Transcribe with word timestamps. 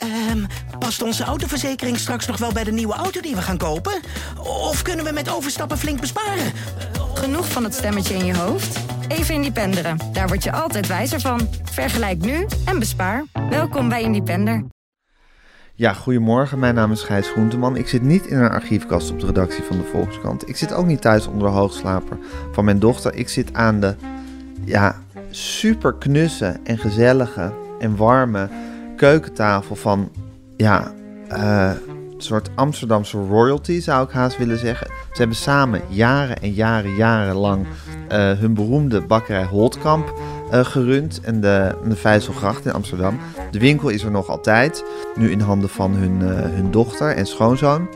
Ehm, 0.00 0.44
past 0.78 1.02
onze 1.02 1.24
autoverzekering 1.24 1.98
straks 1.98 2.26
nog 2.26 2.38
wel 2.38 2.52
bij 2.52 2.64
de 2.64 2.72
nieuwe 2.72 2.94
auto 2.94 3.20
die 3.20 3.34
we 3.34 3.42
gaan 3.42 3.58
kopen? 3.58 4.00
Of 4.38 4.82
kunnen 4.82 5.04
we 5.04 5.12
met 5.12 5.30
overstappen 5.30 5.78
flink 5.78 6.00
besparen? 6.00 6.52
Genoeg 7.14 7.48
van 7.48 7.64
het 7.64 7.74
stemmetje 7.74 8.14
in 8.14 8.24
je 8.24 8.36
hoofd? 8.36 8.78
Even 9.08 9.34
Independeren. 9.34 9.98
Daar 10.12 10.28
word 10.28 10.44
je 10.44 10.52
altijd 10.52 10.86
wijzer 10.86 11.20
van. 11.20 11.48
Vergelijk 11.62 12.18
nu 12.18 12.46
en 12.64 12.78
bespaar. 12.78 13.24
Welkom 13.50 13.88
bij 13.88 14.02
Independer. 14.02 14.64
Ja, 15.74 15.92
goedemorgen. 15.92 16.58
Mijn 16.58 16.74
naam 16.74 16.92
is 16.92 17.02
Gijs 17.02 17.28
Groenteman. 17.28 17.76
Ik 17.76 17.88
zit 17.88 18.02
niet 18.02 18.26
in 18.26 18.38
een 18.38 18.50
archiefkast 18.50 19.10
op 19.10 19.20
de 19.20 19.26
redactie 19.26 19.62
van 19.62 19.78
de 19.78 19.84
Volkskrant. 19.84 20.48
Ik 20.48 20.56
zit 20.56 20.72
ook 20.72 20.86
niet 20.86 21.00
thuis 21.00 21.26
onder 21.26 21.48
de 21.48 21.54
hoogslaper 21.54 22.18
van 22.52 22.64
mijn 22.64 22.78
dochter. 22.78 23.14
Ik 23.14 23.28
zit 23.28 23.54
aan 23.54 23.80
de 23.80 23.94
ja, 24.64 24.96
super 25.30 25.94
knusse 25.94 26.60
en 26.64 26.78
gezellige 26.78 27.52
en 27.78 27.96
warme 27.96 28.48
keukentafel 29.00 29.76
van 29.76 30.10
ja, 30.56 30.92
eh, 31.28 31.70
een 32.14 32.22
soort 32.22 32.50
Amsterdamse 32.54 33.18
royalty, 33.18 33.80
zou 33.80 34.04
ik 34.04 34.10
haast 34.10 34.38
willen 34.38 34.58
zeggen. 34.58 34.86
Ze 34.86 35.18
hebben 35.18 35.36
samen 35.36 35.80
jaren 35.88 36.36
en 36.36 36.52
jaren, 36.52 36.94
jarenlang 36.94 37.66
uh, 37.66 38.32
hun 38.32 38.54
beroemde 38.54 39.00
bakkerij 39.00 39.44
Holtkamp 39.44 40.14
uh, 40.52 40.64
gerund 40.64 41.20
en 41.20 41.40
de, 41.40 41.74
de 41.88 41.96
Vijzelgracht 41.96 42.66
in 42.66 42.72
Amsterdam. 42.72 43.18
De 43.50 43.58
winkel 43.58 43.88
is 43.88 44.02
er 44.02 44.10
nog 44.10 44.28
altijd, 44.28 44.84
nu 45.14 45.30
in 45.30 45.40
handen 45.40 45.68
van 45.68 45.92
hun, 45.92 46.20
hun 46.54 46.70
dochter 46.70 47.16
en 47.16 47.26
schoonzoon. 47.26 47.88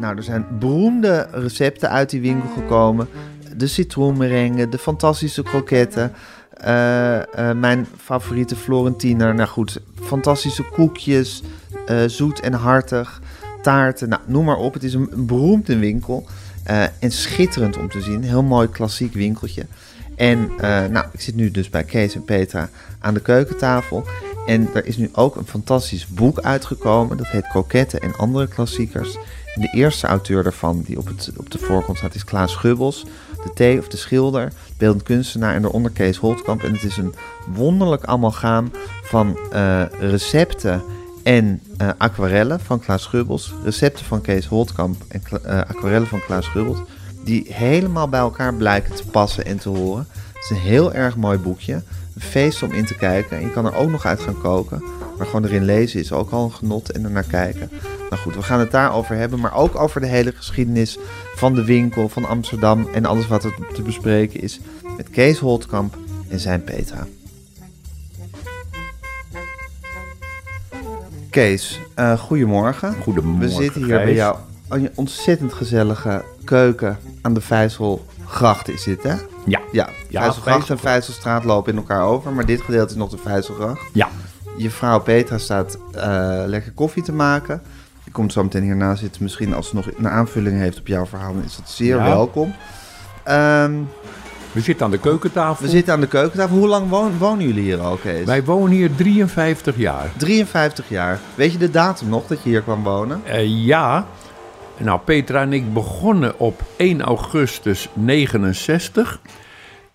nou, 0.00 0.16
er 0.16 0.22
zijn 0.22 0.46
beroemde 0.58 1.28
recepten 1.30 1.90
uit 1.90 2.10
die 2.10 2.20
winkel 2.20 2.48
gekomen. 2.54 3.08
De 3.56 3.66
citroenmerengue, 3.66 4.68
de 4.68 4.78
fantastische 4.78 5.42
kroketten. 5.42 6.12
Mijn 7.56 7.86
favoriete 7.96 8.56
Florentiner. 8.56 9.34
Nou 9.34 9.48
goed, 9.48 9.80
fantastische 10.02 10.62
koekjes, 10.62 11.42
zoet 12.06 12.40
en 12.40 12.52
hartig. 12.52 13.20
Taarten, 13.62 14.08
nou, 14.08 14.22
noem 14.26 14.44
maar 14.44 14.56
op. 14.56 14.74
Het 14.74 14.82
is 14.82 14.94
een, 14.94 15.08
een 15.12 15.26
beroemde 15.26 15.78
winkel. 15.78 16.26
en 16.98 17.10
schitterend 17.10 17.76
om 17.76 17.88
te 17.88 18.00
zien. 18.00 18.22
Heel 18.22 18.42
mooi 18.42 18.68
klassiek 18.68 19.14
winkeltje. 19.14 19.66
En 20.16 20.50
nou, 20.90 21.06
ik 21.12 21.20
zit 21.20 21.34
nu 21.34 21.50
dus 21.50 21.70
bij 21.70 21.84
Kees 21.84 22.14
en 22.14 22.24
Petra 22.24 22.68
aan 22.98 23.14
de 23.14 23.20
keukentafel. 23.20 24.04
En 24.46 24.68
er 24.74 24.86
is 24.86 24.96
nu 24.96 25.10
ook 25.12 25.36
een 25.36 25.46
fantastisch 25.46 26.06
boek 26.06 26.40
uitgekomen. 26.40 27.16
Dat 27.16 27.26
heet 27.26 27.48
Koketten 27.48 28.00
en 28.00 28.16
andere 28.16 28.48
klassiekers. 28.48 29.18
De 29.54 29.68
eerste 29.72 30.06
auteur 30.06 30.42
daarvan, 30.42 30.82
die 30.82 30.98
op, 30.98 31.06
het, 31.06 31.30
op 31.36 31.50
de 31.50 31.58
voorgrond 31.58 31.98
staat, 31.98 32.14
is 32.14 32.24
Klaas 32.24 32.54
Gubbels. 32.54 33.06
De 33.44 33.50
thee 33.54 33.78
of 33.78 33.88
de 33.88 33.96
schilder, 33.96 34.52
beeldend 34.78 35.02
kunstenaar 35.02 35.54
en 35.54 35.62
daaronder 35.62 35.90
Kees 35.90 36.16
Holtkamp. 36.16 36.62
En 36.62 36.72
het 36.72 36.84
is 36.84 36.96
een 36.96 37.14
wonderlijk 37.54 38.04
amalgaam 38.04 38.70
van 39.02 39.38
uh, 39.52 39.82
recepten 40.00 40.82
en 41.22 41.60
uh, 41.80 41.88
aquarellen 41.98 42.60
van 42.60 42.80
Klaas 42.80 43.06
Gubbels. 43.06 43.54
Recepten 43.64 44.04
van 44.04 44.20
Kees 44.20 44.46
Holtkamp 44.46 45.02
en 45.08 45.22
aquarellen 45.66 46.06
van 46.06 46.20
Klaas 46.20 46.46
Gubbels 46.46 46.78
die 47.24 47.46
helemaal 47.48 48.08
bij 48.08 48.20
elkaar 48.20 48.54
blijken 48.54 48.94
te 48.94 49.06
passen 49.06 49.44
en 49.44 49.58
te 49.58 49.68
horen. 49.68 50.06
Het 50.32 50.42
is 50.44 50.50
een 50.50 50.56
heel 50.56 50.92
erg 50.92 51.16
mooi 51.16 51.38
boekje. 51.38 51.82
Een 52.14 52.20
feest 52.20 52.62
om 52.62 52.72
in 52.72 52.84
te 52.84 52.96
kijken. 52.96 53.36
En 53.36 53.42
je 53.42 53.50
kan 53.50 53.66
er 53.66 53.74
ook 53.74 53.90
nog 53.90 54.04
uit 54.04 54.20
gaan 54.20 54.40
koken. 54.40 54.82
Maar 55.18 55.26
gewoon 55.26 55.44
erin 55.44 55.64
lezen 55.64 56.00
is 56.00 56.12
ook 56.12 56.30
al 56.30 56.44
een 56.44 56.52
genot 56.52 56.90
en 56.90 57.04
ernaar 57.04 57.24
kijken. 57.24 57.70
Nou 58.10 58.22
goed, 58.22 58.34
we 58.34 58.42
gaan 58.42 58.60
het 58.60 58.70
daarover 58.70 59.16
hebben. 59.16 59.40
Maar 59.40 59.54
ook 59.54 59.80
over 59.80 60.00
de 60.00 60.06
hele 60.06 60.32
geschiedenis 60.32 60.98
van 61.34 61.54
de 61.54 61.64
winkel, 61.64 62.08
van 62.08 62.24
Amsterdam. 62.24 62.88
En 62.92 63.04
alles 63.04 63.26
wat 63.26 63.44
er 63.44 63.54
te 63.74 63.82
bespreken 63.82 64.40
is. 64.40 64.60
Met 64.96 65.10
Kees 65.10 65.38
Holtkamp 65.38 65.96
en 66.28 66.40
zijn 66.40 66.64
Petra. 66.64 67.06
Kees, 71.30 71.80
uh, 71.98 72.18
goedemorgen. 72.18 72.94
Goedemorgen. 73.02 73.40
We 73.40 73.48
zitten 73.48 73.84
hier 73.84 73.96
bij 73.96 74.14
jou 74.14 74.36
een 74.68 74.90
ontzettend 74.94 75.52
gezellige 75.52 76.24
keuken 76.44 76.98
aan 77.22 77.34
de 77.34 77.40
Vijzelgracht 77.40 78.68
is 78.68 78.82
dit, 78.82 79.02
hè? 79.02 79.14
Ja. 79.46 79.60
Ja, 79.72 79.88
Vijzelgracht 80.10 80.70
en 80.70 80.78
Vijzelstraat 80.78 81.44
lopen 81.44 81.72
in 81.72 81.78
elkaar 81.78 82.02
over, 82.02 82.32
maar 82.32 82.46
dit 82.46 82.60
gedeelte 82.60 82.92
is 82.92 82.98
nog 82.98 83.10
de 83.10 83.18
Vijzelgracht. 83.18 83.80
Ja. 83.92 84.08
Je 84.56 84.70
vrouw 84.70 85.00
Petra 85.00 85.38
staat 85.38 85.78
uh, 85.96 86.42
lekker 86.46 86.72
koffie 86.72 87.02
te 87.02 87.12
maken. 87.12 87.62
Die 88.04 88.12
komt 88.12 88.32
zo 88.32 88.42
meteen 88.42 88.62
hierna 88.62 88.94
zitten. 88.94 89.22
Misschien 89.22 89.54
als 89.54 89.68
ze 89.68 89.74
nog 89.74 89.86
een 89.96 90.08
aanvulling 90.08 90.58
heeft 90.58 90.78
op 90.78 90.86
jouw 90.86 91.06
verhaal, 91.06 91.34
dan 91.34 91.44
is 91.44 91.56
dat 91.56 91.70
zeer 91.70 91.96
ja. 91.96 92.04
welkom. 92.04 92.54
Um, 93.28 93.88
we 94.52 94.60
zitten 94.60 94.84
aan 94.84 94.90
de 94.90 94.98
keukentafel. 94.98 95.64
We 95.64 95.70
zitten 95.70 95.92
aan 95.92 96.00
de 96.00 96.06
keukentafel. 96.06 96.56
Hoe 96.56 96.68
lang 96.68 96.88
wonen, 96.88 97.18
wonen 97.18 97.46
jullie 97.46 97.62
hier 97.62 97.80
al, 97.80 97.96
Kees? 97.96 98.24
Wij 98.24 98.44
wonen 98.44 98.70
hier 98.70 98.94
53 98.94 99.76
jaar. 99.76 100.10
53 100.16 100.88
jaar. 100.88 101.20
Weet 101.34 101.52
je 101.52 101.58
de 101.58 101.70
datum 101.70 102.08
nog 102.08 102.26
dat 102.26 102.42
je 102.42 102.48
hier 102.48 102.62
kwam 102.62 102.82
wonen? 102.82 103.22
Uh, 103.26 103.66
ja. 103.66 104.06
Nou, 104.76 105.00
Petra 105.04 105.40
en 105.40 105.52
ik 105.52 105.72
begonnen 105.72 106.38
op 106.38 106.62
1 106.76 107.02
augustus 107.02 107.88
69. 107.92 109.20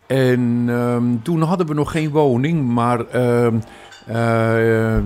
En 0.07 0.67
um, 0.69 1.21
toen 1.23 1.41
hadden 1.41 1.67
we 1.67 1.73
nog 1.73 1.91
geen 1.91 2.09
woning, 2.09 2.67
maar 2.67 2.99
uh, 3.15 3.47
uh, 4.09 4.97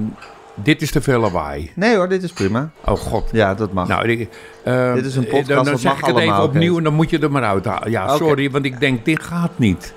dit 0.55 0.81
is 0.81 0.91
te 0.91 1.01
veel 1.01 1.19
lawaai. 1.19 1.71
Nee 1.75 1.95
hoor, 1.95 2.09
dit 2.09 2.23
is 2.23 2.31
prima. 2.31 2.69
Oh 2.85 2.95
god. 2.95 3.29
Ja, 3.31 3.53
dat 3.53 3.73
mag. 3.73 3.87
Nou, 3.87 4.09
ik, 4.09 4.29
uh, 4.65 4.93
dit 4.93 5.05
is 5.05 5.15
een 5.15 5.27
podcast, 5.27 5.47
dan, 5.47 5.65
dan 5.65 5.77
zeg 5.77 5.91
mag 5.91 5.99
ik 5.99 6.15
het 6.15 6.23
even 6.23 6.43
opnieuw 6.43 6.77
en 6.77 6.83
dan 6.83 6.93
moet 6.93 7.09
je 7.09 7.19
er 7.19 7.31
maar 7.31 7.43
uithalen. 7.43 7.91
Ja, 7.91 8.15
sorry, 8.15 8.51
want 8.51 8.65
ik 8.65 8.79
denk, 8.79 9.05
dit 9.05 9.23
gaat 9.23 9.51
niet. 9.55 9.93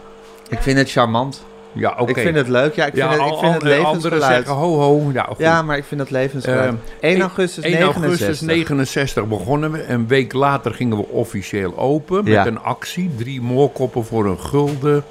Ik 0.49 0.59
vind 0.59 0.79
het 0.79 0.91
charmant. 0.91 1.46
Ja, 1.77 1.95
oké. 1.99 2.11
Ik 2.11 2.19
vind 2.19 2.37
het 2.37 2.49
leuk. 2.49 2.75
Ja, 2.75 2.87
ik 2.87 2.93
vind 2.95 3.05
Ja, 3.05 3.11
het, 3.11 3.21
ik 3.21 3.27
al- 3.33 3.39
vind 3.39 3.63
het 3.63 3.85
Anderen 3.85 4.21
zeggen 4.21 4.55
ho 4.55 4.79
ho. 4.81 5.11
Ja, 5.13 5.23
goed. 5.23 5.39
Ja, 5.39 5.63
maar 5.63 5.77
ik 5.77 5.85
vind 5.85 6.01
het 6.01 6.11
levensgeluid. 6.11 6.75
Eh, 7.01 7.11
1 7.11 7.21
augustus 7.21 7.65
1 7.65 7.73
69. 7.73 8.03
augustus 8.03 8.41
69 8.41 9.27
begonnen 9.29 9.73
we. 9.73 9.87
Een 9.89 10.07
week 10.07 10.33
later 10.33 10.75
gingen 10.75 10.97
we 10.97 11.07
officieel 11.09 11.79
open 11.79 12.25
met 12.25 12.33
Ja. 12.33 12.47
een 12.47 12.61
actie. 12.61 13.11
Drie 13.17 13.41
moorkoppen 13.41 14.05
voor 14.05 14.27
een 14.27 14.39
gulden. 14.41 15.05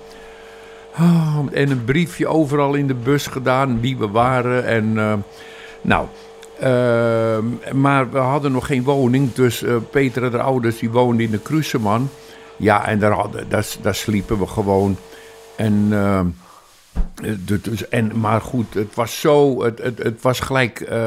Ah, 0.95 1.37
en 1.51 1.71
een 1.71 1.83
briefje 1.85 2.27
overal 2.27 2.73
in 2.73 2.87
de 2.87 2.93
bus 2.93 3.27
gedaan 3.27 3.79
wie 3.81 3.97
we 3.97 4.07
waren. 4.07 4.65
En 4.65 4.97
eh, 4.97 5.13
nou, 5.81 6.05
eh, 6.59 7.37
maar 7.73 8.11
we 8.11 8.17
hadden 8.17 8.51
nog 8.51 8.65
geen 8.65 8.83
woning. 8.83 9.33
Dus 9.33 9.63
eh 9.63 9.75
Peter, 9.91 10.31
de 10.31 10.41
ouders, 10.41 10.79
die 10.79 10.89
woonden 10.91 11.25
in 11.25 11.31
de 11.31 11.39
Kruseman. 11.39 12.09
Ja, 12.57 12.87
en 12.87 12.99
daar, 12.99 13.11
hadden, 13.11 13.49
daar, 13.49 13.65
daar 13.81 13.95
sliepen 13.95 14.39
we 14.39 14.47
gewoon. 14.47 14.97
En... 15.55 15.87
en, 17.89 18.19
maar 18.19 18.41
goed, 18.41 18.73
het 18.73 18.95
was 18.95 19.19
zo, 19.19 19.63
het, 19.63 19.81
het, 19.81 19.97
het 20.03 20.22
was 20.22 20.39
gelijk 20.39 20.79
eh, 20.79 20.97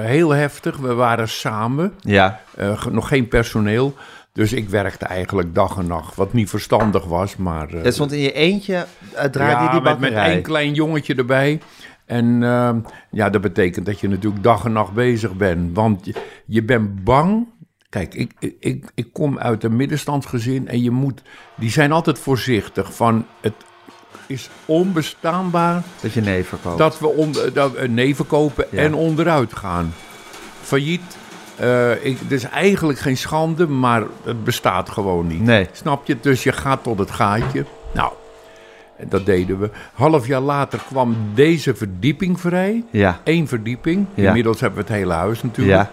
heel 0.00 0.30
heftig. 0.30 0.76
We 0.76 0.94
waren 0.94 1.28
samen, 1.28 1.92
Ja. 2.00 2.40
eh, 2.56 2.86
nog 2.86 3.08
geen 3.08 3.28
personeel. 3.28 3.94
Dus 4.32 4.52
ik 4.52 4.68
werkte 4.68 5.04
eigenlijk 5.04 5.54
dag 5.54 5.78
en 5.78 5.86
nacht, 5.86 6.14
wat 6.14 6.32
niet 6.32 6.48
verstandig 6.50 7.04
was. 7.04 7.36
Maar 7.36 7.68
eh, 7.68 7.82
Het 7.82 7.94
stond 7.94 8.12
in 8.12 8.18
je 8.20 8.32
eentje, 8.32 8.86
uh, 9.14 9.20
draaide 9.22 9.62
je 9.64 9.70
die 9.70 9.80
met, 9.80 9.98
met 9.98 10.00
bakkerij. 10.00 10.32
één 10.32 10.42
klein 10.42 10.74
jongetje 10.74 11.14
erbij. 11.14 11.60
En 12.06 12.42
ehm, 12.42 12.78
ja, 13.10 13.30
dat 13.30 13.40
betekent 13.40 13.86
dat 13.86 14.00
je 14.00 14.08
natuurlijk 14.08 14.42
dag 14.42 14.64
en 14.64 14.72
nacht 14.72 14.92
bezig 14.92 15.34
bent. 15.36 15.76
Want 15.76 16.04
je, 16.06 16.14
je 16.46 16.62
bent 16.62 17.04
bang. 17.04 17.46
Kijk, 17.88 18.14
ik, 18.14 18.32
ik- 18.38 18.56
ik, 18.60 18.90
ik 18.94 19.12
kom 19.12 19.38
uit 19.38 19.64
een 19.64 19.76
middenstandsgezin 19.76 20.68
en 20.68 20.82
je 20.82 20.90
moet... 20.90 21.22
Die 21.56 21.70
zijn 21.70 21.92
altijd 21.92 22.18
voorzichtig 22.18 22.94
van... 22.94 23.26
Het 23.40 23.52
is 24.26 24.48
onbestaanbaar 24.66 25.82
Dat 26.00 26.12
je 26.12 26.44
verkoopt. 26.44 26.78
dat 26.78 26.98
we 26.98 27.06
onder, 27.08 27.52
dat 27.52 27.86
neven 27.88 28.26
kopen 28.26 28.66
Ja. 28.70 28.78
en 28.82 28.94
onderuit 28.94 29.56
gaan. 29.56 29.94
Failliet. 30.62 31.16
eh, 31.56 32.04
ik, 32.04 32.18
het 32.18 32.32
is 32.32 32.44
eigenlijk 32.44 32.98
geen 32.98 33.16
schande, 33.16 33.66
maar 33.66 34.02
het 34.24 34.44
bestaat 34.44 34.90
gewoon 34.90 35.26
niet. 35.26 35.40
Nee. 35.42 35.68
Snap 35.72 36.06
je? 36.06 36.16
Dus 36.20 36.42
je 36.42 36.52
gaat 36.52 36.82
tot 36.82 36.98
het 36.98 37.10
gaatje. 37.10 37.64
Nou, 37.94 38.12
en 38.96 39.08
dat 39.08 39.26
deden 39.26 39.58
we. 39.60 39.70
Half 39.92 40.26
jaar 40.26 40.40
later 40.40 40.80
kwam 40.88 41.16
deze 41.34 41.74
verdieping 41.74 42.40
vrij. 42.40 42.84
Ja. 42.90 43.20
Eén 43.24 43.48
verdieping. 43.48 44.06
Ja. 44.14 44.26
Inmiddels 44.26 44.60
hebben 44.60 44.78
we 44.78 44.84
het 44.88 44.98
hele 44.98 45.12
huis 45.12 45.42
natuurlijk. 45.42 45.76
Ja. 45.78 45.90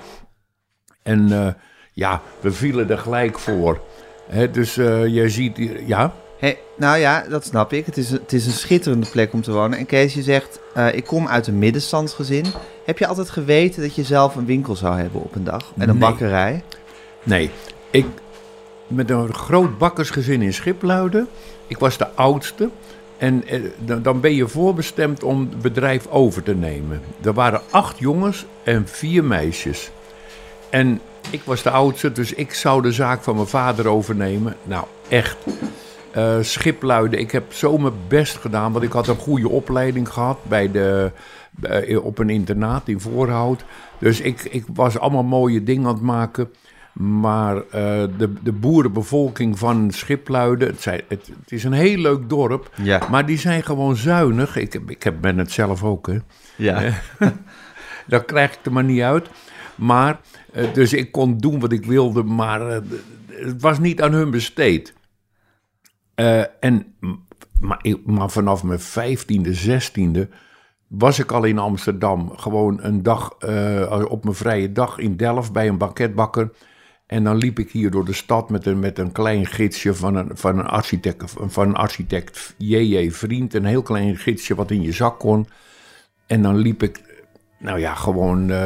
En 1.03 1.31
eh, 1.45 1.53
ja, 1.93 2.21
we 2.39 2.51
vielen 2.51 2.89
er 2.89 2.97
gelijk 2.97 3.39
voor. 3.39 3.81
Hè, 4.29 4.51
dus 4.51 4.77
eh, 4.77 5.05
je 5.07 5.29
ziet 5.29 5.57
hier, 5.57 5.83
ja. 5.85 6.13
Hey, 6.39 6.57
nou 6.75 6.97
ja, 6.97 7.25
dat 7.30 7.45
snap 7.45 7.74
ik. 7.74 7.86
Het 7.86 7.97
is, 7.97 8.12
een- 8.12 8.19
het 8.21 8.33
is 8.33 8.45
een 8.45 8.51
schitterende 8.51 9.07
plek 9.09 9.33
om 9.33 9.41
te 9.41 9.51
wonen. 9.51 9.77
En 9.77 9.86
Kees, 9.86 10.13
je 10.13 10.21
zegt, 10.21 10.59
eh, 10.74 10.94
ik 10.95 11.06
kom 11.06 11.27
uit 11.27 11.47
een 11.47 11.59
middenstandsgezin. 11.59 12.45
Heb 12.86 12.97
je 12.97 13.07
altijd 13.07 13.30
geweten 13.30 13.81
dat 13.81 13.95
je 13.95 14.03
zelf 14.03 14.36
een 14.36 14.45
winkel 14.45 14.75
zou 14.75 14.97
hebben 15.00 15.21
op 15.21 15.36
een 15.36 15.44
dag? 15.44 15.71
En 15.77 15.81
een 15.89 15.97
Nee. 15.97 16.09
bakkerij? 16.09 16.63
Nee, 17.24 17.50
ik 17.91 18.06
met 18.88 19.09
een 19.09 19.33
groot 19.33 19.77
bakkersgezin 19.77 20.41
in 20.41 20.53
Schipluiden. 20.53 21.27
Ik 21.68 21.77
was 21.77 21.97
de 21.97 22.07
oudste. 22.15 22.69
En 23.18 23.47
eh, 23.47 23.62
dan, 23.77 24.01
dan 24.01 24.19
ben 24.19 24.35
je 24.35 24.47
voorbestemd 24.47 25.24
om 25.24 25.39
het 25.39 25.62
bedrijf 25.62 26.07
over 26.07 26.44
te 26.44 26.56
nemen. 26.56 27.01
Er 27.24 27.33
waren 27.33 27.62
acht 27.69 28.00
jongens 28.00 28.45
en 28.63 28.88
vier 28.88 29.24
meisjes. 29.24 29.89
En 30.69 31.01
ik 31.30 31.42
was 31.44 31.63
de 31.63 31.69
oudste, 31.69 32.12
dus 32.12 32.33
ik 32.33 32.53
zou 32.53 32.81
de 32.81 32.92
zaak 32.92 33.24
van 33.24 33.35
mijn 33.35 33.47
vader 33.47 33.88
overnemen. 33.88 34.56
Nou, 34.63 34.85
echt. 35.07 35.38
Eh, 36.11 36.38
schipluiden, 36.41 37.19
ik 37.19 37.31
heb 37.31 37.53
zo 37.53 37.77
mijn 37.77 37.94
best 38.07 38.38
gedaan, 38.38 38.71
want 38.71 38.83
ik 38.83 38.91
had 38.91 39.07
een 39.07 39.15
goede 39.17 39.50
opleiding 39.50 40.09
gehad 40.09 40.38
bij 40.44 40.71
de 40.71 41.11
eh, 41.61 42.06
op 42.06 42.17
een 42.19 42.29
internaat 42.29 42.88
in 42.88 43.00
Voorhout. 43.00 43.63
Dus 44.00 44.21
ik, 44.21 44.44
ik 44.44 44.63
was 44.73 45.00
allemaal 45.00 45.23
mooie 45.23 45.63
dingen 45.63 45.88
aan 45.88 45.94
het 45.94 46.03
maken. 46.03 46.50
Maar 46.94 47.56
eh, 47.56 47.61
de, 48.17 48.33
de 48.44 48.51
boerenbevolking 48.51 49.59
van 49.59 49.91
Schipluiden, 49.91 50.67
het, 50.67 50.81
zijn, 50.81 51.01
het, 51.07 51.27
het 51.41 51.51
is 51.51 51.63
een 51.63 51.73
heel 51.73 51.97
leuk 51.97 52.29
dorp, 52.29 52.69
Ja. 52.83 53.01
maar 53.09 53.25
die 53.25 53.38
zijn 53.38 53.63
gewoon 53.63 53.95
zuinig. 53.95 54.56
Ik, 54.56 54.73
ik 54.88 55.03
heb, 55.03 55.15
ben 55.21 55.38
het 55.38 55.51
zelf 55.51 55.83
ook, 55.83 56.07
hè. 56.07 56.17
Ja. 56.56 56.94
Daar 58.07 58.23
krijg 58.25 58.53
ik 58.53 58.65
er 58.65 58.71
maar 58.71 58.83
niet 58.83 59.01
uit. 59.01 59.27
Maar, 59.75 60.19
dus 60.73 60.94
ik 60.94 61.11
kon 61.11 61.38
doen 61.38 61.59
wat 61.59 61.71
ik 61.71 61.85
wilde, 61.85 62.23
maar 62.23 62.61
het 63.27 63.61
was 63.61 63.79
niet 63.79 64.01
aan 64.01 64.13
hun 64.13 64.31
besteed. 64.31 64.94
Eh, 66.19 66.44
en, 66.60 66.95
maar, 67.60 67.86
maar 68.06 68.30
vanaf 68.30 68.63
mijn 68.63 68.80
vijftiende, 68.80 69.54
zestiende 69.54 70.30
was 70.88 71.19
ik 71.19 71.31
al 71.31 71.44
in 71.44 71.57
Amsterdam. 71.57 72.38
Gewoon 72.38 72.80
een 72.81 73.04
dag, 73.04 73.36
eh, 73.39 74.06
op 74.07 74.24
mijn 74.24 74.36
vrije 74.36 74.71
dag 74.71 74.98
in 74.98 75.18
Delft 75.18 75.51
bij 75.51 75.68
een 75.68 75.77
banketbakker. 75.77 76.51
En 77.06 77.24
dan 77.24 77.38
liep 77.38 77.60
ik 77.60 77.71
hier 77.71 77.92
door 77.92 78.06
de 78.06 78.13
stad 78.13 78.50
met 78.50 78.66
een, 78.66 78.80
met 78.80 79.00
een 79.00 79.12
klein 79.12 79.45
gidsje 79.45 79.95
van 79.95 80.16
een, 80.16 80.30
van 80.33 80.60
een 80.60 80.68
architect, 80.68 81.33
van 81.38 81.68
een 81.68 81.75
architect 81.75 82.56
J.J. 82.57 83.12
Vriend. 83.12 83.54
Een 83.54 83.66
heel 83.66 83.81
klein 83.81 84.18
gidsje 84.18 84.56
wat 84.56 84.71
in 84.71 84.81
je 84.81 84.92
zak 84.92 85.19
kon. 85.19 85.48
En 86.27 86.42
dan 86.42 86.57
liep 86.57 86.83
ik, 86.83 87.08
nou 87.59 87.79
ja, 87.79 87.94
gewoon 87.94 88.50
eh, 88.51 88.57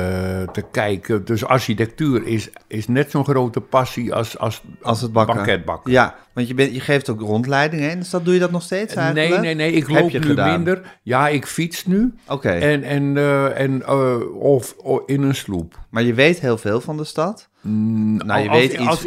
te 0.51 0.63
kijken. 0.71 1.25
Dus 1.25 1.45
architectuur 1.45 2.27
is, 2.27 2.49
is 2.67 2.87
net 2.87 3.11
zo'n 3.11 3.23
grote 3.23 3.59
passie 3.61 4.13
als, 4.13 4.37
als, 4.37 4.61
Als 4.81 5.01
het 5.01 5.11
bakken. 5.13 5.35
banketbakken. 5.35 5.91
Ja, 5.91 6.15
want 6.33 6.47
je, 6.47 6.53
bent, 6.53 6.73
je 6.73 6.79
geeft 6.79 7.09
ook 7.09 7.19
rondleidingen 7.21 7.89
in. 7.91 7.99
Dus 7.99 8.09
dat 8.09 8.25
doe 8.25 8.33
je 8.33 8.39
dat 8.39 8.51
nog 8.51 8.61
steeds 8.61 8.93
eigenlijk? 8.95 9.29
Nee, 9.29 9.39
nee, 9.39 9.55
nee, 9.55 9.71
ik 9.71 9.89
loop 9.89 10.11
nu 10.11 10.21
gedaan? 10.21 10.51
minder. 10.51 10.97
Ja, 11.03 11.27
ik 11.27 11.45
fiets 11.47 11.85
nu. 11.85 12.13
Oké, 12.27 12.49
En, 12.49 12.83
en, 12.83 13.17
eh, 13.17 13.59
en 13.59 13.83
eh, 13.85 14.15
of, 14.39 14.73
of 14.77 15.01
in 15.05 15.21
een 15.21 15.35
sloep. 15.35 15.79
maar 15.89 16.03
je 16.03 16.13
weet 16.13 16.39
heel 16.39 16.57
veel 16.57 16.81
van 16.81 16.97
de 16.97 17.03
stad. 17.03 17.49
nou, 17.61 18.41
je 18.41 18.49
als, 18.49 18.57
weet 18.59 18.73
iets, 18.73 18.87
Als, 18.87 19.05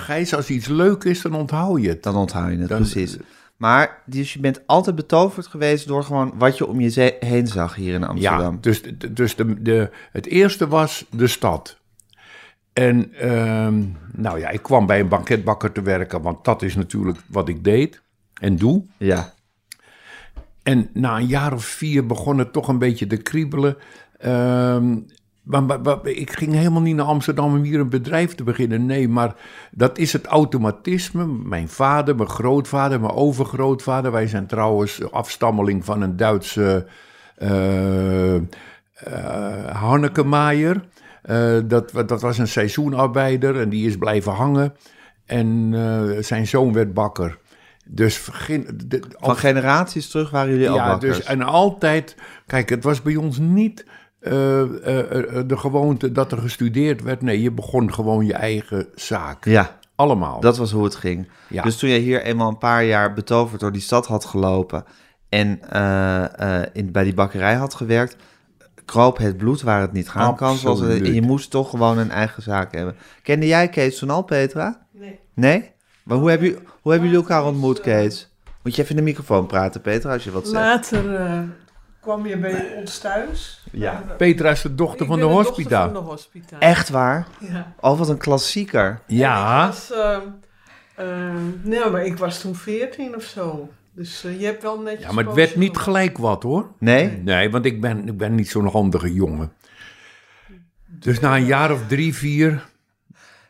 Gijs, 0.00 0.34
als 0.34 0.48
iets 0.50 0.66
leuk 0.66 1.04
is, 1.04 1.20
dan 1.22 1.34
onthoud 1.34 1.82
je 1.82 1.88
het. 1.88 2.02
dan 2.02 2.16
onthoud 2.16 2.50
je 2.52 2.58
het, 2.58 2.68
Dan- 2.68 2.78
precies. 2.78 3.16
Maar 3.56 4.02
dus 4.06 4.32
je 4.32 4.40
bent 4.40 4.66
altijd 4.66 4.96
betoverd 4.96 5.46
geweest 5.46 5.86
door 5.86 6.04
gewoon 6.04 6.32
wat 6.38 6.58
je 6.58 6.66
om 6.66 6.80
je 6.80 7.16
heen 7.20 7.46
zag 7.46 7.74
hier 7.74 7.94
in 7.94 8.04
Amsterdam. 8.04 8.52
Ja, 8.52 8.60
dus, 8.60 8.82
dus 9.10 9.36
de, 9.36 9.62
de, 9.62 9.90
het 10.12 10.26
eerste 10.26 10.68
was 10.68 11.06
de 11.10 11.26
stad. 11.26 11.78
En 12.72 13.12
ehm, 13.14 13.84
nou 14.12 14.38
ja, 14.38 14.48
ik 14.48 14.62
kwam 14.62 14.86
bij 14.86 15.00
een 15.00 15.08
banketbakker 15.08 15.72
te 15.72 15.82
werken, 15.82 16.22
want 16.22 16.44
dat 16.44 16.62
is 16.62 16.76
natuurlijk 16.76 17.18
wat 17.26 17.48
ik 17.48 17.64
deed 17.64 18.02
en 18.40 18.56
doe. 18.56 18.84
Ja, 18.96 19.32
En 20.62 20.90
na 20.92 21.16
een 21.16 21.26
jaar 21.26 21.52
of 21.52 21.64
vier 21.64 22.06
begon 22.06 22.38
het 22.38 22.52
toch 22.52 22.68
een 22.68 22.78
beetje 22.78 23.06
te 23.06 23.16
kriebelen. 23.16 23.76
Ehm, 24.18 24.98
maar, 25.46 25.62
maar- 25.62 25.80
maar 25.80 26.06
ik 26.06 26.32
ging 26.32 26.52
helemaal 26.52 26.82
niet 26.82 26.96
naar 26.96 27.06
Amsterdam 27.06 27.54
om 27.54 27.62
hier 27.62 27.80
een 27.80 27.88
bedrijf 27.88 28.34
te 28.34 28.44
beginnen. 28.44 28.86
Nee, 28.86 29.08
maar 29.08 29.34
dat 29.70 29.98
is 29.98 30.12
het 30.12 30.26
automatisme. 30.26 31.26
Mijn 31.26 31.68
vader, 31.68 32.16
mijn 32.16 32.28
grootvader, 32.28 33.00
mijn 33.00 33.12
overgrootvader. 33.12 34.12
Wij 34.12 34.26
zijn 34.26 34.46
trouwens 34.46 35.10
afstammeling 35.12 35.84
van 35.84 36.02
een 36.02 36.16
Duitse 36.16 36.86
eh 37.36 38.34
eh 38.34 38.42
Hanneke 39.72 40.24
Maier. 40.24 40.84
Eh, 41.22 41.56
dat, 41.64 41.92
dat 42.06 42.20
was 42.20 42.38
een 42.38 42.48
seizoenarbeider 42.48 43.60
en 43.60 43.68
die 43.68 43.86
is 43.86 43.96
blijven 43.96 44.32
hangen. 44.32 44.74
En 45.26 45.70
eh, 45.72 46.22
zijn 46.22 46.46
zoon 46.46 46.72
werd 46.72 46.94
bakker. 46.94 47.38
Dus 47.88 48.18
van 49.18 49.36
generaties 49.36 50.08
terug 50.08 50.30
waren 50.30 50.50
jullie 50.52 50.70
al 50.70 50.76
ja, 50.76 50.88
bakkers. 50.88 51.16
dus 51.16 51.26
en 51.26 51.42
altijd, 51.42 52.16
kijk, 52.46 52.68
het 52.68 52.84
was 52.84 53.02
bij 53.02 53.16
ons 53.16 53.38
niet 53.38 53.84
eh, 53.84 53.90
eh, 53.90 53.94
eh, 53.94 53.95
de 55.46 55.56
gewoonte 55.56 56.12
dat 56.12 56.32
er 56.32 56.38
gestudeerd 56.38 57.02
werd. 57.02 57.22
Nee, 57.22 57.42
je 57.42 57.50
begon 57.50 57.94
gewoon 57.94 58.26
je 58.26 58.34
eigen 58.34 58.86
zaak. 58.94 59.44
Ja, 59.44 59.78
Allemaal. 59.94 60.40
dat 60.40 60.56
was 60.56 60.72
hoe 60.72 60.84
het 60.84 60.94
ging. 60.94 61.28
Ja. 61.48 61.62
Dus 61.62 61.76
toen 61.76 61.90
je 61.90 61.98
hier 61.98 62.22
eenmaal 62.22 62.48
een 62.48 62.58
paar 62.58 62.84
jaar 62.84 63.12
betoverd 63.12 63.60
door 63.60 63.72
die 63.72 63.80
stad 63.80 64.06
had 64.06 64.24
gelopen 64.24 64.84
en 65.28 65.60
eh, 65.70 66.60
eh, 66.60 66.66
in, 66.72 66.92
bij 66.92 67.04
die 67.04 67.14
bakkerij 67.14 67.54
had 67.54 67.74
gewerkt, 67.74 68.16
kroop 68.84 69.18
het 69.18 69.36
bloed 69.36 69.62
waar 69.62 69.80
het 69.80 69.92
niet 69.92 70.08
gaan 70.08 70.36
kan. 70.36 70.56
Zoals 70.56 70.80
het, 70.80 71.06
je 71.06 71.22
moest 71.22 71.50
toch 71.50 71.70
gewoon 71.70 71.98
een 71.98 72.10
eigen 72.10 72.42
zaak 72.42 72.74
hebben. 72.74 72.96
Kende 73.22 73.46
jij 73.46 73.68
Kees 73.68 73.98
toen 73.98 74.10
al, 74.10 74.22
Petra? 74.22 74.86
Nee. 74.92 75.18
Nee? 75.34 75.70
Maar 76.04 76.16
hoe, 76.18 76.30
heb 76.30 76.42
je, 76.42 76.58
hoe 76.80 76.92
hebben 76.92 77.10
jullie 77.10 77.24
elkaar 77.24 77.44
ontmoet, 77.44 77.80
Kees? 77.80 78.30
Moet 78.62 78.76
je 78.76 78.82
even 78.82 78.96
in 78.96 79.04
de 79.04 79.10
microfoon 79.10 79.46
praten, 79.46 79.80
Petra, 79.80 80.12
als 80.12 80.24
je 80.24 80.30
wat 80.30 80.48
zegt. 80.48 80.64
Later 80.64 81.14
eh, 81.14 81.40
kwam 82.06 82.26
je 82.26 82.36
bij 82.36 82.74
ons 82.76 82.98
thuis. 82.98 83.62
Ja. 83.72 84.04
Petra 84.16 84.50
is 84.50 84.62
de 84.62 84.74
dochter 84.74 85.00
Ik 85.00 85.06
van 85.06 85.18
de 85.18 85.26
ben 85.26 85.34
dochter 85.34 85.70
van 85.70 85.92
de 85.92 85.98
hospita. 85.98 86.58
Echt 86.58 86.88
waar? 86.88 87.26
Ja. 87.38 87.72
Oh, 87.80 87.98
wat 87.98 88.08
een 88.08 88.18
klassieker. 88.18 89.00
Ja, 89.06 89.62
Ik 89.62 89.72
was, 89.72 89.92
eh, 89.92 90.16
eh, 90.94 91.34
nee, 91.62 91.90
maar 91.90 92.04
ik 92.04 92.16
was 92.16 92.40
toen 92.40 92.54
14 92.54 93.14
of 93.14 93.22
zo. 93.22 93.68
Dus 93.92 94.24
eh, 94.24 94.40
je 94.40 94.46
hebt 94.46 94.62
wel 94.62 94.80
netjes... 94.80 95.06
ja, 95.06 95.12
maar 95.12 95.24
het 95.24 95.34
werd 95.34 95.56
niet 95.56 95.76
gelijk 95.76 96.18
wat 96.18 96.42
hoor. 96.42 96.68
Nee? 96.78 97.10
Nee, 97.10 97.50
want 97.50 97.64
ik 97.64 97.80
ben, 97.80 98.08
ik 98.08 98.16
ben 98.16 98.34
niet 98.34 98.48
zo'n 98.48 98.66
handige 98.66 99.14
jongen. 99.14 99.52
Dus 100.86 101.20
na 101.20 101.36
een 101.36 101.44
jaar 101.44 101.72
of 101.72 101.86
drie, 101.86 102.14
vier. 102.14 102.68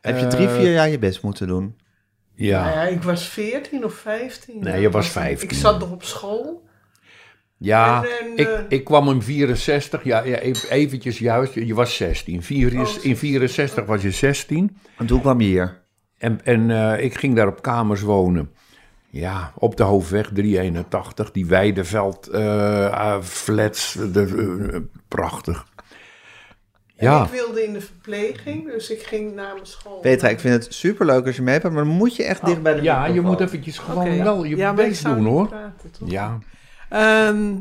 Heb 0.00 0.19
je 0.19 0.26
drie, 0.26 0.49
vier 0.49 0.73
jaar 0.73 0.88
je 0.88 0.99
best 0.99 1.23
moeten 1.23 1.47
doen? 1.47 1.76
Ja. 2.35 2.64
Nou 2.64 2.76
ja, 2.76 2.82
ik 2.82 3.02
was 3.02 3.26
14 3.26 3.85
of 3.85 3.94
15. 3.94 4.61
Nee, 4.61 4.81
je 4.81 4.91
was 4.91 5.06
ik 5.06 5.12
15. 5.12 5.49
Ik 5.49 5.55
zat 5.55 5.79
nog 5.79 5.91
op 5.91 6.02
school. 6.02 6.66
Ja, 7.58 8.03
En, 8.03 8.08
en, 8.26 8.32
ik, 8.37 8.47
eh, 8.49 8.61
ik 8.69 8.85
kwam 8.85 9.08
in 9.08 9.23
64, 9.23 10.05
ja, 10.05 10.23
ja 10.25 10.37
even- 10.38 10.70
eventjes 10.70 11.19
juist, 11.19 11.55
je 11.55 11.75
was 11.75 11.97
16. 11.97 12.43
Vier, 12.43 12.81
is- 12.81 12.99
in 12.99 13.17
64 13.17 13.85
was 13.85 14.03
je 14.03 14.11
16 14.11 14.76
En 14.99 15.06
toen 15.06 15.20
kwam 15.20 15.41
je 15.41 15.47
hier. 15.47 15.82
en, 16.19 16.41
en 16.44 16.70
eh, 16.70 17.05
ik 17.05 17.14
ging 17.19 17.37
daar 17.37 17.47
op 17.47 17.62
kamers 17.62 18.00
wonen. 18.00 18.50
Ja, 19.11 19.53
op 19.55 19.76
de 19.76 19.82
Hoofdweg 19.82 20.31
381, 20.32 21.31
die 21.31 21.47
Weideveld 21.47 22.26
eh, 22.29 22.91
ah, 22.91 23.23
flats, 23.23 23.93
de, 24.12 24.82
prachtig. 25.09 25.67
En 26.97 27.06
Ja, 27.06 27.25
ik 27.25 27.31
wilde 27.31 27.64
in 27.64 27.73
de 27.73 27.81
verpleging, 27.81 28.70
dus 28.73 28.91
ik 28.91 29.02
ging 29.02 29.35
na 29.35 29.52
mijn 29.52 29.67
school. 29.67 29.99
Petra, 30.00 30.29
ik 30.29 30.41
vind 30.41 30.64
het 30.64 30.75
superleuk 30.75 31.26
als 31.26 31.37
je 31.37 31.43
mee 31.43 31.59
hebt, 31.59 31.73
maar 31.75 31.85
dan 31.85 31.93
moet 31.94 32.17
je 32.17 32.25
echt 32.25 32.44
dicht 32.47 32.62
bij 32.62 32.75
de 32.75 32.82
ja 32.82 33.06
je 33.06 33.20
moet 33.20 33.41
eventjes 33.41 33.79
gewoon 33.79 34.23
wel 34.23 34.44
je 34.44 34.56
ja, 34.56 34.75
best 34.75 35.05
doen 35.05 35.25
hoor. 35.25 35.49
praten, 35.49 35.91
toch? 35.99 36.11
Ja, 36.11 36.38
Ehm, 36.97 37.55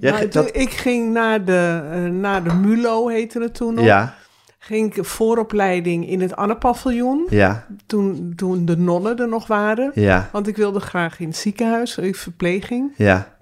Jij 0.00 0.10
nou, 0.10 0.28
dat- 0.28 0.56
ik 0.56 0.70
ging 0.70 1.12
naar 1.12 1.44
de, 1.44 1.80
eh, 1.92 2.00
naar 2.04 2.44
de 2.44 2.54
MULO, 2.54 3.08
heette 3.08 3.40
het 3.40 3.54
toen 3.54 3.74
nog. 3.74 3.84
Ja, 3.84 4.14
Ging 4.58 4.94
ik 4.94 5.04
vooropleiding 5.04 6.08
in 6.08 6.20
het 6.20 6.36
Anne-paviljoen, 6.36 7.26
ja, 7.30 7.66
toen, 7.86 8.32
toen 8.36 8.64
de 8.64 8.76
nonnen 8.76 9.16
er 9.18 9.28
nog 9.28 9.46
waren. 9.46 9.90
ja, 9.94 10.28
Want 10.32 10.46
ik 10.46 10.56
wilde 10.56 10.80
graag 10.80 11.20
in 11.20 11.26
het 11.28 11.36
ziekenhuis, 11.36 11.96
in 11.98 12.14
verpleging. 12.14 12.92
ja. 12.96 13.34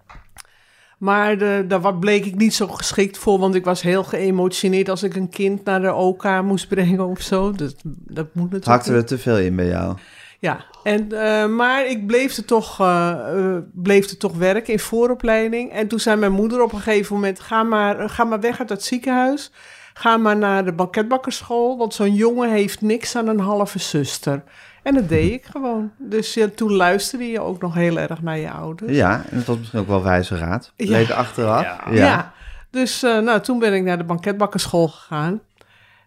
Maar 0.99 1.39
de, 1.39 1.65
daar 1.69 1.95
bleek 1.99 2.25
ik 2.25 2.35
niet 2.35 2.55
zo 2.55 2.67
geschikt 2.67 3.19
voor, 3.19 3.39
want 3.39 3.55
ik 3.55 3.65
was 3.65 3.83
heel 3.83 4.05
geëmotioneerd 4.05 4.89
als 4.89 5.03
ik 5.03 5.15
een 5.17 5.29
kind 5.29 5.65
naar 5.65 5.81
de 5.81 5.93
OK 5.95 6.25
moest 6.43 6.69
brengen 6.69 7.07
of 7.07 7.21
zo. 7.21 7.53
Dus 7.53 7.75
dat 7.85 8.27
moet 8.35 8.43
natuurlijk 8.51 8.65
Hakte 8.65 8.93
er 8.95 9.05
te 9.05 9.19
veel 9.19 9.39
in 9.39 9.57
bij 9.57 9.67
jou? 9.67 9.97
Ja, 10.45 10.65
en, 10.83 11.13
eh, 11.13 11.47
maar 11.47 11.87
ik 11.87 12.07
bleef 12.07 12.37
er, 12.37 12.45
toch, 12.45 12.81
eh, 12.81 13.11
eh, 13.11 13.63
bleef 13.73 14.11
er 14.11 14.17
toch 14.17 14.37
werken 14.37 14.73
in 14.73 14.79
vooropleiding. 14.79 15.73
En 15.73 15.89
toen 15.89 16.01
zei 16.01 16.17
mijn 16.17 16.33
moeder 16.33 16.63
op 16.63 16.73
een 16.73 16.81
gegeven 16.81 17.15
moment: 17.15 17.41
ga 17.41 17.63
maar, 17.63 18.11
ga 18.11 18.25
maar 18.25 18.41
weg 18.41 18.59
uit 18.59 18.69
dat 18.69 18.83
ziekenhuis. 18.83 19.53
Ga 19.95 20.17
maar 20.17 20.37
naar 20.37 20.65
de 20.65 20.73
banketbakkerschool, 20.73 21.79
want 21.79 21.95
zo'n 21.95 22.15
jongen 22.15 22.51
heeft 22.51 22.81
niks 22.81 23.17
aan 23.17 23.29
een 23.29 23.41
halve 23.41 23.79
zuster. 23.79 24.43
En 24.83 24.95
dat 24.95 25.09
deed 25.09 25.33
ik 25.33 25.45
gewoon. 25.45 25.93
Dus 25.99 26.35
ja, 26.35 26.49
toen 26.55 26.73
luisterde 26.73 27.31
je 27.31 27.41
ook 27.41 27.61
nog 27.61 27.75
heel 27.75 27.99
erg 27.99 28.23
naar 28.23 28.39
je 28.39 28.51
ouders. 28.51 28.93
Ja, 28.93 29.25
en 29.31 29.37
het 29.37 29.47
was 29.47 29.59
misschien 29.59 29.81
ook 29.81 29.87
wel 29.87 30.03
wijze 30.03 30.37
raad. 30.37 30.73
Ja. 30.77 31.15
Achteraf. 31.15 31.63
Ja. 31.63 31.81
Ja. 31.91 32.33
Dus 32.71 33.03
eh, 33.03 33.19
nou, 33.19 33.41
toen 33.41 33.59
ben 33.59 33.75
ik 33.75 33.83
naar 33.83 33.99
de 33.99 34.05
banketbakkerschool 34.05 34.89
gegaan. 34.89 35.41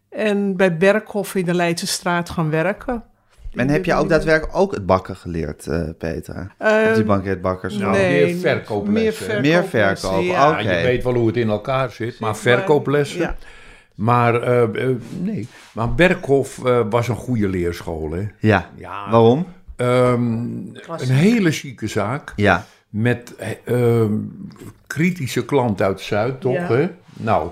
En 0.09 0.55
bij 0.55 0.77
Berkhoff 0.77 1.35
in 1.35 1.45
de 1.45 1.53
Leidse 1.53 1.87
straat 1.87 2.29
gaan 2.29 2.49
werken. 2.49 3.03
En 3.57 3.69
heb 3.69 3.85
je 3.85 3.93
ook 3.93 4.09
daadwerkelijk 4.09 4.57
ook 4.57 4.71
het 4.73 4.85
bakken 4.85 5.15
geleerd, 5.15 5.67
eh, 5.67 5.81
Petra? 5.97 6.47
Eh, 6.57 6.89
Op 6.89 6.95
die 6.95 7.03
banketbakkers? 7.03 7.77
Nou, 7.77 7.91
nee, 7.91 8.25
meer 8.25 8.35
verkooplessen. 8.35 9.27
Meer 9.27 9.41
Meer 9.41 9.63
verkooplessen, 9.63 10.09
verkoop, 10.09 10.23
ja. 10.25 10.49
oké. 10.49 10.59
Ja, 10.59 10.77
je 10.77 10.85
weet 10.85 11.03
wel 11.03 11.13
hoe 11.13 11.27
het 11.27 11.37
in 11.37 11.49
elkaar 11.49 11.91
zit, 11.91 12.19
maar 12.19 12.29
Maar- 12.29 12.39
verkooplessen. 12.39 13.19
Ja. 13.19 13.35
Maar, 13.95 14.41
eh, 14.41 14.61
eh, 14.63 14.95
nee. 15.21 15.47
maar 15.71 15.93
Berkhof 15.95 16.65
eh, 16.65 16.79
was 16.89 17.07
een 17.07 17.15
goede 17.15 17.47
leerschool. 17.49 18.11
Hè? 18.11 18.27
Ja. 18.39 18.69
Ja, 18.75 19.09
Waarom? 19.09 19.45
Ehm, 19.75 20.21
een 20.97 21.09
hele 21.09 21.51
chique 21.51 21.87
zaak 21.87 22.33
Ja. 22.35 22.65
met 22.89 23.35
eh, 23.35 23.49
ehm, 24.01 24.13
kritische 24.87 25.45
klant 25.45 25.81
uit 25.81 26.01
Zuid, 26.01 26.41
toch? 26.41 26.53
Ja. 26.53 26.67
Hè? 26.73 26.89
Nou, 27.13 27.49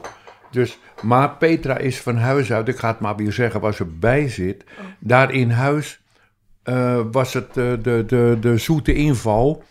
dus, 0.55 0.77
maar 1.01 1.29
Petra 1.29 1.77
is 1.77 2.01
van 2.01 2.17
huis 2.17 2.51
uit, 2.53 2.67
ik 2.67 2.77
ga 2.77 2.87
het 2.87 2.99
maar 2.99 3.15
weer 3.15 3.33
zeggen 3.33 3.59
waar 3.59 3.73
ze 3.73 3.85
bij 3.85 4.29
zit. 4.29 4.63
Daar 4.99 5.31
in 5.33 5.49
huis 5.49 5.99
eh, 6.63 6.99
was 7.11 7.33
het 7.33 7.47
eh, 7.47 7.55
de, 7.81 8.03
de, 8.07 8.37
de 8.39 8.57
zoete 8.57 8.93
inval. 8.93 9.63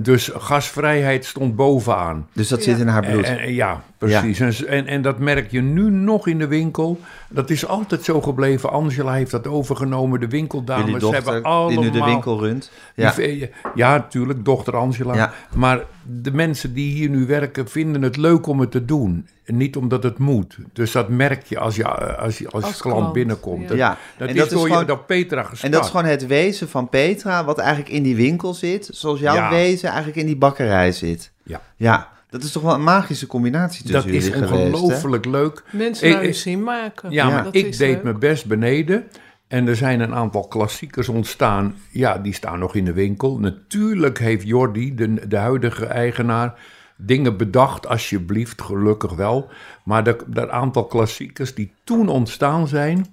Dus 0.00 0.30
gasvrijheid 0.34 1.24
stond 1.24 1.56
bovenaan. 1.56 2.28
Dus 2.32 2.48
dat 2.48 2.62
zit 2.62 2.78
in 2.78 2.86
haar 2.86 3.06
bloed. 3.06 3.24
En, 3.24 3.38
en- 3.38 3.52
ja, 3.54 3.82
precies. 3.98 4.40
En, 4.40 4.68
En, 4.68 4.86
en 4.86 5.02
dat 5.02 5.18
merk 5.18 5.50
je 5.50 5.60
nu 5.60 5.90
nog 5.90 6.26
in 6.26 6.38
de 6.38 6.46
winkel. 6.46 7.00
Dat 7.28 7.50
is 7.50 7.66
altijd 7.66 8.04
zo 8.04 8.20
gebleven. 8.20 8.70
Angela 8.70 9.12
heeft 9.12 9.30
dat 9.30 9.46
overgenomen. 9.46 10.20
De 10.20 10.28
winkeldames 10.28 11.00
dochter, 11.00 11.12
hebben 11.32 11.42
allemaal... 11.42 11.68
die 11.68 11.78
nu 11.78 11.90
de 11.90 12.04
winkel 12.04 12.38
runt. 12.40 12.70
Ja. 12.94 13.10
Die- 13.10 13.50
Ja, 13.74 13.92
natuurlijk, 13.96 14.44
dochter 14.44 14.76
Angela. 14.76 15.14
Ja. 15.14 15.32
Maar 15.54 15.80
de 16.06 16.32
mensen 16.32 16.74
die 16.74 16.92
hier 16.94 17.08
nu 17.08 17.26
werken 17.26 17.68
vinden 17.68 18.02
het 18.02 18.16
leuk 18.16 18.46
om 18.46 18.60
het 18.60 18.70
te 18.70 18.84
doen. 18.84 19.26
En 19.44 19.56
niet 19.56 19.76
omdat 19.76 20.02
het 20.02 20.18
moet. 20.18 20.56
Dus 20.72 20.92
dat 20.92 21.08
merk 21.08 21.44
je 21.46 21.58
als 21.58 21.76
je 21.76 21.84
als, 21.88 22.38
je, 22.38 22.48
als, 22.50 22.64
Als 22.64 22.80
klant, 22.80 22.96
klant, 22.98 23.12
binnenkomt. 23.12 23.62
ja. 23.62 23.68
Dat, 23.68 23.76
Ja, 23.76 23.96
dat 24.18 24.28
en 24.28 24.34
is 24.34 24.40
dat 24.40 24.46
is 24.50 24.52
door, 24.52 24.66
je, 24.66 24.72
gewoon- 24.72 24.86
door 24.86 24.98
Petra 25.04 25.40
gestart. 25.42 25.62
En 25.62 25.70
dat 25.70 25.84
is 25.84 25.90
gewoon 25.90 26.06
het 26.06 26.26
wezen 26.26 26.68
van 26.68 26.88
Petra, 26.88 27.44
wat 27.44 27.58
eigenlijk 27.58 27.90
in 27.90 28.02
die 28.02 28.16
winkel 28.16 28.54
zit, 28.54 28.88
zoals 28.92 29.20
jouw 29.20 29.34
Ja. 29.34 29.50
wezen 29.50 29.88
eigenlijk 29.88 30.18
in 30.18 30.26
die 30.26 30.36
bakkerij 30.36 30.92
zit. 30.92 31.32
Ja. 31.42 31.60
Ja, 31.76 32.08
dat 32.30 32.42
is 32.42 32.52
toch 32.52 32.62
wel 32.62 32.74
een 32.74 32.82
magische 32.82 33.26
combinatie 33.26 33.82
tussen 33.82 33.94
Dat 33.94 34.04
is 34.04 34.24
jullie 34.24 34.32
geweest, 34.46 34.50
hè? 34.72 34.78
ongelooflijk 34.78 35.24
leuk. 35.24 35.62
Mensen 35.70 36.06
Ik- 36.08 36.12
naar 36.14 36.22
je 36.22 36.28
ik- 36.28 36.34
zin 36.34 36.62
maken. 36.62 37.10
Ja, 37.10 37.28
maar 37.30 37.44
dat 37.44 37.54
ik 37.54 37.66
is 37.66 37.76
deed 37.76 37.94
leuk. 37.94 38.02
mijn 38.02 38.18
best 38.18 38.46
beneden. 38.46 39.04
En 39.52 39.68
er 39.68 39.76
zijn 39.76 40.00
een 40.00 40.14
aantal 40.14 40.48
klassiekers 40.48 41.08
ontstaan. 41.08 41.74
Ja, 41.90 42.18
die 42.18 42.34
staan 42.34 42.58
nog 42.58 42.74
in 42.74 42.84
de 42.84 42.92
winkel. 42.92 43.38
Natuurlijk 43.38 44.18
heeft 44.18 44.46
Jordi, 44.46 44.94
de, 44.94 45.28
de 45.28 45.36
huidige 45.36 45.86
eigenaar, 45.86 46.60
dingen 46.96 47.36
bedacht. 47.36 47.86
Alsjeblieft, 47.86 48.62
gelukkig 48.62 49.14
wel. 49.14 49.50
Maar 49.84 50.04
dat 50.04 50.24
dat 50.26 50.48
aantal 50.48 50.86
klassiekers 50.86 51.54
die 51.54 51.72
toen 51.84 52.08
ontstaan 52.08 52.68
zijn. 52.68 53.06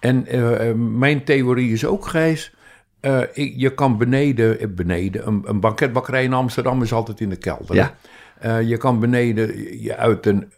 En 0.00 0.26
eh, 0.26 0.68
eh, 0.68 0.76
mijn 0.76 1.24
theorie 1.24 1.72
is 1.72 1.84
ook, 1.84 2.06
Gijs. 2.06 2.54
eh, 3.00 3.58
je 3.58 3.74
kan 3.74 3.98
beneden, 3.98 4.74
beneden 4.74 5.26
een, 5.26 5.42
een 5.46 5.60
banketbakkerij 5.60 6.24
in 6.24 6.32
Amsterdam 6.32 6.82
is 6.82 6.92
altijd 6.92 7.20
in 7.20 7.28
de 7.28 7.36
kelder. 7.36 7.74
Ja. 7.74 7.94
Je 8.60 8.76
kan 8.76 9.00
beneden 9.00 9.82
je 9.82 9.96
uit 9.96 10.26
een 10.26 10.52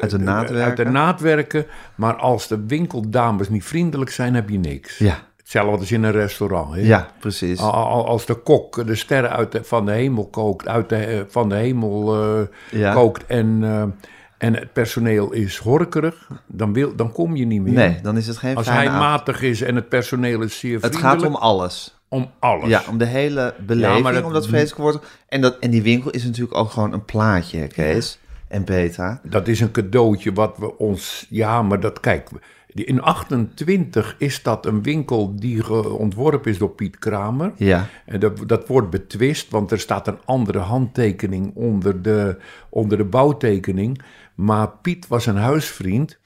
Uit 0.00 0.10
de 0.10 0.18
naad 0.18 0.38
uit 0.38 0.48
de 0.48 0.54
werken. 0.54 0.92
naad 0.92 1.20
werken. 1.20 1.66
Maar 1.94 2.14
als 2.16 2.48
de 2.48 2.64
winkeldames 2.66 3.48
niet 3.48 3.64
vriendelijk 3.64 4.10
zijn, 4.10 4.34
heb 4.34 4.48
je 4.48 4.58
niks. 4.58 4.98
Ja, 4.98 5.18
Hetzelfde 5.36 5.78
als 5.78 5.92
in 5.92 6.02
een 6.02 6.12
restaurant. 6.12 6.74
Hè? 6.74 6.80
ja, 6.80 7.08
precies. 7.20 7.58
Al- 7.60 7.72
al- 7.72 8.06
Als 8.06 8.26
de 8.26 8.34
kok 8.34 8.86
de 8.86 8.94
sterren 8.94 9.30
uit 9.30 9.52
de- 9.52 9.64
van 9.64 9.86
de 9.86 9.92
hemel 9.92 10.26
kookt, 10.26 10.68
uit 10.68 10.88
de, 10.88 10.96
eh, 10.96 11.20
van 11.28 11.48
de 11.48 11.54
hemel 11.54 12.22
eh, 12.22 12.40
Ja. 12.80 12.92
kookt 12.94 13.26
en, 13.26 13.58
eh, 13.62 13.82
en 14.38 14.54
het 14.54 14.72
personeel 14.72 15.32
is 15.32 15.56
horkerig, 15.56 16.28
dan, 16.46 16.72
wil, 16.72 16.96
dan 16.96 17.12
kom 17.12 17.36
je 17.36 17.44
niet 17.46 17.62
meer. 17.62 17.72
Nee, 17.72 17.98
dan 18.02 18.16
is 18.16 18.26
het 18.26 18.36
geen 18.36 18.56
Als 18.56 18.66
hij 18.68 18.86
avond. 18.88 18.98
matig 19.02 19.42
is 19.42 19.60
en 19.62 19.74
het 19.74 19.88
personeel 19.88 20.40
is 20.42 20.58
zeer 20.58 20.72
Het 20.80 20.84
vriendelijk, 20.86 21.20
gaat 21.20 21.28
om 21.28 21.34
alles. 21.36 21.98
om 22.08 22.30
alles. 22.38 22.68
Ja, 22.68 22.82
om 22.88 22.98
de 22.98 23.04
hele 23.04 23.54
beleving, 23.66 23.96
Ja, 23.96 24.02
maar 24.02 24.12
dat- 24.12 24.24
om 24.24 24.32
dat 24.32 24.72
woord. 24.76 24.98
En, 25.28 25.40
dat, 25.40 25.58
en 25.58 25.70
die 25.70 25.82
winkel 25.82 26.10
is 26.10 26.24
natuurlijk 26.24 26.56
ook 26.56 26.70
gewoon 26.70 26.92
een 26.92 27.04
plaatje, 27.04 27.66
Kees 27.66 28.18
en 28.50 28.64
Petra. 28.64 29.20
Dat 29.22 29.48
is 29.48 29.60
een 29.60 29.70
cadeautje 29.70 30.32
wat 30.32 30.56
we 30.58 30.78
ons. 30.78 31.26
Ja, 31.28 31.62
maar 31.62 31.80
dat 31.80 32.00
kijk. 32.00 32.28
In 32.74 33.00
28 33.00 34.14
is 34.18 34.42
dat 34.42 34.66
een 34.66 34.82
winkel 34.82 35.36
die 35.36 35.72
ontworpen 35.98 36.50
is 36.50 36.58
door 36.58 36.70
Piet 36.70 36.98
Kramer. 36.98 37.52
Ja, 37.56 37.88
En 38.06 38.20
dat, 38.20 38.48
dat 38.48 38.68
wordt 38.68 38.90
betwist, 38.90 39.50
want 39.50 39.70
er 39.70 39.80
staat 39.80 40.06
een 40.06 40.18
andere 40.24 40.58
handtekening 40.58 41.54
onder 41.54 42.02
de, 42.02 42.36
onder 42.68 42.98
de 42.98 43.04
bouwtekening. 43.04 44.02
Maar 44.34 44.68
Piet 44.68 45.06
was 45.06 45.26
een 45.26 45.36
huisvriend, 45.36 46.18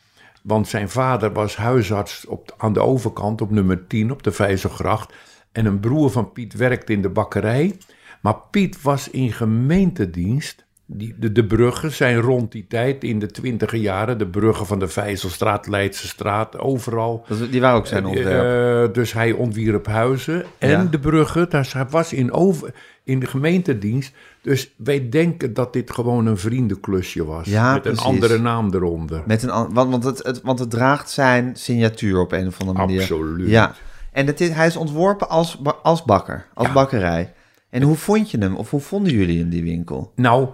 want 0.43 0.69
zijn 0.69 0.89
vader 0.89 1.33
was 1.33 1.57
huisarts 1.57 2.27
op, 2.27 2.55
aan 2.57 2.73
de 2.73 2.81
overkant 2.81 3.41
op 3.41 3.51
nummer 3.51 3.87
10 3.87 4.11
op 4.11 4.23
de 4.23 4.33
Vijzelgracht. 4.33 5.15
En 5.53 5.67
een 5.67 5.81
broer 5.81 6.11
van 6.11 6.33
Piet 6.33 6.55
werkte 6.55 6.93
in 6.93 7.03
de 7.03 7.09
bakkerij. 7.09 7.77
Maar 8.21 8.37
Piet 8.51 8.83
was 8.83 9.11
in 9.11 9.33
gemeentedienst. 9.33 10.65
Die, 10.87 11.15
de, 11.19 11.33
de 11.33 11.45
bruggen 11.47 11.93
zijn 11.93 12.21
rond 12.21 12.53
die 12.53 12.67
tijd, 12.69 13.05
in 13.05 13.19
de 13.19 13.27
twintiger 13.27 13.79
jaren, 13.79 14.19
de 14.19 14.27
bruggen 14.27 14.67
van 14.67 14.79
de 14.79 14.89
Vijzelstraat, 14.89 15.67
Leidse 15.67 16.07
straat, 16.09 16.59
overal. 16.59 17.25
dat, 17.29 17.51
die 17.51 17.61
waren 17.61 17.77
ook 17.77 17.87
zijn 17.87 18.03
Eh, 18.05 18.09
ontwerp. 18.11 18.89
eh, 18.89 18.95
dus 18.95 19.13
hij 19.13 19.33
ontwierp 19.33 19.87
huizen 19.87 20.45
en 20.59 20.71
Ja. 20.71 20.85
de 20.85 20.99
bruggen. 20.99 21.49
Hij 21.51 21.87
was 21.91 22.13
in, 22.13 22.33
over, 22.33 22.75
in 23.05 23.19
de 23.21 23.27
gemeentedienst. 23.27 24.13
Dus 24.43 24.75
wij 24.77 25.09
denken 25.09 25.55
dat 25.55 25.73
dit 25.73 25.91
gewoon 25.91 26.27
een 26.27 26.39
vriendenklusje 26.39 27.25
was. 27.25 27.47
Ja, 27.49 27.73
met 27.73 27.83
precies. 27.83 28.01
een 28.01 28.07
andere 28.07 28.39
naam 28.39 28.75
eronder. 28.75 29.23
Met 29.27 29.43
een, 29.43 29.51
an- 29.51 29.73
want, 29.75 29.91
want, 29.91 30.05
het, 30.05 30.23
het, 30.23 30.41
want 30.43 30.59
het 30.59 30.71
draagt 30.71 31.11
zijn 31.11 31.57
signatuur 31.57 32.19
op 32.21 32.33
een 32.33 32.47
of 32.47 32.61
andere 32.61 32.79
manier. 32.79 33.01
Absoluut. 33.01 33.49
Ja, 33.49 33.75
en 34.13 34.37
is, 34.37 34.49
hij 34.49 34.67
is 34.67 34.77
ontworpen 34.77 35.29
als, 35.29 35.61
als 35.83 36.03
bakker, 36.05 36.47
als 36.55 36.67
Ja. 36.67 36.73
bakkerij. 36.73 37.33
En 37.71 37.83
hoe 37.83 37.97
vond 37.97 38.31
je 38.31 38.39
hem, 38.39 38.57
of 38.57 38.71
hoe 38.71 38.81
vonden 38.81 39.13
jullie 39.13 39.39
in 39.39 39.49
die 39.49 39.63
winkel? 39.63 40.13
Nou, 40.17 40.49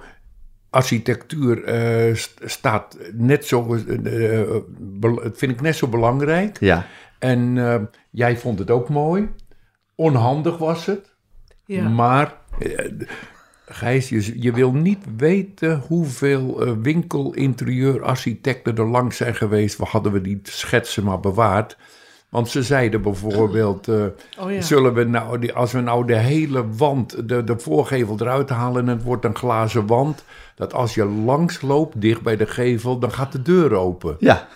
architectuur 0.71 1.65
eh, 1.65 2.15
st- 2.15 2.41
staat 2.45 2.97
net 3.13 3.47
zo, 3.47 3.77
bel- 4.79 5.21
vind 5.35 5.53
ik 5.53 5.61
net 5.61 5.77
zo 5.77 5.87
belangrijk. 5.89 6.61
Ja, 6.61 6.87
En 7.19 7.59
eh, 7.59 7.75
jij 8.11 8.37
vond 8.37 8.59
het 8.59 8.71
ook 8.71 8.89
mooi. 8.89 9.29
Onhandig 9.95 10.59
was 10.59 10.87
het. 10.87 11.15
Ja. 11.67 11.89
Maar, 11.89 12.35
Gijs, 13.67 14.09
je, 14.09 14.43
je 14.43 14.53
wil 14.53 14.73
niet 14.73 15.05
weten 15.17 15.83
hoeveel 15.89 16.63
eh 16.67 16.73
winkelinterieurarchitecten 16.83 18.77
er 18.77 18.87
langs 18.89 19.17
zijn 19.17 19.35
geweest. 19.35 19.77
We 19.79 19.85
hadden 19.85 20.13
we 20.13 20.21
die 20.21 20.41
schetsen 20.43 21.05
maar 21.05 21.21
bewaard. 21.21 21.77
Want 22.29 22.49
ze 22.49 22.63
zeiden 22.63 23.03
bijvoorbeeld, 23.03 23.89
eh, 23.89 24.05
Oh 24.39 24.53
ja. 24.53 24.61
zullen 24.61 24.95
we 24.95 25.05
nou, 25.05 25.39
die, 25.39 25.53
als 25.53 25.73
we 25.73 25.81
nou 25.81 26.07
de 26.07 26.17
hele 26.17 26.69
wand, 26.77 27.29
de, 27.29 27.45
de 27.45 27.59
voorgevel 27.59 28.17
eruit 28.21 28.49
halen 28.49 28.89
en 28.89 28.95
het 28.97 29.03
wordt 29.03 29.25
een 29.25 29.37
glazen 29.37 29.87
wand, 29.87 30.25
dat 30.61 30.73
als 30.75 30.95
je 30.95 31.05
langs 31.05 31.61
loopt, 31.61 32.01
dicht 32.01 32.23
bij 32.23 32.37
de 32.37 32.47
gevel, 32.47 32.99
dan 32.99 33.13
gaat 33.13 33.33
de 33.33 33.43
deur 33.43 33.75
open. 33.75 34.17
ja. 34.19 34.49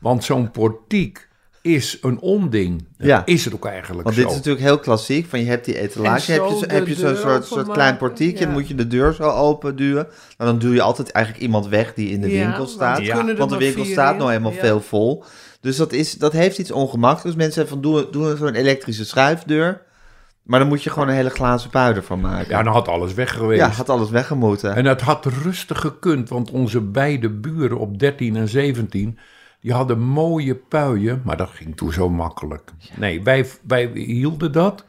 Want 0.00 0.24
zo'n 0.24 0.50
portiek 0.50 1.28
is 1.62 1.98
een 2.02 2.20
onding. 2.20 2.86
Ja. 2.98 3.22
is 3.26 3.44
het 3.44 3.54
ook 3.54 3.64
eigenlijk 3.66 4.02
Want 4.04 4.14
zo. 4.14 4.20
dit 4.20 4.30
is 4.30 4.36
natuurlijk 4.36 4.64
heel 4.64 4.78
klassiek. 4.78 5.26
Van 5.26 5.38
je 5.40 5.46
hebt 5.46 5.64
die 5.64 5.78
etalage, 5.80 6.32
heb 6.32 6.42
je, 6.48 6.56
zo 6.58 6.64
heb 6.66 6.86
je 6.86 6.94
zo'n 6.94 7.42
soort, 7.42 7.68
klein 7.70 7.96
portiekje. 7.96 8.38
ja. 8.38 8.44
Dan 8.44 8.52
moet 8.54 8.68
je 8.68 8.74
de 8.74 8.86
deur 8.86 9.12
zo 9.12 9.22
open 9.30 9.76
duwen. 9.76 10.06
Nou, 10.38 10.50
dan 10.50 10.58
duw 10.58 10.72
je 10.72 10.82
altijd 10.82 11.10
eigenlijk 11.10 11.44
iemand 11.44 11.66
weg 11.68 11.94
die 11.94 12.08
in 12.10 12.20
de 12.20 12.30
Ja, 12.30 12.38
winkel 12.40 12.58
want 12.58 12.70
staat. 12.70 12.98
er 12.98 13.14
Want 13.14 13.38
de 13.38 13.46
maar 13.48 13.58
winkel 13.58 13.84
staat 13.84 14.12
in. 14.12 14.18
nou 14.18 14.54
Ja. 14.54 14.60
veel 14.60 14.80
vol. 14.80 15.24
Dus 15.60 15.76
dat, 15.76 15.92
is, 15.92 16.12
dat 16.12 16.32
heeft 16.32 16.58
iets 16.58 16.70
ongemakkelijks. 16.70 17.38
Mensen 17.38 17.54
zeggen 17.54 17.72
van 17.82 17.92
doe, 17.92 18.10
doe 18.10 18.36
zo'n 18.36 18.54
elektrische 18.54 19.04
schuifdeur. 19.04 19.82
Maar 20.46 20.58
dan 20.58 20.68
moet 20.68 20.82
je 20.82 20.90
gewoon 20.90 21.08
een 21.08 21.14
hele 21.14 21.30
glazen 21.30 21.70
puider 21.70 22.02
van 22.02 22.20
maken. 22.20 22.48
Ja, 22.48 22.62
dan 22.62 22.72
had 22.72 22.88
alles 22.88 23.14
weg 23.14 23.32
geweest. 23.32 23.60
Ja, 23.60 23.68
had 23.68 23.88
alles 23.88 24.10
weggemoeten. 24.10 24.74
En 24.74 24.84
het 24.84 25.00
had 25.00 25.24
rustig 25.24 25.80
gekund, 25.80 26.28
want 26.28 26.50
onze 26.50 26.80
beide 26.80 27.30
buren 27.30 27.78
op 27.78 27.98
13 27.98 28.36
en 28.36 28.48
17... 28.48 29.18
die 29.60 29.72
hadden 29.72 30.00
mooie 30.00 30.54
puien, 30.54 31.22
maar 31.24 31.36
dat 31.36 31.50
ging 31.50 31.76
toen 31.76 31.92
zo 31.92 32.08
makkelijk. 32.08 32.70
Nee, 32.96 33.22
wij, 33.22 33.46
wij 33.66 33.90
hielden 33.94 34.52
dat. 34.52 34.84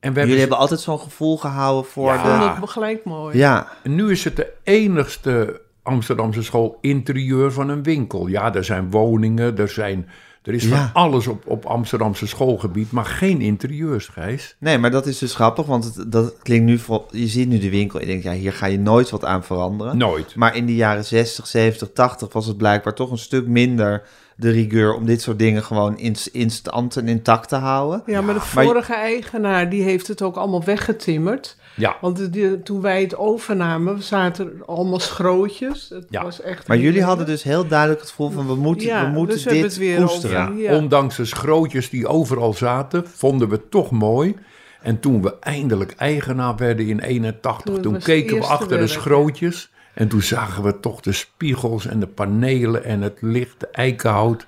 En 0.00 0.12
we 0.12 0.20
Jullie 0.20 0.20
hebben, 0.20 0.38
hebben 0.38 0.58
altijd 0.58 0.80
zo'n 0.80 0.98
gevoel 1.00 1.38
gehouden 1.38 1.90
voor 1.90 2.12
Ja. 2.12 2.38
de... 2.38 2.46
vond 2.48 2.60
het 2.60 2.70
gelijk 2.70 3.04
mooi. 3.04 3.36
Ja, 3.38 3.68
en 3.82 3.94
nu 3.94 4.10
is 4.10 4.24
het 4.24 4.36
de 4.36 4.52
enigste 4.62 5.60
Amsterdamse 5.82 6.42
school 6.42 6.78
interieur 6.80 7.52
van 7.52 7.68
een 7.68 7.82
winkel. 7.82 8.26
Ja, 8.26 8.54
er 8.54 8.64
zijn 8.64 8.90
woningen, 8.90 9.58
er, 9.58 9.68
zijn, 9.68 10.08
er 10.42 10.54
is 10.54 10.64
Ja. 10.64 10.68
van 10.92 11.02
alles 11.02 11.26
op, 11.26 11.42
op 11.46 11.64
Amsterdamse 11.64 12.26
schoolgebied... 12.26 12.90
maar 12.90 13.04
geen 13.04 13.40
interieurs, 13.40 14.06
Gijs. 14.06 14.56
nee, 14.58 14.78
maar 14.78 14.90
dat 14.90 15.06
is 15.06 15.18
dus 15.18 15.34
grappig. 15.34 15.66
Want 15.66 15.84
het, 15.84 16.12
dat 16.12 16.34
klinkt 16.42 16.64
nu... 16.64 16.78
Vol, 16.78 17.06
je 17.10 17.26
ziet 17.28 17.48
nu 17.48 17.58
de 17.58 17.70
winkel 17.70 17.98
en 18.00 18.04
je 18.06 18.10
denkt, 18.12 18.24
ja, 18.26 18.32
hier 18.32 18.52
ga 18.52 18.66
je 18.66 18.78
nooit 18.78 19.10
wat 19.10 19.24
aan 19.24 19.44
veranderen. 19.44 19.96
Nooit. 19.96 20.34
Maar 20.34 20.56
in 20.56 20.66
de 20.66 20.74
jaren 20.74 21.04
60, 21.04 21.46
70, 21.46 21.88
80 21.94 22.32
was 22.32 22.46
het 22.46 22.56
blijkbaar 22.56 22.94
toch 22.94 23.10
een 23.10 23.18
stuk 23.18 23.46
minder 23.46 24.02
de 24.36 24.50
rigueur 24.50 24.94
om 24.94 25.06
dit 25.06 25.22
soort 25.22 25.38
dingen 25.38 25.62
gewoon 25.62 25.98
in, 25.98 26.16
in 26.32 26.50
stand 26.50 26.96
en 26.96 27.08
intact 27.08 27.48
te 27.48 27.56
houden. 27.56 28.02
Ja, 28.06 28.20
maar 28.20 28.34
de 28.34 28.40
Maar- 28.54 28.64
vorige 28.64 28.94
eigenaar 28.94 29.70
die 29.70 29.82
heeft 29.82 30.06
het 30.06 30.22
ook 30.22 30.36
allemaal 30.36 30.64
weggetimmerd. 30.64 31.56
Ja, 31.74 31.96
Want 32.00 32.32
die- 32.32 32.62
toen 32.62 32.80
wij 32.80 33.00
het 33.00 33.16
overnamen, 33.16 34.02
zaten 34.02 34.46
er 34.58 34.64
allemaal 34.64 35.00
schrootjes. 35.00 35.88
Het 35.88 36.06
Ja. 36.10 36.22
was 36.22 36.40
echt 36.40 36.68
Maar 36.68 36.78
jullie 36.78 37.02
hadden 37.02 37.26
dus 37.26 37.42
heel 37.42 37.66
duidelijk 37.66 38.00
het 38.00 38.08
gevoel 38.10 38.30
van 38.30 38.46
we 38.46 38.54
moeten, 38.54 38.86
Ja, 38.86 39.04
we 39.04 39.10
moeten 39.10 39.34
dus 39.34 39.44
we 39.44 39.50
hebben 39.50 39.68
dit 39.68 39.78
weer 39.78 39.96
koesteren. 39.98 40.48
over- 40.48 40.60
Ja. 40.60 40.76
Ondanks 40.76 41.16
de 41.16 41.24
schrootjes 41.24 41.90
die 41.90 42.06
overal 42.06 42.52
zaten, 42.54 43.06
vonden 43.08 43.48
we 43.48 43.54
het 43.54 43.70
toch 43.70 43.90
mooi. 43.90 44.36
En 44.82 45.00
toen 45.00 45.22
we 45.22 45.38
eindelijk 45.40 45.94
eigenaar 45.96 46.56
werden 46.56 46.86
in 46.86 47.00
81, 47.00 47.78
Toen 47.78 47.98
keken 47.98 48.36
we 48.38 48.44
achter 48.44 48.78
de 48.78 48.86
schrootjes. 48.86 49.70
En 49.94 50.08
toen 50.08 50.22
zagen 50.22 50.62
we 50.62 50.80
toch 50.80 51.00
de 51.00 51.12
spiegels 51.12 51.86
en 51.86 52.00
de 52.00 52.06
panelen 52.06 52.84
en 52.84 53.00
het 53.00 53.18
licht, 53.20 53.60
de 53.60 53.68
eikenhout. 53.72 54.46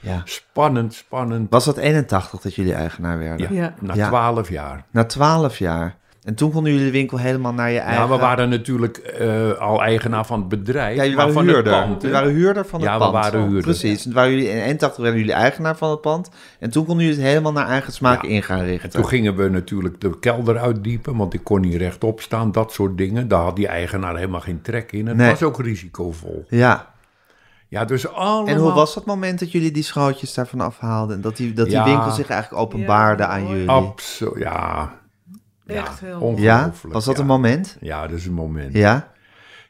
Ja. 0.00 0.22
Spannend, 0.24 0.94
spannend. 0.94 1.50
Was 1.50 1.64
dat 1.64 1.76
81 1.76 2.40
dat 2.40 2.54
jullie 2.54 2.74
eigenaar 2.74 3.18
werden? 3.18 3.54
Ja, 3.54 3.62
Ja. 3.62 3.74
na 3.80 3.94
Ja. 3.94 4.08
12 4.08 4.48
jaar. 4.48 4.84
Na 4.90 5.04
12 5.04 5.58
jaar. 5.58 5.96
En 6.24 6.34
toen 6.34 6.50
konden 6.52 6.72
jullie 6.72 6.86
de 6.86 6.92
winkel 6.92 7.18
helemaal 7.18 7.52
naar 7.52 7.70
je 7.70 7.78
eigen... 7.78 8.02
Ja, 8.04 8.08
we 8.10 8.16
waren 8.16 8.48
natuurlijk 8.48 8.96
eh, 8.96 9.52
al 9.52 9.82
eigenaar 9.82 10.26
van 10.26 10.38
het 10.38 10.48
bedrijf, 10.48 10.96
Ja, 10.96 11.02
jullie 11.02 11.16
maar 11.16 11.26
waren 11.32 11.44
van 11.44 11.54
huurder. 11.54 11.74
het 11.76 11.86
pand. 11.98 12.12
waren 12.12 12.30
huurder 12.32 12.66
van 12.66 12.80
het 12.80 12.88
Ja, 12.88 12.94
we 12.94 13.00
pand. 13.00 13.12
waren 13.12 13.40
huurder. 13.42 13.62
Precies. 13.62 14.06
En 14.06 14.12
waren 14.12 14.30
jullie, 14.30 14.48
in 14.48 14.60
81 14.62 15.02
werden 15.02 15.20
jullie 15.20 15.34
eigenaar 15.34 15.76
van 15.76 15.90
het 15.90 16.00
pand. 16.00 16.30
En 16.58 16.70
toen 16.70 16.84
konden 16.84 17.04
jullie 17.04 17.20
het 17.20 17.28
helemaal 17.28 17.52
naar 17.52 17.66
eigen 17.66 17.92
smaak 17.92 18.22
Ja. 18.22 18.28
in 18.28 18.42
gaan 18.42 18.60
richten. 18.64 18.90
Toen 18.90 19.06
gingen 19.08 19.36
we 19.36 19.48
natuurlijk 19.48 20.00
de 20.00 20.18
kelder 20.18 20.58
uitdiepen, 20.58 21.16
want 21.16 21.34
ik 21.34 21.44
kon 21.44 21.60
niet 21.60 21.74
rechtop 21.74 22.20
staan, 22.20 22.52
dat 22.52 22.72
soort 22.72 22.98
dingen. 22.98 23.28
Daar 23.28 23.42
had 23.42 23.56
die 23.56 23.68
eigenaar 23.68 24.14
helemaal 24.16 24.40
geen 24.40 24.62
trek 24.62 24.92
in. 24.92 25.06
Het 25.06 25.16
Nee. 25.16 25.30
was 25.30 25.42
ook 25.42 25.60
risicovol. 25.60 26.44
Ja. 26.48 26.88
Ja, 27.68 27.84
dus 27.84 28.08
allemaal... 28.12 28.46
En 28.46 28.56
hoe 28.56 28.72
was 28.72 28.94
dat 28.94 29.04
moment 29.04 29.38
dat 29.38 29.52
jullie 29.52 29.70
die 29.70 29.82
schootjes 29.82 30.34
daarvan 30.34 30.60
afhaalden? 30.60 31.16
En 31.16 31.22
dat 31.22 31.36
die, 31.36 31.52
dat 31.52 31.66
die 31.66 31.74
Ja. 31.74 31.84
winkel 31.84 32.10
zich 32.10 32.28
eigenlijk 32.28 32.62
openbaarde 32.62 33.22
Ja, 33.22 33.28
aan 33.28 33.48
jullie? 33.48 33.68
Absoluut, 33.68 34.38
ja. 34.42 34.98
Echt 35.70 36.00
ja, 36.00 36.06
heel 36.06 36.20
ongelooflijk. 36.20 36.82
ja? 36.82 36.90
Was 36.92 37.04
dat 37.04 37.14
ja. 37.16 37.20
een 37.20 37.26
moment? 37.26 37.76
Ja, 37.80 38.06
dat 38.06 38.18
is 38.18 38.26
een 38.26 38.32
moment. 38.32 38.74
Ja. 38.74 39.12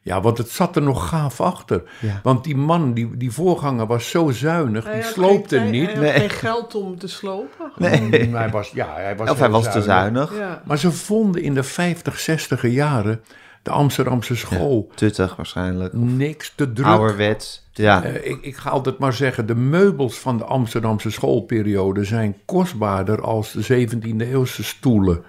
Ja? 0.03 0.21
want 0.21 0.39
het 0.39 0.49
zat 0.51 0.77
er 0.77 0.83
nog 0.83 1.09
gaaf 1.09 1.41
achter. 1.41 1.83
Ja. 2.01 2.21
Want 2.23 2.45
die 2.45 2.57
man, 2.57 2.93
die, 2.95 3.17
die 3.17 3.31
voorganger, 3.31 3.87
was 3.87 4.11
zo 4.11 4.31
zuinig, 4.31 4.85
Hij 4.85 4.95
die 4.95 5.03
had 5.03 5.13
sloopte 5.13 5.59
geen 5.59 5.71
niet. 5.71 5.87
Hij 5.87 5.95
had 5.95 6.03
Nee. 6.03 6.13
geen 6.13 6.31
geld 6.31 6.75
om 6.75 6.99
te 6.99 7.09
slopen. 7.09 7.73
Nee. 7.77 8.27
Mm, 8.27 8.35
hij 8.35 8.51
was, 8.51 8.71
ja, 8.71 8.95
hij 8.95 9.17
was 9.17 9.31
Of 9.31 9.39
hij 9.39 9.51
was 9.51 9.73
te 9.73 9.83
zuinig. 9.83 10.39
Ja. 10.39 10.63
Maar 10.65 10.79
ze 10.79 10.93
vonden 10.93 11.43
in 11.43 11.55
de 11.55 11.63
50, 11.63 12.19
60 12.19 12.67
jaren 12.67 13.21
de 13.63 13.71
Amsterdamse 13.71 14.37
school 14.37 14.91
Tuttig 14.95 15.37
waarschijnlijk. 15.37 15.93
niks 15.93 16.53
te 16.57 16.73
druk. 16.73 16.87
Ouderwets. 16.87 17.69
Ja. 17.73 18.03
Eh, 18.03 18.31
ik, 18.31 18.39
ik 18.43 18.57
ga 18.57 18.71
altijd 18.71 18.99
maar 18.99 19.13
zeggen, 19.13 19.47
de 19.47 19.55
meubels 19.55 20.19
van 20.19 20.37
de 20.39 20.45
Amsterdamse 20.45 21.11
schoolperiode 21.11 22.05
zijn 22.05 22.37
kostbaarder 22.45 23.23
als 23.23 23.53
de 23.53 23.87
17e 23.89 24.17
eeuwse 24.17 24.65
stoelen. 24.65 25.23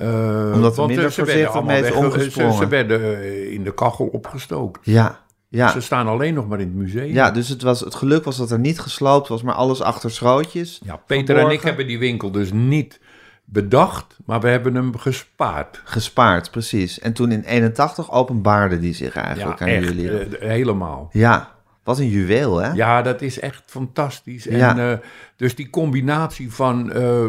Eh, 0.00 0.50
Omdat 0.54 0.78
er 0.78 0.86
minder 0.86 1.10
ze 1.12 1.24
werden 1.24 1.34
voorzichtig 1.34 1.48
allemaal 1.54 1.80
mee 1.80 1.90
is 1.90 1.96
omgesprongen. 1.96 2.52
Ze, 2.52 2.58
ze 2.58 2.68
werden 2.68 3.00
eh, 3.22 3.52
in 3.52 3.64
de 3.64 3.74
kachel 3.74 4.06
opgestookt. 4.06 4.80
ja. 4.82 5.18
Ja. 5.52 5.68
Ze 5.70 5.80
staan 5.80 6.06
alleen 6.06 6.34
nog 6.34 6.48
maar 6.48 6.60
in 6.60 6.66
het 6.66 6.76
museum. 6.76 7.12
Ja, 7.12 7.30
dus 7.30 7.48
het, 7.48 7.62
was, 7.62 7.80
het 7.80 7.94
geluk 7.94 8.24
was 8.24 8.36
dat 8.36 8.50
er 8.50 8.58
niet 8.58 8.80
gesloopt 8.80 9.28
was, 9.28 9.42
maar 9.42 9.54
alles 9.54 9.80
achter 9.82 10.10
schrootjes. 10.10 10.80
Ja, 10.84 10.96
Peter 10.96 11.36
en 11.38 11.50
ik 11.50 11.60
hebben 11.62 11.86
die 11.86 11.98
winkel 11.98 12.30
dus 12.30 12.52
niet 12.52 13.00
bedacht, 13.44 14.16
maar 14.26 14.40
we 14.40 14.48
hebben 14.48 14.74
hem 14.74 14.96
gespaard. 14.98 15.80
Gespaard, 15.84 16.50
precies. 16.50 16.98
En 17.00 17.12
toen 17.12 17.32
in 17.32 17.42
81 17.44 18.12
openbaarde 18.12 18.78
die 18.78 18.94
zich 18.94 19.14
Ja, 19.14 19.24
eigenlijk 19.24 19.60
aan 19.62 19.68
echt, 19.68 19.84
jullie. 19.84 20.10
eh, 20.10 20.48
helemaal. 20.48 21.08
Ja, 21.12 21.50
wat 21.84 21.98
een 21.98 22.08
juweel, 22.08 22.56
hè? 22.56 22.72
Ja, 22.72 23.02
dat 23.02 23.22
is 23.22 23.40
echt 23.40 23.62
fantastisch. 23.66 24.46
En, 24.46 24.56
Ja. 24.58 25.00
dus 25.36 25.54
die 25.54 25.70
combinatie 25.70 26.52
van 26.52 26.92
eh 26.92 27.24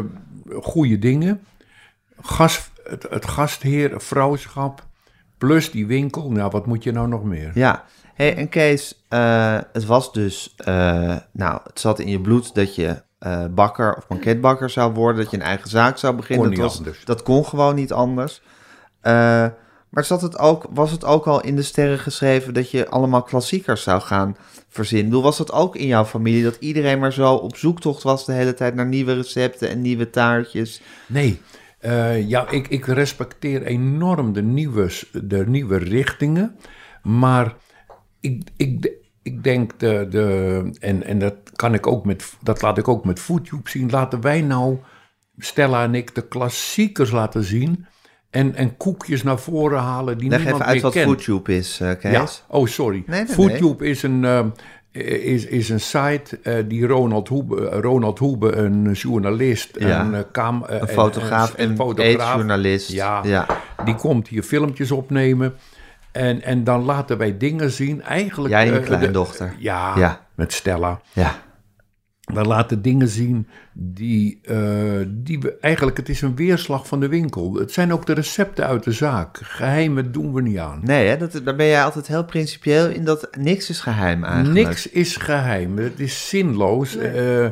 goede 0.62 0.98
dingen, 0.98 1.40
gas, 2.22 2.70
het, 2.84 3.06
het 3.10 3.26
gastheer, 3.26 4.00
vrouwschap, 4.00 4.86
plus 5.38 5.70
die 5.70 5.86
winkel. 5.86 6.30
Nou, 6.30 6.50
wat 6.50 6.66
moet 6.66 6.82
je 6.82 6.92
nou 6.92 7.08
nog 7.08 7.24
meer? 7.24 7.50
Ja. 7.54 7.84
Hey, 8.14 8.36
en 8.36 8.48
Kees, 8.48 9.04
eh, 9.08 9.58
het 9.72 9.84
was 9.84 10.12
dus, 10.12 10.54
eh, 10.56 11.16
nou, 11.32 11.60
het 11.64 11.80
zat 11.80 11.98
in 11.98 12.08
je 12.08 12.20
bloed 12.20 12.54
dat 12.54 12.74
je 12.74 13.02
eh, 13.18 13.44
bakker 13.50 13.96
of 13.96 14.06
banketbakker 14.06 14.70
zou 14.70 14.92
worden, 14.92 15.22
dat 15.22 15.30
je 15.30 15.36
een 15.36 15.42
eigen 15.42 15.70
zaak 15.70 15.98
zou 15.98 16.16
beginnen. 16.16 16.46
Kon 16.46 16.56
dat, 16.56 16.64
was, 16.64 16.78
anders. 16.78 17.04
dat 17.04 17.22
kon 17.22 17.46
gewoon 17.46 17.74
niet 17.74 17.92
anders. 17.92 18.42
Maar 19.92 20.04
zat 20.04 20.22
het 20.22 20.38
ook, 20.38 20.66
was 20.70 20.90
het 20.90 21.04
ook 21.04 21.26
al 21.26 21.42
in 21.42 21.56
de 21.56 21.62
sterren 21.62 21.98
geschreven 21.98 22.54
dat 22.54 22.70
je 22.70 22.88
allemaal 22.88 23.22
klassiekers 23.22 23.82
zou 23.82 24.00
gaan 24.00 24.36
verzinnen? 24.68 25.08
Bedoel, 25.08 25.22
Was 25.22 25.36
dat 25.36 25.52
ook 25.52 25.76
in 25.76 25.86
jouw 25.86 26.04
familie 26.04 26.42
dat 26.42 26.56
iedereen 26.60 26.98
maar 26.98 27.12
zo 27.12 27.34
op 27.34 27.56
zoektocht 27.56 28.02
was 28.02 28.24
de 28.24 28.32
hele 28.32 28.54
tijd 28.54 28.74
naar 28.74 28.86
nieuwe 28.86 29.14
recepten 29.14 29.68
en 29.68 29.80
nieuwe 29.80 30.10
taartjes? 30.10 30.80
Nee, 31.06 31.40
eh, 31.82 32.28
ja, 32.28 32.50
ik, 32.50 32.68
ik 32.68 32.86
respecteer 32.86 33.62
enorm 33.62 34.32
de 34.32 34.42
nieuwe, 34.42 34.90
de 35.12 35.46
nieuwe 35.46 35.76
richtingen. 35.76 36.56
Maar 37.02 37.54
ik, 38.20 38.42
ik, 38.56 38.92
ik 39.22 39.44
denk, 39.44 39.78
de, 39.78 40.06
de, 40.10 40.70
en, 40.80 41.02
en 41.04 41.18
dat, 41.18 41.34
kan 41.54 41.74
ik 41.74 41.86
ook 41.86 42.04
met, 42.04 42.34
dat 42.42 42.62
laat 42.62 42.78
ik 42.78 42.88
ook 42.88 43.04
met 43.04 43.20
FoodTube 43.20 43.70
zien. 43.70 43.90
Laten 43.90 44.20
wij 44.20 44.40
nou, 44.40 44.78
Stella 45.38 45.82
en 45.82 45.94
ik, 45.94 46.14
de 46.14 46.28
klassiekers 46.28 47.10
laten 47.10 47.44
zien. 47.44 47.86
En, 48.30 48.54
en 48.54 48.76
koekjes 48.76 49.22
naar 49.22 49.38
voren 49.38 49.80
halen 49.80 50.18
die 50.18 50.28
Leg 50.28 50.38
niemand 50.38 50.62
even 50.62 50.66
uit 50.66 50.74
meer 50.74 50.82
wat 50.82 50.92
kent. 50.92 51.06
FoodTube 51.06 51.56
is, 51.56 51.80
eh, 51.80 51.98
Kees. 51.98 52.12
Ja, 52.12 52.26
oh 52.48 52.66
sorry. 52.66 53.02
Nee, 53.06 53.24
nee, 53.24 53.34
FoodTube 53.34 53.86
is 53.86 54.02
een, 54.02 54.24
eh, 54.24 54.46
is, 54.92 55.46
is 55.46 55.68
een 55.68 55.80
site 55.80 56.38
eh, 56.42 56.54
die 56.68 56.86
Ronald 56.86 57.28
Hoebe, 57.28 57.68
eh, 57.68 57.78
Ronald 57.80 58.18
Hoebe, 58.18 58.56
een 58.56 58.92
journalist, 58.92 59.70
Ja. 59.78 60.00
een, 60.00 60.14
eh, 60.14 60.20
kam, 60.32 60.64
Een 60.68 60.88
fotograaf 60.88 61.54
en 61.54 61.76
eetjournalist. 61.96 62.92
Ja, 62.92 63.20
Ja. 63.24 63.46
die 63.84 63.94
komt 63.94 64.28
hier 64.28 64.42
filmpjes 64.42 64.90
opnemen. 64.90 65.54
En, 66.12 66.42
en 66.42 66.64
dan 66.64 66.82
laten 66.84 67.18
wij 67.18 67.36
dingen 67.38 67.70
zien. 67.70 68.02
Eigenlijk, 68.02 68.54
Jij 68.54 68.66
en 68.66 68.72
je 68.72 68.80
kleindochter. 68.80 69.46
de- 69.46 69.62
ja, 69.62 69.92
Ja. 69.96 70.20
met 70.34 70.52
Stella. 70.52 71.00
Ja. 71.12 71.34
We 72.22 72.42
laten 72.44 72.82
dingen 72.82 73.08
zien 73.08 73.46
die, 73.72 74.38
eh, 74.42 74.56
die 75.08 75.40
we 75.40 75.56
eigenlijk, 75.60 75.96
het 75.96 76.08
is 76.08 76.20
een 76.22 76.36
weerslag 76.36 76.86
van 76.86 77.00
de 77.00 77.08
winkel. 77.08 77.54
Het 77.54 77.72
zijn 77.72 77.92
ook 77.92 78.06
de 78.06 78.12
recepten 78.12 78.66
uit 78.66 78.84
de 78.84 78.92
zaak. 78.92 79.38
Geheimen 79.42 80.12
doen 80.12 80.32
we 80.32 80.42
niet 80.42 80.58
aan. 80.58 80.80
Nee, 80.82 81.06
hè, 81.08 81.16
dat, 81.16 81.40
daar 81.44 81.56
ben 81.56 81.66
jij 81.66 81.84
altijd 81.84 82.06
heel 82.06 82.24
principieel 82.24 82.88
in 82.88 83.04
dat 83.04 83.28
niks 83.38 83.70
is 83.70 83.80
geheim 83.80 84.24
eigenlijk. 84.24 84.66
Niks 84.66 84.88
is 84.88 85.16
geheim. 85.16 85.78
Het 85.78 86.00
is 86.00 86.28
zinloos. 86.28 86.96
Eh, 86.96 87.46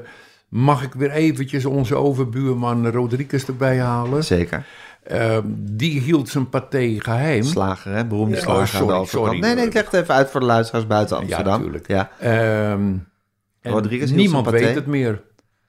mag 0.48 0.83
ik 0.83 0.92
weer 0.94 1.11
eventjes 1.11 1.64
onze 1.64 1.94
overbuurman 1.94 2.87
Rodriguez 2.88 3.44
erbij 3.48 3.78
halen? 3.80 4.24
Zeker. 4.24 4.64
Eh, 5.02 5.38
die 5.56 6.00
hield 6.00 6.28
zijn 6.28 6.48
paté 6.48 6.94
geheim. 6.98 7.42
Slager, 7.42 7.94
hè? 7.94 8.06
Beroemde 8.06 8.35
Ja. 8.37 8.40
slager 8.42 8.61
Oh, 8.62 8.66
sorry, 8.66 8.80
aan 8.83 8.87
de 8.88 9.00
overkant. 9.00 9.24
sorry. 9.26 9.40
Nee, 9.40 9.54
nee, 9.54 9.66
ik 9.66 9.72
leg 9.74 9.85
het 9.90 10.00
even 10.02 10.14
uit 10.14 10.30
voor 10.30 10.40
de 10.40 10.46
luisteraars 10.46 10.87
buiten 10.87 11.16
Ja, 11.16 11.22
Amsterdam. 11.22 11.52
natuurlijk. 11.59 11.88
Ja, 11.88 12.11
Ehm, 12.20 12.92
en 13.61 13.73
Rodriguez 13.73 14.11
niemand 14.11 14.44
paté. 14.44 14.57
weet 14.59 14.75
het 14.75 14.87
meer. 14.87 15.23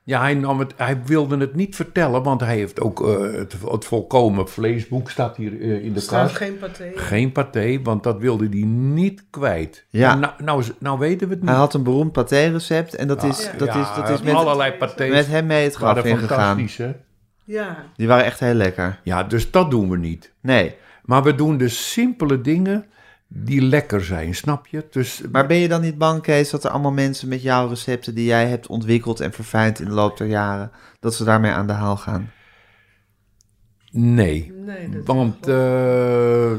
Ja, 0.04 0.20
hij, 0.22 0.34
nam 0.34 0.60
het, 0.60 0.74
hij 0.78 1.02
wilde 1.06 1.38
het 1.38 1.56
niet 1.56 1.76
vertellen, 1.76 2.24
want 2.24 2.42
hij 2.42 2.56
heeft 2.56 2.82
ook 2.82 3.08
eh, 3.08 3.20
het, 3.34 3.56
het 3.72 3.86
volkomen 3.86 4.50
vleesboek 4.50 5.10
staat 5.10 5.38
hier 5.38 5.62
eh, 5.62 5.84
in 5.84 5.90
de 5.90 5.96
Er 5.96 6.02
staat 6.02 6.24
kast. 6.26 6.36
geen 6.36 6.58
paté. 6.58 6.92
Geen 6.96 7.32
paté, 7.32 7.80
want 7.84 8.04
dat 8.04 8.20
wilde 8.20 8.48
hij 8.50 8.62
niet 8.68 9.24
kwijt. 9.30 9.86
Ja. 9.90 10.16
Nou, 10.16 10.34
nou, 10.44 10.64
nou 10.80 11.00
weten 11.00 11.28
we 11.28 11.34
het 11.34 11.42
niet. 11.42 11.50
Hij 11.50 11.60
had 11.60 11.74
een 11.74 11.84
beroemd 11.84 12.12
paté-recept 12.12 12.96
en 12.96 13.08
dat 13.08 13.22
Ja, 13.22 13.28
is, 13.28 13.50
dat 13.58 13.74
ja, 13.74 13.82
is, 13.82 13.96
dat 13.96 14.10
is 14.10 14.22
met, 14.22 14.34
allerlei 14.34 14.72
patés. 14.72 15.10
met 15.12 15.28
hem 15.28 15.46
mee 15.46 15.64
het 15.64 15.76
graf 15.76 15.94
waren 15.96 16.10
ingegaan. 16.12 16.38
fantastisch, 16.58 16.78
hè? 16.78 16.92
Ja. 17.44 17.86
Die 17.96 18.08
waren 18.08 18.26
echt 18.26 18.40
heel 18.40 18.54
lekker. 18.54 19.00
Ja, 19.04 19.24
dus 19.24 19.52
dat 19.52 19.72
doen 19.72 19.90
we 19.90 19.98
niet. 19.98 20.32
Nee, 20.42 20.76
Maar 21.06 21.24
we 21.24 21.36
doen 21.36 21.58
de 21.58 21.70
simpele 21.70 22.42
dingen 22.42 22.86
die 23.34 23.62
lekker 23.62 24.04
zijn, 24.04 24.36
snap 24.36 24.68
je? 24.68 24.86
Dus, 24.92 25.22
maar 25.32 25.48
ben 25.48 25.58
je 25.58 25.68
dan 25.68 25.82
niet 25.82 25.98
bang, 25.98 26.22
Kees, 26.22 26.50
dat 26.50 26.64
er 26.64 26.70
allemaal 26.70 26.92
mensen 26.92 27.28
met 27.28 27.42
jouw 27.42 27.68
recepten 27.68 28.16
die 28.16 28.26
jij 28.26 28.48
hebt 28.48 28.68
ontwikkeld 28.68 29.20
en 29.20 29.32
verfijnd 29.34 29.80
in 29.80 29.86
de 29.86 29.92
loop 29.94 30.18
der 30.18 30.28
jaren, 30.28 30.72
dat 31.00 31.14
ze 31.16 31.24
daarmee 31.24 31.52
aan 31.52 31.68
de 31.68 31.74
haal 31.74 31.98
gaan? 31.98 32.32
nee. 33.92 34.52
Nee, 34.56 34.90
Want 35.06 35.48
eh, 35.48 36.52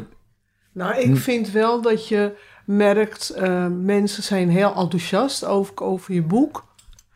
Nou, 0.72 0.96
ik 1.00 1.16
vind 1.16 1.50
wel 1.50 1.80
dat 1.82 2.08
je 2.08 2.32
merkt, 2.66 3.30
eh, 3.30 3.66
mensen 3.66 4.22
zijn 4.22 4.48
heel 4.50 4.74
enthousiast 4.74 5.44
over, 5.44 5.80
over 5.82 6.14
je 6.14 6.22
boek. 6.22 6.64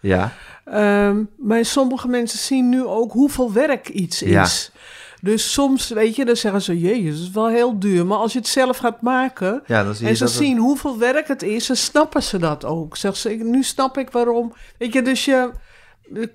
Ja, 0.00 0.32
Ehm, 0.64 1.22
maar 1.38 1.64
sommige 1.64 2.08
mensen 2.08 2.38
zien 2.38 2.68
nu 2.68 2.84
ook 2.84 3.12
hoeveel 3.12 3.52
werk 3.52 3.88
iets 3.88 4.18
Ja. 4.20 4.42
is. 4.42 4.72
Dus 5.20 5.52
soms, 5.52 5.88
weet 5.88 6.16
je, 6.16 6.24
dan 6.24 6.36
zeggen 6.36 6.62
ze, 6.62 6.78
jezus, 6.80 7.18
dat 7.18 7.26
is 7.28 7.30
wel 7.34 7.48
heel 7.48 7.78
duur. 7.78 8.06
Maar 8.06 8.18
als 8.18 8.32
je 8.32 8.38
het 8.38 8.48
zelf 8.48 8.76
gaat 8.76 9.02
maken 9.02 9.62
ja 9.66 9.84
dan 9.84 9.94
zie 9.94 10.04
je 10.04 10.10
en 10.10 10.16
ze 10.16 10.24
dat 10.24 10.32
het- 10.32 10.42
zien 10.42 10.58
hoeveel 10.58 10.98
werk 10.98 11.28
het 11.28 11.42
is, 11.42 11.66
dan 11.66 11.76
snappen 11.76 12.22
ze 12.22 12.38
dat 12.38 12.64
ook. 12.64 12.96
Zeg 12.96 13.16
ze, 13.16 13.28
nu 13.28 13.62
snap 13.62 13.98
ik 13.98 14.10
waarom. 14.10 14.52
Weet 14.78 14.92
je, 14.92 15.02
dus 15.02 15.24
je 15.24 15.50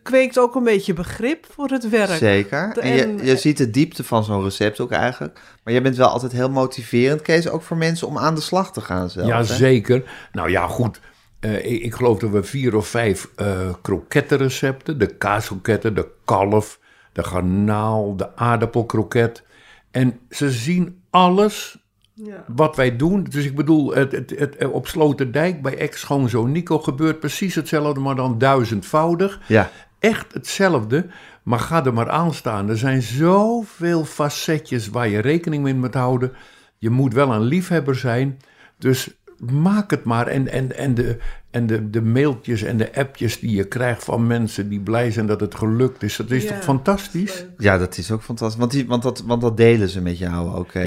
kweekt 0.03 0.39
ook 0.39 0.55
een 0.55 0.63
beetje 0.63 0.93
begrip 0.93 1.45
voor 1.53 1.67
het 1.69 1.89
werk. 1.89 2.09
Zeker. 2.17 2.77
En 2.77 2.95
je, 2.95 3.03
En- 3.03 3.25
je 3.25 3.37
ziet 3.37 3.57
de 3.57 3.69
diepte 3.69 4.03
van 4.03 4.23
zo'n 4.23 4.43
recept 4.43 4.79
ook 4.79 4.91
eigenlijk. 4.91 5.39
Maar 5.63 5.73
jij 5.73 5.81
bent 5.83 5.95
wel 5.95 6.07
altijd 6.07 6.31
heel 6.31 6.49
motiverend, 6.49 7.21
Kees, 7.21 7.49
ook 7.49 7.61
voor 7.61 7.77
mensen 7.77 8.07
om 8.07 8.17
aan 8.17 8.35
de 8.35 8.41
slag 8.41 8.71
te 8.73 8.81
gaan 8.81 9.09
zelf. 9.09 9.27
ja, 9.27 9.37
hè? 9.37 9.43
zeker. 9.43 10.03
Nou 10.31 10.49
ja, 10.49 10.67
goed. 10.67 10.99
Eh, 11.39 11.71
ik, 11.71 11.81
ik 11.83 11.93
geloof 11.93 12.19
dat 12.19 12.29
we 12.29 12.43
vier 12.43 12.75
of 12.75 12.87
vijf 12.87 13.27
eh 13.35 13.69
krokettenrecepten... 13.81 14.97
de 14.99 15.15
kaaskroketten, 15.15 15.95
de 15.95 16.07
kalf, 16.25 16.79
de 17.11 17.23
garnaal, 17.23 18.15
de 18.15 18.35
aardappelkroket... 18.35 19.43
En 19.91 20.19
ze 20.29 20.51
zien 20.51 21.01
alles 21.09 21.77
Ja. 22.13 22.43
wat 22.47 22.75
wij 22.75 22.95
doen. 22.95 23.23
Dus 23.23 23.45
ik 23.45 23.55
bedoel, 23.55 23.95
het, 23.95 24.11
het, 24.11 24.33
het, 24.37 24.67
op 24.67 24.87
Sloterdijk 24.87 25.61
bij 25.61 25.77
ex-schoonzoon 25.77 26.51
Nico 26.51 26.79
gebeurt 26.79 27.19
precies 27.19 27.55
hetzelfde, 27.55 27.99
maar 27.99 28.15
dan 28.15 28.37
duizendvoudig. 28.37 29.39
Ja, 29.47 29.69
Echt 29.99 30.33
hetzelfde, 30.33 31.05
maar 31.43 31.59
ga 31.59 31.85
er 31.85 31.93
maar 31.93 32.09
aan 32.09 32.33
staan. 32.33 32.69
Er 32.69 32.77
zijn 32.77 33.01
zoveel 33.01 34.05
facetjes 34.05 34.87
waar 34.89 35.07
je 35.07 35.19
rekening 35.19 35.63
mee 35.63 35.75
moet 35.75 35.93
houden. 35.93 36.31
Je 36.77 36.89
moet 36.89 37.13
wel 37.13 37.31
een 37.33 37.41
liefhebber 37.43 37.95
zijn. 37.95 38.39
Dus 38.77 39.09
maak 39.51 39.91
het 39.91 40.03
maar. 40.03 40.27
En, 40.27 40.47
en, 40.47 40.75
en, 40.77 40.93
de, 40.93 41.17
en 41.51 41.67
de, 41.67 41.89
de 41.89 42.01
mailtjes 42.01 42.63
en 42.63 42.77
de 42.77 42.95
appjes 42.95 43.39
die 43.39 43.55
je 43.55 43.63
krijgt 43.63 44.03
van 44.03 44.27
mensen 44.27 44.69
die 44.69 44.79
blij 44.79 45.11
zijn 45.11 45.25
dat 45.25 45.39
het 45.39 45.55
gelukt 45.55 46.03
is. 46.03 46.15
Dat 46.15 46.31
is 46.31 46.43
Ja, 46.43 46.49
toch 46.49 46.63
fantastisch? 46.63 47.45
Ja, 47.57 47.77
dat 47.77 47.97
is 47.97 48.11
ook 48.11 48.21
fantastisch. 48.21 48.59
Want, 48.59 48.71
die, 48.71 48.87
want, 48.87 49.03
dat, 49.03 49.23
want 49.25 49.41
dat 49.41 49.57
delen 49.57 49.89
ze 49.89 50.01
met 50.01 50.17
jou 50.17 50.55
ook. 50.55 50.71
Ja, 50.71 50.81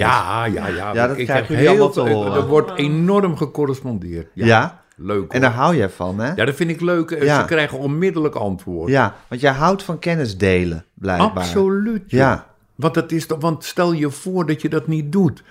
ja, 0.45 0.47
ja. 0.47 0.67
Ja, 0.95 1.07
dat 1.07 1.19
ik 1.19 1.49
jullie 1.49 1.69
allemaal 1.69 1.91
te 1.91 2.05
veel- 2.05 2.15
horen. 2.15 2.33
Er 2.35 2.47
wordt 2.47 2.73
enorm 2.77 3.37
gecorrespondeerd. 3.37 4.27
Ja, 4.35 4.47
Ja? 4.47 4.83
Leuk 4.97 5.19
hoor. 5.21 5.29
En 5.29 5.41
daar 5.41 5.53
hou 5.53 5.77
jij 5.77 5.89
van, 5.91 6.19
hè? 6.21 6.33
Ja, 6.35 6.45
dat 6.45 6.55
vind 6.55 6.71
ik 6.71 6.81
leuk. 6.81 7.23
Ja. 7.23 7.41
Ze 7.41 7.47
krijgen 7.47 7.79
onmiddellijk 7.79 8.35
antwoord. 8.35 8.91
Ja, 8.91 9.15
want 9.29 9.41
jij 9.41 9.53
houdt 9.53 9.83
van 9.83 9.99
kennis 9.99 10.37
delen, 10.39 10.85
blijkbaar. 10.95 11.29
Absoluut. 11.31 12.03
joh. 12.07 12.21
Ja. 12.21 12.47
Want, 12.75 12.95
dat 12.95 13.13
is, 13.13 13.27
toch- 13.27 13.41
want 13.41 13.65
stel 13.65 13.93
je 13.93 14.11
voor 14.11 14.47
dat 14.47 14.63
je 14.63 14.69
dat 14.69 14.87
niet 14.87 15.13
doet. 15.13 15.43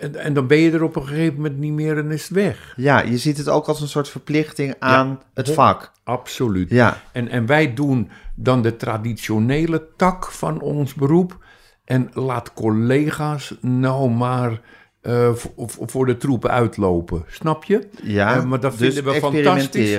En, 0.00 0.14
en 0.16 0.32
dan 0.34 0.46
ben 0.46 0.58
je 0.58 0.70
er 0.70 0.82
op 0.82 0.96
een 0.96 1.06
gegeven 1.06 1.34
moment 1.34 1.58
niet 1.58 1.72
meer 1.72 1.98
en 1.98 2.10
is 2.10 2.22
het 2.22 2.30
weg. 2.36 2.72
Ja, 2.76 3.00
je 3.02 3.18
ziet 3.18 3.36
het 3.36 3.48
ook 3.48 3.66
als 3.66 3.80
een 3.80 3.88
soort 3.88 4.08
verplichting 4.08 4.74
aan 4.78 5.20
het 5.34 5.50
vak. 5.50 5.92
Absoluut. 6.04 6.70
Ja. 6.70 7.00
En, 7.12 7.28
en 7.28 7.46
wij 7.46 7.74
doen 7.74 8.10
dan 8.34 8.62
de 8.62 8.76
traditionele 8.76 9.86
tak 9.96 10.24
van 10.32 10.60
ons 10.60 10.94
beroep. 10.94 11.38
En 11.84 12.10
laat 12.12 12.52
collega's 12.54 13.54
nou 13.60 14.10
maar 14.10 14.60
eh, 15.00 15.32
voor, 15.34 15.68
voor 15.88 16.06
de 16.06 16.16
troepen 16.16 16.50
uitlopen. 16.50 17.24
Snap 17.28 17.64
je? 17.64 17.88
Ja, 18.02 18.36
Eh, 18.36 18.44
maar 18.44 18.60
dat 18.60 18.78
dus 18.78 18.94
vinden 18.94 19.12
we 19.12 19.20
fantastisch. 19.20 19.98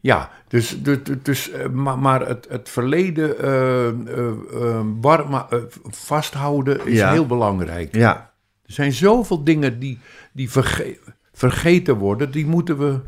Ja, 0.00 0.30
dus, 0.48 0.82
dus, 0.82 0.98
dus 1.22 1.50
eh, 1.50 1.68
maar, 1.68 1.98
maar 1.98 2.26
het, 2.28 2.46
het 2.50 2.68
verleden 2.68 3.38
eh, 3.42 3.88
vasthouden 5.90 6.86
is 6.86 6.98
Ja. 6.98 7.12
heel 7.12 7.26
belangrijk. 7.26 7.94
Ja. 7.96 8.32
Er 8.66 8.72
zijn 8.72 8.92
zoveel 8.92 9.44
dingen 9.44 9.78
die, 9.78 9.98
die 10.32 10.50
verge- 10.50 10.98
vergeten 11.32 11.96
worden, 11.96 12.30
die 12.30 12.46
moeten 12.46 12.78
we... 12.78 13.00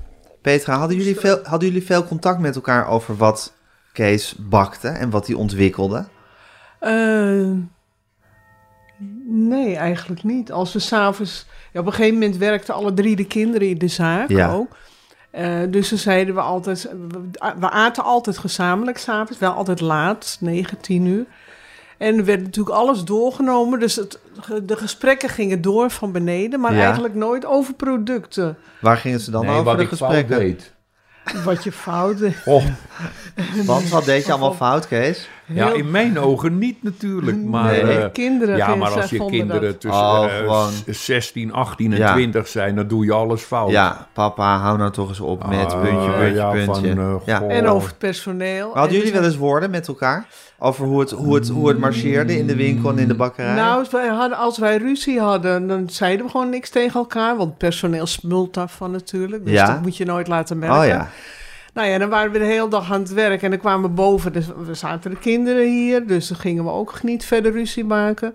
Petra, 0.42 0.78
hadden 0.78 0.96
jullie, 0.96 1.16
veel, 1.20 1.38
hadden 1.42 1.68
jullie 1.68 1.86
veel 1.86 2.04
contact 2.04 2.38
met 2.40 2.54
elkaar 2.54 2.88
over 2.88 3.16
wat 3.16 3.52
Kees 3.92 4.34
bakte 4.38 4.88
en 4.88 5.10
wat 5.10 5.26
hij 5.26 5.36
ontwikkelde? 5.36 6.06
Eh, 6.80 7.50
nee, 9.26 9.76
eigenlijk 9.76 10.22
niet. 10.22 10.52
Als 10.52 10.72
we 10.72 10.78
s'avonds... 10.78 11.46
Ja, 11.72 11.80
op 11.80 11.86
een 11.86 11.92
gegeven 11.92 12.14
moment 12.18 12.36
werkten 12.36 12.74
alle 12.74 12.94
drie 12.94 13.16
de 13.16 13.26
kinderen 13.26 13.68
in 13.68 13.78
de 13.78 13.88
zaak 13.88 14.28
Ja. 14.28 14.52
ook. 14.52 14.76
Eh, 15.30 15.58
dus 15.70 15.88
dan 15.88 15.98
zeiden 15.98 16.34
we 16.34 16.40
altijd... 16.40 16.82
We, 17.10 17.28
we 17.60 17.70
aten 17.70 18.04
altijd 18.04 18.38
gezamenlijk 18.38 18.98
s'avonds. 18.98 19.38
Wel 19.38 19.52
altijd 19.52 19.80
laat, 19.80 20.36
9, 20.40 20.80
10 20.80 21.06
uur. 21.06 21.24
En 21.98 22.16
er 22.18 22.24
werd 22.24 22.42
natuurlijk 22.42 22.76
alles 22.76 23.04
doorgenomen. 23.04 23.78
Dus 23.80 23.96
het, 23.96 24.18
de 24.62 24.76
gesprekken 24.76 25.28
gingen 25.28 25.60
door 25.62 25.90
van 25.90 26.12
beneden. 26.12 26.60
Maar 26.60 26.74
Ja. 26.74 26.82
eigenlijk 26.84 27.14
nooit 27.14 27.44
over 27.46 27.74
producten. 27.74 28.56
Waar 28.80 28.96
gingen 28.96 29.20
ze 29.20 29.30
dan 29.30 29.42
nee, 29.44 29.50
over 29.52 29.64
wat 29.64 29.76
de 29.76 29.82
ik 29.82 29.88
fout 29.88 29.98
gesprekken? 29.98 30.38
deed. 30.38 30.72
Wat 31.44 31.64
je 31.64 31.72
fout 31.72 32.18
deed. 32.18 32.36
Oh, 32.44 32.64
Wat, 33.64 33.88
wat 33.88 34.04
deed 34.04 34.26
je 34.26 34.30
allemaal 34.32 34.54
fout, 34.54 34.88
Kees? 34.88 35.28
Ja, 35.46 35.72
in 35.72 35.90
mijn 35.90 36.18
ogen 36.18 36.58
niet 36.58 36.82
natuurlijk, 36.82 37.36
maar... 37.44 37.72
Nee, 37.72 37.80
eh, 37.82 38.12
kinderen 38.12 38.56
ja, 38.56 38.74
maar 38.74 38.90
als 38.90 39.10
je 39.10 39.26
kinderen 39.26 39.62
dat. 39.62 39.80
tussen 39.80 40.02
Oh, 40.02 40.24
eh, 40.24 40.36
gewoon. 40.36 40.70
s- 40.70 41.04
16, 41.04 41.52
18 41.52 41.92
en 41.92 41.98
Ja. 41.98 42.12
20 42.12 42.48
zijn, 42.48 42.74
dan 42.76 42.86
doe 42.86 43.04
je 43.04 43.12
alles 43.12 43.42
fout. 43.42 43.70
Ja, 43.70 44.06
papa, 44.12 44.58
hou 44.58 44.78
nou 44.78 44.90
toch 44.90 45.08
eens 45.08 45.20
op 45.20 45.46
met 45.48 45.72
Ah, 45.72 45.80
puntje, 45.82 46.10
puntje, 46.10 46.34
ja, 46.34 46.50
puntje. 46.50 46.94
van, 46.94 46.98
eh, 46.98 47.14
ja. 47.26 47.42
En 47.42 47.66
over 47.66 47.88
het 47.88 47.98
personeel. 47.98 48.66
Maar 48.68 48.76
hadden 48.76 48.82
En 48.88 48.96
jullie 48.96 49.10
dus- 49.12 49.20
wel 49.20 49.28
eens 49.30 49.36
woorden 49.38 49.70
met 49.70 49.88
elkaar? 49.88 50.26
Over 50.58 50.86
hoe 50.86 51.00
het, 51.00 51.10
hoe 51.10 51.34
het, 51.34 51.48
hoe 51.48 51.68
het 51.68 51.78
marcheerde 51.78 52.38
in 52.38 52.46
de 52.46 52.56
winkel 52.56 52.90
en 52.90 52.98
in 52.98 53.08
de 53.08 53.14
bakkerij? 53.14 53.54
Nou, 53.54 53.78
als 53.78 53.90
wij, 53.90 54.08
hadden, 54.08 54.38
als 54.38 54.58
wij 54.58 54.76
ruzie 54.76 55.20
hadden, 55.20 55.66
dan 55.68 55.88
zeiden 55.90 56.24
we 56.26 56.30
gewoon 56.30 56.50
niks 56.50 56.70
tegen 56.70 57.00
elkaar. 57.00 57.36
Want 57.36 57.58
personeel 57.58 58.06
smult 58.06 58.54
daarvan 58.54 58.90
natuurlijk. 58.90 59.44
Dus 59.44 59.52
Ja? 59.54 59.66
dat 59.66 59.82
moet 59.82 59.96
je 59.96 60.04
nooit 60.04 60.28
laten 60.28 60.58
merken. 60.58 60.78
oh 60.78 60.86
ja. 60.86 61.08
Nou 61.76 61.88
ja, 61.88 61.98
dan 61.98 62.08
waren 62.08 62.32
we 62.32 62.38
de 62.38 62.44
hele 62.44 62.68
dag 62.68 62.92
aan 62.92 63.00
het 63.00 63.12
werk. 63.12 63.42
En 63.42 63.50
dan 63.50 63.58
kwamen 63.58 63.90
we 63.90 63.96
boven. 63.96 64.32
Dus 64.32 64.46
we 64.66 64.74
zaten 64.74 65.10
de 65.10 65.16
kinderen 65.16 65.66
hier. 65.66 66.06
Dus 66.06 66.28
dan 66.28 66.38
gingen 66.38 66.64
we 66.64 66.70
ook 66.70 67.02
niet 67.02 67.24
verder 67.24 67.52
ruzie 67.52 67.84
maken. 67.84 68.32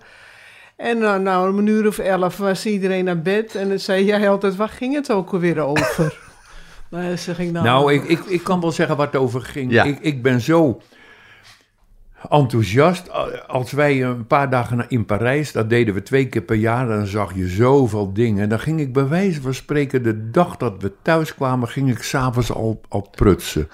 En 0.76 0.98
nou, 0.98 1.22
nou 1.22 1.52
om 1.52 1.58
een 1.58 1.68
uur 1.68 1.88
of 1.88 1.98
elf 1.98 2.38
was 2.38 2.66
iedereen 2.66 3.06
naar 3.06 3.22
bed. 3.22 3.56
En 3.56 3.70
dan 3.70 3.80
zei 3.80 4.06
jij 4.06 4.30
altijd, 4.30 4.56
waar 4.56 4.70
ging 4.70 4.94
het 4.94 5.12
ook 5.12 5.34
alweer 5.34 5.60
over? 5.60 6.18
nou, 6.92 7.16
ze 7.16 7.36
ging 7.36 7.54
dan... 7.54 7.64
Nou, 7.64 7.94
ik, 7.94 8.04
ik, 8.04 8.20
ik 8.20 8.44
kan 8.44 8.62
wel 8.62 8.72
zeggen 8.72 8.98
waar 8.98 9.06
het 9.06 9.16
over 9.16 9.42
ging. 9.42 9.72
Ja. 9.72 9.84
Ik, 9.84 10.00
ik 10.00 10.22
ben 10.22 10.42
zo 10.42 10.82
enthousiast. 12.30 13.10
Als 13.48 13.72
wij 13.72 14.04
een 14.04 14.28
paar 14.28 14.50
dagen 14.50 14.86
in 14.88 15.06
Parijs, 15.06 15.52
dat 15.52 15.70
deden 15.70 15.94
we 15.94 16.04
twee 16.04 16.28
keer 16.28 16.42
per 16.42 16.56
jaar, 16.56 16.88
dan 16.88 17.06
zag 17.06 17.36
je 17.36 17.48
zoveel 17.48 18.14
dingen. 18.14 18.50
Dan 18.50 18.60
ging 18.60 18.80
ik 18.80 18.94
bij 18.94 19.08
wijze 19.08 19.42
van 19.42 19.54
spreken, 19.54 20.04
de 20.04 20.30
dag 20.30 20.58
dat 20.58 20.74
we 20.80 20.92
thuis 21.02 21.36
kwamen, 21.36 21.68
ging 21.68 21.90
ik 21.90 22.04
s'avonds 22.04 22.52
al, 22.54 22.82
al 22.90 23.10
prutsen. 23.16 23.70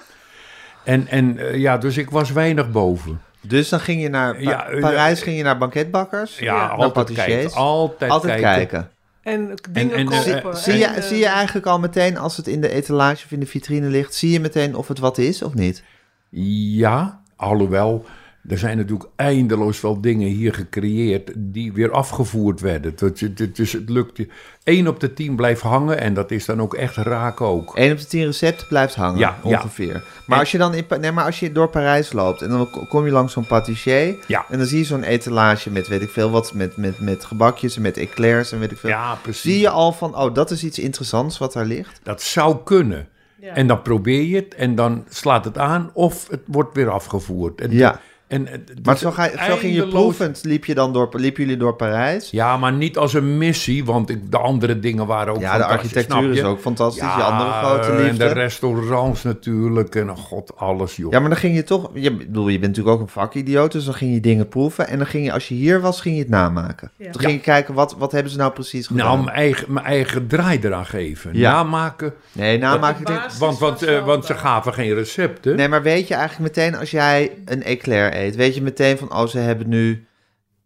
En, 0.84 1.06
en 1.08 1.38
eh, 1.38 1.56
ja, 1.56 1.78
dus 1.78 1.96
ik 1.96 2.10
was 2.10 2.32
weinig 2.32 2.70
boven. 2.70 3.20
Dus 3.40 3.68
dan 3.68 3.80
ging 3.80 4.02
je 4.02 4.08
naar 4.08 4.34
Pa- 4.34 4.40
Ja, 4.40 4.68
eh, 4.68 4.80
Parijs, 4.80 5.22
ging 5.22 5.36
je 5.36 5.42
naar 5.42 5.58
banketbakkers? 5.58 6.38
Ja, 6.38 6.66
altijd 6.66 6.92
patissiers. 6.92 7.26
kijken. 7.26 7.52
Altijd, 7.56 8.10
Altijd 8.10 8.40
kijken. 8.40 8.68
kijken. 8.68 8.90
En 9.22 9.54
dingen 9.70 9.96
en, 9.96 10.08
eh, 10.12 10.42
kopen. 10.42 10.56
Zie 10.58 10.86
en, 10.86 10.94
je, 10.94 11.02
zie 11.02 11.18
je 11.18 11.26
eigenlijk 11.26 11.66
al 11.66 11.78
meteen 11.78 12.18
als 12.18 12.36
het 12.36 12.46
in 12.46 12.60
de 12.60 12.68
etalage 12.68 13.24
of 13.24 13.30
in 13.32 13.40
de 13.40 13.46
vitrine 13.46 13.86
ligt, 13.86 14.14
zie 14.14 14.30
je 14.30 14.40
meteen 14.40 14.74
of 14.74 14.88
het 14.88 14.98
wat 14.98 15.18
is 15.18 15.42
of 15.42 15.54
niet? 15.54 15.82
Ja, 16.30 17.20
alhoewel, 17.36 18.04
er 18.48 18.58
zijn 18.58 18.76
natuurlijk 18.76 19.08
eindeloos 19.16 19.78
veel 19.78 20.00
dingen 20.00 20.28
hier 20.28 20.54
gecreëerd 20.54 21.30
die 21.36 21.72
weer 21.72 21.90
afgevoerd 21.92 22.60
werden. 22.60 22.92
Dus, 22.96 23.20
het- 23.20 23.56
dus 23.56 23.72
het 23.72 23.88
lukt 23.88 24.16
je. 24.16 24.28
1 24.64 24.88
op 24.88 25.00
de 25.00 25.12
10 25.14 25.36
blijft 25.36 25.60
hangen 25.60 26.00
en 26.00 26.14
dat 26.14 26.30
is 26.30 26.44
dan 26.44 26.60
ook 26.60 26.74
echt 26.74 26.96
raak 26.96 27.40
ook. 27.40 27.76
1 27.76 27.92
op 27.92 27.98
de 27.98 28.06
10 28.06 28.24
recepten 28.24 28.66
blijft 28.68 28.94
hangen, 28.94 29.18
Ja, 29.18 29.38
ja. 29.44 29.48
ongeveer. 29.56 29.92
Maar 29.92 30.36
En- 30.36 30.38
als 30.38 30.50
je 30.50 30.58
dan 30.58 30.74
in, 30.74 30.84
nee, 31.00 31.12
maar 31.12 31.24
als 31.24 31.40
je 31.40 31.52
door 31.52 31.68
Parijs 31.68 32.12
loopt 32.12 32.42
en 32.42 32.48
dan 32.48 32.68
kom 32.88 33.04
je 33.04 33.10
langs 33.10 33.32
zo'n 33.32 33.46
patissier 33.46 34.16
Ja. 34.26 34.44
en 34.48 34.58
dan 34.58 34.66
zie 34.66 34.78
je 34.78 34.84
zo'n 34.84 35.02
etalage 35.02 35.70
met 35.70 35.88
weet 35.88 36.02
ik 36.02 36.10
veel 36.10 36.30
wat, 36.30 36.52
met, 36.54 36.76
met, 36.76 37.00
met 37.00 37.24
gebakjes 37.24 37.76
en 37.76 37.82
met 37.82 37.96
eclairs 37.96 38.52
en 38.52 38.58
weet 38.58 38.70
ik 38.72 38.78
veel. 38.78 38.90
Ja, 38.90 39.14
precies. 39.22 39.42
Zie 39.52 39.60
je 39.60 39.68
al 39.70 39.92
van, 39.92 40.16
oh, 40.16 40.34
dat 40.34 40.50
is 40.50 40.64
iets 40.64 40.78
interessants 40.78 41.38
wat 41.38 41.52
daar 41.52 41.64
ligt? 41.66 42.00
Dat 42.02 42.22
zou 42.22 42.56
kunnen. 42.64 43.08
Ja. 43.40 43.54
En 43.54 43.66
dan 43.66 43.82
probeer 43.82 44.22
je 44.22 44.36
het 44.36 44.54
en 44.54 44.74
dan 44.74 45.04
slaat 45.08 45.44
het 45.44 45.58
aan 45.58 45.90
of 45.94 46.28
het 46.30 46.40
wordt 46.46 46.74
weer 46.74 46.90
afgevoerd. 46.90 47.60
En, 47.60 47.70
Ja. 47.70 48.00
En, 48.28 48.46
eh, 48.46 48.58
Maar 48.82 48.98
zo, 48.98 49.10
ga, 49.10 49.28
zo 49.46 49.56
ging 49.56 49.74
je 49.74 49.88
proevend, 49.88 50.40
liep, 50.44 50.64
je 50.64 50.74
dan 50.74 50.92
door, 50.92 51.08
liepen 51.12 51.42
jullie 51.42 51.58
door 51.58 51.74
Parijs? 51.74 52.30
Ja, 52.30 52.56
maar 52.56 52.72
niet 52.72 52.96
als 52.96 53.14
een 53.14 53.38
missie, 53.38 53.84
want 53.84 54.10
ik, 54.10 54.30
de 54.30 54.38
andere 54.38 54.78
dingen 54.80 55.06
waren 55.06 55.34
ook 55.34 55.40
Ja, 55.40 55.52
de 55.56 55.58
fantastisch, 55.62 55.78
architectuur 55.78 56.18
snap 56.22 56.32
is 56.32 56.38
je? 56.38 56.44
ook 56.44 56.60
fantastisch, 56.60 57.02
Ja, 57.02 57.16
je 57.16 57.22
andere 57.22 57.50
grote 57.50 57.90
en 57.90 58.02
liefde. 58.02 58.16
de 58.18 58.32
restaurants 58.32 59.22
natuurlijk 59.22 59.94
en 59.94 60.10
oh 60.10 60.16
god, 60.16 60.52
alles 60.56 60.96
joh. 60.96 61.12
Ja, 61.12 61.20
maar 61.20 61.28
dan 61.28 61.38
ging 61.38 61.54
je 61.54 61.64
toch... 61.64 61.90
Je, 61.92 62.12
bedoel, 62.12 62.48
je 62.48 62.58
bent 62.58 62.76
natuurlijk 62.76 62.96
ook 62.96 63.02
een 63.02 63.12
vakidioot, 63.12 63.72
dus 63.72 63.84
dan 63.84 63.94
ging 63.94 64.14
je 64.14 64.20
dingen 64.20 64.48
proeven. 64.48 64.88
En 64.88 64.98
dan 64.98 65.06
ging 65.06 65.24
je, 65.24 65.32
als 65.32 65.48
je 65.48 65.54
hier 65.54 65.80
was, 65.80 66.00
ging 66.00 66.14
je 66.14 66.20
het 66.20 66.30
namaken. 66.30 66.90
Ja. 66.96 67.04
Dan 67.12 67.20
ging 67.20 67.32
je 67.32 67.40
kijken, 67.40 67.74
wat, 67.74 67.94
wat 67.98 68.12
hebben 68.12 68.32
ze 68.32 68.38
nou 68.38 68.52
precies 68.52 68.86
gedaan? 68.86 69.06
nou, 69.06 69.24
mijn 69.24 69.36
eigen, 69.36 69.72
mijn 69.72 69.86
eigen 69.86 70.26
draai 70.26 70.58
eraan 70.62 70.86
geven. 70.86 71.30
Ja. 71.34 71.52
Namaken. 71.52 72.14
nee, 72.32 72.58
namaken... 72.58 73.04
De 73.04 73.20
Want, 73.38 73.58
want, 73.58 73.80
was 73.80 73.84
eh, 73.84 74.04
want 74.04 74.24
ze 74.24 74.34
gaven 74.34 74.74
geen 74.74 74.94
recepten. 74.94 75.56
Nee, 75.56 75.68
maar 75.68 75.82
weet 75.82 76.08
je 76.08 76.14
eigenlijk 76.14 76.56
meteen, 76.56 76.76
als 76.76 76.90
jij 76.90 77.30
een 77.44 77.62
eclair 77.62 78.12
eet... 78.18 78.36
weet 78.36 78.54
je 78.54 78.62
meteen 78.62 78.98
van, 78.98 79.12
oh, 79.12 79.26
ze 79.26 79.38
hebben 79.38 79.68
nu... 79.68 80.06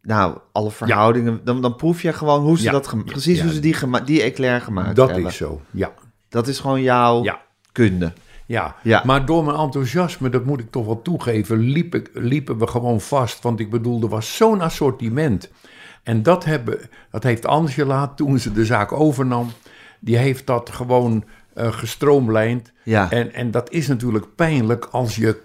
Nou, 0.03 0.39
alle 0.53 0.71
verhoudingen... 0.71 1.41
Dan, 1.45 1.63
dan 1.63 1.77
proef 1.77 2.03
je 2.03 2.13
gewoon 2.13 2.41
hoe 2.43 2.59
ze 2.59 2.71
dat... 2.71 2.95
precies 3.05 3.41
hoe 3.41 3.53
ze 3.53 3.61
die, 3.61 3.75
gema- 3.75 4.01
die 4.01 4.23
eclair 4.23 4.61
gemaakt 4.61 4.97
dat 4.97 5.11
hebben. 5.11 5.27
is 5.27 5.37
zo, 5.37 5.61
ja. 5.71 5.93
Dat 6.29 6.49
is 6.49 6.59
gewoon 6.59 6.83
jouw 6.83 7.25
kunde. 7.73 8.13
Ja. 8.47 8.77
Ja. 8.83 9.03
maar 9.05 9.27
door 9.27 9.45
mijn 9.45 9.57
enthousiasme, 9.57 10.29
dat 10.29 10.45
moet 10.45 10.61
ik 10.61 10.71
toch 10.71 10.87
wel 10.87 11.03
toegeven, 11.03 11.59
liep 11.59 11.95
ik, 11.95 12.11
liepen 12.13 12.59
we 12.59 12.67
gewoon 12.67 13.01
vast. 13.01 13.43
Want 13.43 13.61
ik 13.61 13.71
bedoel, 13.71 14.03
er 14.03 14.09
was 14.09 14.37
zo'n 14.37 14.61
assortiment. 14.61 15.51
En 16.03 16.23
dat, 16.23 16.45
hebben, 16.45 16.79
dat 17.11 17.23
heeft 17.23 17.47
Angela, 17.47 18.09
toen 18.09 18.39
ze 18.39 18.53
de 18.53 18.65
zaak 18.65 18.93
overnam, 18.93 19.51
die 20.01 20.17
heeft 20.17 20.47
dat 20.47 20.71
gewoon 20.71 21.25
eh, 21.55 21.73
gestroomlijnd. 21.73 22.73
Ja. 22.83 23.11
En, 23.11 23.35
en 23.35 23.51
dat 23.51 23.71
is 23.71 23.89
natuurlijk 23.89 24.35
pijnlijk 24.35 24.85
als 24.85 25.17
je, 25.17 25.41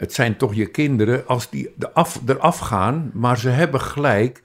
het 0.00 0.12
zijn 0.12 0.36
toch 0.36 0.54
je 0.54 0.66
kinderen, 0.66 1.26
als 1.26 1.50
die 1.50 1.70
de 1.76 1.92
af, 1.92 2.20
eraf 2.26 2.58
gaan, 2.58 3.10
maar 3.14 3.38
ze 3.38 3.48
hebben 3.48 3.80
gelijk. 3.80 4.42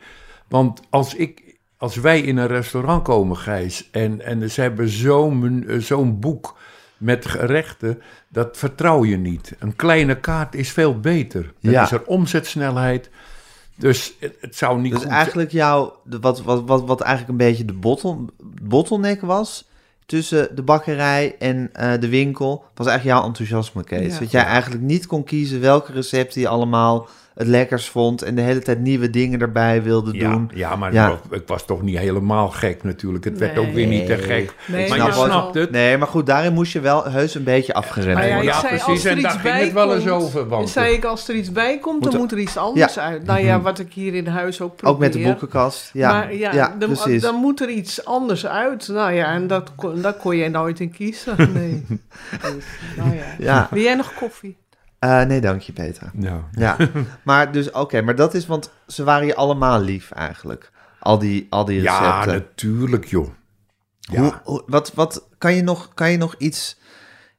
Want 0.48 0.82
als 0.90 1.16
ik, 1.16 1.58
als 1.78 1.96
wij 1.96 2.22
in 2.22 2.38
een 2.38 2.48
restaurant 2.48 3.04
komen, 3.04 3.38
Gijs, 3.38 3.90
en, 3.92 4.22
en 4.22 4.52
ze 4.52 4.62
hebben 4.62 4.90
zo'n 4.90 5.64
eh, 5.68 5.78
zo'n 5.80 6.20
boek 6.20 6.58
met 6.98 7.26
gerechten, 7.26 8.02
dat 8.28 8.58
vertrouw 8.58 9.06
je 9.06 9.18
niet. 9.18 9.56
Een 9.60 9.76
kleine 9.76 10.20
kaart 10.20 10.56
is 10.56 10.72
veel 10.72 11.00
beter. 11.00 11.54
Dan 11.62 11.72
Ja. 11.72 11.84
is 11.84 11.92
er 11.92 12.06
omzetsnelheid. 12.06 13.10
Dus 13.76 14.14
het, 14.20 14.36
het 14.40 14.56
zou 14.56 14.82
niet 14.82 14.92
Dus 14.92 15.02
goed 15.02 15.12
eigenlijk 15.12 15.52
jouw, 15.52 16.00
wat, 16.04 16.42
wat, 16.42 16.64
wat, 16.66 16.86
wat 16.86 17.02
eigenlijk 17.02 17.32
een 17.32 17.48
beetje 17.48 17.66
de 17.66 17.74
bottle, 17.74 18.18
bottleneck 18.62 19.22
was 19.22 19.68
tussen 20.06 20.56
de 20.56 20.62
bakkerij 20.62 21.36
en 21.40 21.70
eh, 21.74 22.00
de 22.00 22.10
winkel, 22.10 22.64
was 22.74 22.88
eigenlijk 22.88 23.18
jouw 23.18 23.28
enthousiasme, 23.28 23.84
Kees. 23.84 24.14
Ja. 24.14 24.20
Dat 24.20 24.32
jij 24.32 24.44
eigenlijk 24.44 24.84
niet 24.84 25.08
kon 25.08 25.24
kiezen 25.24 25.62
welke 25.62 25.92
recepten 25.92 26.42
je 26.42 26.48
allemaal 26.48 27.08
het 27.36 27.48
lekkers 27.48 27.90
vond 27.90 28.22
en 28.22 28.36
de 28.36 28.42
hele 28.42 28.60
tijd 28.60 28.80
nieuwe 28.80 29.10
dingen 29.10 29.40
erbij 29.42 29.84
wilde 29.84 30.14
Ja, 30.14 30.32
doen. 30.32 30.52
ja 30.54 30.76
maar 30.76 30.94
Ja. 30.94 31.20
Ik, 31.32 31.42
was, 31.46 31.66
toch 31.66 31.82
niet 31.82 31.98
helemaal 31.98 32.50
gek 32.50 32.84
natuurlijk. 32.84 33.24
Het 33.24 33.38
werd 33.38 33.58
ook 33.58 33.74
weer 33.74 33.88
niet 33.88 34.06
te 34.06 34.18
gek. 34.18 34.54
Nee, 34.68 34.90
maar 34.90 35.06
je 35.06 35.12
snapt 35.14 35.56
het. 35.56 35.72
Nee, 35.72 35.98
maar 35.98 36.08
goed, 36.08 36.26
daarin 36.26 36.54
moest 36.54 36.72
je 36.72 36.80
wel 36.80 37.04
heus 37.04 37.36
een 37.36 37.44
beetje 37.44 37.74
afgerend 37.74 38.20
ja, 38.20 38.28
worden. 38.28 38.44
Ja, 38.44 38.60
zei, 38.60 38.78
precies, 38.78 39.06
en 39.06 39.22
daar 39.22 39.32
ging 39.32 39.58
het 39.58 39.74
wel 39.74 39.96
eens 39.96 40.08
over, 40.08 40.48
want- 40.48 40.70
zei 40.70 40.94
ik, 40.94 41.06
als 41.06 41.28
er 41.28 41.36
iets 41.36 41.52
bij 41.52 41.80
komt, 41.80 42.02
Moet 42.02 42.12
dan 42.12 42.20
moet 42.22 42.32
er 42.32 42.38
iets 42.40 42.58
anders 42.58 42.94
Ja. 42.94 43.02
uit. 43.02 43.26
Nou 43.26 43.40
ja, 43.40 43.62
wat 43.62 43.80
ik 43.80 43.94
hier 43.94 44.14
in 44.14 44.28
huis 44.28 44.62
ook 44.62 44.76
probeer. 44.76 44.94
Ook 44.94 45.00
met 45.00 45.14
de 45.14 45.20
boekenkast. 45.20 45.90
Ja, 45.94 46.12
maar 46.12 46.34
ja, 46.36 46.54
ja, 46.54 46.76
dan, 46.80 46.90
precies. 46.90 47.22
dan 47.22 47.36
moet 47.36 47.62
er 47.62 47.70
iets 47.70 48.06
anders 48.06 48.46
uit. 48.48 48.88
Nou 48.88 49.12
ja, 49.14 49.34
en 49.34 49.48
dat 49.48 49.72
kon, 49.76 50.02
daar 50.02 50.14
kon 50.14 50.36
je 50.36 50.50
nooit 50.50 50.80
in 50.80 50.92
kiezen. 50.92 51.36
Nee. 51.54 51.86
Dus, 52.42 52.66
nou 52.98 53.16
ja. 53.16 53.24
Ja. 53.40 53.68
Wil 53.72 53.82
jij 53.84 53.96
nog 53.96 54.14
koffie? 54.14 54.58
Eh, 55.06 55.22
nee, 55.24 55.42
dank 55.42 55.62
je, 55.62 55.74
Petra. 55.74 56.12
Ja. 56.20 56.48
Ja, 56.52 56.78
maar 57.24 57.52
dus 57.52 57.72
oké, 57.72 58.02
maar 58.02 58.16
dat 58.16 58.34
is, 58.34 58.46
want 58.46 58.72
ze 58.88 59.04
waren 59.04 59.28
je 59.28 59.36
allemaal 59.36 59.82
lief 59.82 60.12
eigenlijk. 60.12 60.72
Al 61.00 61.20
die, 61.20 61.48
al 61.50 61.66
die 61.66 61.82
ja, 61.82 62.00
recepten. 62.00 62.34
natuurlijk 62.34 63.06
joh. 63.06 63.28
Ja. 64.00 64.20
Hoe, 64.22 64.34
hoe- 64.44 64.64
wat, 64.68 64.94
wat 64.94 65.28
kan 65.38 65.54
je 65.54 65.62
nog, 65.62 65.94
kan 65.94 66.12
je 66.12 66.18
nog 66.18 66.36
iets 66.38 66.78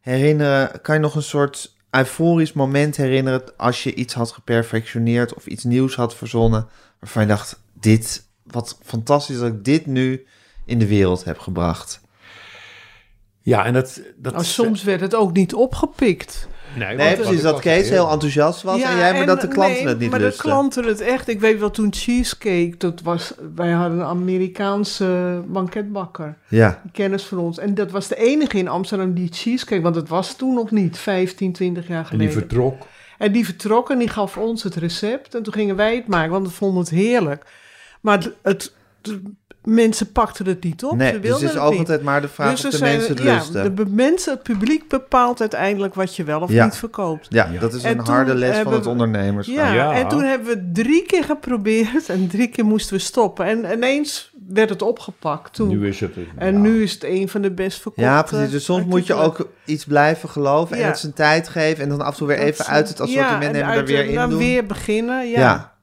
herinneren? 0.01 0.81
Kan 0.81 0.95
je 0.95 1.01
nog 1.01 1.15
een 1.15 1.23
soort 1.23 1.77
euforisch 1.91 2.53
moment 2.53 2.97
herinneren 2.97 3.43
als 3.57 3.83
je 3.83 3.95
iets 3.95 4.15
had 4.15 4.33
geperfectioneerd 4.33 5.35
of 5.35 5.47
iets 5.47 5.65
nieuws 5.65 5.95
had 5.95 6.15
verzonnen, 6.17 6.69
waarvan 7.01 7.23
je 7.23 7.29
dacht, 7.29 7.61
dit, 7.81 8.29
wat 8.43 8.79
fantastisch 8.83 9.39
dat 9.39 9.53
ik 9.53 9.65
dit 9.65 9.87
nu 9.87 10.27
in 10.65 10.79
de 10.79 10.87
wereld 10.87 11.25
heb 11.25 11.39
gebracht. 11.39 12.01
Ja, 13.41 13.65
en 13.65 13.73
dat... 13.73 14.01
dat 14.17 14.33
Nou, 14.33 14.45
soms 14.45 14.83
werd 14.83 15.01
het 15.01 15.15
ook 15.15 15.33
niet 15.33 15.55
opgepikt. 15.55 16.49
Nee, 16.79 17.17
precies, 17.17 17.43
dat 17.43 17.61
Kees 17.61 17.89
heel 17.89 18.11
enthousiast 18.11 18.63
was 18.63 18.83
en 18.83 18.97
jij, 18.97 19.13
maar 19.13 19.27
dat 19.27 19.41
de 19.41 19.49
klanten 19.49 19.77
nee, 19.77 19.87
het 19.89 19.99
niet 19.99 20.11
maar 20.11 20.21
lusten. 20.21 20.43
de 20.45 20.51
klanten 20.51 20.85
het 20.85 21.01
echt. 21.01 21.29
Ik 21.29 21.41
weet 21.41 21.59
wel, 21.59 21.71
toen 21.71 21.93
cheesecake, 21.95 22.75
dat 22.79 23.01
was, 23.03 23.33
wij 23.55 23.71
hadden 23.71 23.99
een 23.99 24.05
Amerikaanse 24.05 25.43
banketbakker. 25.47 26.37
Ja, 26.49 26.83
kennis 26.93 27.23
van 27.25 27.39
ons. 27.39 27.59
En 27.59 27.75
dat 27.75 27.91
was 27.91 28.09
de 28.09 28.17
enige 28.17 28.59
in 28.59 28.69
Amsterdam 28.69 29.15
die 29.15 29.29
cheesecake, 29.33 29.83
want 29.83 29.95
het 29.97 30.09
was 30.09 30.37
toen 30.37 30.55
nog 30.55 30.71
niet, 30.71 30.99
15, 30.99 31.53
20 31.53 31.89
jaar 31.89 31.99
En 31.99 32.05
geleden. 32.07 32.27
die 32.27 32.37
vertrok. 32.37 32.87
En 33.19 33.33
die 33.33 33.45
vertrok 33.45 33.91
en 33.91 33.99
die 33.99 34.09
gaf 34.09 34.37
ons 34.37 34.63
het 34.63 34.75
recept. 34.75 35.35
En 35.35 35.43
toen 35.43 35.53
gingen 35.53 35.77
wij 35.77 35.95
het 35.97 36.07
maken, 36.07 36.31
want 36.31 36.47
we 36.47 36.53
vonden 36.53 36.81
het 36.81 36.91
heerlijk. 36.91 37.45
Maar 38.01 38.19
het, 38.19 38.33
het- 38.43 38.73
mensen 39.67 40.13
pakten 40.13 40.47
het 40.47 40.65
niet 40.65 40.85
op. 40.85 40.91
Ze 40.91 40.97
nee, 40.97 41.13
dus 41.13 41.21
wilden 41.21 41.41
het 41.41 41.49
is 41.49 41.55
het 41.55 41.63
ook 41.65 41.71
niet. 41.71 41.79
altijd 41.79 42.03
maar 42.03 42.21
de 42.21 42.29
vraag 42.29 42.51
Dus 42.51 42.65
of 42.65 42.71
de 42.73 42.81
mensen 42.81 43.15
het 43.15 43.23
ja, 43.23 43.35
lusten. 43.35 43.63
de 43.63 43.71
be- 43.71 43.87
mensen, 43.91 44.33
het 44.33 44.43
publiek 44.43 44.89
bepaalt 44.89 45.41
uiteindelijk 45.41 45.95
wat 45.95 46.17
je 46.17 46.25
wel 46.25 46.41
of 46.41 46.51
Ja. 46.51 46.65
niet 46.65 46.75
verkoopt. 46.77 47.27
Ja, 47.31 47.49
Ja. 47.53 47.61
dat 47.61 47.73
is 47.75 47.83
En 47.83 47.99
een 47.99 48.05
harde 48.05 48.35
les 48.35 48.57
van 48.59 48.73
het 48.73 48.87
ondernemerschap. 48.87 49.57
Ja, 49.57 49.73
Ja. 49.73 49.93
en 49.93 50.09
toen 50.09 50.23
hebben 50.23 50.47
we 50.49 50.71
drie 50.83 51.03
keer 51.07 51.25
geprobeerd 51.25 52.09
en 52.09 52.29
drie 52.29 52.49
keer 52.49 52.65
moesten 52.65 52.97
we 52.97 53.03
stoppen. 53.03 53.47
En 53.47 53.73
ineens 53.73 54.31
werd 54.49 54.69
het 54.71 54.83
opgepakt 54.83 55.55
toen. 55.55 55.69
Nu 55.69 55.89
is 55.89 56.01
het... 56.01 56.13
en 56.37 56.53
ja. 56.53 56.59
nu 56.59 56.83
is 56.83 56.93
het 56.93 57.05
een 57.05 57.29
van 57.29 57.41
de 57.43 57.51
best 57.51 57.81
verkochte 57.81 58.11
Ja, 58.11 58.23
precies. 58.23 58.51
Dus 58.51 58.65
soms 58.65 58.85
moet 58.85 59.07
je 59.07 59.15
ook 59.15 59.49
iets 59.65 59.85
blijven 59.85 60.29
geloven 60.29 60.77
en 60.77 60.87
het 60.87 60.99
zijn 60.99 61.13
tijd 61.13 61.49
geven 61.49 61.83
en 61.83 61.89
dan 61.89 62.01
af 62.01 62.11
en 62.13 62.17
toe 62.17 62.27
weer 62.27 62.37
Dat 62.37 62.47
even 62.47 62.65
ze- 62.65 62.71
uit 62.71 62.89
het 62.89 63.01
assortiment 63.01 63.41
ja, 63.43 63.47
en 63.47 63.53
nemen 63.53 63.73
en 63.73 63.79
er 63.79 63.85
weer 63.87 64.05
in 64.05 64.15
dan 64.15 64.31
doen. 64.31 64.39
weer 64.39 64.67
beginnen, 64.67 65.29
ja. 65.31 65.75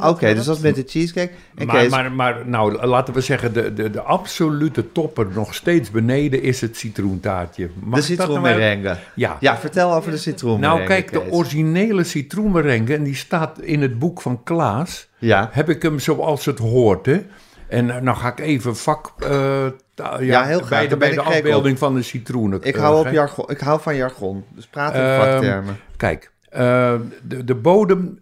Oké, 0.00 0.34
dus 0.34 0.44
dat 0.44 0.56
is 0.56 0.62
met 0.62 0.74
de 0.74 0.84
cheesecake. 0.86 1.32
Maar, 1.66 1.88
maar, 1.88 2.12
maar 2.12 2.42
nou, 2.46 2.86
laten 2.86 3.14
we 3.14 3.20
zeggen, 3.20 3.52
de, 3.52 3.72
de, 3.72 3.90
de 3.90 4.00
absolute 4.00 4.92
topper 4.92 5.26
nog 5.34 5.54
steeds 5.54 5.90
beneden 5.90 6.42
is 6.42 6.60
het 6.60 6.76
citroentaartje. 6.76 7.64
Mag 7.74 7.80
de 7.82 7.88
nou 7.88 8.02
citroenmerengue. 8.02 8.96
Ja. 9.14 9.36
Ja, 9.40 9.56
vertel 9.58 9.94
over 9.94 10.10
de 10.10 10.16
citroenmerengue. 10.16 10.76
Nou, 10.88 10.88
kijk, 10.88 11.12
de 11.12 11.30
originele 11.32 12.04
citroenmerengue, 12.04 12.96
en 12.96 13.02
die 13.02 13.14
staat 13.16 13.60
in 13.60 13.82
het 13.82 13.98
boek 13.98 14.20
van 14.20 14.42
Klaas, 14.42 15.08
Ja, 15.18 15.48
heb 15.52 15.68
ik 15.68 15.82
hem 15.82 15.98
zoals 15.98 16.44
het 16.44 16.58
hoort, 16.58 17.06
hè. 17.06 17.20
En 17.68 17.90
eh, 17.90 18.00
nou 18.00 18.16
ga 18.16 18.28
ik 18.28 18.40
even 18.40 18.76
vak... 18.76 19.12
eh, 19.18 19.28
ja, 19.94 20.20
Ja, 20.20 20.44
heel 20.44 20.58
graag, 20.60 20.68
Bij 20.68 20.88
de, 20.88 20.96
bij 20.96 21.10
de 21.14 21.20
afbeelding 21.20 21.78
van 21.78 21.94
de 21.94 22.02
citroenen. 22.02 22.58
ik 22.62 22.74
eh, 22.76 22.82
hou, 22.82 22.98
op 22.98 23.04
hè. 23.04 23.10
jargon, 23.10 23.44
ik 23.50 23.58
hou 23.60 23.80
van 23.80 23.96
jargon. 23.96 24.44
Dus 24.54 24.66
praat 24.66 24.94
in 24.94 25.00
Ehm, 25.00 25.20
vaktermen. 25.20 25.78
Kijk, 25.96 26.30
eh, 26.48 26.94
de, 27.22 27.44
de 27.44 27.54
bodem, 27.54 28.18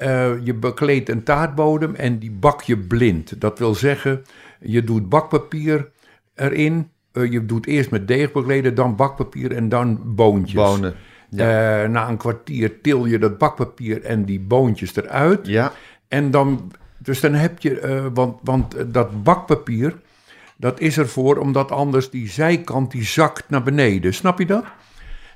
eh, 0.00 0.44
je 0.44 0.54
bekleedt 0.54 1.08
een 1.08 1.22
taartbodem 1.22 1.94
en 1.94 2.18
die 2.18 2.30
bak 2.30 2.62
je 2.62 2.78
blind. 2.78 3.40
Dat 3.40 3.58
wil 3.58 3.74
zeggen, 3.74 4.22
je 4.60 4.84
doet 4.84 5.08
bakpapier 5.08 5.88
erin. 6.34 6.88
eh, 7.12 7.30
je 7.32 7.46
doet 7.46 7.66
eerst 7.66 7.90
met 7.90 8.08
deeg 8.08 8.32
bekleden, 8.32 8.74
dan 8.74 8.96
bakpapier 8.96 9.52
en 9.52 9.68
dan 9.68 10.00
boontjes. 10.04 10.54
Bonen. 10.54 10.94
Eh, 11.30 11.88
na 11.88 12.08
een 12.08 12.16
kwartier 12.16 12.80
til 12.80 13.06
je 13.06 13.18
dat 13.18 13.38
bakpapier 13.38 14.02
en 14.02 14.24
die 14.24 14.40
boontjes 14.40 14.96
eruit. 14.96 15.46
Ja, 15.46 15.72
En 16.08 16.30
dan, 16.30 16.72
dus 16.98 17.20
dan 17.20 17.34
heb 17.34 17.60
je, 17.60 18.10
want, 18.14 18.38
want 18.42 18.94
dat 18.94 19.22
bakpapier, 19.22 19.94
dat 20.56 20.80
is 20.80 20.98
ervoor 20.98 21.36
omdat 21.36 21.70
anders 21.70 22.10
die 22.10 22.28
zijkant 22.28 22.90
die 22.90 23.04
zakt 23.04 23.44
naar 23.48 23.62
beneden. 23.62 24.14
Snap 24.14 24.38
je 24.38 24.46
dat? 24.46 24.64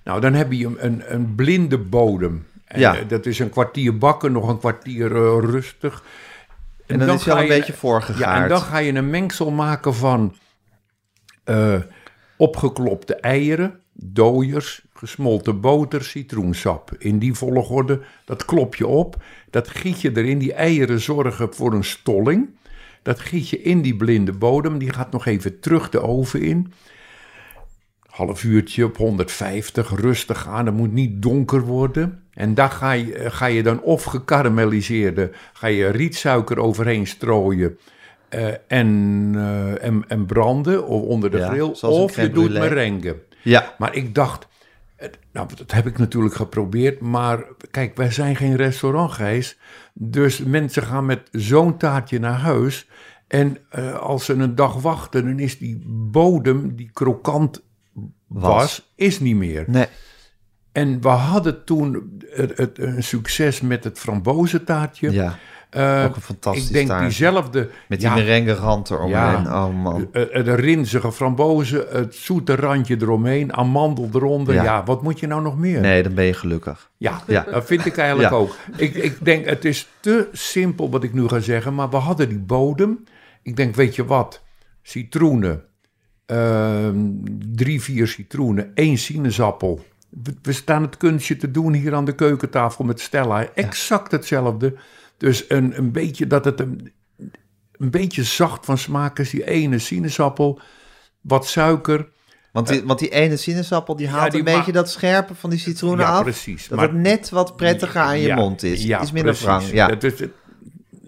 Nou, 0.04 0.20
dan 0.20 0.32
heb 0.34 0.52
je 0.52 0.70
een, 0.76 1.02
een 1.06 1.34
blinde 1.34 1.78
bodem. 1.78 2.46
En, 2.74 2.80
Ja. 2.80 2.96
eh, 2.98 3.08
dat 3.08 3.26
is 3.26 3.38
een 3.38 3.50
kwartier 3.50 3.98
bakken, 3.98 4.32
nog 4.32 4.48
een 4.48 4.58
kwartier 4.58 5.06
eh, 5.16 5.38
rustig. 5.50 6.04
en 6.86 6.98
dan, 6.98 7.14
is 7.16 7.22
ga 7.22 7.30
al 7.32 7.36
een 7.36 7.42
je- 7.42 7.48
beetje 7.48 7.72
voorgegaard. 7.72 8.18
Ja, 8.18 8.42
en 8.42 8.48
dan 8.48 8.60
ga 8.60 8.78
je 8.78 8.92
een 8.94 9.10
mengsel 9.10 9.50
maken 9.50 9.94
van 9.94 10.34
eh, 11.44 11.80
opgeklopte 12.36 13.14
eieren, 13.14 13.80
dooiers, 13.92 14.82
gesmolten 14.94 15.60
boter, 15.60 16.04
citroensap. 16.04 16.90
In 16.98 17.18
die 17.18 17.34
volgorde, 17.34 18.00
dat 18.24 18.44
klop 18.44 18.74
je 18.74 18.86
op. 18.86 19.22
Dat 19.50 19.68
giet 19.68 20.00
je 20.00 20.10
erin. 20.16 20.38
Die 20.38 20.52
eieren 20.54 21.00
zorgen 21.00 21.54
voor 21.54 21.72
een 21.72 21.84
stolling. 21.84 22.48
Dat 23.02 23.20
giet 23.20 23.48
je 23.48 23.62
in 23.62 23.82
die 23.82 23.96
blinde 23.96 24.32
bodem. 24.32 24.78
Die 24.78 24.92
gaat 24.92 25.12
nog 25.12 25.26
even 25.26 25.60
terug 25.60 25.88
de 25.90 26.00
oven 26.02 26.40
in. 26.42 26.72
Half 28.06 28.44
uurtje 28.44 28.84
op 28.84 28.96
150, 28.96 29.90
rustig 30.00 30.48
aan. 30.48 30.64
Dat 30.64 30.74
moet 30.74 30.92
niet 30.92 31.22
donker 31.22 31.60
worden. 31.60 32.23
En 32.34 32.54
daar 32.54 32.70
ga 32.70 32.92
je, 32.92 33.30
ga 33.30 33.46
je 33.46 33.62
dan 33.62 33.80
of 33.82 34.04
gekarameliseerde, 34.04 35.30
ga 35.52 35.66
je 35.66 35.88
rietsuiker 35.88 36.58
overheen 36.58 37.06
strooien. 37.06 37.78
eh, 38.28 38.46
en, 38.68 39.32
eh, 39.34 39.84
en, 39.84 40.04
en 40.08 40.26
branden 40.26 40.86
of 40.86 41.02
onder 41.02 41.30
de 41.30 41.38
Ja, 41.38 41.48
grill. 41.48 41.74
Of 41.82 42.16
je 42.16 42.30
doet 42.30 42.50
merengue. 42.50 43.22
Ja, 43.42 43.74
Maar 43.78 43.94
ik 43.96 44.14
dacht, 44.14 44.46
nou, 45.32 45.48
dat 45.56 45.72
heb 45.72 45.86
ik 45.86 45.98
natuurlijk 45.98 46.34
geprobeerd. 46.34 47.00
Maar 47.00 47.44
kijk, 47.70 47.96
wij 47.96 48.10
zijn 48.10 48.36
geen 48.36 48.56
restaurant, 48.56 49.12
Gijs. 49.12 49.58
Dus 49.92 50.38
mensen 50.38 50.82
gaan 50.82 51.06
met 51.06 51.28
zo'n 51.32 51.76
taartje 51.76 52.18
naar 52.18 52.38
huis. 52.38 52.88
En 53.28 53.58
eh, 53.70 53.94
als 53.98 54.24
ze 54.24 54.32
een 54.32 54.54
dag 54.54 54.74
wachten, 54.80 55.24
dan 55.24 55.38
is 55.38 55.58
die 55.58 55.82
bodem 55.86 56.76
die 56.76 56.90
krokant 56.92 57.62
was, 58.26 58.52
Was. 58.52 58.92
is 58.94 59.20
niet 59.20 59.36
meer. 59.36 59.64
nee. 59.66 59.86
En 60.74 61.00
we 61.02 61.08
hadden 61.08 61.64
toen 61.64 62.18
het, 62.30 62.56
het, 62.56 62.78
een 62.78 63.02
succes 63.02 63.60
met 63.60 63.84
het 63.84 63.98
frambozentaartje. 63.98 65.12
Ja, 65.12 65.38
Eh, 65.70 66.04
ook 66.08 66.16
een 66.16 66.22
fantastisch 66.22 66.66
ik 66.66 66.72
denk 66.72 66.88
taart. 66.88 67.02
diezelfde... 67.02 67.68
Met 67.88 68.00
die 68.00 68.08
ja, 68.08 68.14
merengue 68.14 68.54
rand 68.54 68.90
eromheen. 68.90 69.42
Ja. 69.42 69.66
Oh 69.66 69.82
man. 69.82 70.08
eh, 70.12 70.38
eh, 70.38 70.44
de 70.44 70.54
rinzige 70.54 71.12
frambozen, 71.12 71.84
het 71.90 72.14
zoete 72.14 72.54
randje 72.56 72.96
eromheen, 73.00 73.52
amandel 73.54 74.08
eronder. 74.12 74.54
Ja. 74.54 74.62
Ja. 74.62 74.84
wat 74.84 75.02
moet 75.02 75.20
je 75.20 75.26
nou 75.26 75.42
nog 75.42 75.58
meer? 75.58 75.80
Nee, 75.80 76.02
dan 76.02 76.14
ben 76.14 76.24
je 76.24 76.34
gelukkig. 76.34 76.90
Ja, 76.96 77.22
Ja. 77.26 77.46
dat 77.52 77.64
vind 77.66 77.86
ik 77.86 77.96
eigenlijk 77.96 78.32
ook. 78.32 78.56
Ik, 78.76 78.94
ik 78.94 79.24
denk, 79.24 79.46
het 79.46 79.64
is 79.64 79.88
te 80.00 80.28
simpel 80.32 80.90
wat 80.90 81.02
ik 81.02 81.12
nu 81.12 81.28
ga 81.28 81.38
zeggen, 81.40 81.74
maar 81.74 81.90
we 81.90 81.96
hadden 81.96 82.28
die 82.28 82.38
bodem. 82.38 83.04
Ik 83.42 83.56
denk, 83.56 83.74
weet 83.74 83.94
je 83.96 84.04
wat? 84.04 84.42
Citroenen, 84.82 85.64
ehm, 86.26 87.06
drie, 87.54 87.82
vier 87.82 88.06
citroenen, 88.08 88.70
één 88.74 88.98
sinaasappel. 88.98 89.84
We, 90.42 90.52
staan 90.52 90.82
het 90.82 90.96
kunstje 90.96 91.36
te 91.36 91.50
doen 91.50 91.72
hier 91.72 91.94
aan 91.94 92.04
de 92.04 92.14
keukentafel 92.14 92.84
met 92.84 93.00
Stella. 93.00 93.46
Exact 93.54 94.10
hetzelfde. 94.12 94.74
Dus 95.16 95.44
een, 95.48 95.78
een 95.78 95.92
beetje 95.92 96.26
dat 96.26 96.44
het 96.44 96.60
een, 96.60 96.92
een 97.72 97.90
beetje 97.90 98.22
zacht 98.24 98.64
van 98.64 98.78
smaak 98.78 99.18
is, 99.18 99.30
die 99.30 99.46
ene 99.46 99.78
sinaasappel. 99.78 100.60
Wat 101.20 101.46
suiker. 101.46 102.08
Want 102.52 102.68
die, 102.68 102.84
want 102.84 102.98
die 102.98 103.08
ene 103.08 103.36
sinaasappel 103.36 103.96
die 103.96 104.08
haalt 104.08 104.30
die 104.30 104.38
een 104.40 104.56
beetje 104.56 104.72
dat 104.72 104.90
scherpe 104.90 105.34
van 105.34 105.50
die 105.50 105.58
citroenen 105.58 106.04
Ja, 106.06 106.12
af. 106.12 106.22
precies. 106.22 106.68
Dat 106.68 106.78
Maar- 106.78 106.88
het 106.88 106.96
net 106.96 107.30
wat 107.30 107.56
prettiger 107.56 108.00
aan 108.00 108.18
je 108.18 108.26
Ja, 108.26 108.34
mond 108.34 108.62
is. 108.62 108.82
ja, 108.84 109.00
Iets 109.02 109.12
minder 109.12 109.36
precies. 109.36 109.70
Ja. 109.70 109.90
Is- 110.00 110.18
het- 110.20 110.30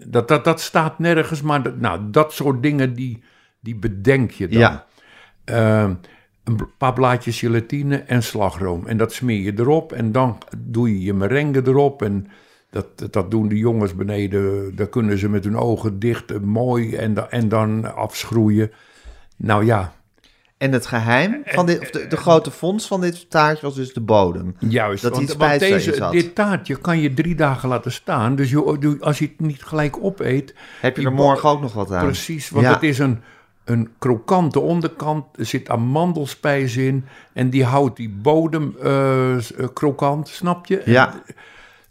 dat, 0.09 0.27
dat, 0.27 0.43
dat 0.43 0.61
staat 0.61 0.99
nergens, 0.99 1.41
maar 1.41 1.63
dat, 1.63 1.77
nou, 1.79 2.01
dat 2.11 2.33
soort 2.33 2.63
dingen 2.63 2.93
die, 2.93 3.23
die 3.59 3.75
bedenk 3.75 4.31
je 4.31 4.47
dan. 4.47 4.59
Ja. 4.59 4.85
Ehm, 5.43 5.93
een 6.47 6.59
paar 6.77 6.93
blaadjes 6.93 7.39
gelatine 7.39 7.97
en 7.97 8.23
slagroom. 8.23 8.87
En 8.87 8.97
dat 8.97 9.13
smeer 9.13 9.41
je 9.41 9.53
erop 9.57 9.91
en 9.93 10.11
dan 10.11 10.37
doe 10.57 10.89
je 10.89 11.03
je 11.03 11.13
merengue 11.13 11.61
erop. 11.67 12.01
En 12.01 12.27
dat, 12.69 12.85
dat 13.11 13.31
doen 13.31 13.47
de 13.47 13.57
jongens 13.57 13.95
beneden, 13.95 14.75
daar 14.75 14.87
kunnen 14.87 15.17
ze 15.17 15.29
met 15.29 15.43
hun 15.43 15.57
ogen 15.57 15.99
dicht 15.99 16.31
eh, 16.31 16.39
mooi 16.39 16.95
en, 16.95 17.31
en 17.31 17.49
dan 17.49 17.95
afschroeien. 17.95 18.71
Nou 19.37 19.65
ja, 19.65 19.93
En 20.57 20.71
het 20.71 20.85
geheim 20.85 21.41
van 21.45 21.65
dit, 21.65 21.79
of 21.79 21.89
de, 21.89 22.07
de 22.07 22.17
grote 22.17 22.51
fonds 22.51 22.87
van 22.87 23.01
dit 23.01 23.29
taartje 23.29 23.65
was 23.65 23.75
dus 23.75 23.93
de 23.93 24.01
bodem. 24.01 24.55
Juist, 24.59 25.03
Dat 25.03 25.11
want, 25.11 25.33
want 25.33 25.59
deze, 25.59 25.93
zat. 25.93 26.11
dit 26.11 26.35
taartje 26.35 26.75
kan 26.75 26.99
je 26.99 27.13
drie 27.13 27.35
dagen 27.35 27.69
laten 27.69 27.91
staan. 27.91 28.35
Dus 28.35 28.49
je, 28.49 28.97
als 28.99 29.19
je 29.19 29.25
het 29.25 29.39
niet 29.39 29.63
gelijk 29.63 29.97
opeet... 30.03 30.53
Heb 30.81 30.97
je 30.97 31.05
er 31.05 31.11
morgen 31.13 31.49
ook 31.49 31.61
nog 31.61 31.73
wat 31.73 31.91
aan? 31.91 32.05
Precies, 32.05 32.49
want 32.49 32.65
Ja. 32.65 32.73
het 32.73 32.83
is 32.83 32.99
een, 32.99 33.19
een 33.67 33.89
krokante 33.99 34.59
onderkant. 34.59 35.25
Er 35.35 35.45
zit 35.45 35.69
amandelspijs 35.69 36.77
in. 36.77 37.05
En 37.33 37.49
die 37.49 37.63
houdt 37.65 37.95
die 37.97 38.09
bodem 38.09 38.75
eh, 38.83 39.35
eh, 39.35 39.41
krokant, 39.73 40.27
snap 40.27 40.65
je? 40.65 40.77
En- 40.79 40.91
Ja. 40.91 41.13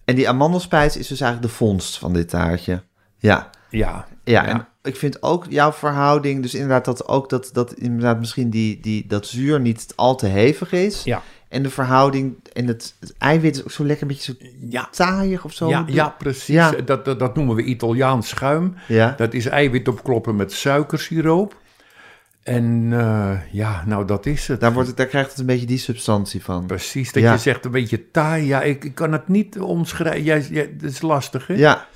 En 0.04 0.14
die 0.14 0.28
amandelspijs 0.28 0.96
is 0.96 1.06
dus 1.08 1.20
eigenlijk 1.20 1.52
de 1.52 1.58
vondst 1.58 1.98
van 1.98 2.12
dit 2.12 2.28
taartje. 2.28 2.82
Ja. 3.18 3.50
Ja. 3.70 4.06
Ja, 4.24 4.46
en 4.46 4.66
ik 4.82 4.96
vind 4.96 5.22
ook 5.22 5.46
jouw 5.48 5.72
verhouding, 5.72 6.42
dus 6.42 6.54
inderdaad 6.54 6.84
dat 6.84 7.08
ook 7.08 7.28
dat, 7.30 7.50
dat 7.52 7.72
inderdaad 7.72 8.18
misschien 8.18 8.50
die, 8.50 8.80
die, 8.80 9.04
dat 9.06 9.26
zuur 9.26 9.60
niet 9.60 9.92
al 9.96 10.16
te 10.16 10.26
hevig 10.26 10.72
is. 10.72 11.04
Ja. 11.04 11.22
En 11.48 11.62
de 11.62 11.70
verhouding 11.70 12.36
en 12.52 12.66
het, 12.66 12.94
het 13.00 13.14
eiwit 13.18 13.56
is 13.56 13.62
ook 13.62 13.70
zo 13.70 13.84
lekker 13.84 14.02
een 14.02 14.08
beetje 14.14 14.36
zo 14.40 14.46
Ja. 14.68 14.88
taaiig 14.90 15.44
of 15.44 15.52
zo. 15.52 15.68
Ja, 15.68 15.84
ja, 15.86 16.08
precies. 16.18 16.46
Ja. 16.46 16.70
Dat, 16.70 17.04
dat, 17.04 17.18
dat 17.18 17.34
noemen 17.36 17.56
we 17.56 17.62
Italiaans 17.62 18.28
schuim. 18.28 18.74
Ja. 18.88 19.14
Dat 19.16 19.34
is 19.34 19.46
eiwit 19.46 19.88
opkloppen 19.88 20.36
met 20.36 20.52
suikersiroop. 20.52 21.56
En 22.46 22.88
eh, 22.92 23.32
ja, 23.50 23.82
nou 23.86 24.04
dat 24.04 24.26
is 24.26 24.48
het. 24.48 24.60
Daar, 24.60 24.72
wordt 24.72 24.88
het, 24.88 24.96
daar 24.96 25.06
krijgt 25.06 25.30
het 25.30 25.38
een 25.38 25.46
beetje 25.46 25.66
die 25.66 25.78
substantie 25.78 26.42
van. 26.42 26.66
Precies, 26.66 27.12
dat 27.12 27.22
Ja. 27.22 27.32
je 27.32 27.38
zegt 27.38 27.64
een 27.64 27.70
beetje 27.70 28.10
taai. 28.10 28.46
Ja, 28.46 28.62
ik, 28.62 28.84
ik 28.84 28.94
kan 28.94 29.12
het 29.12 29.28
niet 29.28 29.58
omschrijven. 29.58 30.22
Jij, 30.22 30.46
jij, 30.50 30.76
dat 30.76 30.90
is 30.90 31.02
lastig, 31.02 31.46
hè? 31.46 31.54
Ja, 31.54 31.86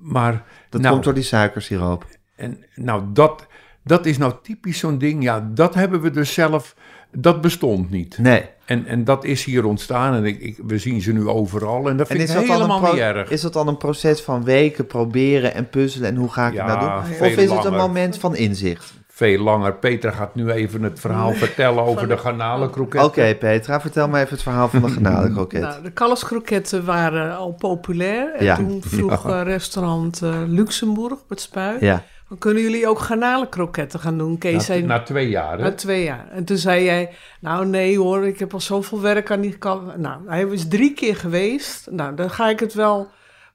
Maar 0.00 0.44
dat 0.70 0.80
nou, 0.80 0.92
komt 0.92 1.04
door 1.04 1.14
die 1.14 1.22
suikersiroop. 1.22 2.06
En 2.36 2.64
nou, 2.74 3.02
dat, 3.12 3.46
dat 3.84 4.06
is 4.06 4.18
nou 4.18 4.32
typisch 4.42 4.78
zo'n 4.78 4.98
ding. 4.98 5.22
Ja, 5.22 5.50
dat 5.54 5.74
hebben 5.74 6.00
we 6.00 6.10
dus 6.10 6.32
zelf. 6.32 6.74
Dat 7.12 7.40
bestond 7.40 7.90
niet. 7.90 8.18
Nee. 8.18 8.42
En, 8.64 8.86
en 8.86 9.04
dat 9.04 9.24
is 9.24 9.44
hier 9.44 9.64
ontstaan. 9.64 10.14
En 10.14 10.24
ik, 10.24 10.40
ik, 10.40 10.58
we 10.66 10.78
zien 10.78 11.02
ze 11.02 11.12
nu 11.12 11.28
overal. 11.28 11.88
En 11.88 11.96
dat 11.96 12.06
vind 12.06 12.20
ik 12.20 12.26
dat, 12.26 12.44
helemaal 12.46 12.80
niet 12.92 13.00
erg. 13.00 13.30
is 13.30 13.40
dat 13.40 13.52
dan 13.52 13.68
een 13.68 13.76
proces 13.76 14.20
van 14.20 14.44
weken 14.44 14.86
proberen 14.86 15.54
en 15.54 15.68
puzzelen 15.68 16.08
en 16.08 16.16
hoe 16.16 16.32
ga 16.32 16.46
ik 16.46 16.52
Ja, 16.54 16.70
het 16.70 16.80
nou 16.80 17.02
doen? 17.02 17.28
Of 17.28 17.36
is 17.36 17.50
het 17.50 17.64
een 17.64 17.76
moment 17.76 18.18
van 18.18 18.36
inzicht? 18.36 19.02
Veel 19.16 19.38
langer. 19.42 19.74
Petra 19.74 20.10
gaat 20.10 20.34
nu 20.34 20.50
even 20.50 20.82
het 20.82 21.00
verhaal 21.00 21.32
vertellen 21.32 21.82
over 21.84 22.08
de 22.08 22.18
garnalenkroket. 22.18 23.02
Oké 23.02 23.34
Petra, 23.34 23.80
vertel 23.80 24.08
me 24.08 24.18
even 24.18 24.32
het 24.32 24.42
verhaal 24.42 24.68
van 24.68 24.82
de 24.82 24.88
garnalenkroket. 24.94 25.60
Nou, 25.60 25.82
de 25.82 25.90
kalfskroketten 25.90 26.84
waren 26.84 27.36
al 27.36 27.52
populair. 27.52 28.34
En 28.34 28.44
Ja. 28.44 28.56
toen 28.56 28.82
vroeg 28.86 29.28
eh, 29.28 29.40
restaurant 29.42 30.22
eh, 30.22 30.40
Luxemburg 30.46 31.12
op 31.12 31.28
het 31.28 31.40
spui... 31.40 31.76
ja. 31.80 32.02
"Dan 32.28 32.38
kunnen 32.38 32.62
jullie 32.62 32.88
ook 32.88 32.98
garnalenkroketten 32.98 34.00
gaan 34.00 34.18
doen? 34.18 34.38
Kees 34.38 34.52
Na, 34.52 34.60
zei, 34.60 34.82
na 34.82 35.02
twee 35.02 35.28
jaar, 35.28 35.56
hè? 35.58 35.62
na 35.62 35.72
twee 35.74 36.02
jaar. 36.04 36.28
En 36.30 36.44
toen 36.44 36.56
zei 36.56 36.84
jij, 36.84 37.10
nou 37.40 37.66
nee 37.66 37.98
hoor, 37.98 38.26
ik 38.26 38.38
heb 38.38 38.52
al 38.52 38.60
zoveel 38.60 39.00
werk 39.00 39.30
aan 39.30 39.40
die 39.40 39.58
kal. 39.58 39.82
Nou, 39.96 40.20
hij 40.26 40.46
was 40.46 40.68
drie 40.68 40.92
keer 40.92 41.16
geweest. 41.16 41.88
Nou, 41.90 42.14
dan 42.14 42.30
ga 42.30 42.48
ik 42.48 42.60
het 42.60 42.74
wel 42.74 43.08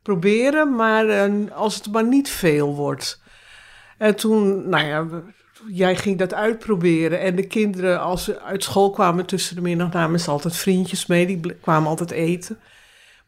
proberen, 0.03 0.75
maar 0.75 1.07
eh, 1.09 1.31
als 1.53 1.75
het 1.75 1.91
maar 1.91 2.05
niet 2.07 2.29
veel 2.29 2.75
wordt. 2.75 3.21
En 3.97 4.15
toen, 4.15 4.69
nou 4.69 4.85
ja, 4.85 5.05
jij 5.67 5.95
ging 5.95 6.17
dat 6.17 6.33
uitproberen. 6.33 7.19
En 7.19 7.35
de 7.35 7.47
kinderen, 7.47 8.01
als 8.01 8.23
ze 8.23 8.39
uit 8.39 8.63
school 8.63 8.89
kwamen 8.89 9.25
tussen 9.25 9.55
de 9.55 9.61
middag, 9.61 9.91
namen 9.91 10.19
ze 10.19 10.31
altijd 10.31 10.55
vriendjes 10.55 11.05
mee. 11.05 11.25
Die 11.25 11.53
kwamen 11.53 11.89
altijd 11.89 12.11
eten. 12.11 12.59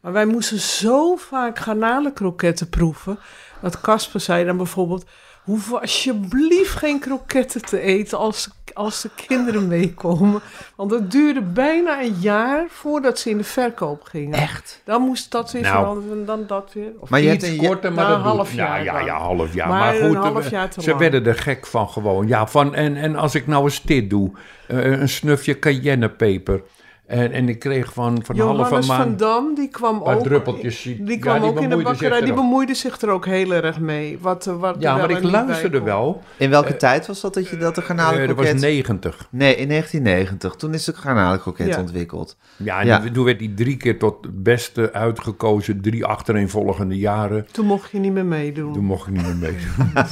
Maar 0.00 0.12
wij 0.12 0.26
moesten 0.26 0.58
zo 0.58 1.16
vaak 1.16 1.58
garnalenkroketten 1.58 2.68
proeven. 2.68 3.18
Dat 3.60 3.80
Casper 3.80 4.20
zei 4.20 4.44
dan 4.44 4.56
bijvoorbeeld... 4.56 5.04
hoef 5.42 5.72
alsjeblieft 5.72 6.70
geen 6.74 6.98
kroketten 6.98 7.62
te 7.64 7.80
eten 7.80 8.18
als, 8.18 8.48
als 8.72 9.02
de 9.02 9.10
kinderen 9.26 9.68
meekomen. 9.68 10.40
Want 10.76 10.90
het 10.90 11.10
duurde 11.10 11.40
bijna 11.42 12.02
een 12.02 12.16
jaar 12.20 12.66
voordat 12.68 13.18
ze 13.18 13.30
in 13.30 13.36
de 13.38 13.44
verkoop 13.44 14.02
gingen. 14.02 14.38
Echt? 14.38 14.80
Dan 14.84 15.02
moest 15.02 15.30
dat 15.30 15.52
weer 15.52 15.62
Nou. 15.62 15.76
veranderen 15.76 16.18
en 16.18 16.24
dan 16.24 16.44
dat 16.46 16.70
weer. 16.74 16.92
Of 16.98 17.08
Maar 17.10 17.20
je 17.20 17.32
Iets 17.32 17.46
hebt 17.46 17.58
een, 17.60 17.66
korter, 17.66 17.92
maar 17.92 18.04
na 18.04 18.10
dat 18.10 18.18
een 18.18 18.24
half 18.24 18.52
ja, 18.54 18.64
jaar 18.64 18.84
ja, 18.84 18.92
dan. 18.92 19.04
ja, 19.04 19.18
half 19.18 19.54
jaar. 19.54 19.68
Maar 19.68 19.78
Maar, 19.78 20.00
een 20.00 20.08
goed, 20.14 20.16
half 20.24 20.44
eh, 20.44 20.50
jaar 20.50 20.68
te 20.70 20.82
ze 20.82 20.88
lang. 20.88 21.00
werden 21.00 21.26
er 21.26 21.34
gek 21.38 21.66
van 21.66 21.88
gewoon. 21.88 22.26
Ja, 22.28 22.46
van, 22.46 22.74
en, 22.74 22.96
en 22.96 23.16
als 23.16 23.34
ik 23.34 23.46
nou 23.46 23.64
eens 23.64 23.82
dit 23.82 24.10
doe, 24.10 24.30
eh, 24.68 24.84
een 25.00 25.08
snufje 25.08 25.58
cayennepeper. 25.58 26.62
En, 27.06 27.32
en 27.32 27.48
ik 27.48 27.58
kreeg 27.58 27.92
van, 27.92 28.24
van 28.24 28.38
halve 28.38 28.56
Johannes 28.62 28.86
van 28.86 28.96
maand... 28.96 29.18
Dam, 29.18 29.54
die 29.54 29.68
kwam 29.68 30.02
ook, 30.02 30.22
druppeltjes. 30.22 30.82
die 30.82 31.08
Ja, 31.08 31.16
kwam 31.16 31.40
die 31.40 31.48
ook 31.50 31.60
in 31.60 31.68
de 31.68 31.76
bakkerij. 31.76 32.20
Die 32.20 32.32
bemoeide 32.34 32.74
zich 32.74 33.00
er 33.00 33.08
ook 33.08 33.26
heel 33.26 33.52
erg 33.52 33.80
mee. 33.80 34.18
Wat, 34.20 34.46
eh, 34.46 34.56
wat 34.56 34.76
Ja, 34.78 34.96
maar 34.96 35.10
ik 35.10 35.22
luisterde 35.22 35.80
wel. 35.82 36.22
in 36.36 36.50
welke 36.50 36.76
tijd 36.76 37.06
was 37.06 37.20
dat 37.20 37.34
dat 37.34 37.48
je 37.48 37.56
dat 37.56 37.74
de 37.74 37.82
Eh, 37.82 38.26
dat 38.26 38.36
was 38.36 38.52
90. 38.52 39.26
Nee, 39.30 39.56
in 39.56 39.68
1990. 39.68 40.54
Toen 40.54 40.74
is 40.74 40.84
de 40.84 40.92
garnalenkroket 40.94 41.66
Ja. 41.66 41.78
ontwikkeld. 41.80 42.36
Ja, 42.56 42.80
en 42.80 42.86
Ja. 42.86 42.98
die- 42.98 43.10
toen 43.10 43.24
werd 43.24 43.38
hij 43.40 43.52
drie 43.54 43.76
keer 43.76 43.98
tot 43.98 44.16
het 44.24 44.42
beste 44.42 44.92
uitgekozen. 44.92 45.80
Drie 45.80 46.04
achtereenvolgende 46.04 46.98
jaren. 46.98 47.46
Toen 47.52 47.66
mocht 47.66 47.90
je 47.90 47.98
niet 47.98 48.12
meer 48.12 48.26
meedoen. 48.26 48.72
Toen 48.72 48.84
mocht 48.84 49.06
ik 49.06 49.12
niet 49.12 49.22
meer 49.26 49.36
meedoen. 49.36 49.92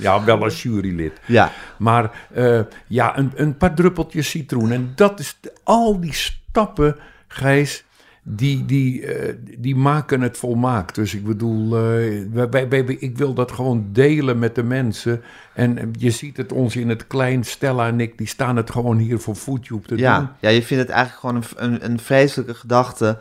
ja, 0.00 0.24
wel 0.24 0.42
als 0.42 0.62
jurylid. 0.62 1.20
Ja, 1.26 1.52
Maar 1.78 2.26
eh, 2.34 2.60
ja, 2.86 3.18
een, 3.18 3.32
een 3.34 3.56
paar 3.56 3.74
druppeltjes 3.74 4.30
citroen. 4.30 4.70
En 4.70 4.92
dat 4.94 5.20
is 5.20 5.38
al 5.62 6.00
die 6.00 6.12
stappen, 6.12 6.96
Gijs, 7.28 7.84
die, 8.22 8.64
die, 8.64 9.06
eh, 9.06 9.34
die 9.58 9.76
maken 9.76 10.20
het 10.20 10.36
volmaakt. 10.36 10.94
Dus 10.94 11.14
ik 11.14 11.24
bedoel, 11.24 11.76
eh, 11.76 12.48
wij, 12.50 12.84
ik 12.98 13.18
wil 13.18 13.34
dat 13.34 13.52
gewoon 13.52 13.88
delen 13.92 14.38
met 14.38 14.54
de 14.54 14.62
mensen. 14.62 15.22
En 15.54 15.92
je 15.98 16.10
ziet 16.10 16.36
het 16.36 16.52
ons 16.52 16.76
in 16.76 16.88
het 16.88 17.06
klein, 17.06 17.44
Stella 17.44 17.86
en 17.88 18.00
ik, 18.00 18.18
die 18.18 18.26
staan 18.26 18.56
het 18.56 18.70
gewoon 18.70 18.98
hier 18.98 19.18
voor 19.18 19.34
Foodtube 19.34 19.86
te 19.86 19.94
doen. 19.94 20.04
ja. 20.04 20.36
ja, 20.40 20.48
je 20.48 20.62
vindt 20.62 20.82
het 20.82 20.92
eigenlijk 20.92 21.20
gewoon 21.20 21.44
een, 21.56 21.72
een, 21.72 21.90
een 21.90 21.98
vreselijke 21.98 22.54
gedachte... 22.54 23.18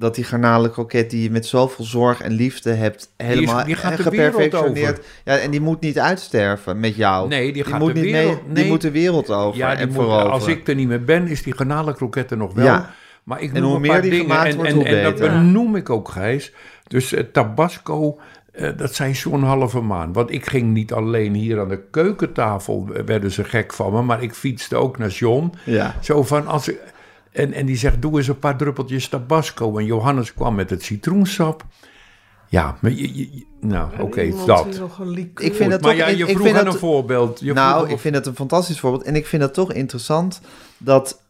dat 0.00 0.14
die 0.14 0.24
garnalenkroket 0.24 1.10
die 1.10 1.22
je 1.22 1.30
met 1.30 1.46
zoveel 1.46 1.84
zorg 1.84 2.20
en 2.20 2.32
liefde 2.32 2.70
hebt... 2.72 3.12
helemaal 3.16 3.64
die 3.64 3.74
gaat 3.74 3.96
de 3.96 4.10
wereld 4.10 4.32
geperfectioneerd... 4.34 5.00
Ja, 5.24 5.36
en 5.36 5.50
die 5.50 5.60
moet 5.60 5.80
niet 5.80 5.98
uitsterven 5.98 6.80
met 6.80 6.96
jou. 6.96 7.28
Nee, 7.28 7.52
die 7.52 7.64
gaat 7.64 7.78
moet 7.80 7.94
de 7.94 8.00
niet 8.00 8.10
wereld- 8.12 8.34
mee, 8.42 8.44
nee. 8.52 8.54
Die 8.54 8.66
moet 8.72 8.80
de 8.80 8.90
wereld 8.90 9.30
over 9.30 9.58
Ja, 9.58 9.70
die 9.74 9.86
en 9.86 9.92
moet- 9.92 10.06
als 10.06 10.46
ik 10.46 10.68
er 10.68 10.74
niet 10.74 10.88
meer 10.88 11.04
ben, 11.04 11.26
is 11.28 11.42
die 11.42 11.56
garnalenkroketten 11.56 12.38
nog 12.38 12.52
wel. 12.54 12.64
Ja. 12.64 12.90
Maar 13.24 13.40
ik 13.42 13.52
En 13.52 13.60
noem 13.60 13.64
hoe 13.64 13.74
een 13.74 13.80
meer 13.80 13.90
paar 13.90 14.00
die 14.02 14.10
dingen. 14.10 14.26
gemaakt 14.26 14.48
en, 14.48 14.54
wordt, 14.56 14.70
en, 14.70 14.76
hoe 14.76 14.84
en 14.84 15.02
dat 15.02 15.18
benoem 15.18 15.76
ik 15.76 15.90
ook, 15.90 16.08
Gijs. 16.08 16.52
Dus 16.86 17.12
eh, 17.12 17.24
Tabasco, 17.32 18.18
eh, 18.52 18.68
dat 18.76 18.94
zijn 18.94 19.16
zo'n 19.16 19.42
halve 19.42 19.80
maan. 19.80 20.12
Want 20.12 20.30
ik 20.32 20.46
ging 20.46 20.72
niet 20.72 20.92
alleen 20.92 21.34
hier 21.34 21.60
aan 21.60 21.68
de 21.68 21.82
keukentafel, 21.90 22.88
werden 23.06 23.30
ze 23.30 23.44
gek 23.44 23.72
van 23.72 23.92
me. 23.92 24.02
Maar 24.02 24.22
ik 24.22 24.32
fietste 24.34 24.76
ook 24.76 24.98
naar 24.98 25.08
John. 25.08 25.52
Ja. 25.64 25.94
Zo 26.00 26.22
van, 26.22 26.46
als 26.46 26.68
ik, 26.68 26.78
en, 27.32 27.52
en 27.52 27.66
die 27.66 27.76
zegt, 27.76 28.02
doe 28.02 28.16
eens 28.16 28.28
een 28.28 28.38
paar 28.38 28.56
druppeltjes 28.56 29.08
Tabasco. 29.08 29.78
En 29.78 29.84
Johannes 29.84 30.34
kwam 30.34 30.54
met 30.54 30.70
het 30.70 30.82
citroensap. 30.82 31.64
Ja, 32.48 32.76
maar 32.80 32.90
je, 32.90 33.46
nou, 33.60 34.00
oké, 34.00 34.32
dat. 34.46 34.66
Ik 35.40 35.54
vind 35.54 35.72
het 35.72 35.80
maar 35.82 35.90
toch- 35.90 36.00
ja, 36.00 36.08
je 36.08 36.26
ik 36.26 36.36
vroeg 36.36 36.48
aan 36.48 36.64
dat- 36.64 36.74
een 36.74 36.80
voorbeeld. 36.80 37.38
Je 37.38 37.44
vroeg 37.44 37.54
nou, 37.54 37.88
ik 37.90 37.98
vind 37.98 38.14
het 38.14 38.26
een 38.26 38.34
fantastisch 38.34 38.80
voorbeeld. 38.80 39.02
En 39.02 39.16
ik 39.16 39.26
vind 39.26 39.42
het 39.42 39.54
toch 39.54 39.72
interessant 39.72 40.40
dat... 40.78 41.22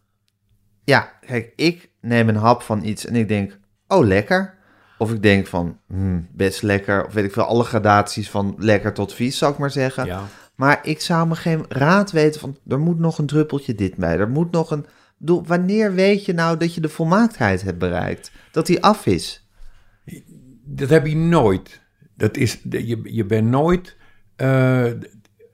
Ja, 0.85 1.13
kijk, 1.27 1.53
ik 1.57 1.91
neem 2.01 2.29
een 2.29 2.37
hap 2.37 2.63
van 2.63 2.85
iets 2.85 3.07
en 3.07 3.17
ik 3.17 3.29
denk... 3.29 3.59
Oh, 3.89 4.07
lekker. 4.07 4.55
Of 4.99 5.13
ik 5.13 5.23
denk 5.23 5.47
van, 5.47 5.79
hmm, 5.87 6.29
best 6.33 6.63
lekker. 6.63 7.07
Of 7.07 7.13
weet 7.13 7.25
ik 7.25 7.33
veel, 7.33 7.43
alle 7.43 7.65
gradaties 7.65 8.31
van 8.31 8.55
lekker 8.59 8.93
tot 8.93 9.15
vies, 9.15 9.39
zou 9.39 9.53
ik 9.53 9.59
maar 9.59 9.71
zeggen. 9.71 10.07
Ja. 10.07 10.23
Maar 10.55 10.79
ik 10.83 11.01
zou 11.01 11.29
me 11.29 11.35
geen 11.35 11.65
raad 11.69 12.11
weten 12.11 12.41
van... 12.41 12.57
Er 12.69 12.79
moet 12.81 12.99
nog 12.99 13.19
een 13.19 13.27
druppeltje 13.27 13.75
dit 13.75 13.97
bij. 13.97 14.19
Er 14.19 14.29
moet 14.29 14.51
nog 14.51 14.71
een... 14.71 14.87
Bedoel, 15.23 15.45
wanneer 15.47 15.95
weet 15.95 16.25
je 16.25 16.33
nou 16.33 16.57
dat 16.57 16.75
je 16.75 16.81
de 16.81 16.89
volmaaktheid 16.89 17.63
hebt 17.63 17.79
bereikt? 17.79 18.31
Dat 18.53 18.67
die 18.67 18.83
af 18.83 19.07
is? 19.07 19.49
Dat 20.65 20.89
heb 20.89 21.07
je 21.07 21.17
nooit. 21.17 21.81
Dat 22.17 22.37
is, 22.37 22.61
je, 22.71 23.01
je 23.05 23.25
bent 23.25 23.49
nooit. 23.49 23.97
eh, 24.37 24.85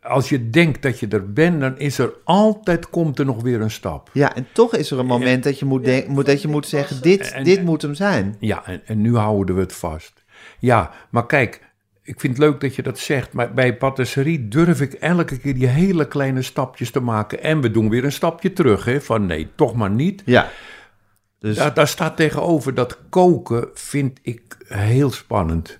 als 0.00 0.28
je 0.28 0.50
denkt 0.50 0.82
dat 0.82 1.00
je 1.00 1.08
er 1.08 1.32
bent, 1.32 1.60
dan 1.60 1.78
is 1.78 1.98
er 1.98 2.12
altijd 2.24 2.90
komt 2.90 3.18
er 3.18 3.24
nog 3.24 3.42
weer 3.42 3.60
een 3.60 3.70
stap. 3.70 4.10
Ja, 4.12 4.34
en 4.36 4.46
toch 4.52 4.74
is 4.76 4.90
er 4.90 4.98
een 4.98 5.06
moment 5.06 5.44
dat 5.44 5.58
je 5.58 5.64
moet, 5.64 5.84
denk- 5.84 6.08
moet, 6.08 6.26
dat 6.26 6.42
je 6.42 6.48
moet 6.48 6.66
zeggen... 6.66 7.02
Dit, 7.02 7.32
En- 7.32 7.44
dit 7.44 7.62
moet 7.62 7.82
hem 7.82 7.94
zijn. 7.94 8.36
Ja, 8.40 8.66
en, 8.66 8.82
en 8.86 9.00
nu 9.00 9.16
houden 9.16 9.54
we 9.54 9.60
het 9.60 9.72
vast. 9.72 10.24
Ja, 10.58 10.90
maar 11.10 11.26
kijk, 11.26 11.60
ik 12.06 12.20
vind 12.20 12.36
het 12.36 12.46
leuk 12.46 12.60
dat 12.60 12.74
je 12.74 12.82
dat 12.82 12.98
zegt. 12.98 13.32
Maar 13.32 13.54
bij 13.54 13.76
patisserie 13.76 14.48
durf 14.48 14.80
ik 14.80 14.92
elke 14.92 15.38
keer 15.38 15.54
die 15.54 15.66
hele 15.66 16.08
kleine 16.08 16.42
stapjes 16.42 16.90
te 16.90 17.00
maken. 17.00 17.42
En 17.42 17.60
we 17.60 17.70
doen 17.70 17.88
weer 17.88 18.04
een 18.04 18.12
stapje 18.12 18.52
terug. 18.52 18.84
Hè, 18.84 19.00
van 19.00 19.26
nee, 19.26 19.48
toch 19.54 19.74
maar 19.74 19.90
niet. 19.90 20.22
Ja. 20.24 20.50
Dus 21.38 21.56
Daar, 21.56 21.74
daar 21.74 21.88
staat 21.88 22.16
tegenover 22.16 22.74
dat 22.74 22.98
koken 23.08 23.68
vind 23.74 24.18
ik 24.22 24.56
heel 24.66 25.10
spannend. 25.10 25.78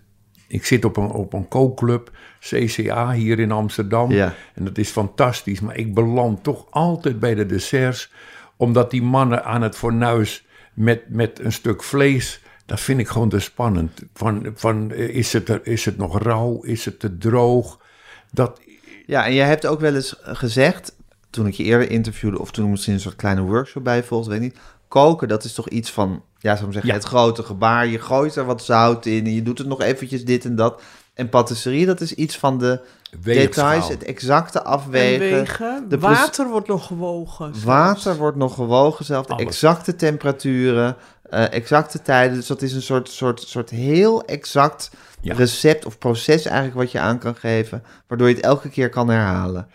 Ik 0.48 0.66
zit 0.66 0.84
op 0.84 0.96
een, 0.96 1.10
op 1.10 1.32
een 1.32 1.48
kookclub, 1.48 2.10
CCA, 2.40 3.12
hier 3.12 3.38
in 3.38 3.52
Amsterdam. 3.52 4.12
Ja. 4.12 4.34
En 4.54 4.64
dat 4.64 4.78
is 4.78 4.90
fantastisch. 4.90 5.60
Maar 5.60 5.76
ik 5.76 5.94
beland 5.94 6.42
toch 6.42 6.66
altijd 6.70 7.20
bij 7.20 7.34
de 7.34 7.46
desserts. 7.46 8.12
Omdat 8.56 8.90
die 8.90 9.02
mannen 9.02 9.44
aan 9.44 9.62
het 9.62 9.76
fornuis 9.76 10.46
met, 10.74 11.02
met 11.08 11.38
een 11.38 11.52
stuk 11.52 11.82
vlees... 11.82 12.40
Dat 12.66 12.80
vind 12.80 13.00
ik 13.00 13.08
gewoon 13.08 13.28
te 13.28 13.38
spannend. 13.38 13.90
Van, 14.14 14.52
van, 14.54 14.92
is, 14.94 15.32
het 15.32 15.48
er, 15.48 15.60
is 15.66 15.84
het 15.84 15.96
nog 15.96 16.22
rauw? 16.22 16.62
Is 16.62 16.84
het 16.84 17.00
te 17.00 17.18
droog? 17.18 17.78
Dat, 18.32 18.60
Ja, 19.06 19.26
en 19.26 19.34
jij 19.34 19.46
hebt 19.46 19.66
ook 19.66 19.80
wel 19.80 19.94
eens 19.94 20.16
gezegd, 20.22 20.96
toen 21.30 21.46
ik 21.46 21.54
je 21.54 21.64
eerder 21.64 21.90
interviewde... 21.90 22.38
of 22.40 22.50
toen 22.50 22.70
misschien 22.70 22.94
een 22.94 23.00
soort 23.00 23.16
kleine 23.16 23.40
workshop 23.40 23.84
bij 23.84 24.02
volgde, 24.04 24.30
weet 24.30 24.38
ik 24.42 24.44
niet. 24.44 24.58
Koken, 24.88 25.28
dat 25.28 25.44
is 25.44 25.52
toch 25.54 25.68
iets 25.68 25.90
van, 25.90 26.22
ja, 26.38 26.54
zou 26.56 26.66
ik 26.66 26.72
zeggen, 26.72 26.90
Ja. 26.90 26.96
het 26.98 27.06
grote 27.06 27.42
gebaar. 27.42 27.86
Je 27.86 27.98
gooit 27.98 28.36
er 28.36 28.44
wat 28.44 28.62
zout 28.64 29.06
in 29.06 29.24
en 29.26 29.34
je 29.34 29.42
doet 29.42 29.58
het 29.58 29.66
nog 29.66 29.80
eventjes 29.80 30.24
dit 30.24 30.44
en 30.44 30.56
dat. 30.56 30.82
En 31.14 31.28
patisserie, 31.28 31.86
dat 31.86 32.00
is 32.00 32.14
iets 32.14 32.38
van 32.38 32.58
de 32.58 32.80
Weegschaal. 33.22 33.70
details, 33.70 33.88
het 33.88 34.02
exacte 34.04 34.58
En 34.58 34.64
afwegen. 34.64 35.18
wegen. 35.18 35.84
de 35.88 35.98
Water 35.98 36.48
wordt 36.48 36.68
nog 36.68 36.86
gewogen. 36.86 37.44
zelfs. 37.46 37.64
Water 37.64 38.16
wordt 38.16 38.36
nog 38.36 38.54
gewogen, 38.54 39.04
zelf 39.04 39.26
de 39.26 39.32
Alles. 39.32 39.46
exacte 39.46 39.96
temperaturen, 39.96 40.96
eh, 41.30 41.52
exacte 41.52 42.02
tijden. 42.02 42.36
Dus 42.36 42.46
dat 42.46 42.62
is 42.62 42.72
een 42.72 42.82
soort, 42.82 43.08
soort, 43.08 43.40
soort 43.40 43.70
heel 43.70 44.24
exact 44.24 44.90
Ja. 45.20 45.34
recept 45.34 45.86
of 45.86 45.98
proces 45.98 46.44
eigenlijk 46.44 46.76
wat 46.76 46.92
je 46.92 46.98
aan 47.00 47.18
kan 47.18 47.34
geven, 47.34 47.82
waardoor 48.08 48.28
je 48.28 48.34
het 48.34 48.44
elke 48.44 48.68
keer 48.68 48.88
kan 48.88 49.08
herhalen. 49.08 49.68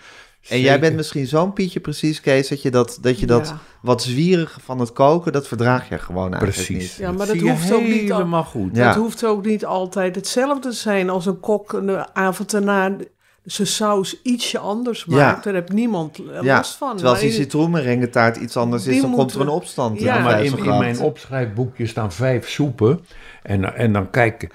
En 0.49 0.59
jij 0.59 0.79
bent 0.79 0.95
misschien 0.95 1.27
zo'n 1.27 1.53
Pietje 1.53 1.79
precies, 1.79 2.21
Kees, 2.21 2.47
dat 2.47 2.61
je 2.61 2.71
dat, 2.71 2.97
dat, 3.01 3.19
je 3.19 3.25
dat 3.25 3.47
Ja. 3.47 3.57
wat 3.81 4.03
zwierige 4.03 4.59
van 4.59 4.79
het 4.79 4.93
koken, 4.93 5.31
dat 5.31 5.47
verdraag 5.47 5.89
je 5.89 5.97
gewoon 5.99 6.33
eigenlijk 6.33 6.53
Precies. 6.67 6.77
niet. 6.89 6.93
Ja, 6.95 7.11
maar 7.11 7.27
dat 7.27 7.37
hoeft 7.39 7.71
ook 7.73 7.83
niet 7.83 8.11
al- 8.11 8.17
helemaal 8.17 8.43
goed. 8.43 8.75
Ja. 8.75 8.87
Het 8.87 8.95
hoeft 8.95 9.25
ook 9.25 9.45
niet 9.45 9.65
altijd 9.65 10.15
hetzelfde 10.15 10.69
te 10.69 10.75
zijn 10.75 11.09
als 11.09 11.25
een 11.25 11.39
kok 11.39 11.71
de 11.85 12.13
avond 12.13 12.53
erna 12.53 12.95
zijn 13.43 13.67
saus 13.67 14.21
ietsje 14.21 14.57
anders 14.57 15.05
Ja. 15.07 15.15
maakt. 15.15 15.43
Daar 15.43 15.53
heeft 15.53 15.71
niemand 15.71 16.17
eh, 16.17 16.41
Ja, 16.41 16.55
last 16.55 16.75
van. 16.75 16.89
terwijl 16.91 17.11
als 17.13 17.21
die 17.23 17.31
citroenmerengetaart 17.31 18.37
iets 18.37 18.57
anders 18.57 18.87
is, 18.87 19.01
dan 19.01 19.11
komt 19.11 19.33
er 19.33 19.41
een 19.41 19.47
opstand. 19.47 19.99
Ja, 19.99 20.15
in 20.17 20.23
maar 20.23 20.43
in, 20.43 20.77
mijn 20.77 20.99
opschrijfboekje 20.99 21.87
staan 21.87 22.11
vijf 22.11 22.49
soepen. 22.49 22.99
En, 23.43 23.75
en 23.75 23.93
dan 23.93 24.09
kijk 24.09 24.43
ik, 24.43 24.53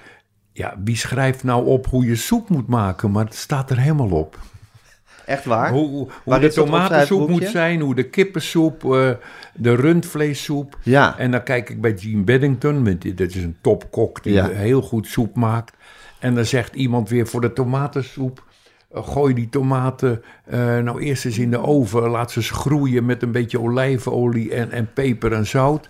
ja, 0.53 0.75
wie 0.83 0.95
schrijft 0.97 1.43
nou 1.43 1.65
op 1.65 1.87
hoe 1.87 2.05
je 2.05 2.15
soep 2.15 2.49
moet 2.49 2.67
maken? 2.67 3.11
Maar 3.11 3.25
het 3.25 3.35
staat 3.35 3.69
er 3.69 3.79
helemaal 3.79 4.09
op. 4.09 4.39
Echt 5.25 5.45
waar? 5.45 5.71
Hoe, 5.71 5.87
hoe 5.89 6.07
Waar 6.25 6.39
de 6.39 6.49
tomatensoep 6.53 7.29
moet 7.29 7.47
zijn, 7.47 7.79
hoe 7.79 7.95
de 7.95 8.09
kippensoep, 8.09 8.83
eh, 8.93 9.09
de 9.53 9.75
rundvleessoep. 9.75 10.77
Ja. 10.83 11.17
En 11.17 11.31
dan 11.31 11.43
kijk 11.43 11.69
ik 11.69 11.81
bij 11.81 11.97
Gene 11.97 12.23
Beddington, 12.23 12.81
met 12.81 13.01
dat 13.17 13.29
is 13.29 13.35
een 13.43 13.57
topkok 13.61 14.23
die 14.23 14.33
Ja. 14.33 14.47
heel 14.49 14.81
goed 14.81 15.07
soep 15.07 15.35
maakt. 15.35 15.75
En 16.19 16.35
dan 16.35 16.45
zegt 16.45 16.75
iemand 16.75 17.09
weer 17.09 17.27
voor 17.27 17.41
de 17.41 17.53
tomatensoep, 17.53 18.39
eh, 18.39 18.46
gooi 19.03 19.33
die 19.33 19.49
tomaten 19.49 20.23
eh, 20.45 20.59
nou 20.59 21.01
eerst 21.01 21.25
eens 21.25 21.37
in 21.37 21.51
de 21.51 21.61
oven, 21.63 22.09
laat 22.09 22.31
ze 22.31 22.41
groeien 22.41 23.05
met 23.05 23.23
een 23.23 23.31
beetje 23.31 23.61
olijfolie 23.61 24.53
en, 24.53 24.71
en 24.71 24.89
peper 24.93 25.33
en 25.33 25.45
zout. 25.47 25.89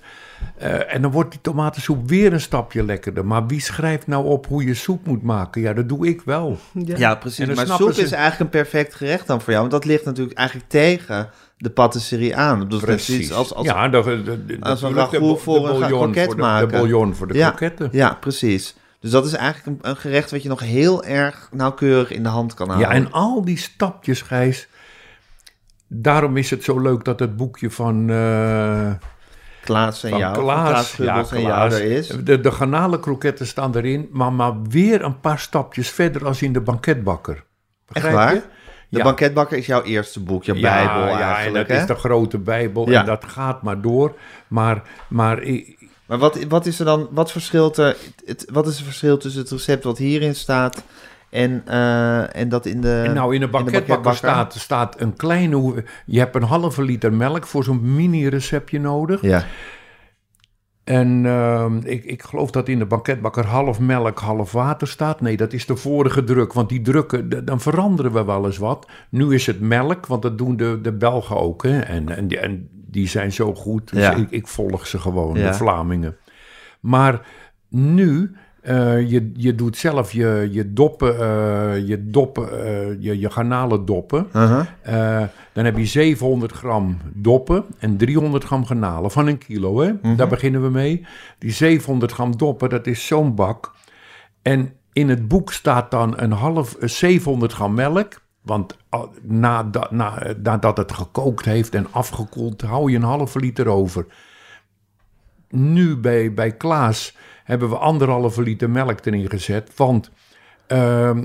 Eh, 0.57 0.93
en 0.93 1.01
dan 1.01 1.11
wordt 1.11 1.31
die 1.31 1.41
tomatensoep 1.41 2.09
weer 2.09 2.33
een 2.33 2.41
stapje 2.41 2.83
lekkerder. 2.83 3.25
Maar 3.25 3.47
wie 3.47 3.61
schrijft 3.61 4.07
nou 4.07 4.25
op 4.25 4.47
hoe 4.47 4.65
je 4.65 4.73
soep 4.73 5.05
moet 5.05 5.23
maken? 5.23 5.61
Ja, 5.61 5.73
dat 5.73 5.89
doe 5.89 6.07
ik 6.07 6.21
wel. 6.21 6.57
Ja, 6.73 7.15
precies. 7.15 7.55
Maar 7.55 7.67
soep 7.67 7.91
ze- 7.93 8.01
is 8.01 8.11
eigenlijk 8.11 8.39
een 8.39 8.61
perfect 8.61 8.95
gerecht 8.95 9.27
dan 9.27 9.41
voor 9.41 9.49
jou. 9.53 9.59
Want 9.59 9.71
dat 9.71 9.85
ligt 9.85 10.05
natuurlijk 10.05 10.37
eigenlijk 10.37 10.69
tegen 10.69 11.29
de 11.57 11.69
patisserie 11.69 12.35
aan. 12.35 12.67
Zoiets 12.69 13.31
als, 13.31 13.53
als, 13.53 13.65
ja, 13.65 13.87
de, 13.89 14.21
de, 14.23 14.45
de, 14.45 14.57
als 14.59 14.81
een 14.81 14.93
ragout 14.93 15.41
voor 15.41 15.59
de 15.59 15.59
een 15.59 15.79
bouillon 15.79 15.99
kroket 15.99 16.25
voor 16.25 16.35
de, 16.35 16.41
maken. 16.41 16.67
De 16.67 16.73
bouillon 16.73 17.15
voor 17.15 17.27
de 17.27 17.33
ja, 17.33 17.49
kroketten. 17.49 17.89
Ja, 17.91 18.17
precies. 18.19 18.75
Dus 18.99 19.11
dat 19.11 19.25
is 19.25 19.33
eigenlijk 19.33 19.83
een, 19.83 19.89
een 19.89 19.97
gerecht 19.97 20.31
wat 20.31 20.43
je 20.43 20.49
nog 20.49 20.59
heel 20.59 21.03
erg 21.03 21.49
nauwkeurig 21.51 22.11
in 22.11 22.23
de 22.23 22.29
hand 22.29 22.53
kan 22.53 22.67
houden. 22.69 22.89
Ja, 22.89 22.95
en 22.95 23.11
al 23.11 23.45
die 23.45 23.57
stapjes, 23.57 24.21
Gijs. 24.21 24.67
Daarom 25.87 26.37
is 26.37 26.49
het 26.49 26.63
zo 26.63 26.79
leuk 26.79 27.03
dat 27.03 27.19
het 27.19 27.35
boekje 27.35 27.71
van, 27.71 28.09
eh 28.09 28.91
Klaas 29.63 30.03
en 30.03 30.09
van 30.09 30.19
jou, 30.19 30.37
Klaas, 30.37 30.99
en 30.99 31.05
Klaas, 31.43 31.73
er 31.73 31.83
is. 31.83 32.07
De, 32.07 32.39
de 32.39 32.51
garnalenkroketten 32.51 33.47
staan 33.47 33.75
erin, 33.75 34.09
maar, 34.11 34.33
maar 34.33 34.61
weer 34.61 35.03
een 35.03 35.19
paar 35.19 35.39
stapjes 35.39 35.89
verder 35.89 36.25
als 36.25 36.41
in 36.41 36.53
de 36.53 36.61
banketbakker. 36.61 37.43
Begrijp 37.87 38.13
waar? 38.13 38.33
je? 38.33 38.41
De 38.89 38.97
Ja. 38.97 39.03
banketbakker 39.03 39.57
is 39.57 39.65
jouw 39.65 39.83
eerste 39.83 40.19
boek, 40.19 40.43
je 40.43 40.59
bijbel 40.59 41.07
ja, 41.07 41.39
en 41.43 41.53
dat 41.53 41.67
hè? 41.67 41.77
is 41.79 41.85
de 41.85 41.95
grote 41.95 42.37
bijbel 42.37 42.89
Ja. 42.89 42.99
en 42.99 43.05
dat 43.05 43.25
gaat 43.25 43.61
maar 43.61 43.81
door. 43.81 44.15
Maar, 44.47 44.81
maar 45.09 45.41
Maar 46.07 46.17
wat, 46.17 46.43
wat 46.43 46.65
is 46.65 46.79
er 46.79 46.85
dan, 46.85 47.07
wat 47.11 47.31
verschilt 47.31 47.77
er, 47.77 47.97
het, 48.25 48.45
wat 48.51 48.67
is 48.67 48.75
het 48.75 48.85
verschil 48.85 49.17
tussen 49.17 49.41
het 49.41 49.51
recept 49.51 49.83
wat 49.83 49.97
hierin 49.97 50.35
staat 50.35 50.83
en, 51.29 51.61
eh, 51.65 52.35
en 52.35 52.49
dat 52.49 52.65
in 52.65 52.81
de 52.81 53.01
En 53.05 53.13
nou, 53.13 53.33
in 53.33 53.39
de 53.39 53.47
banketbakker 53.47 54.15
staat, 54.15 54.53
staat 54.53 55.01
een 55.01 55.15
kleine... 55.15 55.83
Je 56.05 56.19
hebt 56.19 56.35
een 56.35 56.43
halve 56.43 56.81
liter 56.81 57.13
melk 57.13 57.47
voor 57.47 57.63
zo'n 57.63 57.95
mini-receptje 57.95 58.79
nodig. 58.79 59.21
Ja, 59.21 59.45
En 60.83 61.25
ehm, 61.25 61.77
ik, 61.83 62.03
ik 62.03 62.23
geloof 62.23 62.51
dat 62.51 62.67
in 62.67 62.79
de 62.79 62.85
banketbakker 62.85 63.45
half 63.45 63.79
melk, 63.79 64.19
half 64.19 64.51
water 64.51 64.87
staat. 64.87 65.21
Nee, 65.21 65.37
dat 65.37 65.53
is 65.53 65.65
de 65.65 65.75
vorige 65.75 66.23
druk, 66.23 66.53
want 66.53 66.69
die 66.69 66.81
drukken, 66.81 67.45
dan 67.45 67.59
veranderen 67.59 68.13
we 68.13 68.23
wel 68.23 68.45
eens 68.45 68.57
wat. 68.57 68.87
Nu 69.09 69.33
is 69.33 69.45
het 69.45 69.59
melk, 69.59 70.05
want 70.05 70.21
dat 70.21 70.37
doen 70.37 70.57
de, 70.57 70.79
de 70.81 70.93
Belgen 70.93 71.37
ook. 71.37 71.63
Hè? 71.63 71.79
En, 71.79 72.09
en, 72.09 72.29
en 72.29 72.76
die 72.97 73.07
zijn 73.07 73.31
zo 73.31 73.53
goed, 73.53 73.91
dus 73.91 74.01
Ja. 74.01 74.15
ik, 74.15 74.31
ik 74.31 74.47
volg 74.47 74.87
ze 74.87 74.99
gewoon, 74.99 75.37
Ja. 75.37 75.47
de 75.47 75.53
Vlamingen. 75.53 76.17
Maar 76.79 77.21
nu, 77.69 78.35
eh, 78.61 79.09
je, 79.09 79.31
je 79.35 79.55
doet 79.55 79.77
zelf 79.77 80.11
je, 80.11 80.47
je 80.51 80.73
doppen, 80.73 81.13
eh, 81.19 81.87
je, 81.87 82.09
doppen 82.09 82.65
eh, 82.65 82.87
je, 82.99 83.19
je 83.19 83.29
garnalen 83.29 83.85
doppen. 83.85 84.27
uh-huh. 84.35 85.23
Dan 85.53 85.65
heb 85.65 85.77
je 85.77 85.85
700 85.85 86.51
gram 86.51 86.97
doppen 87.13 87.65
en 87.79 87.97
300 87.97 88.43
gram 88.43 88.65
garnalen 88.65 89.11
van 89.11 89.27
een 89.27 89.37
kilo. 89.37 89.79
Hè? 89.81 89.91
Mhm. 90.01 90.15
Daar 90.15 90.27
beginnen 90.27 90.61
we 90.61 90.69
mee. 90.69 91.05
Die 91.37 91.51
700 91.51 92.11
gram 92.11 92.37
doppen, 92.37 92.69
dat 92.69 92.87
is 92.87 93.07
zo'n 93.07 93.35
bak. 93.35 93.73
En 94.41 94.73
in 94.93 95.09
het 95.09 95.27
boek 95.27 95.53
staat 95.53 95.91
dan 95.91 96.13
een 96.19 96.31
half 96.31 96.75
eh, 96.75 96.87
700 96.87 97.53
gram 97.53 97.73
melk. 97.73 98.25
Want 98.47 98.77
al- 98.89 99.13
nadat, 99.21 99.91
na, 99.91 100.23
nadat 100.43 100.77
het 100.77 100.91
gekookt 100.91 101.45
heeft 101.45 101.75
en 101.75 101.87
afgekoeld, 101.91 102.61
hou 102.61 102.91
je 102.91 102.97
een 102.97 103.03
halve 103.03 103.39
liter 103.39 103.67
over. 103.67 104.05
Nu 105.49 105.97
bij, 105.97 106.33
bij 106.33 106.51
Klaas 106.51 107.15
hebben 107.43 107.69
we 107.69 107.77
anderhalve 107.77 108.41
liter 108.41 108.69
melk 108.69 109.05
erin 109.05 109.29
gezet. 109.29 109.71
Want 109.75 110.11
ehm, 110.67 111.23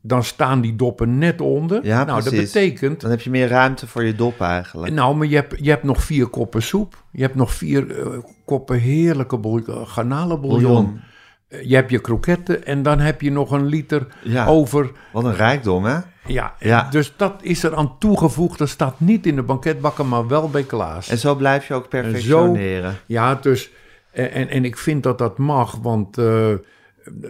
dan 0.00 0.24
staan 0.24 0.60
die 0.60 0.76
doppen 0.76 1.18
net 1.18 1.40
onder. 1.40 1.84
Ja, 1.84 2.04
nou, 2.04 2.22
dat 2.22 2.28
precies. 2.32 2.52
betekent 2.52 3.00
Dan 3.00 3.10
heb 3.10 3.20
je 3.20 3.30
meer 3.30 3.48
ruimte 3.48 3.86
voor 3.86 4.04
je 4.04 4.14
dop 4.14 4.40
eigenlijk. 4.40 4.92
nou, 4.92 5.16
maar 5.16 5.26
je 5.26 5.34
hebt, 5.34 5.54
je 5.64 5.70
hebt 5.70 5.82
nog 5.82 6.02
vier 6.02 6.26
koppen 6.26 6.62
soep. 6.62 7.02
Je 7.12 7.22
hebt 7.22 7.34
nog 7.34 7.52
vier 7.54 8.00
eh, 8.00 8.18
koppen 8.44 8.78
heerlijke 8.78 9.38
bouillon, 9.38 9.86
garnalenbouillon. 9.86 10.72
Bouillon. 10.72 11.00
Eh, 11.48 11.62
Je 11.68 11.74
hebt 11.74 11.90
je 11.90 11.98
kroketten 12.00 12.64
en 12.66 12.82
dan 12.82 12.98
heb 12.98 13.20
je 13.20 13.30
nog 13.30 13.50
een 13.50 13.66
liter 13.66 14.06
Ja. 14.22 14.46
over. 14.46 14.90
Wat 15.12 15.24
een 15.24 15.34
rijkdom, 15.34 15.84
hè? 15.84 15.98
Ja, 16.26 16.54
Ja. 16.58 16.90
dus 16.90 17.12
dat 17.16 17.34
is 17.40 17.62
er 17.62 17.74
aan 17.76 17.98
toegevoegd. 17.98 18.58
Dat 18.58 18.68
staat 18.68 19.00
niet 19.00 19.26
in 19.26 19.36
de 19.36 19.42
banketbakker, 19.42 20.06
maar 20.06 20.26
wel 20.28 20.50
bij 20.50 20.62
Klaas. 20.62 21.08
En 21.08 21.18
zo 21.18 21.34
blijf 21.34 21.68
je 21.68 21.74
ook 21.74 21.88
perfectioneren. 21.88 22.96
Ja, 23.06 23.34
dus. 23.34 23.70
En, 24.10 24.48
en, 24.48 24.64
ik 24.64 24.76
vind 24.76 25.02
dat 25.02 25.18
dat 25.18 25.38
mag, 25.38 25.76
want. 25.82 26.18
eh, 26.18 26.52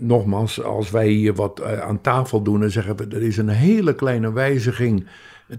nogmaals, 0.01 0.62
als 0.62 0.90
wij 0.90 1.09
hier 1.09 1.34
wat 1.34 1.61
eh, 1.61 1.80
aan 1.80 2.01
tafel 2.01 2.42
doen 2.42 2.62
en 2.62 2.70
zeggen 2.70 2.97
we 2.97 3.07
er 3.16 3.22
is 3.22 3.36
een 3.36 3.49
hele 3.49 3.94
kleine 3.94 4.32
wijziging 4.32 5.07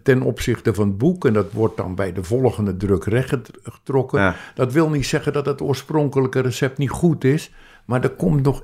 ten 0.04 0.22
opzichte 0.22 0.74
van 0.74 0.88
het 0.88 0.98
boek 0.98 1.26
en 1.26 1.34
dat 1.34 1.52
wordt 1.52 1.78
dan 1.78 1.96
bij 1.96 2.14
de 2.14 2.24
volgende 2.24 2.78
druk 2.78 3.04
rechtgetrokken. 3.06 4.20
Ja. 4.22 4.36
Dat 4.56 4.74
wil 4.74 4.90
niet 4.90 5.06
zeggen 5.06 5.34
dat 5.34 5.46
het 5.46 5.62
oorspronkelijke 5.62 6.40
recept 6.40 6.78
niet 6.78 6.90
goed 6.90 7.24
is, 7.24 7.52
maar 7.86 8.04
er 8.04 8.10
komt 8.10 8.44
nog 8.44 8.64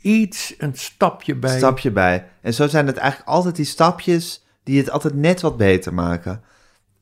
iets, 0.00 0.54
een 0.58 0.74
stapje 0.74 1.34
bij. 1.34 1.56
Stapje 1.56 1.90
bij. 1.90 2.28
En 2.40 2.54
zo 2.54 2.68
zijn 2.68 2.86
het 2.86 2.96
eigenlijk 2.96 3.30
altijd 3.30 3.56
die 3.56 3.64
stapjes 3.64 4.44
die 4.62 4.78
het 4.78 4.90
altijd 4.90 5.14
net 5.14 5.40
wat 5.40 5.56
beter 5.56 5.94
maken. 5.94 6.42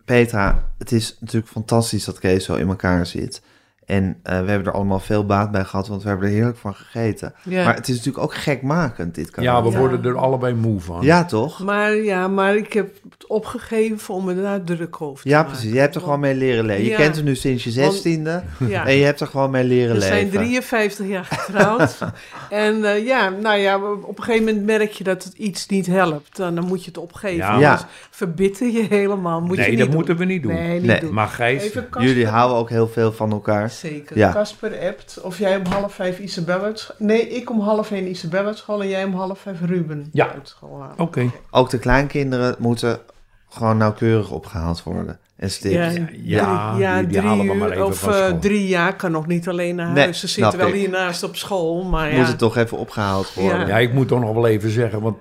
Petra, 0.05 0.72
het 0.78 0.92
is 0.92 1.16
natuurlijk 1.20 1.53
fantastisch 1.53 2.05
dat 2.05 2.18
Kees 2.18 2.44
zo 2.44 2.55
in 2.55 2.68
elkaar 2.68 3.07
zit. 3.07 3.42
En 3.87 4.16
eh, 4.22 4.41
we 4.45 4.51
hebben 4.51 4.66
er 4.66 4.72
allemaal 4.72 5.01
veel 5.01 5.26
baat 5.26 5.51
bij 5.51 5.64
gehad, 5.64 5.89
want 5.89 6.03
we 6.03 6.09
hebben 6.09 6.28
er 6.28 6.34
heerlijk 6.34 6.57
van 6.59 6.74
gegeten. 6.74 7.34
Ja. 7.43 7.64
Maar 7.64 7.74
het 7.74 7.89
is 7.89 7.97
natuurlijk 7.97 8.24
ook 8.24 8.34
gekmakend, 8.34 9.14
dit 9.14 9.30
kan. 9.30 9.45
Ja, 9.45 9.62
we 9.62 9.70
Ja. 9.70 9.78
worden 9.78 10.05
er 10.05 10.16
allebei 10.18 10.55
moe 10.55 10.80
van. 10.80 11.03
Ja, 11.03 11.24
toch? 11.24 11.59
Maar 11.61 11.95
ja, 11.97 12.28
maar 12.28 12.57
ik 12.57 12.72
heb 12.72 12.95
het 13.11 13.26
opgegeven 13.26 14.14
om 14.14 14.24
me 14.24 14.43
daar 14.43 14.62
druk 14.64 15.01
over 15.03 15.22
te 15.22 15.28
Ja, 15.28 15.37
maken. 15.37 15.53
precies. 15.53 15.72
Je 15.72 15.78
hebt 15.78 15.95
er 15.95 16.01
gewoon 16.01 16.20
mee 16.20 16.34
leren 16.34 16.64
leven. 16.64 16.84
Je 16.84 16.91
Ja. 16.91 16.97
kent 16.97 17.16
hem 17.16 17.24
nu 17.24 17.34
sinds 17.37 17.64
je 17.64 17.80
Want- 17.80 17.93
zestiende. 17.93 18.43
Ja. 18.68 18.87
En 18.87 18.95
je 18.97 19.05
hebt 19.05 19.20
er 19.20 19.26
gewoon 19.26 19.51
mee 19.51 19.64
leren 19.64 19.95
We 19.95 20.01
zijn 20.01 20.24
leven. 20.24 20.30
53 20.39 21.07
jaar 21.07 21.24
getrouwd. 21.24 21.99
en 22.51 22.84
eh, 22.84 23.07
ja, 23.07 23.28
nou 23.28 23.59
ja, 23.59 23.78
op 24.03 24.18
een 24.18 24.24
gegeven 24.24 24.47
moment 24.47 24.66
merk 24.66 24.91
je 24.93 25.05
dat 25.05 25.24
het 25.24 25.34
iets 25.34 25.66
niet 25.66 25.87
helpt. 25.87 26.37
Dan, 26.37 26.55
dan 26.55 26.66
moet 26.66 26.80
je 26.84 26.87
het 26.89 26.99
opgeven. 26.99 27.37
Ja. 27.37 27.59
Ja. 27.59 27.80
verbitter 28.11 28.66
je 28.70 28.87
helemaal. 28.89 29.41
Moet 29.41 29.57
je 29.57 29.61
nee, 29.61 29.68
niet 29.70 29.78
dat 29.78 29.87
doen. 29.87 29.97
moeten 29.97 30.16
we 30.16 30.24
niet 30.24 30.43
doen. 30.43 30.55
Nee, 30.55 30.72
niet 30.78 30.87
Nee, 30.87 31.01
doen. 31.01 31.14
Maar 31.14 31.28
Gijs. 31.28 31.72
Jullie 31.99 32.26
houden 32.26 32.57
ook 32.59 32.68
heel 32.70 32.89
veel 32.89 33.12
van 33.12 33.30
elkaar. 33.30 33.70
Zeker. 33.77 34.16
Ja. 34.18 34.33
Casper 34.33 34.89
appt 34.89 35.20
of 35.22 35.39
jij 35.39 35.57
om 35.57 35.66
half 35.66 35.95
vijf 35.95 36.20
scho- 36.29 36.95
Nee, 36.99 37.29
ik 37.29 37.51
om 37.51 37.61
half 37.61 37.91
één 37.91 38.09
Isabelle 38.09 38.47
uit 38.47 38.59
school 38.59 38.83
en 38.83 38.89
jij 38.89 39.05
om 39.05 39.14
half 39.14 39.39
vijf 39.41 39.61
Ruben 39.61 40.09
Ja. 40.12 40.29
uit 40.33 40.49
school 40.49 40.81
halen. 40.81 40.99
oké. 40.99 41.31
Ook 41.51 41.70
de 41.70 41.79
kleinkinderen 41.79 42.55
moeten 42.59 43.01
gewoon 43.49 43.77
nauwkeurig 43.77 44.31
opgehaald 44.31 44.83
worden. 44.83 45.18
En 45.37 45.51
stipt. 45.51 45.74
Ja, 45.74 45.85
Ja, 45.85 45.93
drie, 46.07 46.22
ja, 46.29 46.74
ja, 46.79 46.99
die- 46.99 47.07
die 47.07 47.16
drie 47.16 47.29
halen 47.29 47.47
we 47.47 47.55
maar 47.55 47.70
even 47.70 47.87
of 47.87 47.99
van 47.99 48.12
eh, 48.12 48.24
school. 48.24 48.39
drie 48.39 48.66
jaar 48.68 48.97
kan 48.97 49.11
nog 49.11 49.27
niet 49.27 49.49
alleen 49.49 49.74
naar 49.74 49.93
Nee, 49.93 50.03
huis. 50.03 50.20
Ze 50.20 50.27
zitten 50.29 50.59
wel 50.59 50.68
ik. 50.68 50.74
hiernaast 50.74 51.22
op 51.22 51.37
school, 51.37 51.85
maar 51.85 52.11
ja. 52.12 52.18
Moet 52.18 52.27
het 52.27 52.39
toch 52.39 52.57
even 52.57 52.79
opgehaald 52.79 53.35
worden. 53.35 53.61
Ja. 53.61 53.66
Ja, 53.66 53.79
ik 53.79 53.93
moet 53.93 54.09
toch 54.09 54.20
nog 54.20 54.33
wel 54.35 54.47
even 54.47 54.70
zeggen, 54.70 55.01
want... 55.01 55.16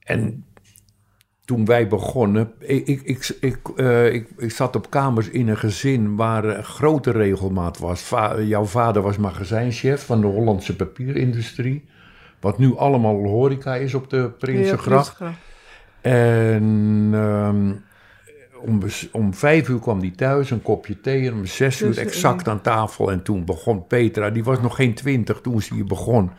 En 0.00 0.44
toen 1.46 1.64
wij 1.64 1.88
begonnen, 1.88 2.52
ik, 2.58 2.86
ik, 2.86 3.02
ik, 3.02 3.36
ik, 3.40 3.58
eh, 3.76 4.12
ik, 4.14 4.28
ik 4.38 4.50
zat 4.50 4.76
op 4.76 4.90
kamers 4.90 5.28
in 5.28 5.48
een 5.48 5.56
gezin 5.56 6.16
waar 6.16 6.44
eh, 6.44 6.62
grote 6.62 7.10
regelmaat 7.10 7.78
was. 7.78 8.02
Va- 8.02 8.40
jouw 8.40 8.64
vader 8.64 9.02
was 9.02 9.16
magazijnchef 9.16 10.06
van 10.06 10.20
de 10.20 10.26
Hollandse 10.26 10.76
papierindustrie. 10.76 11.84
Wat 12.40 12.58
nu 12.58 12.76
allemaal 12.76 13.24
horeca 13.24 13.74
is 13.74 13.94
op 13.94 14.10
de 14.10 14.30
Prinsengracht. 14.38 15.18
Ja, 15.18 15.34
En 16.00 17.10
ehm, 17.12 17.72
om, 18.64 18.80
om 19.12 19.34
vijf 19.34 19.68
uur 19.68 19.78
kwam 19.78 19.98
hij 20.00 20.12
thuis, 20.16 20.50
een 20.50 20.62
kopje 20.62 21.00
thee. 21.00 21.26
En 21.26 21.32
om 21.32 21.46
zes 21.46 21.80
uur 21.82 21.98
exact 21.98 22.48
aan 22.48 22.60
tafel. 22.60 23.10
En 23.10 23.22
toen 23.22 23.44
begon 23.44 23.86
Petra, 23.86 24.30
die 24.30 24.44
was 24.44 24.60
nog 24.60 24.76
geen 24.76 24.94
twintig 24.94 25.40
toen 25.40 25.62
ze 25.62 25.74
hier 25.74 25.84
begon. 25.84 26.30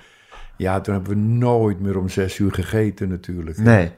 Ja, 0.58 0.82
toen 0.82 0.93
hebben 0.93 1.14
we 1.14 1.20
nooit 1.20 1.80
meer 1.80 1.97
om 1.97 2.10
zes 2.10 2.38
uur 2.38 2.51
gegeten 2.53 3.10
natuurlijk. 3.10 3.58
Nee. 3.58 3.91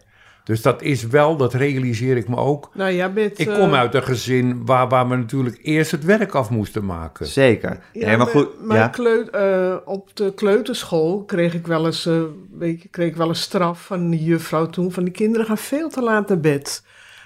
Dus 0.50 0.62
dat 0.62 0.82
is 0.82 1.08
wel, 1.08 1.38
dat 1.38 1.54
realiseer 1.54 2.18
ik 2.18 2.28
me 2.28 2.36
ook. 2.36 2.70
Nou, 2.74 2.92
jij 2.94 3.14
bent... 3.14 3.40
Ik 3.40 3.48
eh, 3.48 3.60
kom 3.60 3.74
uit 3.74 3.94
een 3.96 4.04
gezin 4.04 4.66
waar, 4.66 4.88
waar 4.90 5.08
we 5.10 5.16
natuurlijk 5.16 5.60
eerst 5.62 5.92
het 5.92 6.04
werk 6.04 6.36
af 6.36 6.50
moesten 6.50 6.86
maken. 6.86 7.26
Zeker. 7.28 7.80
Ja, 7.94 8.08
nee, 8.08 8.18
maar 8.18 8.28
goed. 8.28 8.48
Mijn 8.66 8.80
Ja. 8.80 8.88
kleut, 8.88 9.30
eh, 9.30 9.76
op 9.86 10.16
de 10.16 10.34
kleuterschool 10.34 11.24
kreeg 11.24 11.54
ik 11.54 11.68
wel 11.68 11.86
eens, 11.86 12.06
eh, 12.06 12.22
weet 12.58 12.82
je, 12.82 12.88
kreeg 12.88 13.08
ik 13.08 13.16
wel 13.16 13.30
een 13.30 13.36
straf 13.36 13.86
van 13.86 14.10
de 14.10 14.24
juffrouw 14.24 14.66
toen. 14.66 14.92
Van 14.92 15.04
die 15.04 15.14
kinderen 15.14 15.46
gaan 15.48 15.58
veel 15.58 15.90
te 15.90 16.02
laat 16.02 16.28
naar 16.30 16.40
bed. 16.40 16.84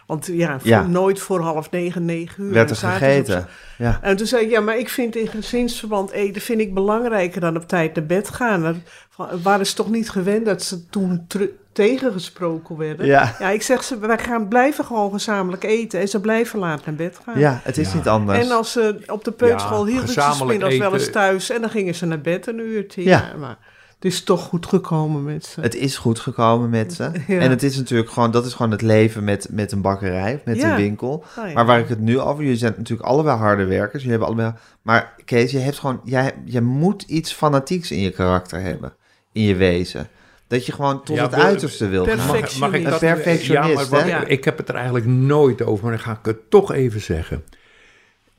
Want 0.08 0.26
ja, 0.32 0.60
voor- 0.60 0.70
Ja. 0.70 0.88
nooit 0.88 1.20
voor 1.20 1.42
half 1.42 1.72
negen, 1.72 2.06
negen 2.06 2.44
uur. 2.44 2.52
Werd 2.54 2.70
er 2.70 2.76
gegeten. 2.76 3.48
Ja. 3.78 4.00
En 4.02 4.18
toen 4.18 4.28
zei 4.28 4.44
ik, 4.44 4.50
ja, 4.50 4.60
maar 4.62 4.78
ik 4.78 4.90
vind 4.90 5.16
in 5.16 5.28
gezinsverband 5.28 6.12
eten 6.12 6.42
vind 6.42 6.60
ik 6.62 6.74
belangrijker 6.74 7.42
dan 7.42 7.56
op 7.56 7.68
tijd 7.68 7.96
naar 7.96 8.06
bed 8.06 8.30
gaan. 8.30 8.84
Van, 9.10 9.28
waren 9.44 9.66
ze 9.68 9.76
toch 9.76 9.90
niet 9.90 10.10
gewend 10.10 10.46
dat 10.46 10.64
ze 10.64 10.86
toen 10.90 11.26
tru- 11.28 11.52
tegengesproken 11.74 12.78
werden? 12.78 13.06
Ja. 13.06 13.36
ja, 13.40 13.50
ik 13.50 13.62
zeg 13.62 13.84
ze, 13.84 13.98
wij 14.00 14.18
gaan 14.18 14.48
blijven 14.48 14.86
gewoon 14.86 15.12
gezamenlijk 15.12 15.64
eten 15.64 16.00
en 16.00 16.08
ze 16.08 16.20
blijven 16.22 16.60
laat 16.60 16.86
naar 16.86 16.96
bed 16.96 17.20
gaan. 17.26 17.40
ja, 17.40 17.60
het 17.64 17.78
is 17.78 17.92
Ja. 17.92 17.96
niet 17.98 18.08
anders. 18.08 18.46
En 18.46 18.52
als 18.52 18.72
ze 18.72 18.98
op 19.08 19.24
de 19.24 19.32
peuterschool 19.32 19.86
Ja, 19.86 19.92
hielden 19.92 20.10
ze 20.14 20.32
smiddags 20.34 20.78
wel 20.78 20.94
eens 20.94 21.12
thuis 21.12 21.50
en 21.50 21.62
dan 21.62 21.70
gingen 21.70 21.96
ze 21.96 22.06
naar 22.06 22.22
bed 22.22 22.48
een 22.48 22.60
uurtje. 22.60 23.04
Ja. 23.04 23.10
Ja. 23.32 23.38
maar 23.40 23.58
het 23.96 24.12
is 24.12 24.24
toch 24.24 24.42
goed 24.44 24.66
gekomen 24.66 25.24
met 25.24 25.46
ze. 25.46 25.62
Het 25.62 25.76
is 25.76 25.98
goed 25.98 26.20
gekomen 26.20 26.70
met 26.70 26.94
ze. 26.94 27.12
Ja. 27.28 27.40
En 27.40 27.50
het 27.50 27.64
is 27.64 27.78
natuurlijk 27.78 28.10
gewoon, 28.10 28.32
dat 28.32 28.46
is 28.46 28.54
gewoon 28.54 28.72
het 28.72 28.82
leven 28.82 29.24
met, 29.24 29.48
met 29.52 29.72
een 29.72 29.82
bakkerij, 29.82 30.42
met 30.46 30.58
Ja. 30.58 30.70
een 30.70 30.76
winkel. 30.76 31.24
Ja. 31.36 31.54
Maar 31.54 31.66
waar 31.66 31.80
ik 31.80 31.88
het 31.88 32.00
nu 32.00 32.20
over, 32.20 32.44
jullie 32.44 32.58
zijn 32.58 32.74
natuurlijk 32.78 33.10
allebei 33.10 33.38
harde 33.38 33.66
werkers. 33.66 34.04
Jullie 34.04 34.10
hebben 34.10 34.28
allebei, 34.28 34.54
maar 34.82 35.14
Kees, 35.26 35.52
je 35.52 35.60
hebt 35.60 35.80
gewoon, 35.80 36.02
jij, 36.04 36.32
je 36.46 36.62
moet 36.62 37.02
iets 37.02 37.34
fanatieks 37.34 37.92
in 37.92 38.00
je 38.00 38.12
karakter 38.12 38.62
hebben, 38.62 38.94
in 39.32 39.42
je 39.44 39.56
wezen. 39.56 40.08
Dat 40.54 40.66
je 40.66 40.72
gewoon 40.72 41.04
tot 41.04 41.16
Ja, 41.16 41.24
het 41.24 41.34
uiterste 41.34 41.88
wil 41.88 42.06
gaan. 42.06 42.16
Perfect. 42.16 42.42
Mag, 42.60 42.60
mag 42.70 42.80
ik 42.80 42.84
Een 42.86 42.90
dat? 42.92 43.00
perfectionist, 43.00 43.92
Ja, 43.92 43.98
maar 43.98 44.20
hè? 44.20 44.28
Ik 44.28 44.44
heb 44.44 44.58
het 44.58 44.70
er 44.70 44.76
eigenlijk 44.76 45.06
nooit 45.06 45.62
over, 45.62 45.84
maar 45.84 45.94
dan 45.94 46.04
ga 46.04 46.12
ik 46.12 46.26
het 46.26 46.50
toch 46.50 46.72
even 46.74 47.02
zeggen. 47.02 47.44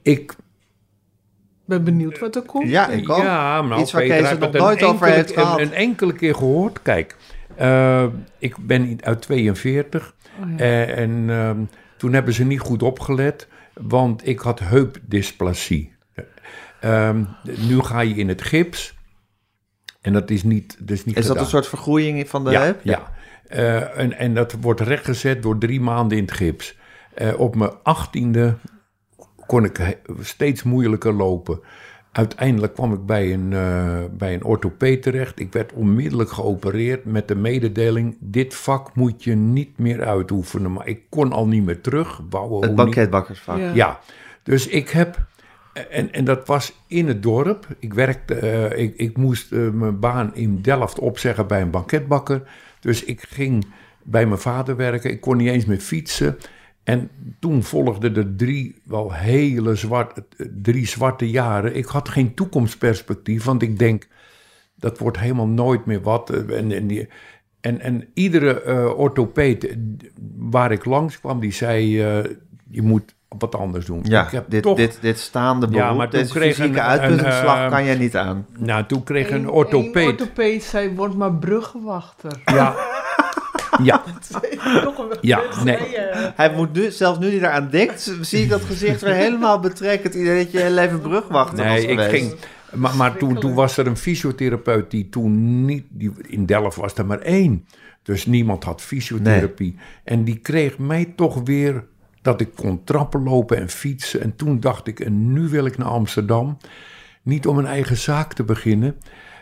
Ik 0.02 0.34
ben 1.64 1.84
benieuwd 1.84 2.18
wat 2.18 2.36
er 2.36 2.42
komt. 2.42 2.68
Ja, 2.68 2.88
ik 2.88 3.08
ook. 3.10 3.22
Ja, 3.22 3.62
maar 3.62 3.78
Iets 3.78 3.92
waar 3.92 4.02
Kees 4.02 4.28
het 4.30 4.38
nog 4.40 4.52
een 4.54 4.60
nooit 4.60 4.82
over 4.82 5.06
enkele- 5.06 5.10
heeft 5.14 5.32
gehad. 5.32 5.58
Een, 5.58 5.66
een 5.66 5.72
enkele 5.72 6.12
keer 6.12 6.34
gehoord. 6.34 6.82
Kijk, 6.82 7.16
eh, 7.56 8.04
ik 8.38 8.56
ben 8.58 8.98
uit 9.02 9.22
42 9.22 10.14
Oh 10.42 10.50
ja. 10.50 10.56
eh, 10.56 10.98
en 10.98 11.24
ehm, 11.28 11.58
toen 11.96 12.12
hebben 12.12 12.34
ze 12.34 12.44
niet 12.44 12.60
goed 12.60 12.82
opgelet, 12.82 13.48
want 13.72 14.26
ik 14.26 14.38
had 14.38 14.58
heupdysplasie. 14.58 15.92
Ehm, 16.80 17.24
nu 17.58 17.80
ga 17.80 18.00
je 18.00 18.14
in 18.14 18.28
het 18.28 18.42
gips 18.42 18.93
en 20.04 20.12
dat 20.12 20.30
is 20.30 20.42
niet, 20.42 20.76
dat 20.78 20.90
is 20.90 21.04
niet 21.04 21.16
Is 21.16 21.26
dat 21.26 21.36
een 21.36 21.46
soort 21.46 21.66
vergroeiing 21.66 22.28
van 22.28 22.44
de 22.44 22.50
ja, 22.50 22.60
heup? 22.60 22.80
Ja. 22.82 23.12
Eh, 23.46 23.98
en, 23.98 24.18
en 24.18 24.34
dat 24.34 24.52
wordt 24.60 24.80
rechtgezet 24.80 25.42
door 25.42 25.58
drie 25.58 25.80
maanden 25.80 26.18
in 26.18 26.24
het 26.24 26.32
gips. 26.32 26.78
Eh, 27.14 27.40
op 27.40 27.56
mijn 27.56 27.70
achttiende 27.82 28.54
kon 29.46 29.64
ik 29.64 29.98
steeds 30.20 30.62
moeilijker 30.62 31.12
lopen. 31.12 31.60
Uiteindelijk 32.12 32.74
kwam 32.74 32.92
ik 32.92 33.06
bij 33.06 33.32
een, 33.32 33.52
eh 33.52 34.04
bij 34.10 34.34
een 34.34 34.44
orthopeed 34.44 35.02
terecht. 35.02 35.40
Ik 35.40 35.52
werd 35.52 35.72
onmiddellijk 35.72 36.30
geopereerd 36.30 37.04
met 37.04 37.28
de 37.28 37.34
mededeling... 37.34 38.16
dit 38.20 38.54
vak 38.54 38.94
moet 38.94 39.24
je 39.24 39.34
niet 39.34 39.78
meer 39.78 40.04
uitoefenen. 40.04 40.72
Maar 40.72 40.86
ik 40.86 41.00
kon 41.08 41.32
al 41.32 41.46
niet 41.46 41.64
meer 41.64 41.80
terug. 41.80 42.28
Bouwen, 42.28 42.62
Het 42.62 42.74
banketbakkersvak. 42.74 43.58
Ja. 43.58 43.70
Ja, 43.74 44.00
dus 44.42 44.66
ik 44.66 44.88
heb. 44.88 45.26
En, 45.90 46.12
en 46.12 46.24
dat 46.24 46.46
was 46.46 46.80
in 46.86 47.08
het 47.08 47.22
dorp. 47.22 47.66
Ik 47.78 47.94
werkte, 47.94 48.34
eh, 48.34 48.82
ik, 48.82 48.96
ik 48.96 49.16
moest 49.16 49.52
eh, 49.52 49.70
mijn 49.70 49.98
baan 49.98 50.34
in 50.34 50.62
Delft 50.62 50.98
opzeggen 50.98 51.46
bij 51.46 51.60
een 51.60 51.70
banketbakker. 51.70 52.42
Dus 52.80 53.04
ik 53.04 53.20
ging 53.28 53.66
bij 54.02 54.26
mijn 54.26 54.40
vader 54.40 54.76
werken. 54.76 55.10
Ik 55.10 55.20
kon 55.20 55.36
niet 55.36 55.48
eens 55.48 55.64
meer 55.64 55.80
fietsen. 55.80 56.36
En 56.84 57.10
toen 57.38 57.62
volgden 57.62 58.16
er 58.16 58.36
drie 58.36 58.80
wel 58.84 59.12
hele 59.12 59.74
zwarte, 59.74 60.24
drie 60.62 60.86
zwarte 60.86 61.30
jaren. 61.30 61.76
Ik 61.76 61.84
had 61.84 62.08
geen 62.08 62.34
toekomstperspectief, 62.34 63.44
want 63.44 63.62
ik 63.62 63.78
denk 63.78 64.08
dat 64.76 64.98
wordt 64.98 65.18
helemaal 65.18 65.48
nooit 65.48 65.86
meer 65.86 66.02
wat. 66.02 66.30
Eh, 66.30 66.58
En, 66.58 66.86
die, 66.86 67.08
en, 67.60 67.80
en 67.80 68.08
iedere 68.14 68.62
eh 68.62 68.98
orthopeed 68.98 69.66
eh, 69.66 69.76
waar 70.36 70.72
ik 70.72 70.84
langs 70.84 71.20
kwam, 71.20 71.40
die 71.40 71.52
zei: 71.52 72.02
eh, 72.02 72.30
Je 72.70 72.82
moet 72.82 73.14
wat 73.38 73.54
anders 73.54 73.86
doen. 73.86 74.00
Ja, 74.02 74.24
ik 74.24 74.30
heb 74.30 74.44
dit, 74.48 74.62
toch, 74.62 74.76
dit, 74.76 74.98
dit 75.00 75.18
staande 75.18 75.66
Ja, 75.70 75.72
beroep, 75.72 75.96
maar 75.96 76.08
toen 76.10 76.20
deze 76.20 76.32
kreeg 76.32 76.54
fysieke 76.54 76.78
een- 76.78 76.84
uitputtingsslag 76.84 77.58
een, 77.58 77.64
eh, 77.64 77.70
kan 77.70 77.84
jij 77.84 77.94
niet 77.94 78.16
aan. 78.16 78.46
Nou, 78.58 78.84
toen 78.86 79.02
kreeg 79.02 79.30
een 79.30 79.36
Eén- 79.42 79.50
orthopeed. 79.50 79.94
één 79.96 80.06
orthopeed 80.10 80.62
zei, 80.62 80.94
word 80.94 81.14
maar 81.14 81.32
bruggenwachter. 81.34 82.32
Ja. 82.44 82.74
ja, 83.82 84.02
een 84.06 85.06
Ja, 85.20 85.40
nee. 85.64 85.76
eh. 85.76 86.28
Hij 86.34 86.52
moet 86.54 86.72
nu, 86.72 86.90
zelfs 86.90 87.18
nu 87.18 87.26
hij 87.26 87.36
eraan 87.36 87.68
denkt, 87.70 88.12
zie 88.20 88.42
ik 88.42 88.48
dat 88.48 88.62
gezicht 88.64 89.00
weer 89.00 89.14
helemaal 89.14 89.60
betrekken. 89.60 90.10
Het 90.10 90.20
idee 90.20 90.42
dat 90.44 90.52
je 90.52 90.58
heel 90.58 90.78
even 90.78 91.00
brugwachter 91.00 91.56
was 91.64 91.66
nee, 91.66 91.86
ik 91.86 92.00
ging. 92.00 92.34
Maar, 92.72 92.96
maar 92.96 93.16
toen, 93.16 93.38
toen 93.40 93.54
was 93.54 93.76
er 93.76 93.86
een 93.86 93.96
fysiotherapeut 93.96 94.90
die 94.90 95.08
toen 95.08 95.64
niet. 95.64 95.84
Die, 95.88 96.12
in 96.28 96.46
Delft 96.46 96.76
was 96.76 96.94
er 96.94 97.06
maar 97.06 97.18
één. 97.18 97.66
Dus 98.02 98.26
niemand 98.26 98.64
had 98.64 98.82
fysiotherapie. 98.82 99.76
En 100.04 100.24
die 100.24 100.36
kreeg 100.38 100.78
mij 100.78 101.12
toch 101.16 101.40
weer 101.44 101.84
dat 102.24 102.40
ik 102.40 102.54
kon 102.54 102.84
trappen 102.84 103.22
lopen 103.22 103.56
en 103.56 103.68
fietsen. 103.68 104.20
En 104.20 104.36
toen 104.36 104.60
dacht 104.60 104.86
ik, 104.86 105.00
en 105.00 105.32
nu 105.32 105.48
wil 105.48 105.66
ik 105.66 105.78
naar 105.78 105.88
Amsterdam. 105.88 106.56
Niet 107.22 107.46
om 107.46 107.58
een 107.58 107.66
eigen 107.66 107.96
zaak 107.96 108.32
te 108.32 108.44
beginnen. 108.44 108.96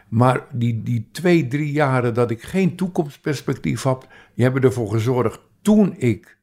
Maar 0.09 0.47
die, 0.53 0.83
die 0.83 1.09
twee, 1.13 1.49
drie 1.49 1.73
jaren 1.73 2.15
dat 2.15 2.31
ik 2.31 2.43
geen 2.43 2.77
toekomstperspectief 2.77 3.83
had, 3.83 4.07
die 4.35 4.45
hebben 4.45 4.63
ervoor 4.63 4.91
gezorgd. 4.91 5.41
Toen 5.63 5.95
ik 5.99 6.39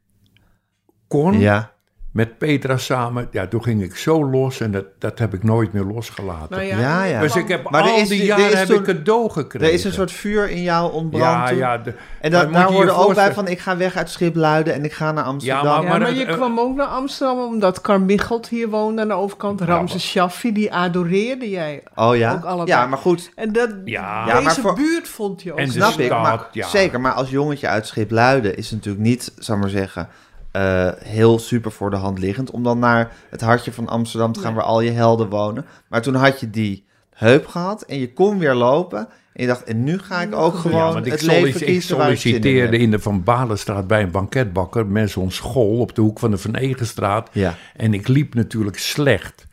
kon, 1.08 1.40
Ja, 1.40 1.74
met 2.12 2.38
Petra 2.38 2.78
samen, 2.78 3.28
ja, 3.32 3.48
toen 3.48 3.64
ging 3.64 3.84
ik 3.84 3.96
zo 3.96 4.26
los 4.30 4.60
en 4.60 4.72
dat, 4.72 4.86
dat 4.98 5.20
heb 5.20 5.34
ik 5.34 5.44
nooit 5.44 5.74
meer 5.74 5.84
losgelaten. 5.84 6.48
Nou 6.50 6.64
ja, 6.64 6.80
Ja, 6.80 7.04
ja. 7.04 7.20
Dus 7.22 7.36
ik 7.36 7.48
heb 7.48 7.70
Maar 7.70 7.82
al 7.82 7.98
is- 7.98 8.08
die 8.08 8.26
jaren 8.26 8.58
heb 8.58 8.68
toen- 8.68 8.78
ik 8.78 8.84
cadeau 8.84 9.30
gekregen. 9.30 9.68
er 9.68 9.74
is 9.74 9.84
een 9.84 9.94
soort 9.94 10.12
vuur 10.12 10.50
in 10.50 10.62
jou 10.62 10.92
ontbrand 10.94 11.24
ja, 11.24 11.48
toen. 11.48 11.58
ja, 11.58 11.78
de- 11.78 11.94
En 12.22 12.32
maar 12.32 12.42
da- 12.42 12.44
moet 12.46 12.54
daar 12.54 12.66
hoorde 12.72 12.92
ook 12.92 13.14
bij 13.14 13.34
van, 13.34 13.48
ik 13.48 13.60
ga 13.60 13.78
weg 13.78 13.96
uit 13.96 14.10
Schipluiden 14.10 14.74
en 14.74 14.84
ik 14.84 14.94
ga 14.94 15.12
naar 15.12 15.24
Amsterdam. 15.24 15.64
maar- 15.66 15.82
Ja, 15.84 15.90
maar, 15.90 16.00
maar 16.00 16.14
je 16.14 16.26
kwam 16.26 16.60
ook 16.60 16.76
naar 16.76 16.88
Amsterdam 16.88 17.40
omdat 17.40 17.82
Carmichelt 17.82 18.48
hier 18.48 18.70
woonde 18.70 19.02
aan 19.02 19.08
de 19.08 19.14
overkant. 19.14 19.62
Ramses 19.62 20.10
Shaffi, 20.10 20.52
die 20.54 20.74
adoreerde 20.74 21.50
jij. 21.50 21.84
oh 21.96 22.16
ja? 22.16 22.34
ook 22.34 22.44
allebei. 22.44 22.68
Ja, 22.80 22.86
maar 22.88 22.98
goed, 23.00 23.32
En 23.36 23.52
dat, 23.54 23.70
Ja. 23.86 24.26
Ja, 24.28 24.34
maar 24.34 24.44
deze 24.44 24.62
voor- 24.62 24.74
buurt 24.76 25.08
vond 25.08 25.42
je 25.42 25.52
ook. 25.52 25.58
En 25.60 25.72
snap 25.72 26.00
ik. 26.00 26.10
Maar, 26.10 26.48
ja. 26.52 26.68
Zeker, 26.68 27.02
maar 27.02 27.12
als 27.12 27.30
jongetje 27.30 27.68
uit 27.68 27.88
Schipluiden 27.88 28.58
is 28.58 28.66
het 28.70 28.76
natuurlijk 28.76 29.04
niet, 29.06 29.32
zou 29.38 29.58
ik 29.58 29.64
maar 29.64 29.74
zeggen, 29.74 30.08
eh, 30.52 30.90
heel 30.98 31.40
super 31.40 31.72
voor 31.72 31.90
de 31.90 31.96
hand 31.96 32.20
liggend 32.20 32.52
om 32.52 32.64
dan 32.64 32.80
naar 32.80 33.12
het 33.30 33.42
hartje 33.42 33.72
van 33.72 33.88
Amsterdam 33.88 34.32
te 34.32 34.40
gaan 34.40 34.54
waar 34.54 34.64
al 34.64 34.82
je 34.82 34.92
helden 34.92 35.30
wonen. 35.30 35.66
Maar 35.88 36.02
toen 36.02 36.16
had 36.16 36.40
je 36.40 36.50
die 36.50 36.86
heup 37.14 37.48
gehad 37.48 37.82
en 37.82 38.00
je 38.00 38.14
kon 38.14 38.38
weer 38.38 38.54
lopen. 38.54 39.00
En 39.34 39.46
je 39.46 39.48
dacht, 39.48 39.64
en 39.64 39.84
nu 39.84 40.00
ga 40.00 40.22
ik 40.22 40.36
ook 40.36 40.56
gewoon 40.56 40.78
ja, 40.78 40.94
want 40.94 41.06
ik, 41.06 41.12
het 41.12 41.22
leven 41.22 41.62
ik 41.62 41.66
kiezen 41.66 41.98
waar 41.98 42.06
ik 42.06 42.12
in 42.12 42.18
solliciteerde 42.20 42.72
heb. 42.72 42.82
in 42.82 42.92
de 42.92 43.00
Van 43.00 43.24
Balenstraat 43.24 43.88
bij 43.88 44.02
een 44.02 44.12
banketbakker 44.12 44.88
met 44.88 45.10
zo'n 45.10 45.32
school 45.32 45.80
op 45.80 45.96
de 45.96 46.02
hoek 46.02 46.20
van 46.20 46.32
de 46.32 46.38
Van 46.38 46.56
Egenstraat. 46.56 47.30
Ja. 47.32 47.56
En 47.76 47.94
ik 47.94 48.08
liep 48.08 48.34
natuurlijk 48.34 48.78
slecht. 48.78 49.48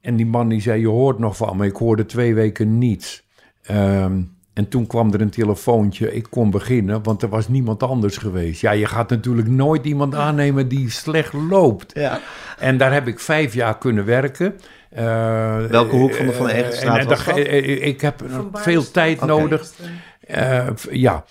En 0.00 0.16
die 0.16 0.26
man 0.26 0.48
die 0.48 0.60
zei, 0.60 0.80
je 0.80 0.88
hoort 0.88 1.18
nog 1.18 1.36
van 1.36 1.56
me. 1.56 1.66
Ik 1.66 1.76
hoorde 1.76 2.06
twee 2.06 2.34
weken 2.34 2.78
niets. 2.78 3.22
Ehm, 3.62 4.22
en 4.54 4.68
toen 4.68 4.86
kwam 4.86 5.12
er 5.12 5.20
een 5.20 5.30
telefoontje. 5.30 6.14
Ik 6.14 6.26
kon 6.30 6.50
beginnen, 6.50 7.02
want 7.02 7.22
er 7.22 7.28
was 7.28 7.48
niemand 7.48 7.82
anders 7.82 8.16
geweest. 8.16 8.60
Ja, 8.60 8.70
je 8.70 8.86
gaat 8.86 9.10
natuurlijk 9.10 9.48
nooit 9.48 9.84
iemand 9.84 10.14
aannemen 10.14 10.68
die 10.68 10.90
slecht 10.90 11.32
loopt. 11.32 11.94
Ja. 11.94 12.20
En 12.58 12.76
daar 12.76 12.92
heb 12.92 13.06
ik 13.06 13.20
vijf 13.20 13.54
jaar 13.54 13.78
kunnen 13.78 14.04
werken. 14.04 14.54
Eh, 14.90 15.64
Welke 15.64 15.96
hoek 15.96 16.14
van 16.14 16.26
de 16.26 16.32
Van 16.32 16.48
eh, 16.48 16.58
Egenstraat 16.58 16.98
en 16.98 17.06
was 17.08 17.24
dat- 17.24 17.34
dat? 17.36 17.44
eh, 17.46 17.86
Ik 17.86 18.00
heb 18.00 18.22
Van 18.26 18.50
veel 18.52 18.90
tijd 18.90 19.20
nodig. 19.24 19.72
Eh, 20.20 20.66
ja, 20.90 21.24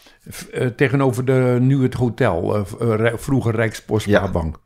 tegenover 0.76 1.26
de, 1.26 1.58
nu 1.62 1.84
het 1.84 1.94
hotel, 1.94 2.66
vroeger 3.16 3.56
Rijkspostspaarbank. 3.56 4.60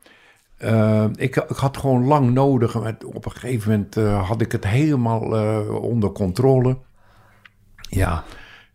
Eh, 0.58 1.04
ik, 1.16 1.36
ik 1.36 1.56
had 1.56 1.76
gewoon 1.76 2.04
lang 2.04 2.32
nodig. 2.32 2.76
Op 3.04 3.24
een 3.24 3.30
gegeven 3.32 3.70
moment 3.70 3.96
eh, 3.96 4.28
had 4.28 4.40
ik 4.40 4.52
het 4.52 4.66
helemaal 4.66 5.36
eh, 5.36 5.82
onder 5.82 6.10
controle. 6.12 6.76
Ja, 7.88 8.24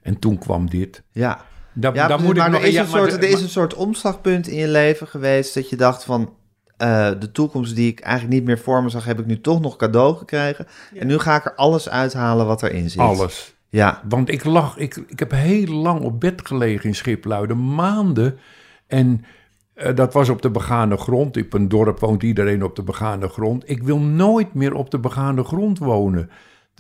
en 0.02 0.20
toen 0.20 0.38
kwam 0.38 0.70
dit. 0.70 1.04
Ja, 1.12 1.42
Da- 1.74 1.88
Ja, 1.88 1.94
daar 1.94 2.08
precies, 2.08 2.26
moet 2.26 2.36
ik 2.36 2.42
maar, 2.42 2.52
nog... 2.52 2.62
er, 2.62 2.68
is 2.68 2.74
ja, 2.74 2.82
een 2.82 2.88
soort, 2.88 3.14
er 3.14 3.24
is 3.24 3.34
maar- 3.34 3.42
een 3.42 3.50
soort 3.50 3.74
omslagpunt 3.74 4.48
in 4.48 4.58
je 4.58 4.68
leven 4.68 5.08
geweest 5.08 5.54
dat 5.54 5.70
je 5.70 5.76
dacht 5.76 6.04
van 6.04 6.34
eh, 6.78 7.10
de 7.20 7.32
toekomst 7.32 7.76
die 7.76 7.92
ik 7.92 8.00
eigenlijk 8.00 8.34
niet 8.34 8.46
meer 8.46 8.60
voor 8.60 8.84
me 8.84 8.90
zag, 8.90 9.06
heb 9.06 9.20
ik 9.20 9.26
nu 9.26 9.42
toch 9.42 9.62
nog 9.62 9.76
cadeau 9.76 10.16
gekregen. 10.18 10.68
En 10.96 11.08
nu 11.08 11.18
ga 11.20 11.36
ik 11.36 11.46
er 11.46 11.56
alles 11.56 11.90
uithalen 11.90 12.46
wat 12.46 12.64
erin 12.64 12.90
zit. 12.90 13.00
Alles. 13.00 13.56
Ja, 13.70 14.02
Want 14.10 14.30
ik 14.30 14.44
lag, 14.44 14.78
ik, 14.78 14.96
ik 15.08 15.20
heb 15.20 15.32
heel 15.32 15.66
lang 15.76 16.02
op 16.02 16.20
bed 16.20 16.42
gelegen 16.48 16.86
in 16.90 16.96
Schipluiden, 16.96 17.76
maanden. 17.76 18.38
En 18.88 19.26
eh, 19.74 19.96
dat 19.96 20.14
was 20.14 20.30
op 20.30 20.42
de 20.42 20.50
begane 20.50 20.98
grond. 20.98 21.38
Op 21.38 21.54
een 21.54 21.68
dorp 21.68 22.00
woont 22.00 22.24
iedereen 22.24 22.64
op 22.64 22.76
de 22.76 22.84
begane 22.84 23.28
grond. 23.28 23.70
Ik 23.70 23.84
wil 23.84 24.00
nooit 24.00 24.54
meer 24.54 24.74
op 24.74 24.92
de 24.92 25.00
begane 25.00 25.44
grond 25.44 25.80
wonen. 25.80 26.30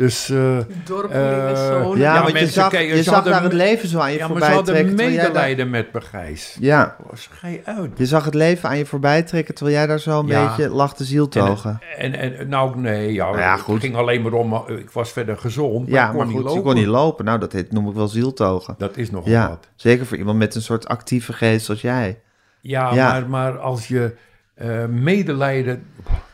Dus 0.02 0.30
eh, 0.30 0.58
Dorpelingen 0.86 1.48
Eh, 1.50 1.56
zo. 1.56 1.96
ja, 1.98 2.02
ja, 2.02 2.14
want 2.16 2.28
je 2.28 2.34
mensen 2.34 2.54
zag, 2.54 2.72
je 2.72 3.22
daar 3.30 3.44
het 3.44 3.54
leven 3.54 3.88
zo 3.90 4.00
aan 4.00 4.12
je 4.12 4.18
ja, 4.18 4.20
maar 4.20 4.28
voorbij 4.30 4.48
ze 4.50 4.54
hadden 4.56 4.74
trekken. 4.74 4.96
terwijl 4.96 5.16
jij 5.16 5.24
daar- 5.24 5.32
medelijden 5.34 5.70
met 5.70 5.94
me, 5.94 6.02
Gijs. 6.02 6.58
Ja, 6.60 6.96
Oh, 7.04 7.10
schei 7.14 7.62
uit. 7.66 7.92
je 7.98 8.06
zag 8.06 8.26
het 8.26 8.34
leven 8.34 8.70
aan 8.70 8.78
je 8.78 8.86
voorbij 8.86 9.24
trekken 9.24 9.56
terwijl 9.56 9.78
jij 9.78 9.88
daar 9.88 10.00
zo 10.00 10.20
een 10.20 10.28
Ja. 10.28 10.48
beetje 10.48 10.70
lag 10.70 10.96
te 10.96 11.04
zieltogen. 11.04 11.80
En, 11.98 12.14
en 12.14 12.50
nou, 12.50 12.80
nee, 12.80 13.14
ja, 13.14 13.26
Nou 13.26 13.40
ja, 13.40 13.58
het 13.66 13.80
ging 13.82 13.96
alleen 13.96 14.22
maar 14.22 14.34
om, 14.34 14.54
eh, 14.54 14.78
ik 14.78 14.92
was 14.92 15.12
verder 15.12 15.38
gezond, 15.38 15.86
maar 15.88 15.96
ja, 16.00 16.04
ik 16.04 16.08
kon 16.10 16.18
maar 16.18 16.26
niet 16.28 16.36
goed, 16.36 16.44
lopen. 16.46 16.60
je 16.62 16.66
kon 16.68 16.76
niet 16.76 16.86
lopen. 16.88 17.26
Nou, 17.26 17.40
dat 17.40 17.52
heet, 17.52 17.72
noem 17.72 17.88
ik 17.90 17.96
wel 17.96 18.08
zieltogen. 18.08 18.76
Dat 18.78 18.98
is 18.98 19.12
nogal 19.12 19.32
Ja, 19.32 19.50
wat. 19.50 19.68
zeker 19.76 20.06
voor 20.06 20.18
iemand 20.18 20.38
met 20.38 20.56
een 20.56 20.62
soort 20.62 20.88
actieve 20.88 21.34
geest 21.34 21.70
als 21.70 21.82
jij. 21.82 22.20
Ja, 22.62 22.94
Ja. 22.94 23.12
Maar, 23.12 23.30
maar 23.30 23.60
als 23.60 23.88
je 23.88 24.16
eh, 24.54 24.86
medelijden... 24.86 25.84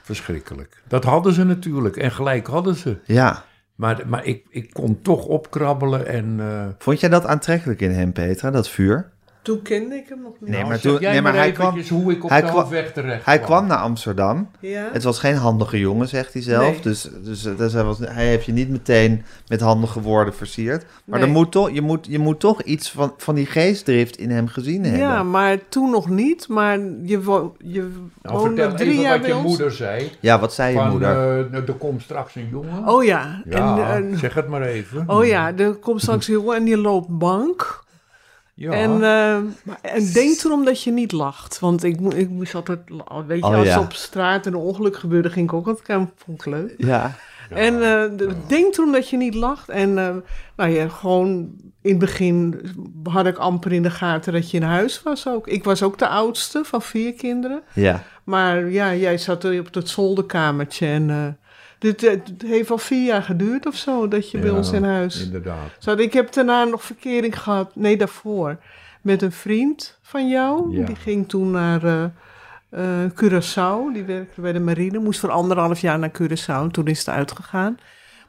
Verschrikkelijk. 0.01 0.81
Dat 0.87 1.03
hadden 1.03 1.33
ze 1.33 1.43
natuurlijk. 1.45 1.95
En 1.97 2.11
gelijk 2.11 2.47
hadden 2.47 2.75
ze. 2.75 2.97
Ja. 3.05 3.43
Maar, 3.77 4.03
maar 4.07 4.25
ik, 4.25 4.45
ik 4.49 4.73
kon 4.73 5.01
toch 5.01 5.25
opkrabbelen 5.25 6.07
en... 6.07 6.35
eh, 6.39 6.65
Vond 6.77 6.99
jij 6.99 7.09
dat 7.09 7.25
aantrekkelijk 7.25 7.81
in 7.81 7.91
hem, 7.91 8.11
Petra, 8.11 8.51
dat 8.51 8.69
vuur? 8.69 9.11
Toen 9.47 9.61
kende 9.61 9.95
ik 9.95 10.09
hem 10.09 10.21
nog 10.21 10.31
niet. 10.39 10.49
Nee, 10.49 10.57
nou, 10.57 10.67
maar 10.69 10.79
toen- 10.79 10.99
jij 10.99 11.11
nee, 11.11 11.21
maar 11.21 11.33
hij 11.35 11.51
kwam- 11.51 11.79
hoe 11.89 12.11
ik 12.11 12.23
op 12.23 12.29
hij 12.29 12.41
de 12.41 12.47
kwam- 12.47 12.59
hoofdweg 12.59 12.91
terecht 12.93 13.25
Hij 13.25 13.39
kwam 13.39 13.67
naar 13.67 13.77
Amsterdam. 13.77 14.49
Ja? 14.59 14.89
Het 14.91 15.03
was 15.03 15.19
geen 15.19 15.35
handige 15.35 15.79
jongen, 15.79 16.07
zegt 16.07 16.33
hij 16.33 16.41
zelf. 16.41 16.71
Nee. 16.71 16.79
Dus, 16.81 17.09
dus, 17.23 17.41
dus 17.57 17.73
hij, 17.73 17.83
was, 17.83 17.99
hij 17.99 18.25
heeft 18.27 18.45
je 18.45 18.51
niet 18.51 18.69
meteen 18.69 19.23
met 19.47 19.61
handige 19.61 20.01
woorden 20.01 20.33
versierd. 20.33 20.85
Maar 21.05 21.19
Nee. 21.19 21.27
er 21.27 21.33
moet 21.33 21.51
toch, 21.51 21.71
je, 21.71 21.81
moet, 21.81 22.07
je 22.09 22.19
moet 22.19 22.39
toch 22.39 22.61
iets 22.61 22.91
van, 22.91 23.13
van 23.17 23.35
die 23.35 23.45
geestdrift 23.45 24.17
in 24.17 24.29
hem 24.31 24.47
gezien 24.47 24.83
hebben. 24.83 24.99
Ja, 25.01 25.23
maar 25.23 25.57
toen 25.69 25.89
nog 25.91 26.09
niet. 26.09 26.47
Maar 26.47 26.79
je, 27.03 27.21
wo 27.21 27.55
je 27.57 27.89
Nou, 28.21 28.37
woonde 28.37 28.61
vertel 28.61 28.75
drie 28.77 28.89
even 28.91 29.01
jaar 29.01 29.17
wat 29.17 29.27
je 29.27 29.35
ons. 29.35 29.45
moeder 29.47 29.71
zei. 29.71 30.11
Ja, 30.19 30.39
wat 30.39 30.53
zei 30.53 30.75
je 30.77 30.81
moeder? 30.89 31.09
eh, 31.09 31.51
nou, 31.51 31.63
er 31.67 31.73
komt 31.73 32.01
straks 32.01 32.35
een 32.35 32.47
jongen. 32.51 32.87
Oh 32.87 33.03
ja. 33.03 33.41
ja, 33.49 33.89
En, 33.95 34.11
eh, 34.11 34.17
zeg 34.17 34.33
het 34.33 34.47
maar 34.47 34.61
even. 34.61 35.03
oh 35.07 35.25
ja, 35.25 35.53
er 35.57 35.73
komt 35.75 36.01
straks 36.01 36.27
een 36.27 36.33
jongen 36.33 36.55
en 36.55 36.63
die 36.63 36.77
loopt 36.77 37.07
bank. 37.17 37.85
Ja. 38.59 38.71
En, 38.71 39.03
eh, 39.03 39.35
en 39.81 40.11
denk 40.13 40.35
toen 40.37 40.51
omdat 40.51 40.81
je 40.83 40.91
niet 40.91 41.11
lacht. 41.11 41.59
Want 41.59 41.83
ik, 41.83 41.99
ik 42.01 42.29
moest 42.29 42.55
altijd, 42.55 42.79
weet 43.27 43.39
je, 43.39 43.45
Oh, 43.45 43.55
als 43.57 43.67
ja. 43.67 43.79
op 43.79 43.93
straat 43.93 44.45
een 44.45 44.55
ongeluk 44.55 44.97
gebeurde, 44.97 45.29
ging 45.29 45.47
ik 45.47 45.53
ook 45.53 45.67
altijd 45.67 45.85
kijken. 45.85 46.11
Vond 46.15 46.39
ik 46.39 46.45
leuk. 46.45 46.73
ja. 46.77 47.15
En 47.49 47.73
eh, 47.73 48.17
de- 48.17 48.35
denk 48.47 48.73
toen 48.73 48.91
dat 48.91 49.09
je 49.09 49.17
niet 49.17 49.33
lacht. 49.33 49.69
En 49.69 49.97
eh, 49.97 50.15
nou 50.55 50.69
ja, 50.71 50.87
gewoon 50.87 51.49
in 51.81 51.89
het 51.89 51.99
begin 51.99 52.61
had 53.03 53.25
ik 53.25 53.37
amper 53.37 53.71
in 53.73 53.83
de 53.83 53.89
gaten 53.89 54.33
dat 54.33 54.51
je 54.51 54.57
in 54.57 54.63
huis 54.63 55.03
was 55.03 55.27
ook. 55.27 55.47
Ik 55.47 55.63
was 55.63 55.83
ook 55.83 55.97
de 55.97 56.07
oudste 56.07 56.61
van 56.63 56.81
vier 56.81 57.13
kinderen. 57.13 57.61
ja. 57.73 58.03
Maar 58.23 58.69
ja, 58.69 58.93
jij 58.95 59.17
zat 59.17 59.43
er 59.43 59.59
op 59.59 59.73
het 59.73 59.89
zolderkamertje. 59.89 60.87
En 60.87 61.09
eh, 61.09 61.27
dit, 61.79 62.03
eh, 62.03 62.11
het 62.11 62.41
heeft 62.45 62.71
al 62.71 62.77
vier 62.77 63.05
jaar 63.05 63.23
geduurd 63.23 63.65
of 63.65 63.75
zo 63.75 64.07
dat 64.07 64.31
je 64.31 64.37
bij 64.39 64.49
ons 64.49 64.71
in 64.71 64.83
huis... 64.83 65.23
Inderdaad. 65.23 65.69
Zo, 65.79 65.91
ik 65.91 66.13
heb 66.13 66.33
daarna 66.33 66.63
nog 66.63 66.83
verkering 66.83 67.39
gehad, 67.39 67.75
nee 67.75 67.97
daarvoor, 67.97 68.57
met 69.01 69.21
een 69.21 69.31
vriend 69.31 69.97
van 70.01 70.29
jou. 70.29 70.77
Ja. 70.77 70.85
Die 70.85 70.95
ging 70.95 71.29
toen 71.29 71.51
naar 71.51 71.83
eh, 71.83 72.03
eh, 72.69 73.11
Curaçao, 73.11 73.93
die 73.93 74.03
werkte 74.03 74.41
bij 74.41 74.53
de 74.53 74.59
marine. 74.59 74.99
Moest 74.99 75.19
voor 75.19 75.31
anderhalf 75.31 75.79
jaar 75.79 75.99
naar 75.99 76.11
Curaçao, 76.21 76.61
en 76.63 76.71
toen 76.71 76.87
is 76.87 76.99
het 76.99 77.09
uitgegaan. 77.09 77.77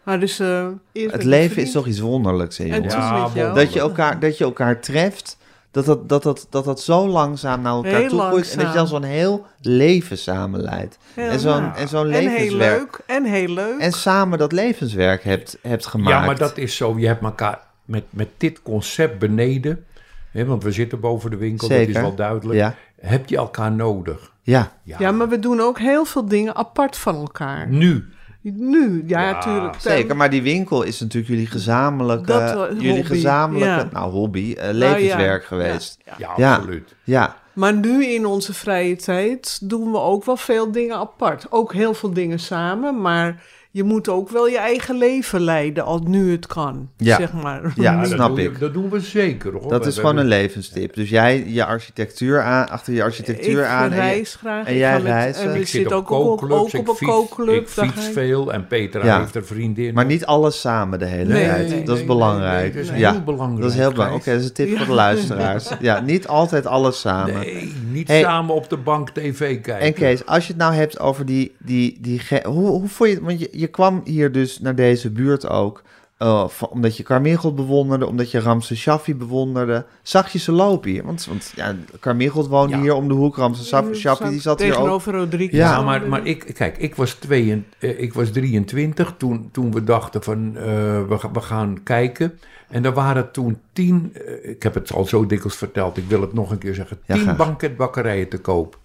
Maar 0.02 0.20
dus... 0.20 0.38
eh, 0.38 0.66
eerst 0.92 1.14
Het 1.14 1.24
leven 1.24 1.50
vriend. 1.50 1.66
is 1.66 1.72
toch 1.72 1.86
iets 1.86 1.98
wonderlijks, 1.98 2.58
hè, 2.58 2.64
En 2.64 2.70
jongens? 2.70 2.94
toen 2.94 3.02
Ja. 3.34 3.52
Dat 3.52 3.72
je, 3.72 3.80
elkaar, 3.80 4.20
dat 4.20 4.38
je 4.38 4.44
elkaar 4.44 4.80
treft, 4.80 5.38
dat 5.84 6.08
dat, 6.08 6.08
dat, 6.08 6.22
dat, 6.22 6.46
dat 6.50 6.64
dat 6.64 6.80
zo 6.80 7.06
langzaam 7.08 7.60
naar 7.60 7.72
elkaar 7.72 8.00
Heel 8.00 8.08
toe 8.08 8.20
groeit. 8.20 8.50
En 8.52 8.58
dat 8.58 8.68
je 8.68 8.74
dan 8.74 8.86
zo'n 8.86 9.02
heel 9.02 9.46
leven 9.60 10.18
samen 10.18 10.60
leidt. 10.60 10.98
Heel 11.14 11.30
en 11.30 11.40
zo'n 11.40 11.74
en 11.74 11.88
zo'n 11.88 12.06
En 12.06 12.12
heel 12.12 12.28
levenswerk. 12.30 12.78
leuk, 12.80 13.00
en 13.06 13.24
heel 13.24 13.48
leuk. 13.48 13.78
En 13.80 13.92
samen 13.92 14.38
dat 14.38 14.52
levenswerk 14.52 15.24
hebt, 15.24 15.58
hebt 15.62 15.86
gemaakt. 15.86 16.10
Ja, 16.20 16.26
maar 16.26 16.38
dat 16.38 16.56
is 16.58 16.76
zo. 16.76 16.98
Je 16.98 17.06
hebt 17.06 17.22
elkaar 17.22 17.60
met, 17.84 18.04
met 18.10 18.28
dit 18.36 18.62
concept 18.62 19.18
beneden, 19.18 19.84
hè, 20.30 20.44
want 20.44 20.62
we 20.62 20.72
zitten 20.72 21.00
boven 21.00 21.30
de 21.30 21.36
winkel, 21.36 21.68
dat 21.68 21.78
is 21.78 21.92
wel 21.94 22.14
duidelijk. 22.14 22.58
Ja, 22.58 22.74
Heb 23.00 23.28
je 23.28 23.36
elkaar 23.36 23.72
nodig? 23.72 24.32
ja. 24.42 24.72
ja, 24.82 25.12
maar 25.12 25.28
we 25.28 25.38
doen 25.38 25.60
ook 25.60 25.78
heel 25.78 26.04
veel 26.04 26.24
dingen 26.26 26.54
apart 26.56 26.96
van 26.96 27.14
elkaar. 27.14 27.68
Nu. 27.68 28.08
Nu, 28.42 29.04
ja, 29.06 29.20
Ja, 29.20 29.32
natuurlijk. 29.32 29.74
Zeker, 29.80 30.16
maar 30.16 30.30
die 30.30 30.42
winkel 30.42 30.82
is 30.82 31.00
natuurlijk 31.00 31.32
jullie 31.32 31.46
gezamenlijke, 31.46 32.26
Dat 32.26 32.52
wel, 32.52 32.74
jullie 32.74 32.90
hobby, 32.90 33.02
gezamenlijke, 33.06 33.66
ja. 33.68 33.88
nou 33.92 34.10
hobby, 34.12 34.52
eh, 34.56 34.64
Nou, 34.64 34.74
levenswerk 34.74 35.40
ja, 35.42 35.46
geweest. 35.48 35.98
ja. 36.04 36.14
Ja, 36.18 36.32
Ja. 36.36 36.54
absoluut. 36.54 36.94
Ja, 37.04 37.36
Maar 37.52 37.74
nu 37.74 38.06
in 38.06 38.26
onze 38.26 38.54
vrije 38.54 38.96
tijd 38.96 39.58
doen 39.68 39.90
we 39.92 39.98
ook 39.98 40.24
wel 40.24 40.36
veel 40.36 40.72
dingen 40.72 40.96
apart. 40.96 41.46
Ook 41.50 41.72
heel 41.72 41.94
veel 41.94 42.12
dingen 42.12 42.38
samen, 42.38 43.00
maar 43.00 43.42
je 43.70 43.82
moet 43.84 44.08
ook 44.08 44.28
wel 44.28 44.46
je 44.48 44.58
eigen 44.58 44.96
leven 44.98 45.40
leiden 45.40 45.84
als 45.84 46.00
nu 46.04 46.32
het 46.32 46.46
kan, 46.46 46.88
Ja. 46.96 47.16
zeg 47.16 47.32
maar. 47.32 47.72
Ja, 47.74 48.00
dat 48.00 48.10
snap 48.10 48.28
doen, 48.28 48.38
ik. 48.38 48.58
Dat 48.58 48.72
doen 48.72 48.90
we 48.90 49.00
zeker. 49.00 49.52
Hoor. 49.52 49.68
dat 49.70 49.82
We- 49.82 49.88
is 49.88 49.94
gewoon 49.96 50.16
een 50.16 50.26
levenstip. 50.26 50.94
Dus 50.94 51.08
jij 51.10 51.44
je 51.46 51.64
architectuur 51.64 52.42
aan, 52.42 52.68
achter 52.68 52.92
je 52.92 53.02
architectuur 53.02 53.60
ik 53.60 53.66
aan. 53.66 53.92
en 53.92 53.98
reis 53.98 54.34
graag. 54.34 54.66
en 54.66 54.72
ik 54.72 54.78
jij 54.78 55.00
reist, 55.00 55.40
En 55.40 55.52
we 55.52 55.58
Ik 55.58 55.66
zit 55.68 55.92
ook, 55.92 56.10
op, 56.10 56.42
ook 56.42 56.72
ik 56.72 56.78
op 56.80 56.88
een 56.88 56.94
fiets, 56.94 57.10
kookclub. 57.10 57.62
Ik 57.62 57.68
fiets 57.68 58.08
veel 58.12 58.52
en 58.52 58.66
Petra 58.66 59.04
Ja. 59.04 59.18
heeft 59.20 59.34
een 59.34 59.44
vriendin. 59.46 59.94
maar 59.94 60.04
niet 60.04 60.26
alles 60.26 60.60
samen 60.60 60.98
de 60.98 61.06
hele 61.06 61.32
Nee, 61.32 61.44
tijd. 61.46 61.68
nee, 61.68 61.78
dat 61.82 61.88
is 61.94 61.96
nee, 61.98 62.06
belangrijk. 62.06 62.74
nee, 62.74 62.84
dat 62.84 62.92
is 62.94 63.00
ja, 63.00 63.10
heel 63.12 63.22
belangrijk, 63.24 63.62
Dat 63.62 63.70
is 63.70 63.76
heel 63.76 63.90
belangrijk. 63.92 64.20
Oké, 64.22 64.30
dat 64.32 64.40
is 64.40 64.46
een 64.46 64.52
tip 64.54 64.68
Ja. 64.68 64.76
voor 64.76 64.86
de 64.86 64.92
luisteraars. 64.92 65.68
Ja, 65.80 66.00
niet 66.00 66.26
altijd 66.26 66.66
alles 66.66 67.00
samen. 67.00 67.34
Nee, 67.34 67.72
niet 67.90 68.08
Hey. 68.08 68.20
samen 68.22 68.54
op 68.54 68.68
de 68.70 68.76
bank 68.76 69.10
tv 69.10 69.38
kijken. 69.38 69.78
En 69.80 69.92
Kees, 69.92 70.26
als 70.26 70.46
je 70.46 70.52
het 70.52 70.60
nou 70.62 70.74
hebt 70.74 71.00
over 71.00 71.26
die... 71.26 71.54
die, 71.58 71.98
die 72.00 72.20
hoe, 72.44 72.68
hoe 72.68 72.88
vond 72.88 73.08
je 73.10 73.14
het? 73.16 73.24
Want 73.24 73.40
je, 73.40 73.57
je 73.58 73.66
kwam 73.66 74.00
hier 74.04 74.32
dus 74.32 74.60
naar 74.60 74.74
deze 74.74 75.10
buurt 75.10 75.48
ook... 75.48 75.82
eh, 76.18 76.48
van- 76.48 76.68
omdat 76.68 76.96
je 76.96 77.02
Carmichael 77.02 77.54
bewonderde, 77.54 78.06
omdat 78.06 78.30
je 78.30 78.40
Ramses 78.40 78.80
Shaffi 78.80 79.14
bewonderde. 79.16 79.84
Zag 80.02 80.32
je 80.32 80.38
ze 80.38 80.52
lopen 80.52 80.90
hier? 80.90 81.04
Want, 81.04 81.26
want 81.26 81.52
ja, 81.56 81.74
Carmichael 82.00 82.48
woonde 82.48 82.76
Ja. 82.76 82.82
hier 82.82 82.94
om 82.94 83.08
de 83.08 83.14
hoek. 83.14 83.36
Ramses 83.36 83.66
Shaffi 83.68 83.94
Shaffi, 83.94 84.28
die 84.28 84.40
zat 84.40 84.58
hier 84.60 84.68
ook. 84.72 84.74
Tegenover 84.76 85.14
Rodriguez. 85.14 85.52
Ja. 85.58 85.70
Ja, 85.70 85.82
maar, 85.82 86.08
maar 86.08 86.26
ik, 86.26 86.50
kijk, 86.54 86.76
ik 86.78 86.94
was, 86.94 87.12
twee, 87.12 87.50
en- 87.52 87.66
eh, 87.78 88.00
ik 88.00 88.12
was 88.14 88.30
23 88.30 89.14
toen, 89.18 89.48
toen 89.52 89.72
we 89.72 89.84
dachten 89.84 90.22
van 90.22 90.56
eh, 90.56 90.62
we, 91.08 91.18
ga- 91.18 91.30
we 91.30 91.40
gaan 91.40 91.82
kijken. 91.82 92.38
En 92.68 92.84
er 92.84 92.92
waren 92.92 93.30
toen 93.32 93.58
tien, 93.72 94.12
eh, 94.26 94.50
ik 94.50 94.62
heb 94.62 94.74
het 94.74 94.92
al 94.92 95.04
zo 95.04 95.26
dikwijls 95.26 95.56
verteld, 95.56 95.96
ik 95.96 96.04
wil 96.08 96.20
het 96.20 96.32
nog 96.32 96.50
een 96.50 96.58
keer 96.58 96.74
zeggen, 96.74 96.98
Ja, 97.06 97.14
tien 97.14 97.22
graag. 97.22 97.36
banketbakkerijen 97.36 98.28
te 98.28 98.38
koop. 98.38 98.78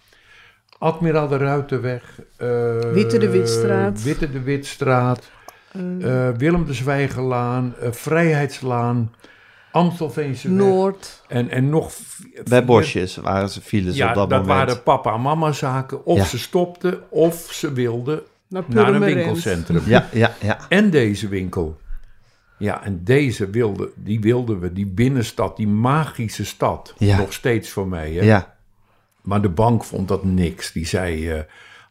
Admiraal 0.78 1.28
de 1.28 1.38
Ruitenweg. 1.38 2.19
eh, 2.38 2.80
Witte 2.93 3.17
de 3.17 3.30
Witstraat. 3.30 4.03
Witte 4.03 4.32
de 4.32 4.41
Witstraat. 4.41 5.30
eh, 6.01 6.30
Willem 6.38 6.65
de 6.65 6.74
Zwijgelaan. 6.74 7.76
eh, 7.82 7.91
Vrijheidslaan. 7.91 9.13
Amstelveense. 9.71 10.49
Noord. 10.49 11.21
En, 11.28 11.49
en 11.49 11.69
nog 11.69 11.91
Bij 12.49 12.65
Bosjes 12.65 13.15
waren 13.15 13.49
ze 13.49 13.61
files 13.61 13.95
ja, 13.95 14.09
op 14.09 14.15
dat, 14.15 14.30
dat 14.30 14.39
moment. 14.41 14.57
waren 14.57 14.84
papa 14.84 15.13
en 15.13 15.21
mama 15.21 15.51
zaken. 15.51 16.05
Of 16.05 16.17
Ja. 16.17 16.24
ze 16.26 16.39
stopten, 16.39 16.99
of 17.09 17.36
ze 17.51 17.74
wilden 17.74 18.21
Naar, 18.47 18.63
naar 18.67 18.93
een 18.93 18.99
winkelcentrum. 18.99 19.82
Ja, 19.86 20.07
ja, 20.11 20.32
ja. 20.41 20.57
En 20.69 20.89
deze 20.89 21.28
winkel. 21.28 21.78
Ja, 22.57 22.84
en 22.84 23.01
deze 23.03 23.49
wilde, 23.49 23.89
die 23.95 24.19
wilden 24.19 24.59
we, 24.59 24.74
die 24.74 24.86
binnenstad, 24.86 25.57
die 25.57 25.67
magische 25.67 26.45
stad. 26.45 26.93
Ja. 26.97 27.17
Nog 27.17 27.34
steeds 27.34 27.69
voor 27.69 27.88
mij. 27.88 28.11
Hè? 28.13 28.21
ja. 28.24 28.52
Maar 29.24 29.41
de 29.41 29.49
bank 29.49 29.84
vond 29.84 30.07
dat 30.07 30.24
niks. 30.24 30.71
Die 30.71 30.88
zei, 30.88 31.30
eh, 31.30 31.39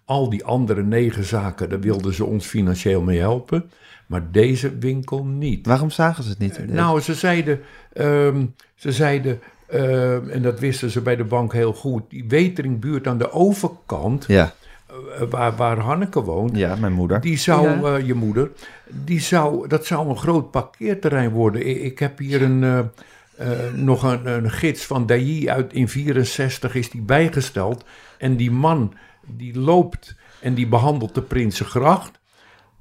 al 0.05 0.31
die 0.31 0.45
andere 0.45 0.83
negen 0.83 1.25
zaken, 1.25 1.69
daar 1.69 1.81
wilden 1.81 2.15
ze 2.15 2.25
ons 2.25 2.47
financieel 2.47 3.03
mee 3.03 3.19
helpen. 3.19 3.71
Maar 4.07 4.31
deze 4.31 4.79
winkel 4.79 5.25
niet. 5.25 5.67
Waarom 5.67 5.91
zagen 5.91 6.25
ze 6.25 6.31
het 6.31 6.39
niet? 6.39 6.57
deze? 6.57 6.73
Nou, 6.73 7.01
ze 7.01 7.15
zeiden, 7.15 7.61
ehm, 7.93 8.45
ze 8.75 8.93
zeiden 8.93 9.41
ehm, 9.67 10.29
en 10.29 10.43
dat 10.43 10.61
wisten 10.61 10.91
ze 10.91 11.01
bij 11.01 11.17
de 11.17 11.25
bank 11.25 11.53
heel 11.53 11.73
goed, 11.73 12.03
die 12.09 12.25
Weteringbuurt 12.29 13.07
aan 13.07 13.19
de 13.19 13.33
overkant, 13.33 14.25
ja, 14.29 14.53
eh, 14.89 15.23
waar, 15.31 15.57
waar 15.57 15.79
Hanneke 15.79 16.23
woont, 16.23 16.57
ja, 16.57 16.77
mijn 16.77 16.93
moeder. 16.93 17.21
die 17.21 17.37
zou, 17.39 17.69
Ja. 17.69 17.97
eh, 17.99 18.07
je 18.07 18.15
moeder, 18.15 18.51
die 19.05 19.21
zou, 19.21 19.69
dat 19.69 19.87
zou 19.87 20.09
een 20.09 20.17
groot 20.19 20.51
parkeerterrein 20.51 21.31
worden. 21.31 21.67
Ik, 21.67 21.83
ik 21.83 21.99
heb 21.99 22.19
hier 22.19 22.43
een, 22.43 22.91
eh, 23.37 23.73
nog 23.75 24.03
een, 24.03 24.27
een 24.27 24.51
gids 24.51 24.85
van 24.85 25.07
Dailly 25.07 25.49
uit 25.49 25.73
in 25.73 25.89
64 25.89 26.75
is 26.75 26.91
die 26.91 27.03
bijgesteld. 27.03 27.85
En 28.19 28.37
die 28.37 28.51
man 28.51 28.95
die 29.27 29.59
loopt 29.59 30.17
en 30.41 30.55
die 30.55 30.67
behandelt 30.67 31.15
de 31.15 31.23
Prinsengracht. 31.23 32.21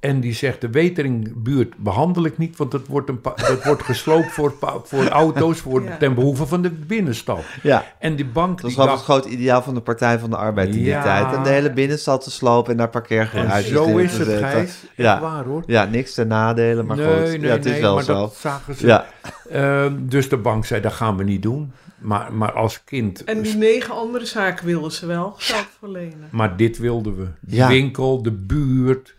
En 0.02 0.20
die 0.20 0.32
zegt, 0.32 0.60
de 0.60 0.70
Weteringbuurt 0.70 1.76
behandel 1.76 2.24
ik 2.24 2.38
niet, 2.38 2.56
want 2.56 2.70
dat 2.70 2.86
wordt, 2.86 3.08
een 3.08 3.20
dat 3.22 3.64
wordt 3.64 3.82
gesloopt 3.82 4.32
voor, 4.32 4.54
voor 4.84 5.08
auto's 5.08 5.58
voor, 5.60 5.82
Ja. 5.82 5.96
ten 5.96 6.14
behoeve 6.14 6.46
van 6.46 6.62
de 6.62 6.70
binnenstad. 6.70 7.40
Ja. 7.62 7.84
En 7.98 8.16
die 8.16 8.24
bank 8.26 8.60
Dat 8.60 8.74
was 8.74 8.84
die 8.86 8.94
het 8.94 9.02
groot 9.02 9.24
ideaal 9.24 9.62
van 9.62 9.74
de 9.74 9.80
Partij 9.80 10.18
van 10.18 10.30
de 10.30 10.36
Arbeid 10.36 10.68
in 10.68 10.74
die 10.74 10.84
Ja. 10.84 11.02
tijd. 11.02 11.34
En 11.36 11.42
de 11.42 11.48
hele 11.48 11.72
binnenstad 11.72 12.22
te 12.24 12.30
slopen 12.30 12.70
en 12.70 12.76
daar 12.76 12.86
en 12.86 12.92
parkeergarages 12.92 13.68
zo 13.68 13.84
in 13.84 13.98
is 14.04 14.12
te 14.12 14.18
het, 14.18 14.26
zetten. 14.28 14.48
Gijs. 14.48 14.82
Ja. 14.96 15.20
Waar 15.20 15.44
hoor. 15.44 15.62
Ja, 15.66 15.84
niks 15.84 16.14
ten 16.14 16.28
nadelen, 16.28 16.86
maar 16.86 16.96
nee, 16.96 17.06
goed. 17.06 17.16
nee, 17.26 17.40
ja, 17.40 17.48
het 17.48 17.64
is 17.66 17.72
nee, 17.72 17.80
wel 17.80 17.94
maar 17.94 18.02
zo. 18.04 18.14
dat 18.14 18.34
zagen 18.34 18.74
ze. 18.74 18.86
Ja, 18.86 19.06
Ehm, 19.50 19.92
dus 19.98 20.28
de 20.28 20.36
bank 20.36 20.64
zei, 20.64 20.80
dat 20.80 20.92
gaan 20.92 21.16
we 21.16 21.24
niet 21.24 21.42
doen. 21.42 21.72
Maar, 21.98 22.32
maar 22.32 22.52
als 22.52 22.84
kind... 22.84 23.24
En 23.24 23.42
die 23.42 23.56
negen 23.56 23.94
andere 23.94 24.26
zaken 24.26 24.66
wilden 24.66 24.92
ze 24.92 25.06
wel 25.06 25.34
geld 25.36 25.66
verlenen. 25.78 26.28
Maar 26.30 26.56
dit 26.56 26.78
wilden 26.78 27.16
we. 27.16 27.26
De 27.40 27.56
Ja. 27.56 27.68
winkel, 27.68 28.22
de 28.22 28.30
buurt. 28.32 29.14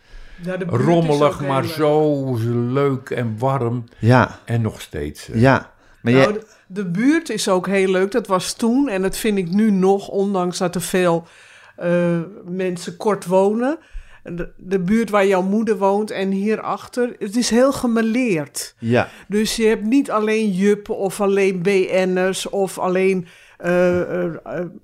Ja, 0.46 0.58
Rommelig, 0.68 1.42
maar 1.42 1.66
zo 1.66 2.34
leuk 2.72 3.10
en 3.10 3.36
warm. 3.38 3.84
ja, 4.00 4.40
En 4.46 4.62
nog 4.62 4.82
steeds. 4.82 5.30
eh, 5.30 5.42
ja. 5.42 5.72
Maar 6.02 6.14
Nou, 6.14 6.34
de, 6.34 6.46
de 6.68 6.86
buurt 6.86 7.30
is 7.30 7.50
ook 7.50 7.68
heel 7.68 7.90
leuk. 7.92 8.12
Dat 8.12 8.28
was 8.28 8.54
toen 8.54 8.90
en 8.90 9.02
dat 9.02 9.18
vind 9.18 9.38
ik 9.38 9.50
nu 9.50 9.72
nog, 9.72 10.08
ondanks 10.08 10.58
dat 10.58 10.76
er 10.76 10.82
veel 10.82 11.28
eh, 11.76 12.20
mensen 12.46 12.98
kort 12.98 13.26
wonen. 13.26 13.78
De, 14.24 14.50
de 14.58 14.80
buurt 14.80 15.10
waar 15.10 15.26
jouw 15.26 15.42
moeder 15.42 15.78
woont 15.78 16.12
en 16.12 16.32
hierachter, 16.32 17.16
het 17.20 17.36
is 17.36 17.50
heel 17.50 17.72
gemeleerd. 17.74 18.76
ja, 18.80 19.10
Dus 19.28 19.56
je 19.56 19.66
hebt 19.66 19.84
niet 19.84 20.12
alleen 20.12 20.52
juppen 20.52 20.98
of 20.98 21.22
alleen 21.22 21.62
BN'ers 21.62 22.50
of 22.50 22.80
alleen 22.80 23.28
eh, 23.58 24.26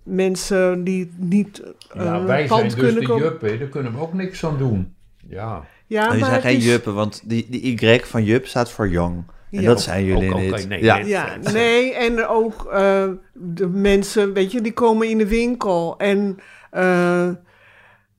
mensen 0.03 0.83
die 0.83 1.11
niet 1.17 1.63
eh 1.93 2.03
Ja, 2.03 2.23
wij 2.23 2.47
zijn 2.47 2.63
dus 2.63 2.73
kunnen 2.75 2.99
de 3.01 3.05
komen. 3.07 3.23
juppen, 3.23 3.59
daar 3.59 3.67
kunnen 3.67 3.91
we 3.91 3.99
ook 3.99 4.13
niks 4.13 4.45
aan 4.45 4.57
doen. 4.57 4.93
Ja. 5.29 5.63
Ja, 5.87 6.07
Oh, 6.07 6.13
je 6.13 6.19
maar 6.19 6.29
zijn 6.29 6.41
geen 6.41 6.57
is- 6.57 6.65
juppen, 6.65 6.93
want 6.93 7.21
die, 7.25 7.47
die 7.49 7.81
Y 7.81 7.99
van 8.03 8.23
jup 8.23 8.47
staat 8.47 8.71
voor 8.71 8.89
jong. 8.89 9.23
En 9.51 9.61
Ja. 9.61 9.67
dat 9.67 9.81
zijn 9.81 10.05
jullie 10.05 10.33
Ook- 10.33 10.39
niet. 10.39 10.67
nee, 10.67 10.83
ja. 10.83 10.97
nee. 10.97 11.07
Ja, 11.07 11.37
nee, 11.51 11.93
en 11.93 12.27
ook 12.27 12.65
eh, 12.71 13.07
de 13.33 13.67
mensen, 13.67 14.33
weet 14.33 14.51
je, 14.51 14.61
die 14.61 14.73
komen 14.73 15.09
in 15.09 15.17
de 15.17 15.27
winkel 15.27 15.95
en 15.97 16.37
eh, 16.71 17.29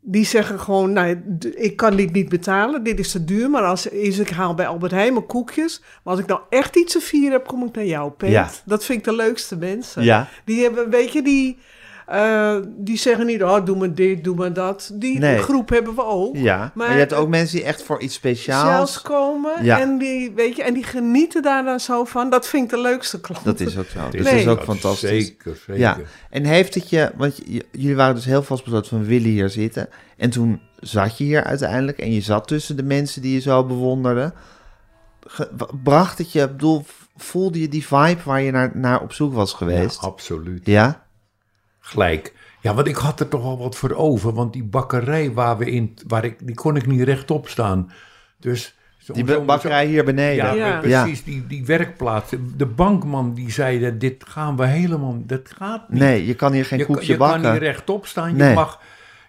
die 0.00 0.24
zeggen 0.24 0.61
gewoon, 0.61 0.92
nou, 0.92 1.22
ik 1.54 1.76
kan 1.76 1.96
dit 1.96 2.12
niet 2.12 2.28
betalen, 2.28 2.82
dit 2.82 2.98
is 2.98 3.11
te 3.11 3.24
duur, 3.24 3.50
maar 3.50 3.62
als 3.62 3.86
is, 3.86 4.18
ik 4.18 4.30
haal 4.30 4.54
bij 4.54 4.66
Albert 4.66 4.92
Heijn 4.92 5.12
mijn 5.12 5.26
koekjes, 5.26 5.80
maar 5.80 6.12
als 6.14 6.22
ik 6.22 6.26
nou 6.28 6.40
echt 6.50 6.76
iets 6.76 6.92
te 6.92 7.00
vieren 7.00 7.32
heb, 7.32 7.46
kom 7.46 7.64
ik 7.66 7.74
naar 7.74 7.84
jou, 7.86 8.11
Pet. 8.11 8.30
Ja. 8.30 8.50
Dat 8.64 8.84
vind 8.84 8.98
ik 8.98 9.04
de 9.04 9.14
leukste 9.14 9.56
mensen. 9.56 10.02
Ja. 10.04 10.28
Die 10.44 10.62
hebben, 10.62 10.90
weet 10.90 11.12
je, 11.12 11.22
die, 11.22 11.58
eh, 12.11 12.56
die 12.76 12.96
zeggen 12.98 13.26
niet, 13.26 13.42
oh, 13.42 13.64
doe 13.64 13.76
maar 13.76 13.94
dit, 13.94 14.24
doe 14.24 14.34
maar 14.36 14.52
dat. 14.52 14.90
Die 14.94 15.18
Nee. 15.18 15.38
groep 15.38 15.68
hebben 15.68 15.94
we 15.94 16.04
ook. 16.04 16.36
Ja, 16.36 16.56
maar, 16.58 16.70
Maar- 16.74 16.92
je 16.92 16.98
hebt 16.98 17.12
ook 17.12 17.28
mensen 17.28 17.56
die 17.56 17.66
echt 17.66 17.82
voor 17.82 18.00
iets 18.00 18.14
speciaals... 18.14 19.02
Komen 19.02 19.64
Ja. 19.64 19.80
en 19.80 19.98
die, 19.98 20.32
weet 20.34 20.56
je, 20.56 20.62
en 20.62 20.74
die 20.74 20.84
genieten 20.84 21.42
daar 21.42 21.64
dan 21.64 21.80
zo 21.80 22.04
van. 22.04 22.30
Dat 22.30 22.46
vind 22.48 22.64
ik 22.64 22.70
de 22.70 22.80
leukste 22.80 23.20
klant. 23.20 23.44
Dat 23.44 23.61
is 23.61 23.78
ook 23.78 23.86
zo. 23.86 23.98
Dus 24.11 24.22
Nee. 24.24 24.32
dat 24.32 24.40
is 24.42 24.46
ook 24.46 24.56
Dat 24.56 24.64
fantastisch. 24.64 25.08
Zeker, 25.26 25.56
zeker. 25.56 25.78
Ja, 25.78 25.96
en 26.30 26.44
heeft 26.44 26.74
het 26.74 26.90
je, 26.90 27.11
want 27.16 27.40
jullie 27.72 27.96
waren 27.96 28.14
dus 28.14 28.24
heel 28.24 28.42
vastbesloten 28.42 28.88
van 28.90 29.04
willen 29.04 29.30
hier 29.30 29.48
zitten. 29.50 29.88
En 30.16 30.30
toen 30.30 30.61
zat 30.80 31.18
je 31.18 31.24
hier 31.24 31.44
uiteindelijk 31.44 31.98
en 31.98 32.12
je 32.12 32.20
zat 32.20 32.48
tussen 32.48 32.76
de 32.76 32.82
mensen 32.82 33.22
die 33.22 33.34
je 33.34 33.40
zo 33.40 33.64
bewonderde. 33.64 34.32
Bracht 35.82 36.18
het 36.18 36.32
je, 36.32 36.40
ik 36.42 36.50
bedoel, 36.50 36.84
voelde 37.16 37.61
je 37.61 37.68
die 37.68 37.86
vibe 37.86 38.20
waar 38.24 38.40
je 38.42 38.50
naar, 38.50 38.70
naar 38.74 39.00
op 39.00 39.12
zoek 39.12 39.34
was 39.34 39.52
geweest? 39.52 40.00
Ja, 40.00 40.06
absoluut. 40.08 40.66
Ja? 40.66 41.08
Gelijk. 41.91 42.32
Ja, 42.61 42.74
want 42.74 42.86
ik 42.86 42.97
had 42.97 43.20
er 43.20 43.28
toch 43.28 43.43
wel 43.43 43.59
wat 43.59 43.76
voor 43.76 43.95
over. 43.95 44.32
Want 44.32 44.53
die 44.53 44.64
bakkerij 44.64 45.32
waar 45.32 45.59
we 45.59 45.70
in, 45.70 45.95
waar 46.07 46.24
ik, 46.24 46.47
die 46.47 46.55
kon 46.55 46.76
ik 46.76 46.86
niet 46.86 47.01
rechtop 47.03 47.49
staan. 47.49 47.93
Dus 48.38 48.74
Die 49.12 49.41
bakkerij 49.41 49.86
hier 49.86 50.05
beneden. 50.05 50.45
Ja, 50.45 50.53
Ja. 50.55 50.78
precies. 50.80 51.24
Die, 51.24 51.47
die 51.47 51.64
werkplaats. 51.66 52.32
De 52.57 52.66
bankman 52.66 53.34
die 53.34 53.51
zei, 53.51 53.99
dit 53.99 54.24
gaan 54.28 54.57
we 54.57 54.66
helemaal, 54.66 55.22
dat 55.26 55.51
gaat 55.57 55.88
niet. 55.88 56.01
Nee, 56.01 56.26
je 56.26 56.34
kan 56.34 56.53
hier 56.53 56.64
geen 56.64 56.78
je, 56.78 56.84
koekje 56.84 57.12
je 57.12 57.18
bakken. 57.18 57.43
kan 57.43 57.53
niet 57.53 57.61
rechtop 57.62 58.07
staan. 58.07 58.36
Nee. 58.36 58.49
Je, 58.49 58.55
mag, 58.55 58.80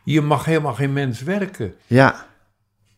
je 0.03 0.21
mag 0.21 0.45
helemaal 0.45 0.73
geen 0.73 0.93
mens 0.93 1.21
werken. 1.21 1.73
Ja, 1.87 2.25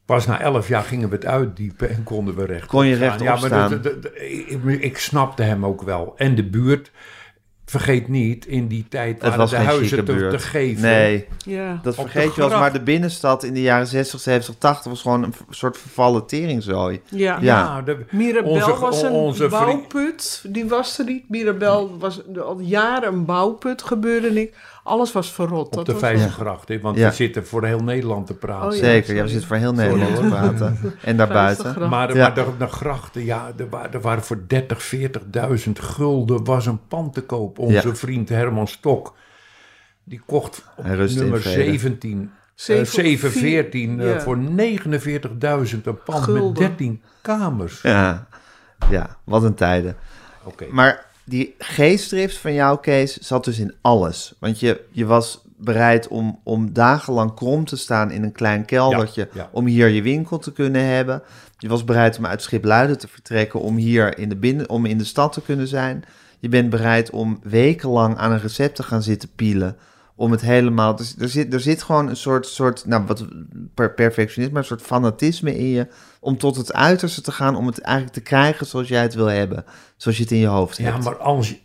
Pas 0.05 0.25
na 0.27 0.39
elf 0.41 0.67
jaar 0.67 0.83
gingen 0.83 1.09
we 1.09 1.15
het 1.15 1.25
uitdiepen 1.25 1.89
en 1.89 2.03
konden 2.03 2.35
we 2.35 2.45
rechtop 2.45 2.69
Kon 2.69 2.85
je 2.87 2.95
staan. 2.95 3.07
rechtop 3.07 3.27
ja, 3.27 3.35
maar 3.35 3.39
staan. 3.49 3.69
de- 3.69 3.79
de- 3.79 3.99
de- 3.99 4.45
ik, 4.47 4.81
ik 4.81 4.97
snapte 4.97 5.43
hem 5.43 5.65
ook 5.65 5.81
wel. 5.81 6.13
En 6.17 6.35
de 6.35 6.43
buurt, 6.49 6.91
vergeet 7.79 8.07
niet, 8.07 8.45
in 8.45 8.67
die 8.67 8.85
tijd 8.89 9.13
het 9.13 9.21
waren 9.21 9.37
was 9.37 9.49
de 9.49 9.55
huizen 9.55 10.05
te, 10.05 10.27
te 10.27 10.39
geven. 10.39 10.81
Nee, 10.81 11.25
Ja. 11.37 11.79
dat 11.83 11.95
vergeet 11.95 12.35
je 12.35 12.41
wel. 12.41 12.49
Maar 12.59 12.73
de 12.73 12.81
binnenstad 12.81 13.43
in 13.43 13.53
de 13.53 13.61
jaren 13.61 13.87
60, 13.87 14.19
70, 14.19 14.55
80 14.57 14.91
was 14.91 15.01
gewoon 15.01 15.23
een 15.23 15.33
soort 15.49 15.77
vervallen 15.77 16.25
teringzooi. 16.25 17.01
Ja. 17.09 17.37
Ja. 17.41 17.81
de, 17.81 17.97
Mirabel 18.11 18.51
Onze- 18.51 18.79
was 18.79 19.01
een 19.01 19.11
onze 19.11 19.47
bouwput. 19.47 20.43
Die 20.47 20.65
was 20.65 20.99
er 20.99 21.05
niet. 21.05 21.29
Mirabel 21.29 21.97
was 21.99 22.21
al 22.43 22.59
jaren 22.59 23.13
een 23.13 23.25
bouwput, 23.25 23.81
gebeurde 23.83 24.31
niks. 24.31 24.57
Alles 24.83 25.11
was 25.11 25.31
verrot. 25.31 25.65
op 25.65 25.73
Dat 25.73 25.85
de 25.85 25.97
Vijzelgracht. 25.97 26.67
hè, 26.67 26.79
Want 26.79 26.97
Ja. 26.97 27.09
we 27.09 27.15
zitten 27.15 27.47
voor 27.47 27.65
heel 27.65 27.79
Nederland 27.79 28.27
te 28.27 28.33
praten. 28.33 28.67
Oh, 28.69 28.75
ja. 28.75 28.79
Zeker, 28.83 29.15
ja, 29.15 29.21
we 29.21 29.27
zitten 29.27 29.47
voor 29.47 29.57
heel 29.57 29.73
Nederland 29.73 30.15
te 30.15 30.21
praten. 30.27 30.77
En 31.01 31.17
daarbuiten. 31.17 31.89
Maar, 31.89 32.15
Ja. 32.15 32.21
maar 32.27 32.35
de, 32.35 32.45
de 32.57 32.67
grachten, 32.67 33.25
ja, 33.25 33.51
er 33.57 33.69
waren, 33.69 33.93
er 33.93 34.01
waren 34.01 34.23
voor 34.23 34.43
30, 34.47 34.81
40.000 34.81 35.79
gulden 35.79 36.43
was 36.43 36.65
een 36.65 36.87
pand 36.87 37.13
te 37.13 37.21
koop. 37.21 37.59
Onze 37.59 37.87
Ja. 37.87 37.95
vriend 37.95 38.29
Herman 38.29 38.67
Stok, 38.67 39.15
die 40.03 40.21
kocht 40.25 40.63
op 40.77 40.85
nummer 40.85 41.41
vrede. 41.41 41.41
17, 41.41 42.31
Zeven- 42.55 42.87
714 42.87 43.99
ja. 44.01 44.19
voor 44.21 44.37
49.000 44.37 45.85
een 45.87 46.03
pand 46.03 46.27
met 46.27 46.35
Gulden. 46.37 46.53
13 46.53 47.01
kamers. 47.21 47.81
Ja, 47.81 48.27
ja, 48.89 49.17
wat 49.23 49.43
een 49.43 49.53
tijden. 49.53 49.95
Oké. 50.43 50.65
Maar 50.71 51.05
die 51.25 51.55
geestdrift 51.57 52.37
van 52.37 52.53
jou, 52.53 52.79
Kees, 52.79 53.17
zat 53.17 53.45
dus 53.45 53.59
in 53.59 53.73
alles. 53.81 54.33
Want 54.39 54.59
je, 54.59 54.81
je 54.91 55.05
was 55.05 55.41
bereid 55.57 56.07
om, 56.07 56.39
om 56.43 56.73
dagenlang 56.73 57.33
krom 57.33 57.65
te 57.65 57.77
staan 57.77 58.11
in 58.11 58.23
een 58.23 58.31
klein 58.31 58.65
keldertje... 58.65 59.27
Ja, 59.33 59.41
ja. 59.41 59.49
om 59.51 59.65
hier 59.65 59.87
je 59.87 60.01
winkel 60.01 60.39
te 60.39 60.51
kunnen 60.51 60.85
hebben. 60.85 61.21
Je 61.57 61.67
was 61.67 61.83
bereid 61.83 62.17
om 62.17 62.25
uit 62.25 62.41
Schipluiden 62.41 62.97
te 62.97 63.07
vertrekken... 63.07 63.59
om 63.59 63.75
hier 63.75 64.17
in 64.17 64.29
de, 64.29 64.35
binnen, 64.35 64.69
om 64.69 64.85
in 64.85 64.97
de 64.97 65.03
stad 65.03 65.33
te 65.33 65.41
kunnen 65.41 65.67
zijn. 65.67 66.03
Je 66.39 66.49
bent 66.49 66.69
bereid 66.69 67.09
om 67.09 67.39
wekenlang 67.43 68.17
aan 68.17 68.31
een 68.31 68.39
recept 68.41 68.75
te 68.75 68.83
gaan 68.83 69.03
zitten 69.03 69.29
pielen... 69.35 69.77
om 70.15 70.31
het 70.31 70.41
helemaal... 70.41 70.95
Dus 70.95 71.15
er, 71.19 71.29
zit, 71.29 71.53
er 71.53 71.59
zit 71.59 71.83
gewoon 71.83 72.07
een 72.09 72.15
soort, 72.15 72.47
soort 72.47 72.85
nou, 72.85 73.05
wat, 73.05 73.25
per 73.73 73.93
perfectionisme... 73.93 74.57
een 74.57 74.65
soort 74.65 74.81
fanatisme 74.81 75.57
in 75.57 75.65
je... 75.67 75.87
om 76.19 76.37
tot 76.37 76.55
het 76.55 76.73
uiterste 76.73 77.21
te 77.21 77.31
gaan... 77.31 77.55
om 77.55 77.65
het 77.65 77.81
eigenlijk 77.81 78.15
te 78.15 78.21
krijgen 78.21 78.65
zoals 78.65 78.87
jij 78.87 79.01
het 79.01 79.13
wil 79.13 79.25
hebben. 79.25 79.65
Zoals 79.97 80.17
je 80.17 80.23
het 80.23 80.31
in 80.31 80.39
je 80.39 80.47
hoofd 80.47 80.77
hebt. 80.77 80.95
Ja, 80.97 81.03
maar 81.03 81.17
als, 81.17 81.49
je- 81.49 81.59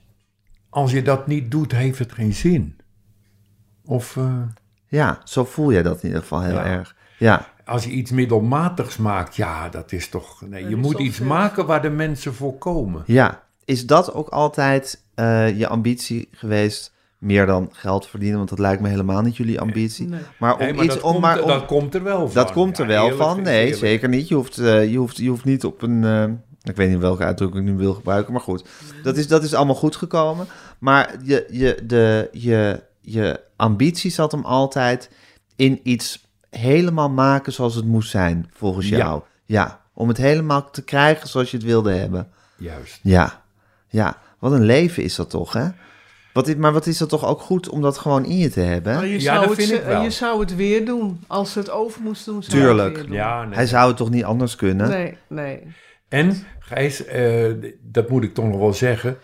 als 0.71 0.91
je 0.93 1.03
dat 1.03 1.27
niet 1.27 1.51
doet, 1.51 1.73
heeft 1.73 1.99
het 1.99 2.13
geen 2.13 2.35
zin. 2.35 2.77
Of 3.85 4.17
eh, 4.17 4.43
Ja, 4.87 5.21
zo 5.25 5.45
voel 5.45 5.73
jij 5.73 5.83
dat 5.83 5.97
in 6.01 6.07
ieder 6.07 6.21
geval 6.23 6.43
heel 6.43 6.55
Ja. 6.55 6.65
erg. 6.65 6.97
Ja, 7.19 7.47
als 7.65 7.85
je 7.85 7.91
iets 7.91 8.11
middelmatigs 8.11 8.97
maakt, 8.97 9.37
ja, 9.37 9.69
dat 9.69 9.93
is 9.93 10.09
toch... 10.09 10.43
Nee, 10.47 10.69
je 10.69 10.77
moet 10.77 10.99
iets 10.99 11.19
maken 11.19 11.67
waar 11.67 11.83
de 11.83 11.91
mensen 11.91 12.35
voor 12.35 12.59
komen. 12.59 13.03
ja. 13.07 13.47
Is 13.65 13.87
dat 13.87 14.13
ook 14.13 14.29
altijd 14.29 15.03
eh, 15.15 15.59
je 15.59 15.69
ambitie 15.69 16.29
geweest? 16.33 16.95
Meer 17.19 17.47
dan 17.47 17.69
geld 17.73 18.07
verdienen, 18.07 18.37
want 18.37 18.49
dat 18.49 18.59
lijkt 18.59 18.83
me 18.83 18.89
helemaal 18.89 19.21
niet 19.23 19.37
jullie 19.37 19.61
ambitie. 19.61 20.07
Nee. 20.09 20.21
Maar 20.39 20.53
om 20.53 20.59
Nee, 20.59 20.73
maar 20.75 20.85
iets 20.85 20.95
dat, 20.95 21.03
om 21.03 21.11
komt, 21.11 21.23
maar 21.23 21.43
om, 21.43 21.49
dat 21.49 21.67
komt 21.67 21.95
er 21.95 22.03
wel 22.03 22.27
van. 22.27 22.35
dat 22.35 22.53
komt 22.53 22.79
er 22.79 22.85
Ja, 22.85 22.91
wel 22.93 23.03
eerlijk 23.03 23.23
van. 23.23 23.43
Nee, 23.43 23.61
eerlijk. 23.61 23.77
zeker 23.79 24.09
niet. 24.09 24.29
Je 24.29 24.35
hoeft, 24.35 24.59
eh, 24.59 24.91
je 24.91 24.97
hoeft, 24.99 25.17
je 25.17 25.29
hoeft 25.29 25.45
niet 25.45 25.65
op 25.65 25.83
een. 25.83 26.05
eh, 26.05 26.25
ik 26.63 26.77
weet 26.77 26.89
niet 26.91 26.99
welke 26.99 27.25
uitdrukking 27.25 27.65
ik 27.67 27.71
nu 27.73 27.79
wil 27.79 27.95
gebruiken, 27.95 28.33
maar 28.33 28.43
goed. 28.43 28.65
Dat 29.03 29.17
is, 29.17 29.29
dat 29.29 29.43
is 29.43 29.55
allemaal 29.55 29.75
goed 29.75 29.97
gekomen. 29.97 30.47
Maar 30.79 31.15
je, 31.25 31.47
je, 31.51 31.79
de, 31.87 32.29
je, 32.33 32.83
je 33.01 33.41
ambitie 33.57 34.11
zat 34.11 34.33
hem 34.33 34.45
altijd 34.45 35.11
in 35.57 35.81
iets 35.83 36.27
helemaal 36.51 37.11
maken 37.11 37.53
zoals 37.53 37.75
het 37.75 37.85
moest 37.85 38.11
zijn, 38.11 38.51
volgens 38.53 38.89
Ja. 38.89 38.97
jou. 38.97 39.23
Ja, 39.45 39.81
om 39.95 40.09
het 40.09 40.17
helemaal 40.17 40.71
te 40.71 40.83
krijgen 40.83 41.29
zoals 41.29 41.51
je 41.51 41.57
het 41.57 41.67
wilde 41.67 41.93
hebben. 41.93 42.29
Juist. 42.57 42.99
Ja, 43.03 43.43
ja. 43.89 44.17
Wat 44.39 44.53
een 44.53 44.65
leven 44.65 45.03
is 45.03 45.15
dat 45.15 45.31
toch, 45.31 45.53
hè? 45.53 45.69
Wat 46.39 46.49
is, 46.49 46.55
maar 46.55 46.73
wat 46.73 46.87
is 46.87 46.99
dat 46.99 47.09
toch 47.09 47.25
ook 47.27 47.41
goed 47.41 47.69
om 47.69 47.81
dat 47.83 47.99
gewoon 47.99 48.25
in 48.25 48.37
je 48.37 48.51
te 48.51 48.61
hebben? 48.61 48.95
Maar 48.95 49.07
je, 49.07 49.13
Ja, 49.13 49.19
zou 49.21 49.39
dat 49.41 49.57
het, 49.57 49.67
vind 49.67 49.79
ik 49.81 49.87
wel. 49.87 50.03
je 50.03 50.11
zou 50.11 50.41
het 50.41 50.57
weer 50.57 50.85
doen. 50.87 51.21
Als 51.27 51.53
ze 51.53 51.59
het 51.59 51.71
over 51.71 52.03
moest 52.03 52.25
doen, 52.25 52.43
zou 52.43 52.59
Tuurlijk. 52.63 52.89
het 52.89 52.97
weer 52.97 53.07
doen. 53.07 53.17
Ja, 53.17 53.45
nee. 53.45 53.55
Hij 53.55 53.67
zou 53.67 53.89
het 53.89 53.97
toch 53.97 54.11
niet 54.11 54.25
anders 54.25 54.57
kunnen? 54.57 54.89
Nee, 54.89 55.17
nee. 55.27 55.63
En, 56.09 56.37
Gijs, 56.59 57.05
eh, 57.05 57.53
dat 57.83 58.09
moet 58.09 58.25
ik 58.25 58.35
toch 58.35 58.45
nog 58.45 58.59
wel 58.59 58.73
zeggen. 58.73 59.17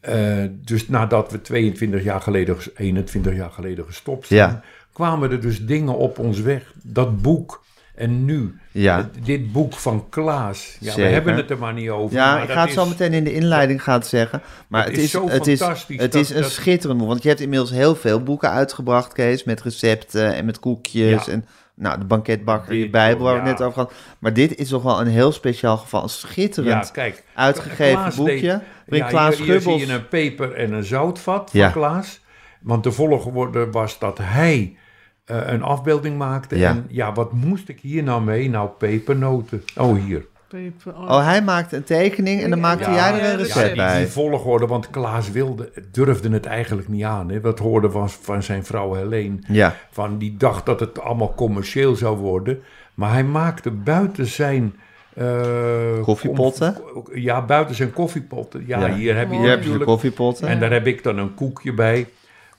Eh, 0.00 0.44
dus 0.50 0.88
nadat 0.88 1.30
we 1.32 1.40
22 1.40 2.02
jaar 2.02 2.20
geleden, 2.20 2.56
21 2.76 3.34
jaar 3.34 3.50
geleden 3.50 3.84
gestopt 3.84 4.26
zijn, 4.26 4.40
Ja. 4.50 4.62
kwamen 4.92 5.30
er 5.30 5.40
dus 5.40 5.66
dingen 5.66 5.96
op 5.96 6.18
ons 6.18 6.40
weg. 6.40 6.72
Dat 6.82 7.22
boek. 7.22 7.64
En 7.94 8.24
nu, 8.24 8.58
Ja. 8.76 8.98
eh, 8.98 9.04
dit 9.24 9.52
boek 9.52 9.72
van 9.74 10.06
Klaas. 10.10 10.76
Ja, 10.80 10.94
we 10.94 11.02
hebben 11.02 11.34
het 11.36 11.50
er 11.50 11.58
maar 11.58 11.72
niet 11.72 11.88
over. 11.90 12.16
Ja, 12.16 12.32
maar 12.34 12.42
ik 12.42 12.50
ga 12.50 12.60
het 12.60 12.68
is- 12.68 12.74
zo 12.74 12.86
meteen 12.86 13.12
in 13.12 13.24
de 13.24 13.32
inleiding 13.34 13.82
gaan 13.82 14.02
zeggen. 14.02 14.42
Maar 14.68 14.80
Het 14.84 14.90
het 14.90 14.98
is 14.98 15.04
is, 15.04 15.10
zo 15.10 15.28
het 15.28 15.46
is, 15.46 15.58
fantastisch 15.60 16.00
het 16.00 16.12
dat- 16.12 16.20
is 16.22 16.30
een 16.30 16.40
dat- 16.42 16.50
schitterend 16.50 16.98
boek. 16.98 17.08
Want 17.08 17.22
je 17.22 17.28
hebt 17.28 17.40
inmiddels 17.40 17.70
heel 17.70 17.94
veel 17.96 18.22
boeken 18.22 18.50
uitgebracht, 18.50 19.12
Kees. 19.12 19.44
Met 19.44 19.62
recepten 19.62 20.34
en 20.34 20.44
met 20.44 20.58
koekjes 20.60 21.24
Ja. 21.24 21.32
en 21.32 21.44
Nou, 21.76 21.98
de 21.98 22.04
banketbakker 22.04 22.72
in 22.72 22.80
Dit, 22.80 22.90
Bijbel, 22.90 23.24
waar 23.24 23.34
we 23.34 23.40
ja. 23.40 23.46
het 23.48 23.58
net 23.58 23.66
over 23.68 23.78
hadden. 23.80 23.96
Maar 24.18 24.32
dit 24.32 24.54
is 24.56 24.68
toch 24.68 24.82
wel 24.82 25.00
een 25.00 25.06
heel 25.06 25.32
speciaal 25.32 25.76
geval. 25.76 26.02
Een 26.02 26.08
schitterend 26.08 26.86
Ja, 26.86 26.92
kijk. 26.92 27.24
uitgegeven 27.34 27.94
Klaas 28.00 28.14
boekje. 28.16 28.40
deed- 28.40 28.60
waarin 28.86 29.08
Klaas 29.08 29.36
hier, 29.36 29.46
hier 29.46 29.60
zie 29.60 29.78
je 29.86 29.92
een 29.92 30.08
peper 30.08 30.52
en 30.54 30.72
een 30.72 30.84
zoutvat 30.84 31.50
van. 31.54 31.72
Klaas. 31.72 32.20
Want 32.60 32.84
de 32.84 32.92
volgorde 32.92 33.70
was 33.70 33.98
dat 33.98 34.18
hij 34.22 34.76
eh, 35.24 35.38
een 35.46 35.62
afbeelding 35.62 36.18
maakte. 36.18 36.58
Ja. 36.58 36.70
En 36.70 36.86
ja, 36.88 37.12
wat 37.12 37.32
moest 37.32 37.68
ik 37.68 37.80
hier 37.80 38.02
nou 38.02 38.22
mee? 38.22 38.48
Nou, 38.50 38.68
pepernoten. 38.78 39.62
Oh, 39.76 39.96
hier. 40.04 40.26
Peper, 40.48 40.94
oh. 40.94 41.00
Oh, 41.02 41.24
hij 41.24 41.42
maakte 41.42 41.76
een 41.76 41.84
tekening 41.84 42.42
en 42.42 42.50
dan 42.50 42.60
maakte 42.60 42.90
Ja, 42.90 42.94
jij 42.94 43.12
er 43.12 43.24
ja, 43.24 43.30
een 43.32 43.38
dat 43.38 43.46
recept 43.46 43.60
is- 43.62 43.66
die, 43.66 43.76
bij. 43.76 43.98
die 43.98 44.06
volgorde, 44.06 44.66
want 44.66 44.90
Klaas 44.90 45.30
wilde, 45.30 45.72
durfde 45.92 46.30
het 46.30 46.46
eigenlijk 46.46 46.88
niet 46.88 47.04
aan. 47.04 47.30
Hè. 47.30 47.40
Dat 47.40 47.58
hoorde 47.58 47.90
van, 47.90 48.10
van 48.10 48.42
zijn 48.42 48.64
vrouw 48.64 48.92
Helene. 48.94 49.38
Ja, 49.48 49.76
Van 49.90 50.18
die 50.18 50.36
dacht 50.36 50.66
dat 50.66 50.80
het 50.80 51.00
allemaal 51.00 51.34
commercieel 51.34 51.94
zou 51.94 52.16
worden. 52.16 52.58
Maar 52.94 53.12
hij 53.12 53.24
maakte 53.24 53.70
buiten 53.70 54.26
zijn... 54.26 54.74
eh, 55.14 56.00
Koffiepotten? 56.02 56.76
ja, 57.14 57.44
buiten 57.44 57.74
zijn 57.74 57.92
koffiepotten. 57.92 58.64
Ja, 58.66 58.86
Ja. 58.86 58.94
hier 58.94 59.16
heb 59.16 59.30
je 59.30 59.36
hier 59.38 59.48
heb 59.48 59.48
je 59.58 59.62
de 59.62 59.64
natuurlijk... 59.64 59.84
koffiepotten. 59.84 60.48
En 60.48 60.60
daar 60.60 60.72
heb 60.72 60.86
ik 60.86 61.02
dan 61.02 61.18
een 61.18 61.34
koekje 61.34 61.72
bij. 61.74 62.06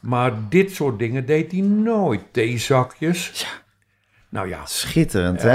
Maar 0.06 0.34
dit 0.50 0.72
soort 0.72 1.00
dingen 1.00 1.26
deed 1.26 1.52
hij 1.52 1.62
nooit. 1.62 2.22
Theezakjes. 2.32 3.48
Nou 4.30 4.48
ja. 4.50 4.62
Schitterend, 4.66 5.42
hè? 5.42 5.50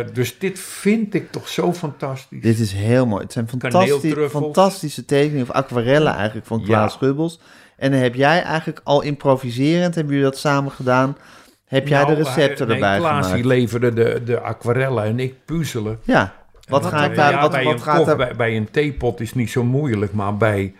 eh, 0.00 0.06
dus 0.12 0.38
dit 0.38 0.58
vind 0.58 1.14
ik 1.14 1.30
toch 1.32 1.48
zo 1.48 1.72
fantastisch. 1.72 2.42
Dit 2.42 2.58
is 2.58 2.72
heel 2.72 3.06
mooi. 3.06 3.22
Het 3.22 3.32
zijn 3.32 3.48
fantastisch, 3.48 3.90
Kaneeltruffels. 3.90 4.42
fantastische 4.42 5.04
tekeningen, 5.04 5.42
of 5.42 5.50
aquarellen 5.50 6.14
eigenlijk, 6.14 6.46
van 6.46 6.62
Klaas 6.64 6.92
Ja. 6.92 6.98
Schubbels. 6.98 7.40
En 7.76 7.90
dan 7.90 8.00
heb 8.00 8.14
jij 8.14 8.42
eigenlijk 8.42 8.80
al 8.84 9.02
improviserend, 9.02 9.94
hebben 9.94 10.14
jullie 10.14 10.30
dat 10.30 10.38
samen 10.38 10.72
gedaan, 10.72 11.16
heb 11.66 11.88
jij 11.88 12.02
Nou, 12.02 12.14
de 12.14 12.22
recepten 12.22 12.70
erbij 12.70 12.90
nee, 12.90 12.98
Klaas 12.98 13.24
gemaakt? 13.24 13.34
die 13.34 13.46
leverde 13.46 13.92
de, 13.92 14.22
de 14.24 14.40
aquarellen 14.40 15.04
en 15.04 15.18
ik 15.18 15.34
puzzelen. 15.44 15.98
Ja, 16.02 16.34
wat 16.68 16.84
En 16.84 16.90
ga 16.90 17.04
ik 17.04 17.16
daar, 17.16 17.32
ja, 17.32 17.40
wat, 17.40 17.50
bij, 17.50 17.64
wat 17.64 17.72
een 17.72 17.80
gaat 17.80 18.16
bij, 18.16 18.36
bij 18.36 18.56
een 18.56 18.70
theepot 18.70 19.20
is 19.20 19.34
niet 19.34 19.50
zo 19.50 19.64
moeilijk, 19.64 20.12
maar 20.12 20.36
bij... 20.36 20.74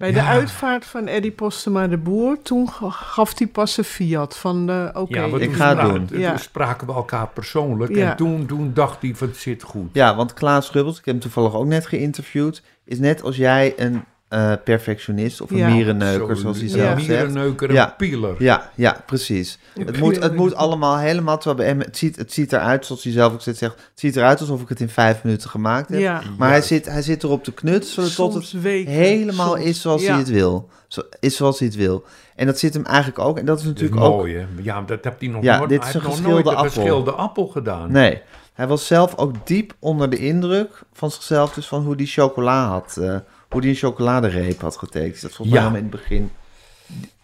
Bij 0.00 0.12
de 0.12 0.18
Ja. 0.18 0.26
uitvaart 0.28 0.84
van 0.84 1.06
Eddie 1.06 1.30
Postema 1.30 1.86
de 1.86 1.96
Boer, 1.96 2.42
toen 2.42 2.68
ga- 2.70 2.90
gaf 2.90 3.38
hij 3.38 3.46
pas 3.46 3.76
een 3.76 3.84
fiat 3.84 4.36
van 4.36 4.66
de, 4.66 4.90
oké. 4.94 5.18
ja, 5.18 5.28
want 5.28 5.42
ik 5.42 5.52
ga 5.52 5.76
het 5.76 5.88
doen. 5.94 6.06
Toen 6.06 6.18
Ja. 6.18 6.36
spraken 6.36 6.86
we 6.86 6.92
elkaar 6.92 7.28
persoonlijk. 7.28 7.94
Ja. 7.94 8.10
En 8.10 8.16
toen, 8.16 8.46
toen 8.46 8.70
dacht 8.74 9.02
hij 9.02 9.14
van 9.14 9.28
het 9.28 9.36
zit 9.36 9.62
goed. 9.62 9.88
Ja, 9.92 10.16
want 10.16 10.34
Klaas 10.34 10.66
Schubbels, 10.66 10.98
ik 10.98 11.04
heb 11.04 11.14
hem 11.14 11.22
toevallig 11.22 11.54
ook 11.54 11.66
net 11.66 11.86
geïnterviewd, 11.86 12.62
is 12.84 12.98
net 12.98 13.22
als 13.22 13.36
jij 13.36 13.72
een 13.76 14.04
eh, 14.30 14.52
perfectionist 14.64 15.40
of 15.40 15.50
een 15.50 15.56
Ja. 15.56 15.68
mierenneuker, 15.68 16.36
Zo, 16.36 16.42
zoals 16.42 16.58
hij 16.58 16.68
zelf 16.68 16.88
zegt. 17.00 17.08
mierenneuker, 17.08 17.68
een 17.68 17.74
Ja. 17.74 17.94
pieler. 17.96 18.34
Ja, 18.38 18.70
ja, 18.74 19.02
precies. 19.06 19.58
Het 19.74 19.98
moet, 19.98 20.22
het 20.22 20.34
moet 20.36 20.54
allemaal 20.54 20.98
helemaal... 20.98 21.36
terwijl 21.38 21.56
bij 21.56 21.66
hem- 21.66 21.80
Het 21.80 21.96
ziet, 21.96 22.16
het 22.16 22.32
ziet 22.32 22.52
eruit, 22.52 22.86
zoals 22.86 23.02
hij 23.04 23.12
zelf 23.12 23.32
ook 23.32 23.40
zegt, 23.42 23.60
het 23.60 23.74
ziet 23.94 24.16
eruit 24.16 24.40
alsof 24.40 24.60
ik 24.62 24.68
het 24.68 24.80
in 24.80 24.88
vijf 24.88 25.22
minuten 25.24 25.50
gemaakt 25.50 25.88
heb. 25.88 25.98
Ja, 26.00 26.22
Maar 26.38 26.48
hij 26.48 26.62
zit, 26.62 26.86
hij 26.86 27.02
zit 27.02 27.22
erop 27.22 27.44
te 27.44 27.52
knutselen 27.52 28.14
tot 28.14 28.34
het 28.34 28.60
weken. 28.62 28.92
helemaal 28.92 29.52
soms- 29.54 29.64
is 29.64 29.80
zoals 29.80 30.02
ja. 30.02 30.08
hij 30.08 30.18
het 30.18 30.28
wil. 30.30 30.68
Zo, 30.88 31.02
is 31.20 31.36
zoals 31.36 31.58
hij 31.58 31.68
het 31.68 31.76
wil. 31.76 32.04
En 32.36 32.46
dat 32.46 32.58
zit 32.58 32.74
hem 32.74 32.84
eigenlijk 32.84 33.18
ook. 33.18 33.38
En 33.38 33.44
dat 33.44 33.58
is 33.58 33.64
Dat 33.64 33.74
is 33.74 33.80
natuurlijk 33.80 34.08
ook. 34.10 34.16
mooi, 34.18 34.34
hè? 34.36 34.46
Ja, 34.62 34.82
dat 34.82 35.04
heb 35.04 35.20
hij 35.20 35.28
nog 35.28 35.42
Ja, 35.42 35.56
nooit, 35.56 35.68
dit 35.68 35.78
hij 35.78 35.88
is 35.88 35.94
heeft 35.94 36.04
een 36.06 36.12
geschilde 36.12 36.50
appel. 36.50 36.64
geschilde 36.64 37.10
appel 37.10 37.46
gedaan. 37.46 37.92
Nee. 37.92 38.22
Hij 38.52 38.66
was 38.68 38.86
zelf 38.86 39.16
ook 39.16 39.46
diep 39.46 39.74
onder 39.78 40.10
de 40.10 40.16
indruk 40.18 40.82
van 40.92 41.10
zichzelf. 41.10 41.52
Dus 41.54 41.66
van 41.66 41.84
hoe 41.84 41.96
die 41.96 42.06
chocola 42.06 42.68
had. 42.68 42.96
eh, 43.00 43.16
hoe 43.50 43.60
die 43.60 43.70
een 43.70 43.76
chocoladereep 43.76 44.60
had 44.60 44.76
getekend. 44.76 45.22
Dat 45.22 45.34
volgens 45.34 45.58
mij 45.58 45.66
Ja. 45.66 45.68
in 45.68 45.74
het 45.82 45.90
begin. 45.90 46.30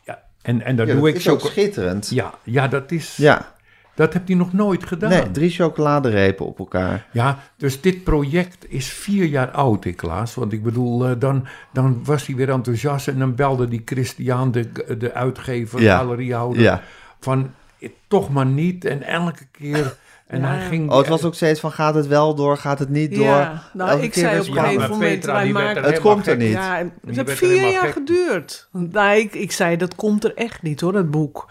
Ja, 0.05 0.23
en, 0.43 0.63
en 0.63 0.77
Ja, 0.77 0.85
doe 0.85 0.95
dat 0.95 1.07
ik 1.07 1.15
is 1.15 1.29
ook 1.29 1.41
schitterend. 1.41 2.09
Ja, 2.11 2.35
ja, 2.43 2.69
dat 2.69 2.91
is... 2.93 3.17
Ja. 3.17 3.55
Dat 3.95 4.13
heeft 4.13 4.29
hij 4.29 4.37
nog 4.37 4.53
nooit 4.53 4.87
gedaan. 4.87 5.11
Nee, 5.11 5.31
drie 5.31 5.51
chocoladerepen 5.51 6.47
op 6.47 6.59
elkaar. 6.59 7.07
Ja, 7.13 7.39
dus 7.57 7.81
dit 7.81 8.05
project 8.05 8.71
is 8.71 8.89
vier 8.93 9.25
jaar 9.25 9.51
oud, 9.51 9.85
ik 9.85 9.97
Klaas. 9.97 10.35
Want 10.35 10.53
ik 10.53 10.63
bedoel, 10.63 11.07
eh, 11.07 11.13
dan, 11.19 11.47
dan 11.73 12.05
was 12.05 12.27
hij 12.27 12.37
weer 12.37 12.51
enthousiast 12.51 13.09
en 13.09 13.19
dan 13.19 13.35
belde 13.35 13.69
die 13.69 13.83
Christian, 13.85 14.51
de, 14.53 14.97
de 14.99 15.13
uitgever, 15.13 15.81
Ja. 15.81 15.97
galeriehouder, 15.99 16.63
Ja. 16.63 16.83
van 17.21 17.51
eh, 17.79 17.89
toch 18.09 18.31
maar 18.31 18.47
niet. 18.47 18.85
En 18.85 19.03
elke 19.03 19.47
keer... 19.51 19.97
En 20.27 20.41
Ja. 20.41 20.47
hij 20.47 20.67
ging... 20.67 20.91
Oh, 20.91 20.99
het 20.99 21.09
was 21.09 21.25
ook 21.25 21.35
steeds 21.35 21.61
van 21.61 21.73
gaat 21.73 21.95
het 21.95 22.07
wel 22.07 22.35
door, 22.35 22.57
gaat 22.59 22.79
het 22.79 22.89
niet 22.89 23.15
door. 23.15 23.25
Ja, 23.25 23.63
nou, 23.73 23.91
Elke 23.91 24.05
ik 24.05 24.11
keer 24.11 24.23
zei 24.23 24.41
op 24.41 24.47
een 24.47 24.53
gegeven 24.53 24.79
maar 24.79 24.89
moment, 24.89 25.15
Petra, 25.15 25.33
wij 25.33 25.45
die 25.45 25.53
werd 25.53 25.75
maken... 25.75 25.91
Het 25.91 26.01
komt 26.01 26.27
er 26.27 26.37
niet. 26.37 26.53
Ja, 26.53 26.79
en 26.79 26.93
het 27.07 27.17
heeft 27.17 27.39
vier 27.39 27.71
jaar 27.71 27.85
gek. 27.85 27.93
geduurd. 27.93 28.69
Nou, 28.73 29.17
ik, 29.19 29.35
ik 29.35 29.53
zei, 29.53 29.77
dat 29.77 29.95
komt 29.95 30.25
er 30.25 30.35
echt 30.35 30.63
niet 30.63 30.81
hoor, 30.81 30.93
dat 30.93 31.11
boek. 31.11 31.51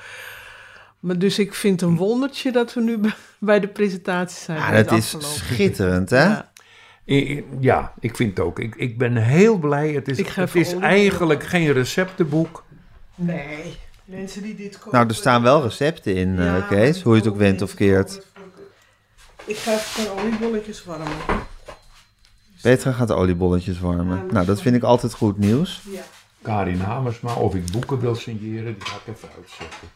Maar 0.99 1.17
dus 1.17 1.39
ik 1.39 1.53
vind 1.53 1.82
een 1.82 1.97
wondertje 1.97 2.51
dat 2.51 2.73
we 2.73 2.82
nu 2.82 2.99
bij 3.39 3.59
de 3.59 3.67
presentatie 3.67 4.43
zijn. 4.43 4.57
Ja, 4.57 4.71
dat 4.71 4.78
het 4.89 4.91
is 4.91 5.05
afgelopen. 5.15 5.30
schitterend, 5.30 6.09
hè? 6.09 6.23
Ja. 6.26 6.49
Ja, 7.59 7.93
ik 7.99 8.15
vind 8.15 8.38
het 8.38 8.45
ook. 8.45 8.59
Ik, 8.59 8.76
ik 8.76 8.97
ben 8.97 9.15
heel 9.15 9.57
blij. 9.57 9.89
Het 9.91 10.07
is, 10.07 10.17
het 10.36 10.55
is 10.55 10.73
eigenlijk 10.73 11.43
geen 11.43 11.71
receptenboek. 11.71 12.63
Nee, 13.15 13.78
mensen 14.05 14.41
die 14.43 14.55
dit 14.55 14.78
kopen... 14.78 14.91
Nou, 14.91 15.07
er 15.07 15.15
staan 15.15 15.41
wel 15.41 15.63
recepten 15.63 16.15
in, 16.15 16.39
eh, 16.39 16.67
Kees. 16.69 17.01
Hoe 17.01 17.13
je 17.15 17.21
het 17.21 17.30
ook 17.30 17.38
went 17.38 17.61
of 17.61 17.73
keert. 17.73 18.21
Ik 19.45 19.57
ga 19.57 19.71
even 19.73 20.11
oliebolletjes 20.19 20.83
warmen. 20.83 21.07
Petra 22.61 22.91
gaat 22.91 23.11
oliebolletjes 23.11 23.79
warmen. 23.79 24.25
Nou, 24.31 24.45
dat 24.45 24.61
vind 24.61 24.75
ik 24.75 24.83
altijd 24.83 25.13
goed 25.13 25.37
nieuws. 25.37 25.81
Ja. 25.91 26.01
Karin 26.41 26.79
Hamersma, 26.79 27.33
of 27.33 27.55
ik 27.55 27.71
boeken 27.71 27.99
wil 27.99 28.15
signeren, 28.15 28.73
die 28.73 28.87
ga 28.87 28.95
ik 28.95 29.15
even 29.15 29.29
uitzetten. 29.37 29.87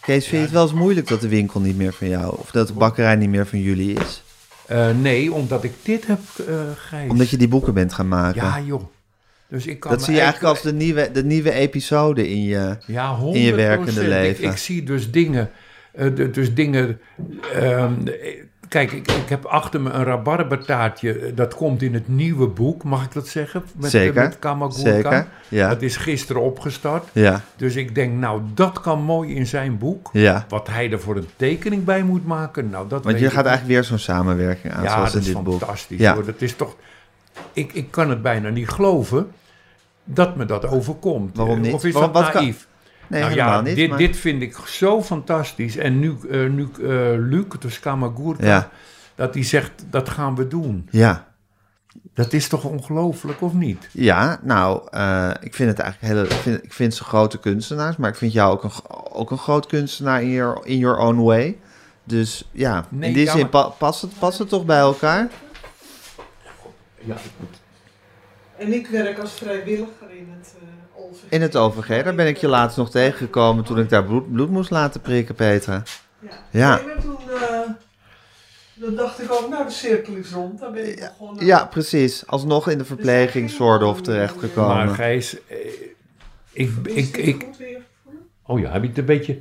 Kees, 0.00 0.26
vind 0.26 0.36
je 0.36 0.46
het 0.46 0.50
wel 0.50 0.62
eens 0.62 0.72
moeilijk 0.72 1.08
dat 1.08 1.20
de 1.20 1.28
winkel 1.28 1.60
niet 1.60 1.76
meer 1.76 1.92
van 1.92 2.08
jou... 2.08 2.38
of 2.38 2.50
dat 2.50 2.66
de 2.66 2.72
bakkerij 2.72 3.16
niet 3.16 3.28
meer 3.28 3.46
van 3.46 3.60
jullie 3.60 4.00
is? 4.00 4.22
Eh, 4.66 4.90
nee, 4.90 5.32
omdat 5.32 5.64
ik 5.64 5.72
dit 5.82 6.06
heb, 6.06 6.20
eh 6.46 6.70
Gijs. 6.76 7.10
Omdat 7.10 7.30
je 7.30 7.36
die 7.36 7.48
boeken 7.48 7.74
bent 7.74 7.92
gaan 7.92 8.08
maken. 8.08 8.42
Ja, 8.42 8.60
joh. 8.60 8.82
Dus 9.52 9.66
ik 9.66 9.80
kan 9.80 9.90
dat 9.90 10.02
zie 10.02 10.14
je 10.14 10.20
eigenlijk 10.20 10.54
als 10.54 10.62
de 10.62 10.72
nieuwe, 10.72 11.10
de 11.12 11.24
nieuwe 11.24 11.52
episode 11.52 12.28
in 12.28 12.42
je... 12.44 12.76
ja, 12.86 13.16
in 13.32 13.40
je 13.40 13.52
100%. 13.52 13.54
werkende 13.54 14.08
leven. 14.08 14.44
Ik, 14.44 14.56
zie 14.56 14.82
dus 14.82 15.10
dingen... 15.10 15.50
eh, 15.92 16.06
dus 16.32 16.54
dingen... 16.54 17.00
ehm, 17.54 17.92
eh, 18.06 18.42
kijk, 18.68 18.92
ik, 18.92 19.10
ik 19.10 19.28
heb 19.28 19.44
achter 19.44 19.80
me 19.80 19.90
een 19.90 20.04
rabarbertaartje. 20.04 21.18
eh, 21.18 21.32
Dat 21.34 21.54
komt 21.54 21.82
in 21.82 21.94
het 21.94 22.08
nieuwe 22.08 22.46
boek, 22.46 22.84
mag 22.84 23.04
ik 23.04 23.12
dat 23.12 23.28
zeggen? 23.28 23.62
Met, 23.76 23.90
Zeker, 23.90 24.36
Met. 24.58 24.74
Zeker, 24.74 25.26
ja. 25.48 25.68
Dat 25.68 25.82
is 25.82 25.96
gisteren 25.96 26.42
opgestart. 26.42 27.08
Ja, 27.12 27.40
Dus 27.56 27.76
ik 27.76 27.94
denk, 27.94 28.12
nou, 28.18 28.40
dat 28.54 28.80
kan 28.80 29.02
mooi 29.02 29.34
in 29.34 29.46
zijn 29.46 29.78
boek. 29.78 30.10
ja. 30.12 30.46
Wat 30.48 30.68
hij 30.68 30.90
er 30.92 31.00
voor 31.00 31.16
een 31.16 31.28
tekening 31.36 31.84
bij 31.84 32.02
moet 32.02 32.26
maken, 32.26 32.70
nou, 32.70 32.88
dat 32.88 33.04
Want 33.04 33.18
je 33.18 33.30
gaat 33.30 33.46
eigenlijk 33.46 33.74
weer 33.74 33.84
zo'n 33.84 33.98
samenwerking 33.98 34.72
aan, 34.72 34.82
Ja, 34.82 34.90
zoals 34.92 35.12
dat 35.12 35.22
in 35.22 35.28
is 35.28 35.34
dit 35.34 35.44
boek. 35.44 35.58
fantastisch. 35.58 35.98
Ja. 35.98 36.14
Hoor. 36.14 36.24
Dat 36.24 36.40
is 36.40 36.54
toch... 36.56 36.76
Ik, 37.52 37.72
ik 37.72 37.90
kan 37.90 38.10
het 38.10 38.22
bijna 38.22 38.48
niet 38.48 38.68
geloven 38.68 39.26
dat 40.04 40.36
me 40.36 40.44
dat 40.44 40.66
overkomt. 40.66 41.36
Waarom 41.36 41.60
niet? 41.60 41.72
Of 41.72 41.84
is 41.84 41.92
Waarom- 41.92 42.12
dat 42.12 42.30
kan- 42.30 42.42
naïef? 42.42 42.66
Nee, 43.06 43.20
nou 43.20 43.34
ja, 43.34 43.60
niet. 43.60 43.76
dit, 43.76 43.88
maar- 43.88 43.98
dit 43.98 44.16
vind 44.16 44.42
ik 44.42 44.56
zo 44.66 45.02
fantastisch. 45.02 45.76
En 45.76 45.98
nu, 45.98 46.16
eh, 46.30 46.48
nu 46.48 46.68
eh, 46.80 46.88
Luc, 47.18 47.44
dus 47.58 47.80
Kamagurka, 47.80 48.46
Ja. 48.46 48.68
dat 49.14 49.34
hij 49.34 49.44
zegt, 49.44 49.84
dat 49.90 50.08
gaan 50.08 50.34
we 50.34 50.48
doen. 50.48 50.88
Ja. 50.90 51.30
Dat 52.14 52.32
is 52.32 52.48
toch 52.48 52.64
ongelooflijk, 52.64 53.40
of 53.40 53.52
niet? 53.52 53.88
Ja, 53.92 54.38
nou, 54.42 54.88
eh, 54.90 55.30
ik 55.40 55.54
vind 55.54 55.70
het 55.70 55.78
eigenlijk 55.78 56.14
hele. 56.14 56.24
Ik 56.28 56.40
vind, 56.42 56.64
ik 56.64 56.72
vind 56.72 56.94
ze 56.94 57.04
grote 57.04 57.38
kunstenaars, 57.38 57.96
maar 57.96 58.10
ik 58.10 58.16
vind 58.16 58.32
jou 58.32 58.52
ook 58.52 58.64
een, 58.64 58.70
ook 59.12 59.30
een 59.30 59.38
groot 59.38 59.66
kunstenaar 59.66 60.22
in 60.22 60.30
your, 60.30 60.60
in 60.66 60.78
your 60.78 60.98
own 60.98 61.20
way. 61.22 61.58
Dus 62.04 62.48
ja, 62.52 62.84
Nee, 62.88 63.08
in 63.08 63.14
die 63.14 63.24
ja, 63.24 63.32
zin 63.32 63.40
maar- 63.40 63.50
pa- 63.50 63.68
past, 63.68 64.02
het, 64.02 64.18
past 64.18 64.38
het 64.38 64.48
toch 64.48 64.64
bij 64.64 64.78
elkaar? 64.78 65.28
Ja, 67.04 67.14
ik 67.14 67.30
moet... 67.38 67.60
En 68.62 68.72
ik 68.72 68.86
werk 68.86 69.18
als 69.18 69.32
vrijwilliger 69.32 70.10
in 70.10 70.28
het 70.38 70.54
uh, 70.62 71.04
OVG. 71.04 71.20
In 71.28 71.42
het 71.42 71.56
OVG, 71.56 72.04
daar 72.04 72.14
ben 72.14 72.26
ik 72.26 72.36
je 72.36 72.48
laatst 72.48 72.76
nog 72.76 72.90
tegengekomen 72.90 73.64
toen 73.64 73.78
ik 73.78 73.88
daar 73.88 74.04
bloed, 74.04 74.32
bloed 74.32 74.50
moest 74.50 74.70
laten 74.70 75.00
prikken, 75.00 75.34
Petra. 75.34 75.82
Ja. 76.18 76.30
Ja. 76.50 76.68
Maar 76.86 77.02
toen, 77.02 77.16
eh, 77.30 77.60
dan 78.74 78.94
dacht 78.94 79.22
ik 79.22 79.32
ook, 79.32 79.48
nou 79.48 79.64
de 79.64 79.70
cirkel 79.70 80.14
is 80.14 80.30
rond, 80.30 80.60
daar 80.60 80.70
ben 80.70 80.88
ik 80.88 80.96
begonnen. 80.96 81.46
Ja, 81.46 81.66
precies. 81.66 82.26
Alsnog 82.26 82.68
in 82.68 82.78
de 82.78 82.84
verpleegingszorg 82.84 84.00
terechtgekomen. 84.00 84.76
Maar 84.76 84.88
Gijs, 84.88 85.46
eh, 85.46 85.56
ik, 86.52 86.70
ik, 86.82 87.16
ik... 87.16 87.42
goed 87.42 87.56
weer? 87.56 87.80
Oh 88.46 88.60
ja, 88.60 88.70
heb 88.70 88.82
je 88.82 88.88
het 88.88 88.98
een 88.98 89.04
beetje... 89.04 89.40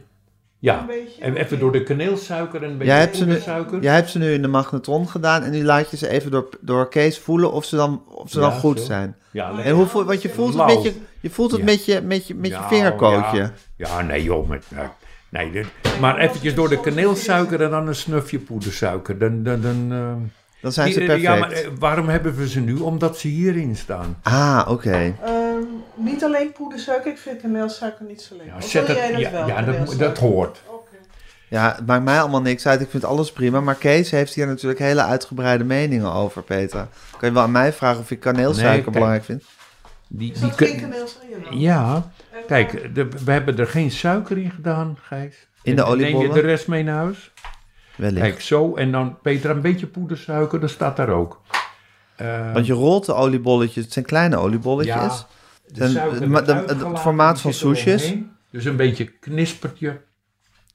Ja, 0.62 0.86
en 1.20 1.36
even 1.36 1.60
door 1.60 1.72
de 1.72 1.84
kaneelsuiker 1.84 2.64
en 2.64 2.70
een 2.70 2.78
beetje 2.78 2.94
Jij 2.94 3.00
hebt, 3.02 3.16
ze 3.16 3.22
nu, 3.26 3.28
poedersuiker. 3.30 3.82
jij 3.82 3.96
hebt 3.96 4.10
ze 4.10 4.18
nu 4.18 4.34
in 4.34 4.42
de 4.42 4.48
magnetron 4.48 5.08
gedaan 5.10 5.44
en 5.44 5.52
nu 5.52 5.64
laat 5.64 5.92
je 5.92 5.98
ze 5.98 6.08
even 6.10 6.32
door, 6.32 6.50
door 6.60 6.90
Kees 6.90 7.20
voelen 7.20 7.52
of 7.52 7.66
ze 7.66 7.76
dan, 7.76 8.02
of 8.08 8.30
ze 8.30 8.40
Ja, 8.40 8.50
dan 8.50 8.60
goed 8.60 8.80
zo. 8.80 8.86
zijn. 8.86 9.16
Ja, 9.32 9.60
En 9.60 9.74
hoe 9.76 9.86
voel, 9.86 10.04
want 10.04 10.22
je 10.22 10.30
voelt 10.30 10.54
het, 10.54 10.66
met 10.66 10.84
je, 10.84 10.94
je, 11.20 11.30
voelt 11.30 11.52
het 11.52 11.60
Ja. 11.60 11.66
met 11.66 11.86
je, 11.86 12.02
met 12.02 12.28
je, 12.28 12.36
met 12.36 12.50
je 12.52 12.60
vingerkootje. 12.70 13.38
Ja, 13.38 13.52
ja, 13.76 14.02
nee 14.02 14.24
joh. 14.24 14.50
Met, 14.50 14.66
nee, 14.70 14.86
nee, 15.30 15.52
dit- 15.52 16.00
maar 16.00 16.18
eventjes 16.18 16.56
door 16.56 16.70
de 16.70 16.80
kaneelsuiker 16.80 17.62
en 17.62 17.70
dan 17.70 17.88
een 17.88 17.96
snufje 17.96 18.40
poedersuiker. 18.40 19.18
Dan, 19.18 19.44
dan, 19.44 19.62
dan, 19.62 19.88
eh, 19.92 20.14
Dan 20.62 20.72
zijn 20.72 20.92
ze 20.92 21.00
perfect. 21.00 21.22
Ja, 21.22 21.36
maar 21.36 21.52
eh, 21.52 21.68
waarom 21.80 22.08
hebben 22.08 22.36
we 22.36 22.50
ze 22.50 22.60
nu? 22.60 22.76
Omdat 22.80 23.18
ze 23.18 23.28
hierin 23.28 23.76
staan. 23.76 24.18
Ah, 24.24 24.66
oké. 24.70 25.16
Niet 25.96 26.24
alleen 26.24 26.52
poedersuiker, 26.52 27.12
ik 27.12 27.18
vind 27.18 27.42
kaneelsuiker 27.42 28.06
niet 28.06 28.22
zo 28.22 28.36
lekker. 28.36 28.56
Ja, 28.56 28.62
zet 28.62 28.88
wil 28.88 28.96
het, 28.96 29.06
jij 29.06 29.12
dat 29.12 29.22
ja, 29.22 29.32
wel, 29.32 29.48
ja, 29.48 29.62
dat, 29.62 29.96
dat 30.00 30.18
hoort. 30.18 30.62
Oké. 30.68 30.96
Ja, 31.48 31.74
het 31.76 31.86
maakt 31.86 32.04
mij 32.04 32.20
allemaal 32.20 32.42
niks 32.42 32.68
uit. 32.68 32.82
Ik 32.82 32.90
vind 32.90 33.06
alles 33.06 33.32
prima. 33.32 33.62
Maar 33.62 33.76
Kees 33.76 34.12
heeft 34.12 34.34
hier 34.34 34.48
natuurlijk 34.48 34.80
hele 34.80 35.04
uitgebreide 35.04 35.64
meningen 35.64 36.14
over, 36.14 36.42
Peter. 36.44 36.88
Kan 37.18 37.28
je 37.30 37.34
wel 37.36 37.44
aan 37.44 37.52
mij 37.52 37.74
vragen 37.74 38.00
of 38.00 38.12
ik 38.12 38.20
kaneelsuiker 38.20 38.72
Nee, 38.72 38.82
kijk. 38.82 38.92
belangrijk 38.94 39.24
vind? 39.24 39.44
Die, 40.08 40.32
Is 40.32 40.40
die 40.40 40.48
dat 40.48 40.58
kun- 40.58 40.68
geen 40.68 40.80
kaneelsuiker? 40.82 41.38
Jawel. 41.44 41.58
ja, 41.60 42.12
En, 42.32 42.46
kijk, 42.48 42.96
de- 42.96 43.08
we 43.26 43.32
hebben 43.32 43.58
er 43.58 43.68
geen 43.68 43.92
suiker 43.92 44.38
in 44.38 44.52
gedaan, 44.52 44.98
Gijs. 45.02 45.48
In 45.64 45.76
de 45.76 45.82
En- 45.82 45.88
en 45.88 45.98
Neem 45.98 46.08
je 46.08 46.16
oliebollen? 46.16 46.42
de 46.42 46.48
rest 46.48 46.68
mee 46.68 46.84
naar 46.84 46.96
huis? 46.96 47.32
Wellicht. 47.96 48.22
Kijk, 48.22 48.42
zo. 48.42 48.76
En 48.76 48.92
dan, 48.92 49.18
Peter, 49.22 49.50
een 49.50 49.62
beetje 49.62 49.88
poedersuiker, 49.88 50.60
dat 50.60 50.70
staat 50.70 50.96
daar 50.98 51.10
ook. 51.10 51.42
Eh, 52.16 52.54
Want 52.54 52.66
je 52.66 52.74
rolt 52.74 53.06
de 53.06 53.14
oliebolletjes. 53.14 53.84
Het 53.84 53.94
zijn 53.94 54.06
kleine 54.06 54.38
oliebolletjes. 54.38 54.96
Ja, 54.96 55.26
de 55.72 55.90
suiker 55.90 56.20
de- 56.46 56.54
het 56.54 56.72
gelaten, 56.72 56.98
formaat 56.98 57.42
van 57.42 57.54
omheen. 57.64 58.32
Dus 58.52 58.66
een 58.66 58.76
beetje 58.76 59.06
knispertje. 59.06 60.02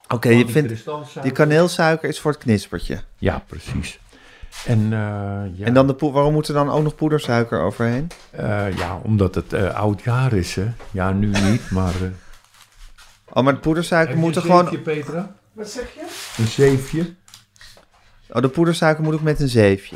Oké, 0.07 0.29
je 0.29 0.43
die 0.45 0.53
vindt... 0.53 0.83
Die 1.21 1.31
kaneelsuiker 1.31 2.09
is 2.09 2.19
voor 2.19 2.31
het 2.31 2.39
knispertje. 2.39 2.99
Ja, 3.17 3.43
precies. 3.47 3.99
En, 4.65 4.83
eh, 4.83 4.89
ja, 5.53 5.65
En 5.65 5.73
dan 5.73 5.87
de 5.87 5.95
waarom 5.99 6.33
moet 6.33 6.47
er 6.47 6.53
dan 6.53 6.69
ook 6.69 6.83
nog 6.83 6.95
poedersuiker 6.95 7.59
overheen? 7.61 8.07
eh, 8.31 8.77
ja, 8.77 8.99
omdat 9.03 9.35
het 9.35 9.53
eh, 9.53 9.75
oud 9.75 10.01
jaar 10.03 10.33
is, 10.33 10.55
hè. 10.55 10.67
Ja, 10.91 11.11
nu 11.11 11.27
niet, 11.27 11.71
maar... 11.71 11.93
eh, 11.95 12.09
Oh, 13.33 13.43
maar 13.43 13.53
de 13.53 13.59
poedersuiker 13.59 14.17
moet 14.17 14.35
er 14.35 14.41
een 14.41 14.47
gewoon... 14.47 14.63
zeefje, 14.63 14.79
Petra? 14.79 15.35
Wat 15.53 15.69
zeg 15.69 15.93
je? 15.93 16.01
Een 16.41 16.47
zeefje? 16.47 17.13
Oh, 18.29 18.41
de 18.41 18.47
poedersuiker 18.49 19.03
moet 19.03 19.13
ook 19.13 19.21
met 19.21 19.39
een 19.39 19.47
zeefje. 19.49 19.95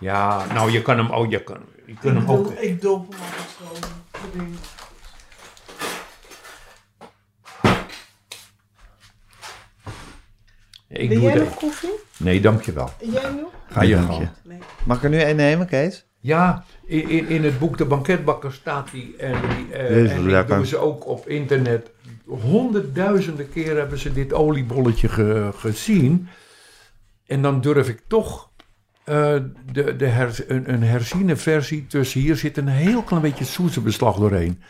Ja, 0.00 0.44
nou, 0.52 0.70
je 0.70 0.82
kan 0.82 0.96
hem, 0.98 1.10
oh, 1.10 1.30
je 1.30 1.42
kan, 1.44 1.58
je 1.86 1.94
kan 2.00 2.14
hem 2.14 2.22
ik, 2.24 2.30
ook... 2.30 2.50
ik 2.50 2.80
doop 2.82 3.12
hem 3.12 3.20
Ik 10.88 11.08
Wil 11.08 11.18
doe 11.18 11.28
jij 11.28 11.32
het 11.38 11.44
nog 11.44 11.54
koffie? 11.54 11.90
Nee, 12.16 12.40
dankjewel. 12.40 12.90
Jij 13.00 13.30
nog? 13.30 13.50
Ga 13.70 13.82
je 13.82 13.96
gang. 13.96 14.28
Nee. 14.42 14.58
Mag 14.84 14.96
ik 14.96 15.02
er 15.02 15.10
nu 15.10 15.18
één 15.18 15.36
nemen, 15.36 15.66
Kees? 15.66 16.06
Ja, 16.20 16.64
in, 16.86 17.08
in, 17.08 17.28
in 17.28 17.44
het 17.44 17.58
boek 17.58 17.78
De 17.78 17.84
Banketbakker 17.84 18.52
staat 18.52 18.90
die. 18.90 19.16
En, 19.16 19.32
die, 19.40 19.72
eh, 19.74 19.90
Jezus, 19.90 20.10
en 20.10 20.24
die 20.24 20.44
doen 20.44 20.66
ze 20.66 20.76
ook 20.78 21.06
op 21.06 21.28
internet. 21.28 21.90
Honderdduizenden 22.26 23.50
keer 23.50 23.76
hebben 23.76 23.98
ze 23.98 24.12
dit 24.12 24.32
oliebolletje 24.32 25.08
ge- 25.08 25.50
gezien. 25.56 26.28
En 27.26 27.42
dan 27.42 27.60
durf 27.60 27.88
ik 27.88 28.00
toch 28.06 28.49
eh, 29.10 29.42
de, 29.72 29.96
de 29.96 30.06
her, 30.06 30.44
een, 30.48 30.72
een 30.72 30.82
herziene 30.82 31.36
versie 31.36 31.86
tussen. 31.86 32.20
Hier 32.20 32.36
zit 32.36 32.56
een 32.56 32.68
heel 32.68 33.02
klein 33.02 33.22
beetje 33.22 33.44
soezebeslag 33.44 34.16
doorheen. 34.16 34.62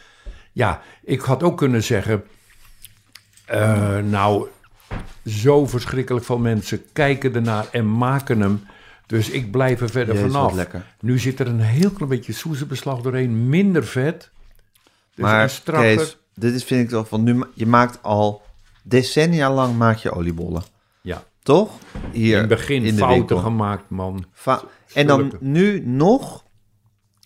Ja, 0.53 0.83
ik 1.05 1.21
had 1.21 1.43
ook 1.43 1.57
kunnen 1.59 1.83
zeggen. 1.83 2.25
eh, 3.47 3.99
nou, 3.99 4.49
zo 5.27 5.67
verschrikkelijk 5.67 6.25
veel 6.25 6.39
mensen 6.39 6.83
kijken 6.93 7.35
ernaar 7.35 7.67
en 7.73 7.97
maken 7.97 8.41
hem. 8.41 8.65
Dus 9.07 9.31
ik 9.31 9.51
blijf 9.51 9.81
er 9.81 9.91
verder 9.91 10.15
Jezus, 10.15 10.33
vanaf. 10.33 10.53
lekker. 10.55 10.85
Nu 11.01 11.19
zit 11.19 11.41
er 11.41 11.47
een 11.47 11.61
heel 11.61 11.91
klein 11.91 12.11
beetje 12.11 12.33
soezebeslag 12.33 13.01
doorheen, 13.01 13.49
minder 13.49 13.85
vet. 13.85 14.31
Dus 15.15 15.25
maar. 15.25 15.61
Kees, 15.65 16.17
dit 16.35 16.55
is 16.55 16.65
vind 16.65 16.83
ik 16.83 16.89
toch 16.89 17.09
van 17.09 17.23
nu... 17.23 17.45
Je 17.55 17.67
maakt 17.67 18.03
al 18.03 18.43
decennia 18.83 19.53
lang 19.53 19.77
maak 19.77 19.97
je 19.97 20.13
oliebollen. 20.13 20.63
ja, 21.01 21.25
Toch? 21.43 21.71
Hier 22.13 22.33
in 22.35 22.39
het 22.39 22.49
begin 22.49 22.85
in 22.85 22.95
de 22.95 23.01
fouten 23.01 23.19
winkel. 23.19 23.39
gemaakt, 23.39 23.91
man. 23.91 24.25
En 24.95 25.07
dan 25.07 25.33
nu 25.41 25.87
nog... 25.87 26.45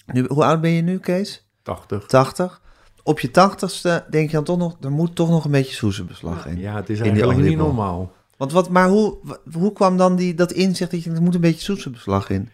Nu, 0.06 0.26
hoe 0.28 0.44
oud 0.44 0.60
ben 0.60 0.70
je 0.70 0.82
nu, 0.82 0.98
Kees? 0.98 1.48
80. 1.62 2.06
80. 2.06 2.60
Op 3.02 3.20
je 3.20 3.30
tachtigste 3.30 4.04
denk 4.10 4.30
je 4.30 4.34
dan 4.36 4.44
toch 4.44 4.58
nog... 4.58 4.76
Er 4.80 4.90
moet 4.90 5.14
toch 5.14 5.28
nog 5.28 5.44
een 5.44 5.50
beetje 5.50 5.74
soezebeslag 5.74 6.46
in. 6.46 6.58
Ja, 6.58 6.74
het 6.76 6.88
is 6.90 7.00
eigenlijk 7.00 7.38
niet 7.38 7.56
normaal. 7.56 8.12
Want 8.36 8.52
wat, 8.52 8.68
maar 8.68 8.88
hoe, 8.88 9.18
hoe 9.52 9.72
kwam 9.72 9.96
dan 9.96 10.16
die, 10.16 10.34
dat 10.34 10.52
inzicht 10.52 10.90
dat 10.90 11.02
je 11.04 11.10
er 11.10 11.22
moet 11.22 11.34
een 11.34 11.40
beetje 11.40 11.60
soezebeslag 11.60 12.30
in? 12.30 12.48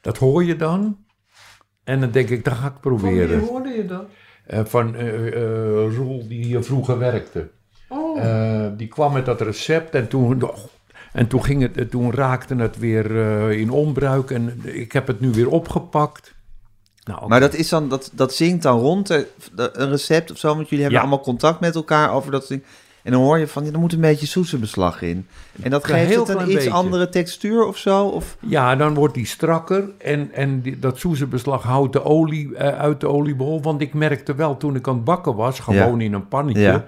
Dat 0.00 0.18
hoor 0.18 0.44
je 0.44 0.56
dan. 0.56 0.98
En 1.84 2.00
dan 2.00 2.10
denk 2.10 2.28
ik, 2.28 2.44
dat 2.44 2.54
ga 2.54 2.66
ik 2.66 2.72
Van 2.80 2.90
wie 2.90 3.00
proberen. 3.00 3.40
hoorde 3.40 3.68
je 3.68 3.84
dat? 3.84 4.04
Eh, 4.46 4.64
van 4.64 4.94
eh 4.94 5.26
eh, 5.26 5.94
Roel, 5.94 6.28
die 6.28 6.44
hier 6.44 6.64
vroeger 6.64 6.98
werkte. 6.98 7.50
Oh, 7.88 8.18
Eh, 8.18 8.66
die 8.76 8.88
kwam 8.88 9.12
met 9.12 9.26
dat 9.26 9.40
recept 9.40 9.94
en 9.94 10.08
toen, 10.08 10.42
en 11.18 11.26
toen, 11.26 11.44
ging 11.44 11.62
het, 11.74 11.90
toen 11.90 12.12
raakte 12.12 12.54
het 12.54 12.78
weer 12.78 13.20
eh, 13.20 13.50
in 13.60 13.70
onbruik. 13.70 14.30
En 14.30 14.60
ik 14.64 14.92
heb 14.92 15.06
het 15.06 15.20
nu 15.20 15.30
weer 15.30 15.48
opgepakt. 15.48 16.34
Nou. 17.04 17.28
Maar 17.28 17.40
dat 17.40 17.54
is 17.54 17.68
dan, 17.68 17.88
dat, 17.88 18.10
dat 18.14 18.34
zingt 18.34 18.62
dan 18.62 18.78
rond, 18.80 19.10
eh, 19.10 19.20
een 19.54 19.88
recept 19.90 20.30
of 20.30 20.38
zo, 20.38 20.48
want 20.54 20.68
jullie 20.68 20.84
hebben 20.84 21.02
Ja. 21.02 21.06
allemaal 21.08 21.24
contact 21.24 21.60
met 21.60 21.74
elkaar 21.74 22.12
over 22.12 22.30
dat 22.30 22.48
ding. 22.48 22.62
En 23.02 23.12
dan 23.12 23.22
hoor 23.22 23.38
je 23.38 23.48
van, 23.48 23.64
ja, 23.64 23.72
er 23.72 23.78
moet 23.78 23.92
een 23.92 24.00
beetje 24.00 24.26
soezebeslag 24.26 25.02
in. 25.02 25.26
En 25.62 25.70
dat 25.70 25.84
geeft 25.84 26.14
het 26.16 26.28
een 26.28 26.44
iets 26.44 26.54
beetje. 26.54 26.70
andere 26.70 27.08
textuur 27.08 27.64
of 27.66 27.76
zo? 27.76 28.06
Of, 28.06 28.36
Ja, 28.40 28.76
dan 28.76 28.94
wordt 28.94 29.14
die 29.14 29.26
strakker 29.26 29.90
en, 29.98 30.32
en 30.32 30.60
die, 30.60 30.78
dat 30.78 30.98
soezebeslag 30.98 31.62
houdt 31.62 31.92
de 31.92 32.04
olie 32.04 32.56
eh, 32.56 32.78
uit 32.78 33.00
de 33.00 33.08
oliebol. 33.08 33.62
Want 33.62 33.80
ik 33.80 33.94
merkte 33.94 34.34
wel 34.34 34.56
toen 34.56 34.76
ik 34.76 34.88
aan 34.88 34.94
het 34.94 35.04
bakken 35.04 35.34
was, 35.34 35.60
gewoon 35.60 36.00
in 36.00 36.12
een 36.12 36.28
pannetje, 36.28 36.60
Ja. 36.62 36.84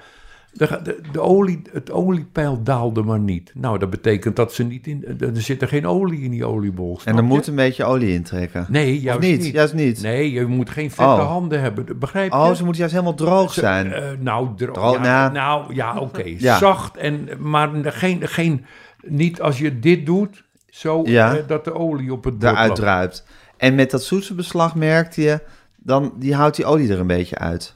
De, 0.52 0.80
de, 0.82 1.00
de 1.12 1.20
olie, 1.20 1.62
het 1.72 1.90
oliepeil 1.92 2.62
daalde 2.62 3.02
maar 3.02 3.18
niet. 3.20 3.52
Nou, 3.54 3.78
dat 3.78 3.90
betekent 3.90 4.36
dat 4.36 4.52
ze 4.52 4.64
niet 4.64 4.86
in, 4.86 5.04
er 5.20 5.30
zit 5.42 5.62
er 5.62 5.68
geen 5.68 5.86
olie 5.86 6.20
in 6.22 6.30
die 6.30 6.44
oliebol. 6.46 7.00
en 7.04 7.16
er 7.16 7.24
moet 7.24 7.46
een 7.46 7.54
beetje 7.54 7.84
olie 7.84 8.12
intrekken. 8.12 8.66
Nee, 8.68 9.00
juist 9.00 9.20
niet? 9.20 9.40
niet. 9.42 9.52
Juist 9.52 9.74
niet. 9.74 10.02
Nee, 10.02 10.30
je 10.32 10.46
moet 10.46 10.70
geen 10.70 10.90
vette 10.90 11.02
Oh. 11.12 11.26
handen 11.26 11.60
hebben, 11.60 11.98
begrijp 11.98 12.32
je? 12.32 12.38
Oh, 12.38 12.52
ze 12.52 12.60
moeten 12.64 12.78
juist 12.80 12.92
helemaal 12.94 13.14
droog 13.14 13.52
Ze- 13.52 13.60
zijn. 13.60 13.92
eh, 13.92 14.02
nou, 14.18 14.48
dro- 14.56 14.72
Droog, 14.72 14.94
ja, 14.94 15.00
nou. 15.00 15.32
nou, 15.32 15.74
ja, 15.74 15.98
oké. 15.98 16.22
Ja. 16.38 16.58
Zacht, 16.58 16.96
en, 16.96 17.28
maar 17.38 17.70
geen, 17.82 18.28
geen, 18.28 18.64
niet 19.02 19.40
als 19.40 19.58
je 19.58 19.78
dit 19.78 20.06
doet, 20.06 20.44
zo 20.68 21.02
Ja. 21.04 21.36
eh, 21.36 21.46
dat 21.46 21.64
de 21.64 21.74
olie 21.74 22.12
op 22.12 22.24
het 22.24 22.40
Daaruit 22.40 22.74
druipt. 22.74 23.26
En 23.56 23.74
met 23.74 23.90
dat 23.90 24.02
soezebeslag 24.02 24.74
merkte 24.74 25.22
je, 25.22 25.40
dan 25.76 26.12
die 26.16 26.34
houdt 26.34 26.56
die 26.56 26.64
olie 26.64 26.92
er 26.92 27.00
een 27.00 27.06
beetje 27.06 27.38
uit. 27.38 27.74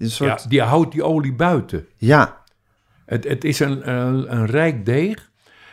Een 0.00 0.10
soort, 0.10 0.42
Ja, 0.42 0.48
die 0.48 0.62
houdt 0.62 0.92
die 0.92 1.02
olie 1.02 1.32
buiten. 1.34 1.86
ja. 1.96 2.38
Het, 3.06 3.24
het 3.24 3.44
is 3.44 3.60
een, 3.60 3.90
een, 3.90 4.34
een 4.36 4.46
rijk 4.46 4.86
deeg 4.86 5.30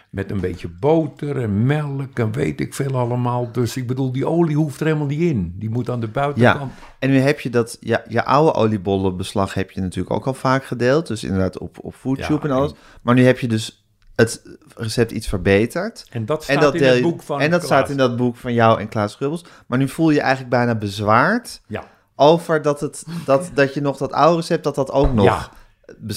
met 0.09 0.31
een 0.31 0.39
beetje 0.39 0.67
boter 0.67 1.41
en 1.41 1.65
melk 1.65 2.19
en 2.19 2.31
weet 2.31 2.59
ik 2.59 2.73
veel 2.73 2.95
allemaal. 2.95 3.51
Dus 3.51 3.77
ik 3.77 3.87
bedoel, 3.87 4.11
die 4.11 4.27
olie 4.27 4.55
hoeft 4.55 4.79
er 4.79 4.85
helemaal 4.85 5.07
niet 5.07 5.19
in. 5.19 5.55
Die 5.59 5.69
moet 5.69 5.89
aan 5.89 5.99
de 5.99 6.07
buitenkant. 6.07 6.71
En 6.99 7.09
nu 7.09 7.17
heb 7.19 7.39
je 7.39 7.49
dat, 7.49 7.77
ja, 7.79 8.03
je 8.07 8.23
oude 8.25 8.53
oliebollenbeslag 8.53 9.53
heb 9.53 9.71
je 9.71 9.81
natuurlijk 9.81 10.15
ook 10.15 10.27
al 10.27 10.33
vaak 10.33 10.65
gedeeld. 10.65 11.07
Dus 11.07 11.23
inderdaad 11.23 11.57
op, 11.57 11.77
op 11.81 11.93
FoodTube 11.95 12.47
Ja, 12.47 12.53
en 12.53 12.59
alles. 12.59 12.73
Maar 13.01 13.15
nu 13.15 13.23
heb 13.25 13.39
je 13.39 13.47
dus 13.47 13.85
het 14.15 14.57
recept 14.75 15.11
iets 15.11 15.27
verbeterd. 15.27 16.05
En 16.11 16.25
dat 16.25 16.43
staat 16.43 16.55
En 16.55 16.61
dat, 16.61 16.75
in 16.75 16.83
het 16.83 17.01
boek 17.01 17.21
van 17.23 17.41
en 17.41 17.49
dat 17.51 17.59
Klaas. 17.65 17.71
staat 17.71 17.89
in 17.89 17.97
dat 17.97 18.15
boek 18.17 18.35
van 18.35 18.53
jou 18.53 18.79
en 18.79 18.87
Klaas 18.87 19.11
Schubbels. 19.11 19.45
Maar 19.67 19.77
nu 19.77 19.87
voel 19.89 20.09
je 20.09 20.15
je 20.15 20.21
eigenlijk 20.21 20.49
bijna 20.49 20.75
bezwaard 20.75 21.61
Ja, 21.67 21.83
over 22.19 22.61
dat, 22.61 22.79
het, 22.79 23.05
dat, 23.25 23.49
dat 23.53 23.73
je 23.73 23.81
nog 23.81 23.97
dat 23.97 24.11
oude 24.11 24.35
recept, 24.35 24.63
dat 24.63 24.75
dat 24.75 24.91
ook 24.91 25.13
nog 25.13 25.25
Ja. 25.25 25.49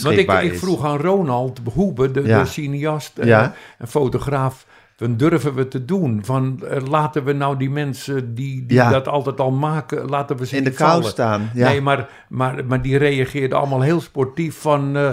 want 0.02 0.16
ik, 0.18 0.30
ik 0.32 0.58
vroeg 0.58 0.84
aan 0.84 0.98
Ronald 0.98 1.60
Hoebe, 1.74 2.10
de, 2.10 2.22
Ja. 2.22 2.38
de 2.42 2.46
cineast 2.48 3.18
eh, 3.18 3.26
Ja. 3.26 3.54
en 3.78 3.88
fotograaf... 3.88 4.66
Dan 4.96 5.16
durven 5.16 5.54
we 5.54 5.68
te 5.68 5.84
doen. 5.84 6.20
Van 6.24 6.62
eh, 6.68 6.82
laten 6.86 7.24
we 7.24 7.32
nou 7.32 7.56
die 7.56 7.70
mensen 7.70 8.34
die, 8.34 8.66
die 8.66 8.76
Ja. 8.76 8.90
dat 8.90 9.08
altijd 9.08 9.40
al 9.40 9.50
maken, 9.50 10.08
laten 10.08 10.36
we 10.36 10.46
ze 10.46 10.56
in 10.56 10.64
de 10.64 10.70
kou 10.70 11.02
staan. 11.04 11.50
Ja. 11.54 11.68
Nee, 11.68 11.80
maar, 11.80 12.08
maar, 12.28 12.64
maar 12.64 12.82
die 12.82 12.96
reageerden 12.98 13.58
allemaal 13.58 13.80
heel 13.80 14.00
sportief 14.00 14.60
van... 14.60 14.96
eh, 14.96 15.10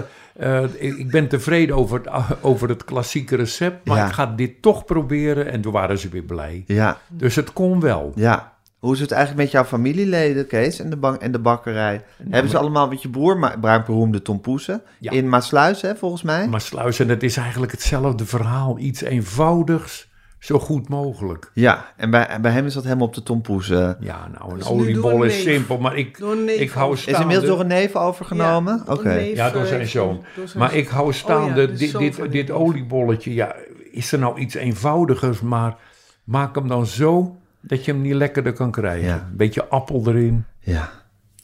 eh, 0.62 0.62
ik 0.78 0.96
ik 0.98 1.10
ben 1.10 1.28
tevreden 1.28 1.76
over 1.76 1.98
het, 2.04 2.08
over 2.40 2.68
het 2.68 2.84
klassieke 2.84 3.36
recept, 3.36 3.86
maar 3.86 3.96
Ja. 3.96 4.06
ik 4.06 4.12
ga 4.12 4.26
dit 4.26 4.62
toch 4.62 4.84
proberen. 4.84 5.50
En 5.50 5.60
toen 5.60 5.72
waren 5.72 5.98
ze 5.98 6.08
weer 6.08 6.22
blij. 6.22 6.64
ja, 6.66 6.98
Dus 7.08 7.34
het 7.36 7.52
kon 7.52 7.80
wel. 7.80 8.12
ja. 8.14 8.52
Hoe 8.78 8.94
is 8.94 9.00
het 9.00 9.10
eigenlijk 9.10 9.42
met 9.42 9.50
jouw 9.52 9.64
familieleden, 9.64 10.46
Kees, 10.46 10.78
en 10.80 10.90
de, 10.90 10.96
bank, 10.96 11.20
en 11.20 11.32
de 11.32 11.38
bakkerij? 11.38 12.04
Hebben 12.28 12.50
ze 12.50 12.58
allemaal 12.58 12.88
met 12.88 13.02
je 13.02 13.08
broer, 13.08 13.38
maar 13.38 13.58
bruik 13.58 13.84
beroemde 13.86 14.22
Tom 14.22 14.40
Poesen, 14.40 14.82
Ja. 15.00 15.10
in 15.10 15.28
Maasluis, 15.28 15.82
hè, 15.82 15.96
volgens 15.96 16.22
mij? 16.22 16.48
Maar 16.48 16.60
sluisen, 16.60 17.08
het 17.08 17.22
is 17.22 17.36
eigenlijk 17.36 17.72
hetzelfde 17.72 18.26
verhaal. 18.26 18.78
Iets 18.78 19.00
eenvoudigs, 19.00 20.08
zo 20.38 20.58
goed 20.58 20.88
mogelijk. 20.88 21.50
Ja, 21.54 21.92
en 21.96 22.10
bij, 22.10 22.26
en 22.26 22.42
bij 22.42 22.50
hem 22.50 22.66
is 22.66 22.74
dat 22.74 22.84
helemaal 22.84 23.06
op 23.06 23.14
de 23.14 23.22
Tom 23.22 23.40
Poesen. 23.40 23.96
Ja, 24.00 24.28
nou, 24.38 24.50
een 24.52 24.58
Dus 24.58 24.68
oliebol 24.68 25.10
een 25.24 25.30
is 25.30 25.42
simpel, 25.42 25.78
maar 25.78 25.96
ik, 25.96 26.18
ik 26.46 26.70
hou 26.70 26.88
ook. 26.90 26.94
Is 26.94 27.00
staande... 27.02 27.20
inmiddels 27.20 27.48
door 27.50 27.60
een 27.60 27.66
neef 27.66 27.96
overgenomen? 27.96 28.82
Ja, 28.86 28.92
Oké. 28.92 29.02
door 29.02 29.12
een 29.12 29.18
neef, 29.18 29.36
Ja, 29.36 29.50
door 29.50 29.62
eh, 29.62 29.68
zijn 29.68 29.86
zoon. 29.86 30.24
door 30.36 30.48
zijn 30.48 30.58
Maar 30.62 30.74
ik 30.74 30.88
hou 30.88 31.12
staande, 31.12 31.50
Oh 31.50 31.56
ja, 31.56 31.66
de 31.66 31.72
dit, 31.72 31.98
dit, 31.98 32.32
dit 32.32 32.50
oliebolletje, 32.50 33.34
ja, 33.34 33.54
is 33.90 34.12
er 34.12 34.18
nou 34.18 34.38
iets 34.38 34.54
eenvoudigers, 34.54 35.40
maar 35.40 35.76
maak 36.24 36.54
hem 36.54 36.68
dan 36.68 36.86
zo 36.86 37.37
dat 37.60 37.84
je 37.84 37.92
hem 37.92 38.00
niet 38.00 38.14
lekkerder 38.14 38.52
kan 38.52 38.70
krijgen. 38.70 39.06
Ja. 39.08 39.26
Een 39.30 39.36
beetje 39.36 39.66
appel 39.68 40.02
erin. 40.06 40.44
Ja. 40.60 40.92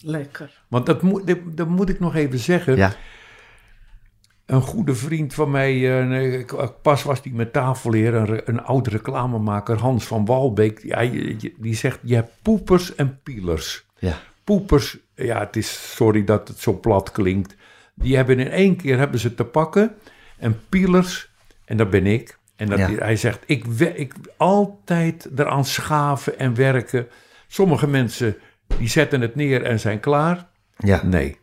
Lekker. 0.01 0.61
Want 0.67 0.85
dat 0.85 1.01
moet, 1.01 1.27
dat, 1.27 1.37
dat 1.45 1.67
moet 1.67 1.89
ik 1.89 1.99
nog 1.99 2.15
even 2.15 2.39
zeggen. 2.39 2.75
ja. 2.75 2.93
Een 4.45 4.61
goede 4.61 4.95
vriend 4.95 5.33
van 5.33 5.51
mij, 5.51 5.99
eh, 6.09 6.33
ik- 6.39 6.71
pas 6.81 7.03
was 7.03 7.21
die 7.21 7.33
met 7.33 7.53
tafelheer, 7.53 8.47
een, 8.49 8.63
oud 8.63 8.87
reclamemaker, 8.87 9.77
Hans 9.79 10.05
van 10.05 10.25
Walbeek. 10.25 10.79
Je- 10.83 11.53
die 11.57 11.75
zegt, 11.75 11.99
je 12.03 12.15
hebt 12.15 12.31
poepers 12.41 12.95
en 12.95 13.19
pielers. 13.23 13.85
Ja. 13.99 14.17
poepers, 14.43 14.97
ja, 15.15 15.39
het 15.39 15.55
is, 15.55 15.93
sorry 15.95 16.23
dat 16.23 16.47
het 16.47 16.59
zo 16.59 16.73
plat 16.79 17.11
klinkt. 17.11 17.55
Die 17.93 18.15
hebben 18.15 18.39
in 18.39 18.49
één 18.49 18.75
keer 18.75 18.97
hebben 18.97 19.19
ze 19.19 19.35
te 19.35 19.43
pakken. 19.43 19.95
En 20.37 20.59
pielers, 20.69 21.29
en 21.65 21.77
dat 21.77 21.89
ben 21.89 22.05
ik. 22.05 22.37
En 22.55 22.67
dat, 22.69 22.77
Ja. 22.79 22.89
hij 22.89 23.15
zegt, 23.15 23.39
ik, 23.45 23.65
ik 23.95 24.13
altijd 24.37 25.27
eraan 25.35 25.65
schaven 25.65 26.39
en 26.39 26.55
werken. 26.55 27.07
Sommige 27.47 27.87
mensen, 27.87 28.37
die 28.77 28.87
zetten 28.89 29.21
het 29.21 29.35
neer 29.35 29.63
en 29.63 29.79
zijn 29.79 29.99
klaar. 29.99 30.47
Ja, 30.77 31.01
Nee. 31.03 31.37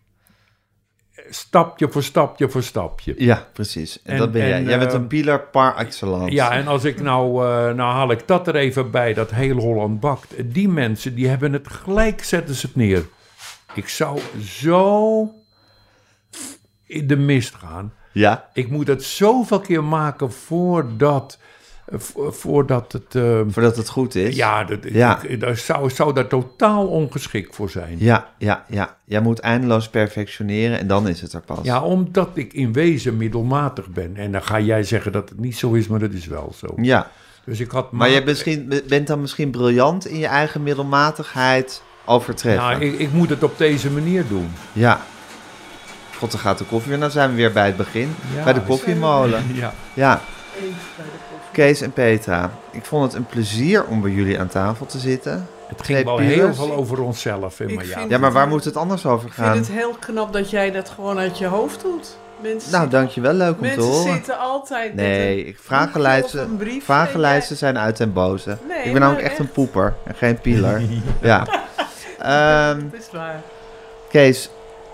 Stapje 1.31 1.89
voor 1.91 2.03
stapje 2.03 2.49
voor 2.51 2.63
stapje. 2.63 3.15
ja 3.19 3.49
precies. 3.53 4.03
En, 4.03 4.13
En- 4.13 4.19
dat 4.19 4.33
ben 4.33 4.49
jij. 4.49 4.53
en, 4.59 4.65
Jij 4.65 4.79
bent 4.79 4.93
eh, 4.93 4.99
een 4.99 5.07
pieler 5.07 5.41
par 5.41 5.77
excellence. 5.77 6.31
Ja, 6.35 6.51
en 6.53 6.67
als 6.67 6.85
ik 6.85 7.01
nou, 7.01 7.45
eh, 7.47 7.75
nou 7.75 7.93
haal 7.93 8.11
ik 8.11 8.27
dat 8.27 8.49
er 8.49 8.55
even 8.57 8.91
bij, 8.91 9.15
dat 9.15 9.31
heel 9.31 9.57
Holland 9.57 10.01
bakt. 10.01 10.35
Die 10.55 10.69
mensen, 10.69 11.15
die 11.15 11.29
hebben 11.29 11.53
het 11.53 11.69
gelijk, 11.69 12.25
zetten 12.25 12.55
ze 12.55 12.67
het 12.67 12.77
neer. 12.77 13.05
Ik 13.75 13.89
zou 13.89 14.21
zo 14.45 15.31
in 16.87 17.07
de 17.07 17.17
mist 17.17 17.55
gaan. 17.55 17.93
Ja? 18.13 18.49
Ik 18.53 18.71
moet 18.71 18.87
het 18.87 19.03
zoveel 19.03 19.61
keer 19.61 19.85
maken 19.85 20.33
voordat, 20.33 21.39
vo- 21.93 22.31
voordat 22.33 22.93
het... 22.93 23.15
eh, 23.15 23.41
Voordat 23.49 23.77
het 23.77 23.89
goed 23.89 24.15
is. 24.15 24.37
ja, 24.37 24.65
dat, 24.65 24.79
Ja. 24.83 25.23
Ik, 25.23 25.41
daar 25.41 25.57
zou, 25.57 25.91
zou 25.91 26.13
daar 26.15 26.27
totaal 26.27 26.87
ongeschikt 26.87 27.55
voor 27.55 27.71
zijn. 27.71 27.97
Ja, 27.99 28.29
ja, 28.39 28.65
ja. 28.69 28.97
Jij 29.05 29.21
moet 29.21 29.39
eindeloos 29.39 29.89
perfectioneren 29.89 30.79
en 30.79 30.87
dan 30.87 31.09
is 31.09 31.21
het 31.21 31.33
er 31.33 31.41
pas. 31.41 31.59
Ja, 31.63 31.83
omdat 31.83 32.29
ik 32.35 32.53
in 32.53 32.73
wezen 32.73 33.17
middelmatig 33.17 33.89
ben. 33.89 34.17
En 34.17 34.33
dan 34.33 34.43
ga 34.43 34.61
jij 34.61 34.83
zeggen 34.83 35.13
dat 35.13 35.29
het 35.29 35.39
niet 35.41 35.57
zo 35.57 35.73
is, 35.73 35.87
maar 35.87 35.99
dat 35.99 36.13
is 36.13 36.27
wel 36.27 36.53
zo. 36.57 36.67
Ja. 36.77 37.11
Dus 37.45 37.61
ik 37.61 37.71
had 37.71 37.93
Maar 37.93 38.09
je 38.09 38.23
misschien, 38.25 38.73
bent 38.89 39.07
dan 39.07 39.21
misschien 39.21 39.51
briljant 39.51 40.07
in 40.07 40.19
je 40.19 40.27
eigen 40.27 40.63
middelmatigheid 40.63 41.83
overtreffen. 42.05 42.63
Nou, 42.71 42.81
ik, 42.83 42.99
ik 42.99 43.13
moet 43.13 43.29
het 43.31 43.43
op 43.43 43.59
deze 43.59 43.91
manier 43.91 44.25
doen. 44.29 44.51
Ja. 44.73 45.01
God, 46.23 46.31
dan 46.31 46.41
gaat 46.41 46.59
de 46.59 46.65
koffie 46.65 46.91
weer. 46.91 47.01
Dan 47.01 47.11
zijn 47.11 47.31
we 47.31 47.37
weer 47.37 47.53
bij 47.53 47.67
het 47.67 47.77
begin. 47.77 48.17
Ja. 48.37 48.45
bij 48.45 48.53
de 48.53 48.61
koffiemolen. 48.61 49.45
Ja. 49.55 49.73
Ja. 49.95 50.21
Kees 51.53 51.81
en 51.81 51.93
Petra, 51.93 52.51
ik 52.71 52.85
vond 52.85 53.05
het 53.05 53.15
een 53.15 53.27
plezier 53.27 53.85
om 53.85 54.01
bij 54.01 54.11
jullie 54.11 54.41
aan 54.41 54.49
tafel 54.49 54.87
te 54.87 54.99
zitten. 54.99 55.47
Het 55.69 55.79
Twee 55.79 55.97
ging 55.97 56.09
wel 56.09 56.19
heel 56.19 56.55
veel 56.55 56.73
over 56.73 57.03
onszelf. 57.03 57.61
Ik 57.61 57.75
maar 57.75 57.87
ja, 57.87 58.05
Ja, 58.09 58.19
maar 58.19 58.33
waar 58.33 58.49
moet 58.49 58.65
het 58.65 58.77
anders 58.77 59.07
over 59.07 59.27
Ik 59.29 59.33
vind 59.33 59.47
gaan? 59.47 59.57
het 59.57 59.69
heel 59.71 59.97
knap 60.01 60.33
dat 60.33 60.51
jij 60.51 60.71
dat 60.71 60.89
gewoon 60.89 61.19
uit 61.19 61.39
je 61.39 61.47
hoofd 61.47 61.81
doet. 61.83 62.17
Mensen, 62.43 62.73
Nou, 62.73 62.89
dankjewel. 62.89 63.33
Leuk 63.33 63.51
om 63.51 63.55
te 63.57 63.61
mensen 63.63 63.83
horen. 63.83 64.13
zitten 64.13 64.39
altijd 64.39 64.95
Nee, 64.95 65.45
ik 65.45 65.59
vragenlijsten, 65.61 66.61
vragenlijsten 66.83 67.51
en 67.51 67.57
zijn 67.57 67.79
uit 67.79 68.01
en 68.01 68.13
boze. 68.13 68.57
Nee, 68.69 68.83
ik 68.85 68.93
ben 68.93 69.01
namelijk 69.01 69.27
echt 69.27 69.39
een 69.39 69.51
poeper 69.51 69.95
en 70.05 70.15
geen 70.15 70.41
pieler. 70.41 70.83
ja. 71.23 71.47
Ehm, 72.19 72.81
Dat 72.91 73.01
is 73.01 73.09
waar. 73.13 73.41
Kees, 74.11 74.51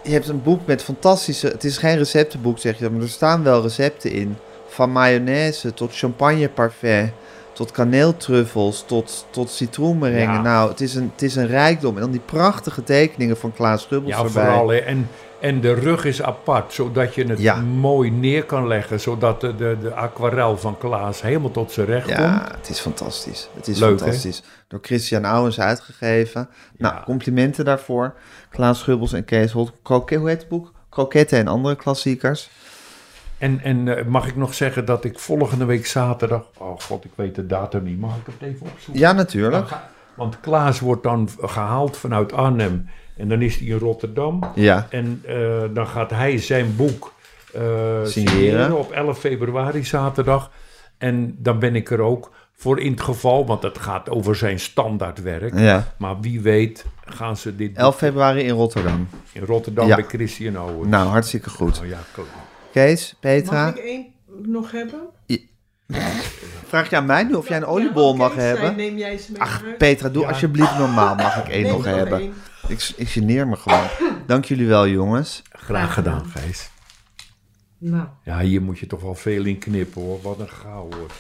je 0.09 0.15
hebt 0.15 0.29
een 0.29 0.43
boek 0.43 0.67
met 0.67 0.83
fantastische... 0.83 1.47
Het 1.47 1.65
is 1.65 1.79
geen 1.79 1.97
receptenboek, 1.97 2.59
zeg 2.59 2.79
je, 2.79 2.91
maar 2.91 3.03
er 3.03 3.09
staan 3.09 3.43
wel 3.43 3.63
recepten 3.63 4.13
in. 4.13 4.37
Van 4.67 4.91
mayonaise 4.91 5.75
tot 5.75 5.97
champagne 5.97 6.49
parfait, 6.49 7.11
tot 7.53 7.71
kaneeltruffels, 7.71 8.85
tot, 8.87 9.27
tot 9.31 9.51
citroenmerengen. 9.51 10.35
Ja. 10.35 10.41
Nou, 10.43 10.71
het 10.71 10.81
is, 10.81 10.95
een, 10.95 11.11
het 11.13 11.23
is 11.23 11.37
een 11.37 11.47
rijkdom. 11.47 11.95
En 11.95 12.01
dan 12.01 12.11
die 12.11 12.21
prachtige 12.21 12.83
tekeningen 12.83 13.37
van 13.37 13.53
Klaas 13.53 13.83
Schubbels 13.83 14.15
ja 14.15 14.25
vooral. 14.25 14.73
En, 14.73 15.09
en 15.41 15.61
de 15.61 15.73
rug 15.73 16.05
is 16.05 16.23
apart, 16.23 16.73
zodat 16.73 17.15
je 17.15 17.25
het 17.25 17.39
Ja. 17.39 17.57
mooi 17.61 18.11
neer 18.11 18.45
kan 18.45 18.67
leggen. 18.67 19.01
Zodat 19.01 19.41
de, 19.41 19.57
de, 19.57 19.77
de 19.81 19.95
aquarel 19.95 20.57
van 20.59 20.79
Klaas 20.79 21.23
helemaal 21.23 21.51
tot 21.51 21.73
zijn 21.73 21.87
recht 21.87 22.07
komt. 22.07 22.19
Ja, 22.19 22.49
het 22.57 22.69
is 22.69 22.79
fantastisch. 22.81 23.49
Het 23.55 23.69
is 23.69 23.79
Leuk, 23.79 23.91
hè? 23.91 23.97
fantastisch. 23.99 24.43
Door 24.69 24.79
Christian 24.83 25.25
Ouwens 25.25 25.61
uitgegeven. 25.61 26.49
Nou, 26.77 27.03
complimenten 27.05 27.65
daarvoor. 27.65 28.15
Klaas 28.51 28.79
Schubbels 28.79 29.13
en 29.13 29.25
Kees 29.25 29.53
Holt. 29.53 29.73
Kroket, 29.83 30.19
hoe 30.19 30.29
heet 30.29 30.39
het 30.39 30.49
boek? 30.49 30.73
Kroketten 30.89 31.39
en 31.39 31.49
andere 31.49 31.77
klassiekers. 31.77 32.51
En, 33.39 33.61
en 33.63 33.97
eh, 33.99 34.05
mag 34.05 34.27
ik 34.27 34.37
nog 34.37 34.55
zeggen 34.55 34.85
dat 34.85 35.05
ik 35.05 35.19
volgende 35.19 35.65
week 35.65 35.87
zaterdag... 35.87 36.43
Oh 36.57 36.81
god, 36.81 37.05
ik 37.05 37.11
weet 37.15 37.35
de 37.35 37.47
datum 37.47 37.83
niet. 37.83 37.99
Mag 38.01 38.17
ik 38.17 38.27
het 38.27 38.49
even 38.49 38.67
opzoeken? 38.73 39.03
Ja, 39.03 39.13
natuurlijk. 39.13 39.69
Ga- 39.69 39.91
Want 40.15 40.41
Klaas 40.41 40.81
wordt 40.81 41.03
dan 41.03 41.29
gehaald 41.41 41.97
vanuit 41.97 42.33
Arnhem. 42.33 42.89
En 43.19 43.29
dan 43.29 43.43
is 43.43 43.57
hij 43.57 43.67
in 43.67 43.79
Rotterdam. 43.79 44.41
Ja, 44.55 44.87
En 44.91 45.23
eh, 45.27 45.37
dan 45.75 45.87
gaat 45.87 46.11
hij 46.11 46.39
zijn 46.39 46.77
boek 46.77 47.13
eh, 47.55 47.63
Signeren. 48.05 48.79
op 48.79 48.91
11 48.93 49.19
februari 49.19 49.85
zaterdag. 49.85 50.51
En 50.99 51.37
dan 51.39 51.59
ben 51.59 51.75
ik 51.77 51.91
er 51.91 52.01
ook 52.01 52.33
voor 52.57 52.81
in 52.81 52.91
het 52.91 53.01
geval, 53.01 53.47
want 53.47 53.63
het 53.63 53.79
gaat 53.79 54.11
over 54.11 54.37
zijn 54.37 54.61
standaardwerk. 54.61 55.59
ja. 55.59 55.95
Maar 55.99 56.21
wie 56.21 56.41
weet 56.41 56.85
gaan 57.05 57.37
ze 57.37 57.57
dit 57.57 57.77
11 57.77 57.97
februari 57.97 58.41
in 58.43 58.51
Rotterdam. 58.55 59.09
in 59.33 59.43
Rotterdam 59.45 59.87
Ja. 59.87 59.95
bij 59.95 60.05
Christian 60.05 60.57
Ouwen. 60.57 60.89
Nou, 60.89 61.09
hartstikke 61.09 61.51
goed. 61.51 61.81
Oh 61.81 61.87
ja, 61.87 61.99
klaar. 62.13 62.27
Kees, 62.73 63.15
Petra, 63.21 63.65
Mag 63.65 63.75
ik 63.77 63.85
één 63.85 64.07
nog 64.43 64.71
hebben? 64.71 65.01
vraag 66.69 66.91
je 66.91 66.97
aan 66.97 67.07
mij 67.07 67.23
nu 67.23 67.35
of 67.35 67.49
jij 67.49 67.57
een 67.57 67.67
oliebol 67.67 68.17
mag 68.17 68.35
hebben? 68.35 68.77
Neem 68.77 68.97
jij 68.99 69.19
ze 69.19 69.33
mee 69.33 69.41
Ach? 69.41 69.63
Petra, 69.79 70.09
doe 70.09 70.23
Ja. 70.23 70.29
alsjeblieft 70.29 70.79
normaal. 70.79 71.15
Mag 71.15 71.37
ik 71.37 71.49
één 71.49 71.67
nog 71.67 71.85
hebben? 71.85 72.21
één. 72.21 72.33
Ik, 72.69 72.93
ik 72.97 73.09
geneer 73.09 73.49
me 73.49 73.57
gewoon. 73.57 73.87
Dank 74.27 74.45
jullie 74.45 74.67
wel, 74.67 74.89
jongens. 74.89 75.43
Graag 75.51 75.95
gedaan, 75.95 76.27
Gijs. 76.27 76.71
Nou. 77.79 78.07
Ja, 78.25 78.41
hier 78.41 78.63
moet 78.63 78.79
je 78.79 78.87
toch 78.87 79.01
wel 79.01 79.15
veel 79.15 79.45
in 79.45 79.59
knippen 79.59 80.03
hoor. 80.03 80.21
Wat 80.23 80.39
een 80.39 80.49
gauw 80.49 80.89
hoor. 80.91 81.11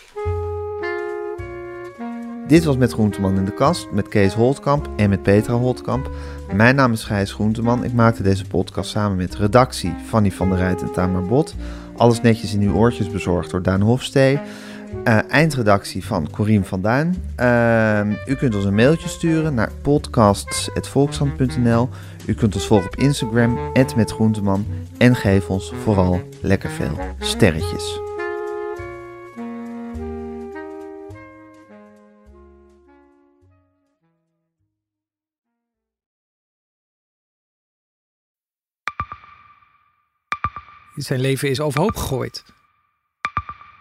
Dit 2.48 2.64
was 2.64 2.76
Met 2.76 2.92
Groenteman 2.92 3.36
in 3.36 3.44
de 3.44 3.54
Kast, 3.54 3.90
met 3.90 4.08
Kees 4.08 4.34
Holtkamp 4.34 4.88
en 4.96 5.10
met 5.10 5.22
Petra 5.22 5.54
Holtkamp. 5.54 6.10
Mijn 6.52 6.74
naam 6.74 6.92
is 6.92 7.04
Gijs 7.04 7.32
Groenteman. 7.32 7.84
Ik 7.84 7.92
maakte 7.92 8.22
deze 8.22 8.44
podcast 8.44 8.90
samen 8.90 9.16
met 9.16 9.36
redactie 9.36 9.94
Fanny 10.06 10.32
van 10.32 10.48
der 10.48 10.58
Rijt 10.58 10.82
en 10.82 10.92
Tamar 10.92 11.22
Bot. 11.26 11.54
Alles 11.96 12.20
netjes 12.20 12.54
in 12.54 12.60
uw 12.60 12.74
oortjes 12.74 13.10
bezorgd 13.10 13.50
door 13.50 13.62
Daan 13.62 13.80
Hofstee. 13.80 14.40
Eh, 15.04 15.30
eindredactie 15.30 16.04
van 16.04 16.30
Corien 16.30 16.64
van 16.64 16.82
Duin. 16.82 17.24
Eh, 17.36 18.00
u 18.26 18.34
kunt 18.34 18.54
ons 18.54 18.64
een 18.64 18.74
mailtje 18.74 19.08
sturen 19.08 19.54
naar 19.54 19.72
podcasts.volkshand.nl. 19.82 21.88
U 22.26 22.34
kunt 22.34 22.54
ons 22.54 22.66
volgen 22.66 22.86
op 22.86 22.96
Instagram, 22.96 23.58
@metgroenteman. 23.96 24.66
En 24.98 25.16
geef 25.16 25.48
ons 25.48 25.72
vooral 25.82 26.20
lekker 26.40 26.70
veel 26.70 26.98
sterretjes. 27.18 28.00
Zijn 40.94 41.20
leven 41.20 41.50
is 41.50 41.60
overhoop 41.60 41.96
gegooid. 41.96 42.44